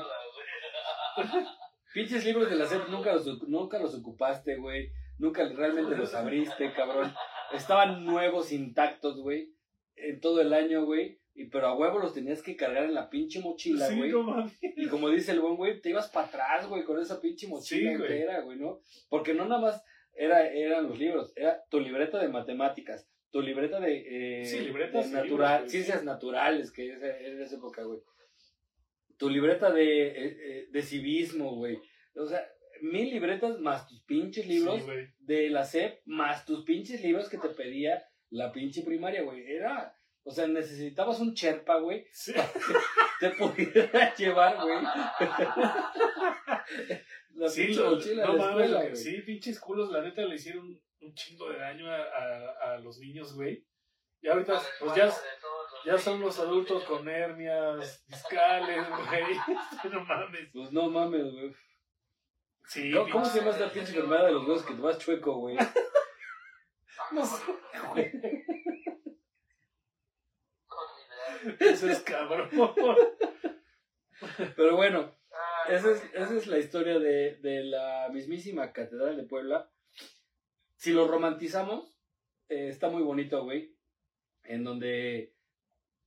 Pinches 1.93 2.23
libros 2.23 2.49
de 2.49 2.55
la 2.55 2.65
SEP 2.65 2.87
nunca 2.87 3.13
los, 3.13 3.25
nunca 3.49 3.79
los 3.79 3.95
ocupaste, 3.95 4.55
güey. 4.57 4.91
Nunca 5.17 5.43
realmente 5.53 5.95
los 5.95 6.13
abriste, 6.13 6.73
cabrón. 6.73 7.13
Estaban 7.53 8.05
nuevos, 8.05 8.51
intactos, 8.51 9.17
güey. 9.19 9.53
En 9.95 10.19
todo 10.19 10.41
el 10.41 10.53
año, 10.53 10.85
güey. 10.85 11.19
Y 11.33 11.45
pero 11.45 11.67
a 11.67 11.77
huevo 11.77 11.99
los 11.99 12.13
tenías 12.13 12.43
que 12.43 12.55
cargar 12.57 12.83
en 12.83 12.93
la 12.93 13.09
pinche 13.09 13.39
mochila, 13.39 13.87
Sí, 13.87 13.97
güey. 13.97 14.11
no 14.11 14.23
mames. 14.23 14.57
Y 14.61 14.87
como 14.87 15.09
dice 15.09 15.31
el 15.31 15.39
buen 15.39 15.55
güey, 15.55 15.79
te 15.81 15.89
ibas 15.89 16.09
para 16.09 16.27
atrás, 16.27 16.67
güey, 16.67 16.83
con 16.83 16.99
esa 16.99 17.21
pinche 17.21 17.47
mochila 17.47 17.91
Sí, 17.91 17.95
entera, 17.95 18.41
güey, 18.41 18.57
¿no? 18.57 18.81
Porque 19.09 19.33
no 19.33 19.45
nada 19.45 19.61
más 19.61 19.83
era, 20.13 20.45
eran 20.49 20.87
los 20.89 20.99
libros, 20.99 21.31
era 21.37 21.63
tu 21.69 21.79
libreta 21.79 22.19
de 22.19 22.27
matemáticas, 22.27 23.07
tu 23.31 23.41
libreta 23.41 23.79
de, 23.79 24.41
eh, 24.41 24.45
Sí, 24.45 24.59
libretas 24.59 25.09
de 25.09 25.17
natural, 25.17 25.53
libros, 25.59 25.71
ciencias 25.71 26.03
naturales, 26.03 26.71
que 26.71 26.91
es 26.91 27.01
en 27.01 27.41
esa 27.41 27.55
época, 27.55 27.83
güey. 27.83 28.01
Tu 29.17 29.29
libreta 29.29 29.71
de, 29.71 30.07
eh, 30.07 30.13
eh, 30.17 30.67
de 30.69 30.81
civismo, 30.81 31.55
güey. 31.55 31.79
O 32.15 32.25
sea, 32.25 32.45
mil 32.81 33.09
libretas 33.09 33.59
más 33.59 33.87
tus 33.87 34.03
pinches 34.03 34.45
libros 34.47 34.81
Sí, 34.83 34.91
de 35.19 35.49
la 35.49 35.63
SEP, 35.63 36.01
más 36.05 36.45
tus 36.45 36.63
pinches 36.63 37.01
libros 37.01 37.29
que 37.29 37.37
te 37.37 37.49
pedía 37.49 38.03
la 38.29 38.51
pinche 38.51 38.81
primaria, 38.83 39.23
güey. 39.23 39.45
Era, 39.51 39.95
o 40.23 40.31
sea, 40.31 40.47
necesitabas 40.47 41.19
un 41.19 41.33
cherpa, 41.33 41.79
güey, 41.79 42.05
Sí. 42.11 42.33
te 43.19 43.29
pudiera 43.31 44.13
llevar, 44.15 44.57
güey. 44.61 44.83
la 47.35 47.49
Sí, 47.49 47.65
pinche 47.65 47.81
lo- 47.81 47.91
mochila 47.91 48.25
no 48.25 48.33
de 48.33 48.37
la 48.39 48.45
mames, 48.45 48.69
escuela, 48.71 48.95
sí, 48.95 49.21
pinches 49.21 49.59
culos, 49.59 49.91
la 49.91 50.01
neta 50.01 50.21
le 50.23 50.35
hicieron 50.35 50.79
un 51.01 51.13
chingo 51.13 51.49
de 51.51 51.59
daño 51.59 51.89
a, 51.89 51.97
a, 52.03 52.73
a 52.73 52.77
los 52.79 52.99
niños, 52.99 53.33
güey. 53.35 53.65
Y 54.21 54.27
ahorita, 54.27 54.61
pues 54.79 54.95
ya, 54.95 55.11
ya 55.85 55.97
son 55.97 56.21
los 56.21 56.37
adultos 56.39 56.83
con 56.83 57.07
hernias 57.09 58.05
discales, 58.07 58.85
güey. 58.87 59.23
No 59.91 60.05
mames. 60.05 60.49
Pues 60.53 60.71
no 60.71 60.89
mames, 60.89 61.23
güey. 61.31 61.53
Sí, 62.71 62.89
¿Cómo, 63.11 63.25
se 63.25 63.39
llama 63.39 63.51
esta 63.51 63.69
pinche 63.69 63.91
enfermedad 63.91 64.27
de 64.27 64.31
los 64.31 64.47
huesos 64.47 64.65
que 64.65 64.73
te 64.73 64.79
vas 64.79 64.97
chueco, 64.97 65.35
güey? 65.39 65.57
No 67.11 67.25
sé, 67.25 67.43
güey. 67.89 68.11
Eso 71.59 71.89
es 71.89 71.99
cabrón. 71.99 72.49
Pero 74.55 74.77
bueno, 74.77 75.13
esa 75.67 75.91
es, 75.91 76.01
esa 76.13 76.33
es 76.33 76.47
la 76.47 76.59
historia 76.59 76.97
de, 76.97 77.35
de 77.41 77.65
la 77.65 78.07
mismísima 78.13 78.71
Catedral 78.71 79.17
de 79.17 79.23
Puebla. 79.23 79.69
Si 80.77 80.93
lo 80.93 81.09
romantizamos, 81.09 81.99
eh, 82.47 82.69
está 82.69 82.87
muy 82.87 83.03
bonito, 83.03 83.43
güey. 83.43 83.75
En 84.45 84.63
donde, 84.63 85.35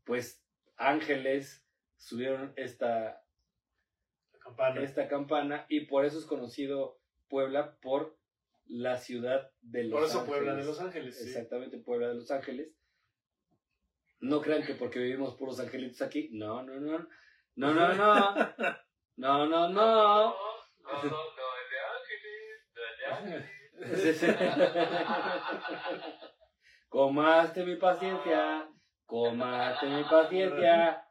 pues, 0.05 0.43
ángeles 0.79 1.63
subieron 1.99 2.55
esta, 2.57 3.24
campana. 4.45 4.83
esta 4.83 5.09
campana 5.09 5.67
y 5.69 5.87
por 5.87 6.05
eso 6.05 6.19
es 6.19 6.27
conocido 6.27 6.99
Puebla 7.29 7.77
por 7.83 8.17
la 8.67 8.97
ciudad 8.97 9.51
de 9.63 9.85
Los 9.85 10.01
Por 10.01 10.09
eso 10.09 10.19
Ángeles. 10.21 10.37
Puebla 10.39 10.55
de 10.57 10.65
Los 10.65 10.81
Ángeles. 10.81 11.19
sí. 11.19 11.29
Exactamente, 11.29 11.79
Puebla 11.79 12.09
de 12.09 12.15
Los 12.15 12.31
Ángeles. 12.31 12.69
No 14.21 14.41
crean 14.41 14.65
que 14.65 14.75
porque 14.75 14.99
vivimos 15.01 15.35
puros 15.37 15.61
angelitos 15.61 16.01
aquí. 16.03 16.29
No, 16.33 16.63
no, 16.63 16.75
no. 16.81 17.07
No, 17.57 17.73
no, 17.75 17.95
no. 17.95 18.35
No, 19.17 19.47
no, 19.47 19.49
no. 19.49 19.69
No, 19.69 19.69
no, 19.69 20.35
no, 21.03 21.11
de 21.71 21.79
ángeles, 21.97 22.75
de 22.75 23.07
ángeles. 23.07 23.51
Comaste 26.89 27.65
mi 27.65 27.77
paciencia. 27.77 28.69
Comaste 29.07 29.87
mi 29.87 30.03
paciencia. 30.05 31.07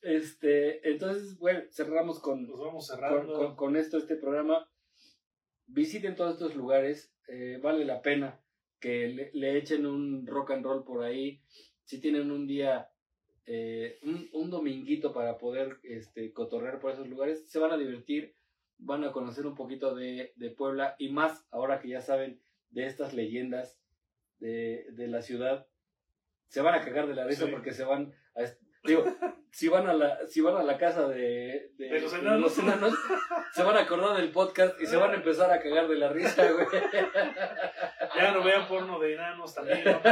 Este, 0.00 0.88
entonces, 0.90 1.38
bueno, 1.38 1.60
cerramos 1.70 2.18
con, 2.20 2.46
Pues 2.46 2.58
vamos 2.58 2.88
con, 2.88 2.96
cerrando. 2.98 3.32
con- 3.34 3.56
con 3.56 3.76
esto 3.76 3.98
este 3.98 4.16
programa. 4.16 4.68
Visiten 5.66 6.16
todos 6.16 6.32
estos 6.34 6.56
lugares, 6.56 7.14
eh, 7.28 7.58
vale 7.62 7.84
la 7.84 8.02
pena 8.02 8.40
que 8.80 9.06
le, 9.08 9.30
le 9.32 9.56
echen 9.56 9.86
un 9.86 10.26
rock 10.26 10.50
and 10.50 10.64
roll 10.64 10.84
por 10.84 11.04
ahí. 11.04 11.40
Si 11.84 12.00
tienen 12.00 12.32
un 12.32 12.46
día, 12.48 12.90
eh, 13.46 14.00
un, 14.02 14.28
un 14.32 14.50
dominguito 14.50 15.12
para 15.12 15.38
poder 15.38 15.78
este, 15.84 16.32
cotorrear 16.32 16.80
por 16.80 16.90
esos 16.90 17.06
lugares, 17.08 17.48
se 17.48 17.60
van 17.60 17.70
a 17.70 17.76
divertir, 17.78 18.34
van 18.78 19.04
a 19.04 19.12
conocer 19.12 19.46
un 19.46 19.54
poquito 19.54 19.94
de, 19.94 20.32
de 20.34 20.50
Puebla 20.50 20.96
y 20.98 21.10
más 21.10 21.46
ahora 21.52 21.80
que 21.80 21.88
ya 21.88 22.00
saben 22.00 22.41
de 22.72 22.86
estas 22.86 23.14
leyendas 23.14 23.78
de, 24.38 24.84
de 24.92 25.06
la 25.06 25.22
ciudad. 25.22 25.66
Se 26.48 26.60
van 26.60 26.74
a 26.74 26.82
cagar 26.82 27.06
de 27.06 27.14
la 27.14 27.24
risa 27.24 27.46
Sí. 27.46 27.50
porque 27.50 27.72
se 27.72 27.84
van 27.84 28.12
a... 28.36 28.42
Digo, 28.84 29.04
si 29.52 29.68
van 29.68 29.86
a 29.88 29.94
la, 29.94 30.26
si 30.26 30.40
van 30.40 30.56
a 30.56 30.62
la 30.64 30.76
casa 30.76 31.06
de, 31.06 31.70
de, 31.76 31.88
De 31.88 32.00
los 32.00 32.12
enanos. 32.14 32.40
los 32.40 32.58
enanos, 32.58 32.92
se 33.54 33.62
van 33.62 33.76
a 33.76 33.82
acordar 33.82 34.16
del 34.16 34.32
podcast 34.32 34.80
y 34.80 34.86
se 34.86 34.96
van 34.96 35.12
a 35.12 35.14
empezar 35.14 35.52
a 35.52 35.60
cagar 35.60 35.86
de 35.88 35.96
la 35.96 36.08
risa, 36.08 36.50
güey. 36.50 36.66
Ya 38.16 38.32
no 38.32 38.42
vean 38.42 38.66
porno 38.68 38.98
de 38.98 39.14
enanos 39.14 39.54
también. 39.54 39.84
no. 39.84 39.92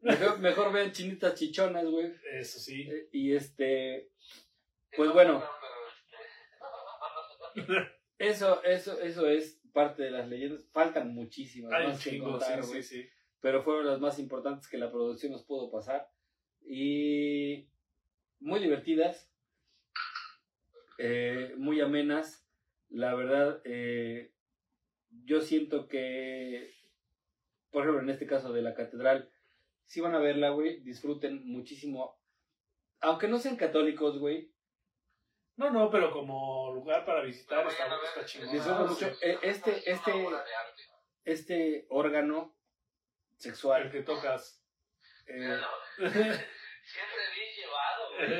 Mejor. 0.00 0.34
Ay. 0.36 0.40
Mejor, 0.40 0.72
vean 0.72 0.92
chinitas 0.92 1.34
chichonas, 1.34 1.84
güey. 1.84 2.12
Eso 2.32 2.58
sí. 2.58 2.88
Y 3.12 3.34
este, 3.34 4.10
Pues 4.96 5.12
bueno. 5.12 5.42
eso, 8.18 8.62
eso, 8.64 9.00
eso 9.00 9.28
es 9.28 9.60
parte 9.72 10.02
de 10.04 10.10
las 10.10 10.28
leyendas. 10.28 10.64
Faltan 10.72 11.14
muchísimas 11.14 11.72
Hay 11.72 11.86
un 11.86 11.92
más 11.92 12.04
que 12.04 12.18
contar, 12.18 12.64
sí, 12.64 12.82
sí. 12.82 13.08
pero 13.40 13.62
fueron 13.62 13.86
las 13.86 14.00
más 14.00 14.18
importantes 14.18 14.68
que 14.68 14.78
la 14.78 14.90
producción 14.90 15.32
nos 15.32 15.44
pudo 15.44 15.70
pasar. 15.70 16.10
Y 16.62 17.68
muy 18.38 18.60
divertidas, 18.60 19.30
eh, 20.98 21.54
muy 21.56 21.80
amenas. 21.80 22.46
La 22.88 23.14
verdad, 23.14 23.60
eh, 23.64 24.32
yo 25.24 25.40
siento 25.40 25.88
que, 25.88 26.74
por 27.70 27.82
ejemplo, 27.82 28.02
en 28.02 28.10
este 28.10 28.26
caso 28.26 28.52
de 28.52 28.62
la 28.62 28.74
catedral, 28.74 29.29
si 29.90 30.00
van 30.00 30.14
a 30.14 30.18
verla, 30.20 30.50
güey, 30.50 30.80
disfruten 30.82 31.42
muchísimo. 31.50 32.16
Aunque 33.00 33.26
no 33.26 33.38
sean 33.38 33.56
católicos, 33.56 34.18
güey, 34.18 34.52
No, 35.56 35.68
no, 35.70 35.90
pero 35.90 36.12
como 36.12 36.72
lugar 36.72 37.04
para 37.04 37.22
visitar 37.22 37.66
está, 37.66 37.86
está 38.04 38.24
chingón. 38.24 38.52
disfruten 38.52 38.82
Ah, 38.82 38.86
mucho. 38.88 39.10
sí. 39.14 39.18
Eh, 39.22 39.38
Este, 39.42 39.90
este, 39.90 40.12
este 41.24 41.86
órgano 41.90 42.54
El 43.32 43.40
sexual. 43.42 43.90
que 43.90 44.02
tocas. 44.02 44.62
eh. 45.26 45.58
Siempre 45.98 47.22
bien 47.34 47.50
llevado, 47.56 48.02
güey. 48.16 48.30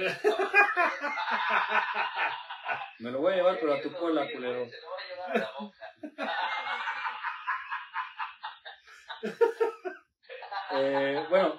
me 3.00 3.10
lo 3.10 3.18
voy 3.20 3.32
a 3.32 3.36
llevar, 3.36 3.58
pero 3.60 3.74
a 3.74 3.82
tu 3.82 3.92
cola, 3.92 4.26
culero. 4.32 4.66
Se 4.68 4.80
lo 4.80 4.90
va 4.90 4.96
a 4.96 5.08
llevar 5.08 5.30
a 5.30 5.38
la 5.40 5.50
boca. 5.58 5.76
Eh, 10.72 11.24
bueno, 11.28 11.56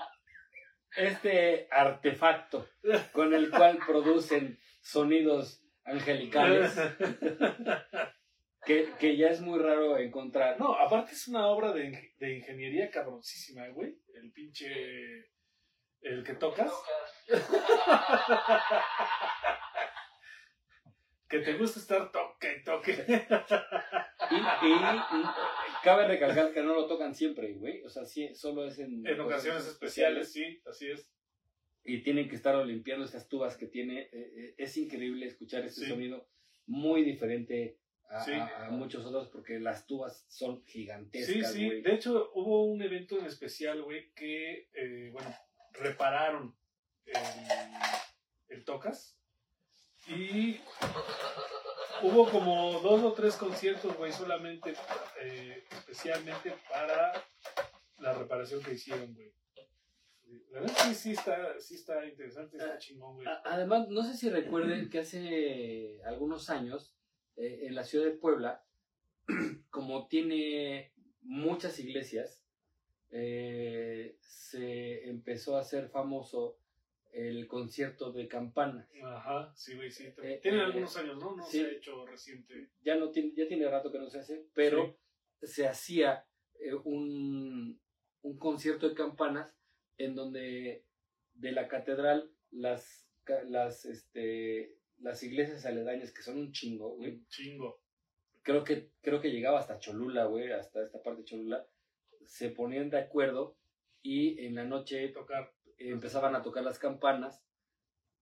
este 0.96 1.68
artefacto 1.72 2.68
con 3.14 3.34
el 3.34 3.50
cual 3.50 3.80
producen 3.86 4.60
sonidos 4.82 5.64
angelicales 5.84 6.74
que, 8.66 8.90
que 9.00 9.18
ya 9.18 9.30
es 9.30 9.42
muy 9.42 9.60
raro 9.60 9.98
encontrar. 9.98 10.60
No, 10.60 10.74
aparte 10.74 11.14
es 11.14 11.28
una 11.28 11.48
obra 11.48 11.74
de, 11.74 12.14
de 12.20 12.38
ingeniería 12.38 12.90
cabroncísima, 12.90 13.68
güey. 13.70 13.98
El 14.14 14.32
pinche. 14.32 15.30
El 16.02 16.24
que 16.24 16.34
tocas. 16.34 16.72
Que 21.32 21.40
te 21.40 21.53
gusta 21.53 21.80
estar 21.80 22.12
toque, 22.12 22.58
y 22.60 22.64
toque. 22.64 22.91
Y, 24.32 24.36
y, 24.36 24.74
y 24.74 25.24
cabe 25.84 26.08
recalcar 26.08 26.53
que 26.53 26.62
no 26.62 26.74
lo 26.76 26.88
tocan 26.88 27.16
siempre, 27.16 27.53
güey. 27.53 27.82
O 27.84 27.90
sea, 27.90 28.06
sí, 28.06 28.36
solo 28.36 28.66
es 28.66 28.78
en, 28.80 29.06
En 29.08 29.20
ocasiones 29.20 29.66
especiales, 29.68 30.32
sí, 30.32 30.62
así 30.70 30.90
es. 30.91 31.10
Y 31.84 32.03
tienen 32.03 32.30
que 32.30 32.36
estar 32.36 32.56
limpiando 32.66 33.06
estas 33.06 33.28
tubas 33.28 33.58
que 33.58 33.66
tiene. 33.68 34.02
Eh, 34.02 34.10
eh, 34.14 34.56
es 34.58 34.78
increíble 34.78 35.26
escuchar 35.26 35.64
este 35.66 35.82
Sí. 35.82 35.88
sonido 35.90 36.28
muy 36.68 37.03
diferente 37.03 37.80
a, 38.10 38.24
Sí. 38.24 38.34
a- 38.34 38.68
a 38.68 38.70
muchos 38.70 39.06
otros 39.06 39.30
porque 39.30 39.60
las 39.60 39.88
tubas 39.88 40.26
son 40.30 40.64
Sí, 40.66 40.82
gigantescas, 40.82 41.53
sí. 41.53 41.66
güey. 41.66 41.82
De 41.82 41.94
hecho, 41.94 42.32
hubo 42.36 42.66
un 42.66 42.82
evento 42.82 43.18
en 43.18 43.26
especial, 43.26 43.82
güey, 43.82 44.12
que, 44.14 44.70
eh, 44.74 45.10
bueno, 45.12 45.34
repararon 45.74 46.56
el, 47.06 47.16
el 48.49 48.64
Tocas. 48.66 49.18
Y 50.16 50.60
hubo 52.04 52.30
como 52.30 52.80
dos 52.82 53.04
o 53.04 53.14
tres 53.14 53.36
conciertos, 53.36 53.96
güey, 53.98 54.12
solamente, 54.12 54.74
eh, 55.22 55.64
especialmente 55.72 56.54
para 56.70 57.14
la 58.00 58.14
reparación 58.14 58.62
que 58.62 58.74
hicieron, 58.74 59.14
güey. 59.14 59.34
La 60.52 60.62
verdad 60.62 60.76
sí, 60.86 60.96
sí 60.96 61.12
está, 61.12 61.60
sí 61.60 61.76
está 61.76 62.06
interesante, 62.06 62.58
está 62.58 62.78
chingón, 62.78 63.16
güey. 63.16 63.28
Además, 63.46 63.88
no 63.90 64.04
sé 64.04 64.16
si 64.16 64.30
recuerden 64.30 64.90
que 64.90 65.00
hace 65.00 66.02
algunos 66.06 66.50
años, 66.50 66.96
eh, 67.38 67.68
en 67.68 67.76
la 67.76 67.84
ciudad 67.84 68.06
de 68.06 68.12
Puebla, 68.12 68.66
como 69.70 70.08
tiene 70.08 70.94
muchas 71.22 71.80
iglesias, 71.80 72.46
eh, 73.12 74.18
se 74.22 75.10
empezó 75.10 75.58
a 75.58 75.62
hacer 75.62 75.90
famoso 75.90 76.61
el 77.14 77.48
concierto 77.48 78.12
de 78.12 78.28
campana. 78.28 78.88
Ajá, 79.04 79.52
sí, 79.56 79.76
güey, 79.76 79.92
sí. 79.92 80.06
Eh, 80.24 80.40
Tienen 80.42 80.62
eh, 80.62 80.64
algunos 80.66 80.96
años, 80.98 81.18
¿no? 81.18 81.36
No 81.36 81.44
sí. 81.44 81.60
se 81.60 81.66
ha 81.66 81.72
hecho 81.72 82.06
reciente. 82.06 82.70
Ya, 82.82 82.96
no 82.96 83.12
tiene, 83.12 83.34
ya 83.36 83.48
tiene 83.48 83.70
rato 83.70 83.92
que 83.92 84.00
no 84.00 84.10
se 84.10 84.20
hace, 84.20 84.46
pero 84.54 84.98
se 85.42 85.68
hacía 85.68 86.26
eh, 86.60 86.74
un, 86.74 87.80
un 88.22 88.38
concierto 88.38 88.88
de 88.90 88.96
campanas 88.96 89.54
en 89.98 90.16
donde 90.16 90.86
de 91.34 91.52
la 91.52 91.68
catedral 91.68 92.32
las, 92.52 93.08
las, 93.48 93.86
este, 93.86 94.78
las 94.98 95.22
iglesias 95.24 95.66
aledañas, 95.66 96.12
que 96.14 96.22
son 96.22 96.38
un 96.38 96.52
chingo, 96.52 96.96
güey, 96.96 97.12
Un 97.12 97.28
chingo. 97.28 97.82
creo 98.44 98.64
que, 98.64 98.92
creo 99.02 99.22
que 99.22 99.32
llegaba 99.32 99.60
hasta 99.60 99.80
Cholula, 99.80 100.26
güey, 100.26 100.52
hasta 100.52 100.84
esta 100.84 101.02
parte 101.02 101.22
de 101.22 101.26
Cholula, 101.26 101.68
se 102.26 102.50
ponían 102.50 102.90
de 102.90 103.00
acuerdo 103.00 103.58
y 104.04 104.44
en 104.46 104.56
la 104.56 104.64
noche 104.66 105.08
Tocar. 105.10 105.54
Empezaban 105.90 106.36
a 106.36 106.41
tocar 106.41 106.64
las 106.64 106.80
campanas 106.80 107.44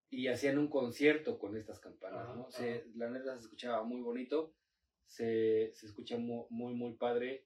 y 0.09 0.27
hacían 0.27 0.57
un 0.57 0.69
concierto 0.69 1.37
con 1.37 1.55
estas 1.57 1.79
campanas, 1.79 2.23
Ajá, 2.25 2.33
¿no? 2.35 2.49
Se- 2.51 2.85
la 2.95 3.09
neta 3.09 3.35
se 3.35 3.43
escuchaba 3.43 3.83
muy 3.83 4.01
bonito, 4.01 4.53
se, 5.07 5.71
se 5.73 5.85
escucha 5.85 6.17
muy, 6.17 6.45
muy, 6.49 6.73
muy 6.73 6.93
padre. 6.93 7.45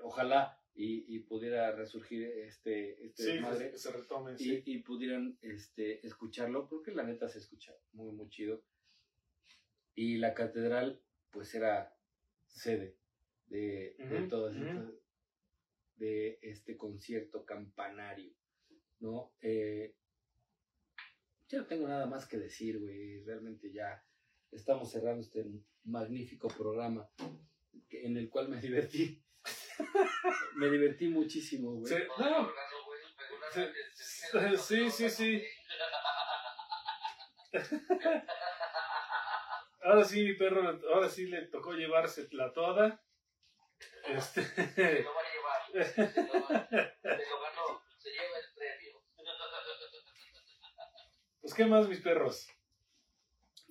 Ojalá 0.00 0.60
y, 0.74 1.04
y 1.14 1.20
pudiera 1.20 1.72
resurgir 1.72 2.22
este, 2.24 3.04
este 3.04 3.22
Sí, 3.22 3.78
se 3.78 3.90
retome, 3.92 4.34
y, 4.34 4.36
sí. 4.36 4.62
y 4.64 4.78
pudieran 4.78 5.36
este, 5.42 6.06
escucharlo, 6.06 6.68
porque 6.68 6.92
la 6.92 7.02
neta 7.02 7.28
se 7.28 7.38
escucha 7.40 7.74
muy, 7.92 8.12
muy 8.12 8.28
chido. 8.30 8.62
Y 9.94 10.18
la 10.18 10.34
catedral, 10.34 11.00
pues 11.30 11.52
era 11.54 11.96
sede 12.46 12.96
de, 13.46 13.96
de 13.98 14.18
Ujú, 14.20 14.28
todas 14.28 14.54
ujú. 14.54 14.64
estas- 14.66 14.94
de 15.96 16.38
este 16.42 16.76
concierto 16.76 17.44
campanario, 17.44 18.32
¿no? 19.00 19.32
Eh, 19.40 19.94
ya 21.48 21.58
no 21.58 21.66
tengo 21.66 21.88
nada 21.88 22.06
más 22.06 22.26
que 22.26 22.36
decir, 22.38 22.78
güey, 22.78 23.22
realmente 23.24 23.72
ya 23.72 24.04
estamos 24.50 24.90
cerrando 24.90 25.20
este 25.22 25.44
magnífico 25.84 26.48
programa 26.48 27.08
en 27.90 28.16
el 28.16 28.28
cual 28.28 28.48
me 28.48 28.60
divertí. 28.60 29.22
me 30.56 30.68
divertí 30.70 31.08
muchísimo, 31.08 31.72
güey. 31.72 31.94
Sí, 31.94 32.02
no, 32.18 32.50
Sí, 34.58 34.90
sí, 34.90 35.42
ahora 39.82 40.04
sí, 40.04 40.22
mi 40.22 40.34
perro, 40.34 40.78
ahora 40.92 41.08
sí 41.08 41.26
le 41.26 41.46
tocó 41.46 41.72
llevarse 41.72 42.28
la 42.32 42.52
toda. 42.52 43.02
Este. 44.08 44.42
Se 44.44 45.02
lo 45.02 45.14
va 45.14 45.20
a 45.20 45.24
llevar. 45.32 45.60
Se 45.72 46.02
lo, 46.02 46.32
va- 46.40 46.68
se 46.68 47.26
lo 47.30 47.40
ganó. 47.40 47.66
Se 47.98 48.10
lleva 48.10 48.38
el 48.38 48.54
premio. 48.54 49.02
Pues, 51.40 51.47
¿qué 51.58 51.66
más, 51.66 51.88
mis 51.88 52.00
perros? 52.00 52.46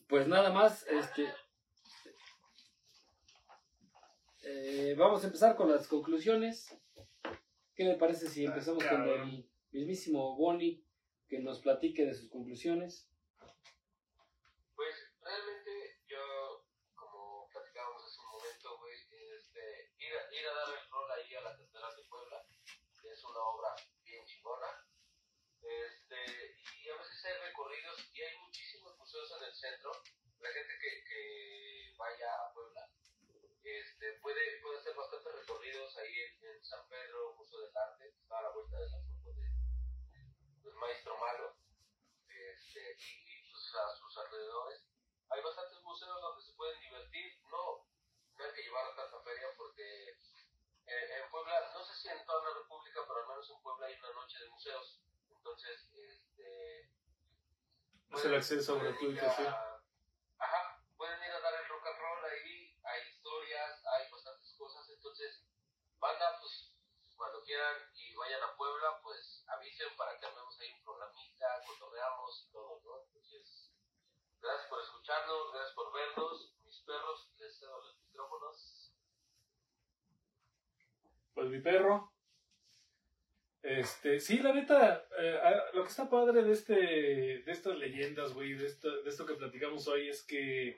Pues 0.09 0.27
nada 0.27 0.51
más, 0.51 0.85
este. 0.87 1.33
eh, 4.43 4.93
vamos 4.97 5.23
a 5.23 5.27
empezar 5.27 5.55
con 5.55 5.71
las 5.71 5.87
conclusiones. 5.87 6.77
¿Qué 7.75 7.85
le 7.85 7.95
parece 7.95 8.27
si 8.27 8.43
empezamos 8.43 8.83
con 8.83 9.07
el 9.07 9.49
mismísimo 9.71 10.35
Bonnie 10.35 10.83
que 11.29 11.39
nos 11.39 11.61
platique 11.61 12.05
de 12.05 12.13
sus 12.13 12.29
conclusiones? 12.29 13.09
Pues 14.75 14.95
realmente 15.21 16.01
yo, 16.07 16.65
como 16.93 17.47
platicábamos 17.49 18.03
hace 18.03 18.19
un 18.19 18.31
momento, 18.31 18.79
güey, 18.79 18.95
este, 19.37 19.93
ir, 19.99 20.11
a, 20.11 20.35
ir 20.35 20.45
a 20.45 20.53
dar 20.53 20.67
el 20.75 20.91
rol 20.91 21.11
ahí 21.11 21.35
a 21.35 21.41
la 21.41 21.57
Catedral 21.57 21.95
de 21.95 22.03
Puebla 22.09 22.45
es 23.09 23.23
una 23.23 23.39
obra 23.39 23.73
bien 24.03 24.25
chingona. 24.25 24.86
Hay 27.27 27.37
recorridos 27.39 28.09
y 28.13 28.21
hay 28.21 28.37
muchísimos 28.37 28.97
museos 28.97 29.29
en 29.37 29.43
el 29.43 29.53
centro. 29.53 29.91
La 30.39 30.49
gente 30.49 30.79
que, 30.79 31.03
que 31.03 31.93
vaya 31.97 32.33
a 32.33 32.53
Puebla 32.53 32.89
este, 33.63 34.13
puede, 34.21 34.61
puede 34.61 34.79
hacer 34.79 34.95
bastantes 34.95 35.33
recorridos 35.35 35.97
ahí 35.97 36.21
en, 36.21 36.45
en 36.45 36.63
San 36.63 36.87
Pedro, 36.87 37.35
Museo 37.35 37.59
del 37.59 37.75
Arte, 37.75 38.07
está 38.07 38.39
a 38.39 38.43
la 38.43 38.51
vuelta 38.51 38.79
de 38.79 38.89
la 38.89 39.01
foto 39.03 39.33
de 39.33 39.51
del 40.63 40.73
Maestro 40.75 41.17
Malo 41.17 41.57
este, 42.29 42.95
y, 42.97 43.39
y 43.39 43.43
sus, 43.43 43.75
a 43.75 43.93
sus 43.97 44.17
alrededores. 44.19 44.87
Hay 45.27 45.41
bastantes 45.41 45.81
museos 45.83 46.21
donde 46.21 46.45
se 46.45 46.53
pueden 46.53 46.79
divertir. 46.79 47.41
No, 47.51 47.85
no 48.37 48.43
hay 48.45 48.53
que 48.53 48.63
llevar 48.63 48.95
tanta 48.95 49.19
feria 49.23 49.47
porque 49.57 50.11
eh, 50.85 51.19
en 51.19 51.29
Puebla, 51.29 51.71
no 51.73 51.83
sé 51.83 51.93
si 51.93 52.07
en 52.07 52.25
toda 52.25 52.41
la 52.49 52.57
República, 52.57 53.01
pero 53.05 53.19
al 53.19 53.27
menos 53.27 53.49
en 53.49 53.61
Puebla 53.61 53.87
hay 53.87 53.99
una 53.99 54.13
noche 54.13 54.39
de 54.39 54.49
museos. 54.49 55.01
Entonces, 55.29 55.91
este. 55.91 56.96
Es 58.17 58.25
el 58.25 58.33
acceso 58.33 58.79
gratuito, 58.79 59.21
sí. 59.37 59.45
Ajá, 59.45 60.81
pueden 60.97 61.21
ir 61.21 61.29
a 61.29 61.39
dar 61.39 61.53
el 61.53 61.69
rock 61.69 61.85
and 61.85 61.99
roll 61.99 62.25
ahí. 62.25 62.75
Hay 62.83 63.09
historias, 63.13 63.85
hay 63.85 64.11
bastantes 64.11 64.55
cosas. 64.57 64.89
Entonces, 64.89 65.45
banda, 65.99 66.39
pues 66.39 66.73
cuando 67.15 67.43
quieran 67.43 67.75
y 67.93 68.15
vayan 68.15 68.41
a 68.41 68.57
Puebla, 68.57 68.99
pues 69.03 69.45
avisen 69.47 69.95
para 69.95 70.17
que 70.17 70.25
armemos 70.25 70.59
ahí 70.59 70.73
un 70.73 70.83
programita, 70.83 71.61
cotorreamos 71.67 72.41
y 72.41 72.51
todo, 72.51 72.81
¿no? 72.83 73.03
Entonces, 73.03 73.71
gracias 74.41 74.67
por 74.67 74.81
escucharnos, 74.81 75.53
gracias 75.53 75.75
por 75.75 75.93
vernos. 75.93 76.55
Mis 76.65 76.79
perros, 76.81 77.31
les 77.37 77.59
cedo 77.59 77.79
los 77.81 77.99
micrófonos. 77.99 78.93
Pues 81.35 81.49
mi 81.49 81.59
perro. 81.61 82.11
Este, 83.61 84.19
sí, 84.19 84.39
la 84.39 84.53
neta, 84.53 84.96
que 85.87 85.91
está 85.91 86.09
padre 86.09 86.43
de 86.43 86.51
este, 86.51 86.73
de 86.73 87.51
estas 87.51 87.77
leyendas, 87.77 88.33
güey, 88.33 88.53
de 88.53 88.65
esto, 88.65 89.01
de 89.03 89.09
esto 89.09 89.25
que 89.25 89.35
platicamos 89.35 89.87
hoy 89.87 90.09
es 90.09 90.21
que 90.23 90.77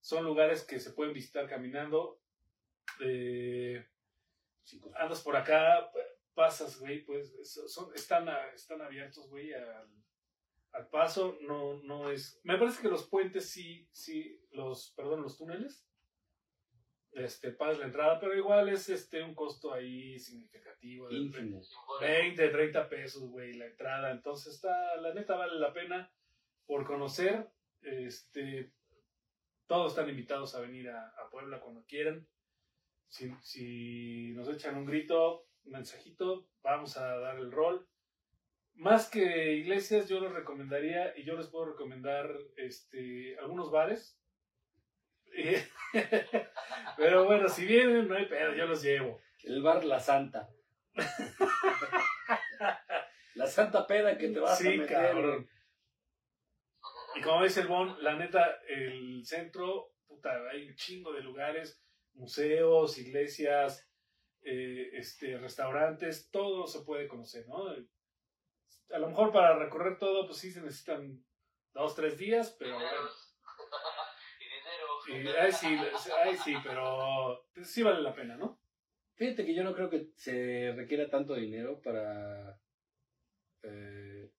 son 0.00 0.24
lugares 0.24 0.64
que 0.64 0.80
se 0.80 0.90
pueden 0.92 1.12
visitar 1.14 1.48
caminando. 1.48 2.20
Eh, 3.00 3.86
andas 4.96 5.22
por 5.22 5.36
acá, 5.36 5.90
pasas, 6.34 6.78
güey, 6.80 7.04
pues 7.04 7.32
so- 7.48 7.68
son, 7.68 7.94
están, 7.94 8.28
a- 8.28 8.50
están 8.52 8.82
abiertos, 8.82 9.28
güey, 9.30 9.52
al, 9.54 9.88
al 10.72 10.88
paso. 10.88 11.38
No, 11.42 11.80
no 11.84 12.10
es. 12.10 12.40
Me 12.42 12.58
parece 12.58 12.82
que 12.82 12.88
los 12.88 13.08
puentes 13.08 13.48
sí, 13.48 13.88
sí, 13.92 14.40
los, 14.50 14.92
perdón, 14.96 15.22
los 15.22 15.38
túneles. 15.38 15.86
Este, 17.12 17.50
pagas 17.50 17.78
la 17.78 17.86
entrada, 17.86 18.18
pero 18.18 18.34
igual 18.34 18.70
es 18.70 18.88
este 18.88 19.22
un 19.22 19.34
costo 19.34 19.72
ahí 19.72 20.18
significativo. 20.18 21.08
de 21.08 21.16
Ínfimo. 21.16 21.60
20, 22.00 22.48
30 22.48 22.88
pesos, 22.88 23.22
güey, 23.28 23.52
la 23.54 23.66
entrada. 23.66 24.10
Entonces 24.10 24.54
está, 24.54 24.96
la 24.96 25.12
neta 25.12 25.36
vale 25.36 25.58
la 25.58 25.72
pena 25.72 26.10
por 26.66 26.86
conocer. 26.86 27.48
Este, 27.82 28.72
todos 29.66 29.92
están 29.92 30.08
invitados 30.08 30.54
a 30.54 30.60
venir 30.60 30.88
a, 30.88 31.08
a 31.08 31.28
Puebla 31.30 31.60
cuando 31.60 31.84
quieran. 31.84 32.26
Si, 33.08 33.30
si 33.42 34.32
nos 34.32 34.48
echan 34.48 34.76
un 34.76 34.86
grito, 34.86 35.46
un 35.64 35.72
mensajito, 35.72 36.48
vamos 36.62 36.96
a 36.96 37.18
dar 37.18 37.38
el 37.38 37.52
rol. 37.52 37.86
Más 38.74 39.10
que 39.10 39.52
iglesias, 39.52 40.08
yo 40.08 40.18
les 40.20 40.32
recomendaría, 40.32 41.16
y 41.18 41.24
yo 41.24 41.36
les 41.36 41.48
puedo 41.48 41.66
recomendar 41.66 42.34
este, 42.56 43.38
algunos 43.38 43.70
bares. 43.70 44.18
Pero 46.96 47.24
bueno, 47.24 47.48
si 47.48 47.66
vienen, 47.66 48.08
no 48.08 48.16
hay 48.16 48.26
pedo, 48.26 48.54
yo 48.54 48.66
los 48.66 48.82
llevo. 48.82 49.20
El 49.44 49.62
bar 49.62 49.84
La 49.84 49.98
Santa. 50.00 50.48
la 53.34 53.46
Santa 53.46 53.86
Peda 53.86 54.16
que 54.18 54.28
te 54.28 54.40
vas 54.40 54.52
a 54.52 54.56
Sí, 54.56 54.68
meter. 54.78 54.88
cabrón. 54.88 55.48
Y 57.14 57.20
como 57.20 57.42
dice 57.44 57.60
el 57.60 57.68
Bon, 57.68 57.96
la 58.02 58.14
neta, 58.16 58.58
el 58.68 59.22
centro, 59.26 59.92
puta, 60.06 60.32
hay 60.50 60.68
un 60.68 60.74
chingo 60.76 61.12
de 61.12 61.20
lugares, 61.22 61.82
museos, 62.14 62.96
iglesias, 62.98 63.86
eh, 64.42 64.90
este, 64.94 65.36
restaurantes, 65.38 66.30
todo 66.30 66.66
se 66.66 66.80
puede 66.80 67.06
conocer, 67.08 67.46
¿no? 67.48 67.68
A 67.68 68.98
lo 68.98 69.08
mejor 69.08 69.32
para 69.32 69.58
recorrer 69.58 69.98
todo, 69.98 70.26
pues 70.26 70.38
sí 70.38 70.50
se 70.50 70.60
necesitan 70.62 71.22
dos, 71.72 71.94
tres 71.94 72.16
días, 72.18 72.56
pero 72.58 72.74
bueno. 72.74 73.08
Y, 75.12 75.26
ay, 75.28 75.52
sí, 75.52 75.66
ay, 76.24 76.36
sí, 76.36 76.54
pero 76.62 77.46
sí 77.62 77.82
vale 77.82 78.00
la 78.00 78.14
pena, 78.14 78.36
¿no? 78.36 78.58
Fíjate 79.14 79.44
que 79.44 79.54
yo 79.54 79.62
no 79.62 79.74
creo 79.74 79.90
que 79.90 80.10
se 80.16 80.72
requiera 80.72 81.08
tanto 81.10 81.34
dinero 81.34 81.80
para 81.82 82.58
eh, 83.62 84.30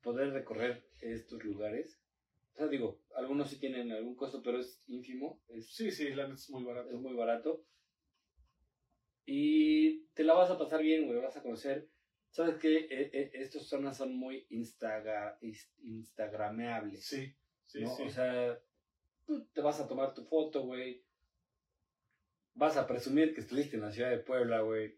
poder 0.00 0.32
recorrer 0.32 0.88
estos 1.00 1.42
lugares. 1.44 2.00
O 2.54 2.56
sea, 2.56 2.68
digo, 2.68 3.00
algunos 3.16 3.50
sí 3.50 3.58
tienen 3.58 3.90
algún 3.92 4.14
costo, 4.14 4.42
pero 4.42 4.58
es 4.60 4.82
ínfimo, 4.86 5.42
es, 5.48 5.74
Sí, 5.74 5.90
sí, 5.90 6.10
la 6.10 6.24
neta 6.24 6.34
es 6.34 6.50
muy 6.50 6.62
es 6.62 6.66
barato. 6.68 6.96
muy 6.98 7.14
barato. 7.14 7.64
Y 9.24 10.06
te 10.14 10.24
la 10.24 10.34
vas 10.34 10.50
a 10.50 10.58
pasar 10.58 10.82
bien, 10.82 11.06
güey, 11.06 11.20
vas 11.20 11.36
a 11.36 11.42
conocer. 11.42 11.88
¿Sabes 12.30 12.56
qué? 12.56 12.76
Eh, 12.78 13.10
eh, 13.12 13.30
estas 13.34 13.66
zonas 13.66 13.96
son 13.96 14.16
muy 14.16 14.46
instaga, 14.50 15.38
instagrameables. 15.82 17.04
Sí, 17.04 17.34
sí, 17.64 17.82
¿no? 17.82 17.88
sí. 17.94 18.02
O 18.04 18.10
sea, 18.10 18.58
te 19.52 19.60
vas 19.60 19.80
a 19.80 19.88
tomar 19.88 20.14
tu 20.14 20.24
foto, 20.24 20.62
güey. 20.62 21.02
Vas 22.54 22.76
a 22.76 22.86
presumir 22.86 23.34
que 23.34 23.40
estuviste 23.40 23.76
en 23.76 23.82
la 23.82 23.90
ciudad 23.90 24.10
de 24.10 24.18
Puebla, 24.18 24.60
güey. 24.60 24.94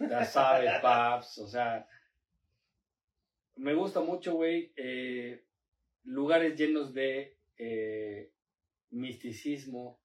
Ya 0.00 0.24
sabes, 0.24 0.70
paps. 0.82 1.38
O 1.38 1.46
sea, 1.46 1.88
me 3.56 3.74
gusta 3.74 4.00
mucho, 4.00 4.34
güey. 4.34 4.72
eh, 4.76 5.44
lugares 6.04 6.56
llenos 6.58 6.94
de 6.94 7.36
eh, 7.58 8.32
misticismo 8.90 10.00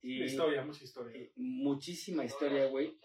y 0.00 0.22
historia, 0.24 0.64
mucha 0.64 0.82
historia. 0.84 1.16
eh, 1.20 1.32
muchísima 1.36 2.24
historia, 2.24 2.66
güey. 2.66 2.96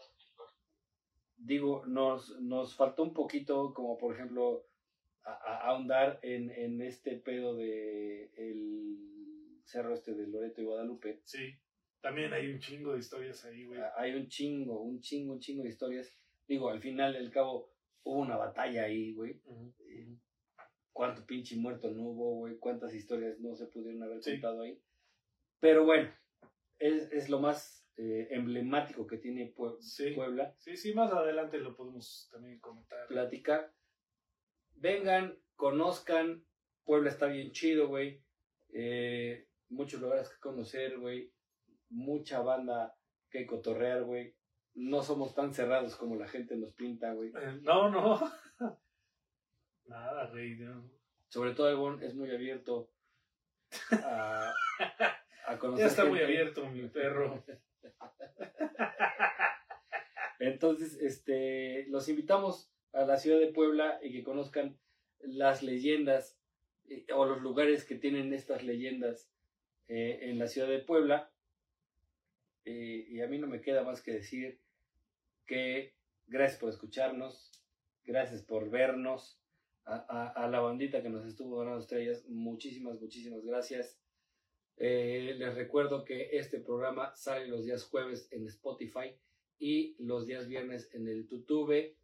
Digo, 1.38 1.86
nos, 1.86 2.40
nos 2.42 2.76
faltó 2.76 3.04
un 3.04 3.14
poquito, 3.14 3.74
como 3.74 3.98
por 3.98 4.16
ejemplo, 4.16 4.66
a- 5.24 5.32
a- 5.34 5.68
ahondar 5.70 6.20
en, 6.24 6.50
en 6.50 6.82
este 6.82 7.18
pedo 7.18 7.56
de 7.56 8.32
el 8.38 9.17
cerro 9.68 9.94
este 9.94 10.14
de 10.14 10.28
Loreto 10.28 10.62
y 10.62 10.66
Guadalupe. 10.66 11.22
Sí, 11.24 11.54
también 12.02 12.34
hay 12.34 12.48
un 12.52 12.60
chingo 12.60 12.94
de 12.94 13.00
historias 13.00 13.44
ahí, 13.46 13.66
güey. 13.66 13.80
Ah, 13.80 13.94
Hay 13.98 14.14
un 14.14 14.28
chingo, 14.28 14.82
un 14.82 15.00
chingo, 15.02 15.34
un 15.34 15.40
chingo 15.40 15.64
de 15.64 15.70
historias. 15.70 16.12
Digo, 16.48 16.70
al 16.70 16.80
final, 16.82 17.16
al 17.16 17.30
cabo, 17.32 17.74
hubo 18.04 18.20
una 18.22 18.38
batalla 18.38 18.84
ahí, 18.84 19.14
güey. 19.14 19.42
¿Cuánto 20.94 21.26
pinche 21.26 21.56
muerto 21.58 21.92
no 21.92 22.04
hubo, 22.04 22.36
güey? 22.38 22.58
¿Cuántas 22.58 22.94
historias 22.94 23.40
no 23.40 23.56
se 23.56 23.68
pudieron 23.68 24.02
haber 24.04 24.24
Sí. 24.24 24.32
contado 24.32 24.62
ahí? 24.62 24.82
Pero 25.60 25.86
bueno, 25.86 26.12
es, 26.80 27.12
es 27.12 27.30
lo 27.30 27.40
más 27.40 27.76
eh, 27.98 28.28
emblemático 28.32 29.06
que 29.08 29.18
tiene 29.18 29.54
Pue- 29.56 29.80
Sí. 29.82 30.12
Puebla. 30.12 30.56
Sí, 30.60 30.78
sí, 30.78 30.94
más 30.94 31.12
adelante 31.12 31.58
lo 31.58 31.76
podemos 31.76 32.30
también 32.32 32.60
comentar. 32.60 33.08
platicar. 33.08 33.74
Vengan, 34.76 35.38
conozcan. 35.56 36.46
Puebla 36.84 37.10
está 37.10 37.26
bien 37.28 37.52
chido, 37.52 37.88
güey. 37.88 38.24
Eh, 38.70 39.47
muchos 39.70 40.02
lugares 40.02 40.30
que 40.30 40.40
conocer, 40.40 40.98
güey. 41.00 41.32
Mucha 41.90 42.42
banda 42.42 42.96
que 43.30 43.46
cotorrear, 43.46 44.04
güey. 44.04 44.36
No 44.74 45.02
somos 45.02 45.34
tan 45.34 45.54
cerrados 45.54 45.96
como 45.96 46.16
la 46.16 46.28
gente 46.28 46.56
nos 46.56 46.74
pinta, 46.74 47.14
güey. 47.14 47.30
Eh, 47.30 47.60
No, 47.62 47.90
no. 47.90 48.20
Nada, 49.86 50.30
güey. 50.30 50.56
no. 50.58 50.92
Sobre 51.30 51.54
todo 51.54 51.70
el 51.70 51.76
Bon 51.78 52.02
es 52.02 52.16
muy 52.16 52.32
abierto 52.32 52.90
a, 53.92 54.54
a 55.48 55.58
conocer. 55.60 55.86
Ya 55.86 55.90
está 55.90 56.06
muy 56.06 56.22
abierto 56.22 56.66
mi 56.70 56.88
perro. 56.88 57.44
Entonces, 60.40 60.96
este, 61.02 61.86
los 61.90 62.08
invitamos 62.10 62.72
a 62.94 63.06
la 63.06 63.18
ciudad 63.18 63.40
de 63.40 63.52
Puebla 63.52 64.00
y 64.02 64.12
que 64.12 64.24
conozcan 64.24 64.80
las 65.20 65.64
leyendas 65.64 66.40
eh, 66.86 67.06
o 67.14 67.26
los 67.26 67.42
lugares 67.42 67.86
que 67.86 67.96
tienen 67.96 68.34
estas 68.34 68.64
leyendas 68.64 69.30
eh, 69.88 70.20
en 70.24 70.40
la 70.40 70.48
ciudad 70.48 70.68
de 70.68 70.80
Puebla. 70.80 71.32
Eh, 72.66 73.06
y 73.10 73.22
a 73.22 73.28
mí 73.28 73.38
no 73.40 73.48
me 73.48 73.62
queda 73.62 73.84
más 73.84 74.02
que 74.02 74.12
decir 74.12 74.60
que 75.46 75.94
gracias 76.28 76.60
por 76.60 76.70
escucharnos, 76.70 77.52
gracias 78.04 78.44
por 78.44 78.70
vernos, 78.70 79.40
a, 79.86 79.96
a- 80.10 80.44
a 80.46 80.50
la 80.50 80.60
bandita 80.60 81.02
que 81.02 81.10
nos 81.10 81.26
estuvo 81.26 81.58
donando 81.58 81.80
estrellas, 81.80 82.26
muchísimas, 82.28 83.00
muchísimas 83.00 83.46
gracias. 83.46 83.98
Eh, 84.76 85.34
les 85.38 85.56
recuerdo 85.56 86.04
que 86.04 86.38
este 86.38 86.60
programa 86.60 87.16
sale 87.16 87.48
los 87.48 87.64
días 87.66 87.84
jueves 87.86 88.28
en 88.32 88.46
Spotify 88.48 89.16
y 89.58 89.96
los 90.00 90.28
días 90.28 90.48
viernes 90.50 90.90
en 90.94 91.08
el 91.08 91.26
YouTube. 91.28 91.96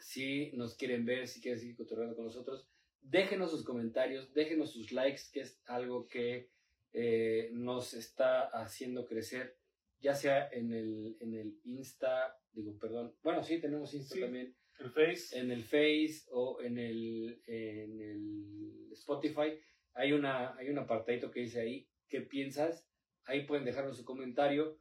Si 0.00 0.50
nos 0.52 0.74
quieren 0.76 1.04
ver, 1.06 1.28
si 1.28 1.40
quieren 1.40 1.58
seguir 1.60 1.76
cotorreando 1.76 2.16
con 2.16 2.26
nosotros, 2.26 2.68
déjenos 3.00 3.52
sus 3.52 3.64
comentarios, 3.64 4.34
déjenos 4.34 4.72
sus 4.72 4.90
likes, 4.92 5.22
que 5.32 5.40
es 5.40 5.60
algo 5.66 6.08
que 6.08 6.50
eh, 6.98 7.50
nos 7.52 7.92
está 7.92 8.44
haciendo 8.46 9.04
crecer, 9.04 9.58
ya 10.00 10.14
sea 10.14 10.48
en 10.50 10.72
el, 10.72 11.16
en 11.20 11.34
el 11.34 11.60
Insta, 11.64 12.38
digo, 12.52 12.78
perdón, 12.78 13.14
bueno, 13.22 13.42
sí, 13.44 13.60
tenemos 13.60 13.92
Insta 13.92 14.14
Sí. 14.14 14.20
también, 14.22 14.56
El 14.78 14.90
Face. 14.90 15.38
en 15.38 15.50
el 15.50 15.62
Face 15.62 16.22
o 16.30 16.62
en 16.62 16.78
el, 16.78 17.42
en 17.46 18.00
el 18.00 18.88
Spotify, 18.92 19.60
hay, 19.92 20.12
una, 20.12 20.56
hay 20.56 20.70
un 20.70 20.78
apartadito 20.78 21.30
que 21.30 21.40
dice 21.40 21.60
ahí, 21.60 21.86
¿qué 22.08 22.22
piensas? 22.22 22.88
Ahí 23.26 23.44
pueden 23.44 23.66
dejarnos 23.66 23.98
su 23.98 24.04
comentario, 24.06 24.78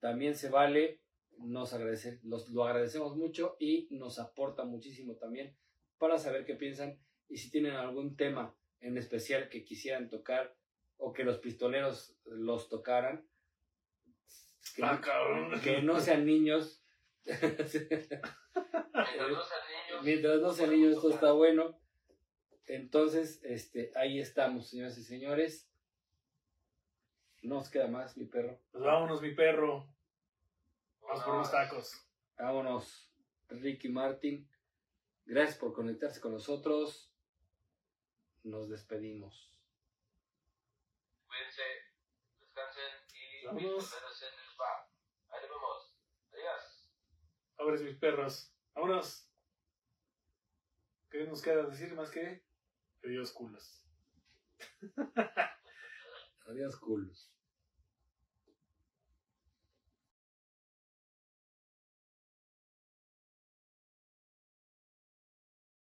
también 0.00 0.34
se 0.34 0.48
vale, 0.48 1.00
nos 1.38 1.72
agradece, 1.74 2.18
los, 2.24 2.48
lo 2.48 2.64
agradecemos 2.64 3.16
mucho 3.16 3.56
y 3.60 3.86
nos 3.92 4.18
aporta 4.18 4.64
muchísimo 4.64 5.14
también 5.14 5.54
para 5.98 6.18
saber 6.18 6.44
qué 6.44 6.56
piensan 6.56 6.98
y 7.28 7.36
si 7.36 7.52
tienen 7.52 7.72
algún 7.74 8.16
tema 8.16 8.56
en 8.80 8.98
especial 8.98 9.48
que 9.48 9.62
quisieran 9.64 10.08
tocar 10.08 10.56
o 10.98 11.12
que 11.12 11.24
los 11.24 11.38
pistoleros 11.38 12.16
los 12.24 12.68
tocaran. 12.68 13.26
Que, 14.74 14.82
Ah, 14.84 15.00
cabrón. 15.02 15.60
que 15.60 15.82
no 15.82 16.00
sean 16.00 16.26
niños. 16.26 16.82
Mientras 17.24 17.52
no 17.62 17.68
sean 17.68 19.60
niños. 19.68 20.02
Mientras 20.02 20.40
no 20.40 20.52
sean 20.52 20.70
niños, 20.70 20.96
esto 20.96 21.10
está 21.10 21.32
bueno. 21.32 21.78
Entonces, 22.66 23.40
este, 23.44 23.92
ahí 23.94 24.18
estamos, 24.20 24.68
señoras 24.68 24.98
y 24.98 25.04
señores. 25.04 25.70
No 27.42 27.56
nos 27.56 27.70
queda 27.70 27.86
más, 27.86 28.16
mi 28.16 28.26
perro. 28.26 28.58
Pues 28.72 28.82
vámonos, 28.82 29.22
mi 29.22 29.32
perro. 29.34 29.88
Vamos 31.00 31.22
por 31.24 31.34
unos 31.34 31.50
tacos. 31.50 31.92
Vámonos, 32.36 33.12
Ricky 33.48 33.88
Martin. 33.88 34.48
Gracias 35.26 35.56
por 35.58 35.72
conectarse 35.72 36.20
con 36.20 36.32
nosotros. 36.32 37.12
Nos 38.42 38.68
despedimos. 38.68 39.55
Cuídense, 41.36 41.62
descansen 42.40 42.92
y 43.12 43.44
Vámonos. 43.44 43.90
poderes 43.90 44.22
en 44.22 44.38
el 44.38 44.46
spa. 44.46 44.88
Ahí 45.28 45.40
nos 45.42 45.50
vemos. 45.50 45.94
Adiós. 46.32 46.90
Abres 47.58 47.82
mis 47.82 47.98
perros. 47.98 48.54
Vámonos. 48.74 49.28
¿Qué 51.10 51.26
nos 51.26 51.42
queda 51.42 51.64
decir 51.66 51.94
más 51.94 52.10
que? 52.10 52.42
Adiós, 53.04 53.32
culos. 53.32 53.84
Adiós, 56.48 56.76
culos. 56.80 57.30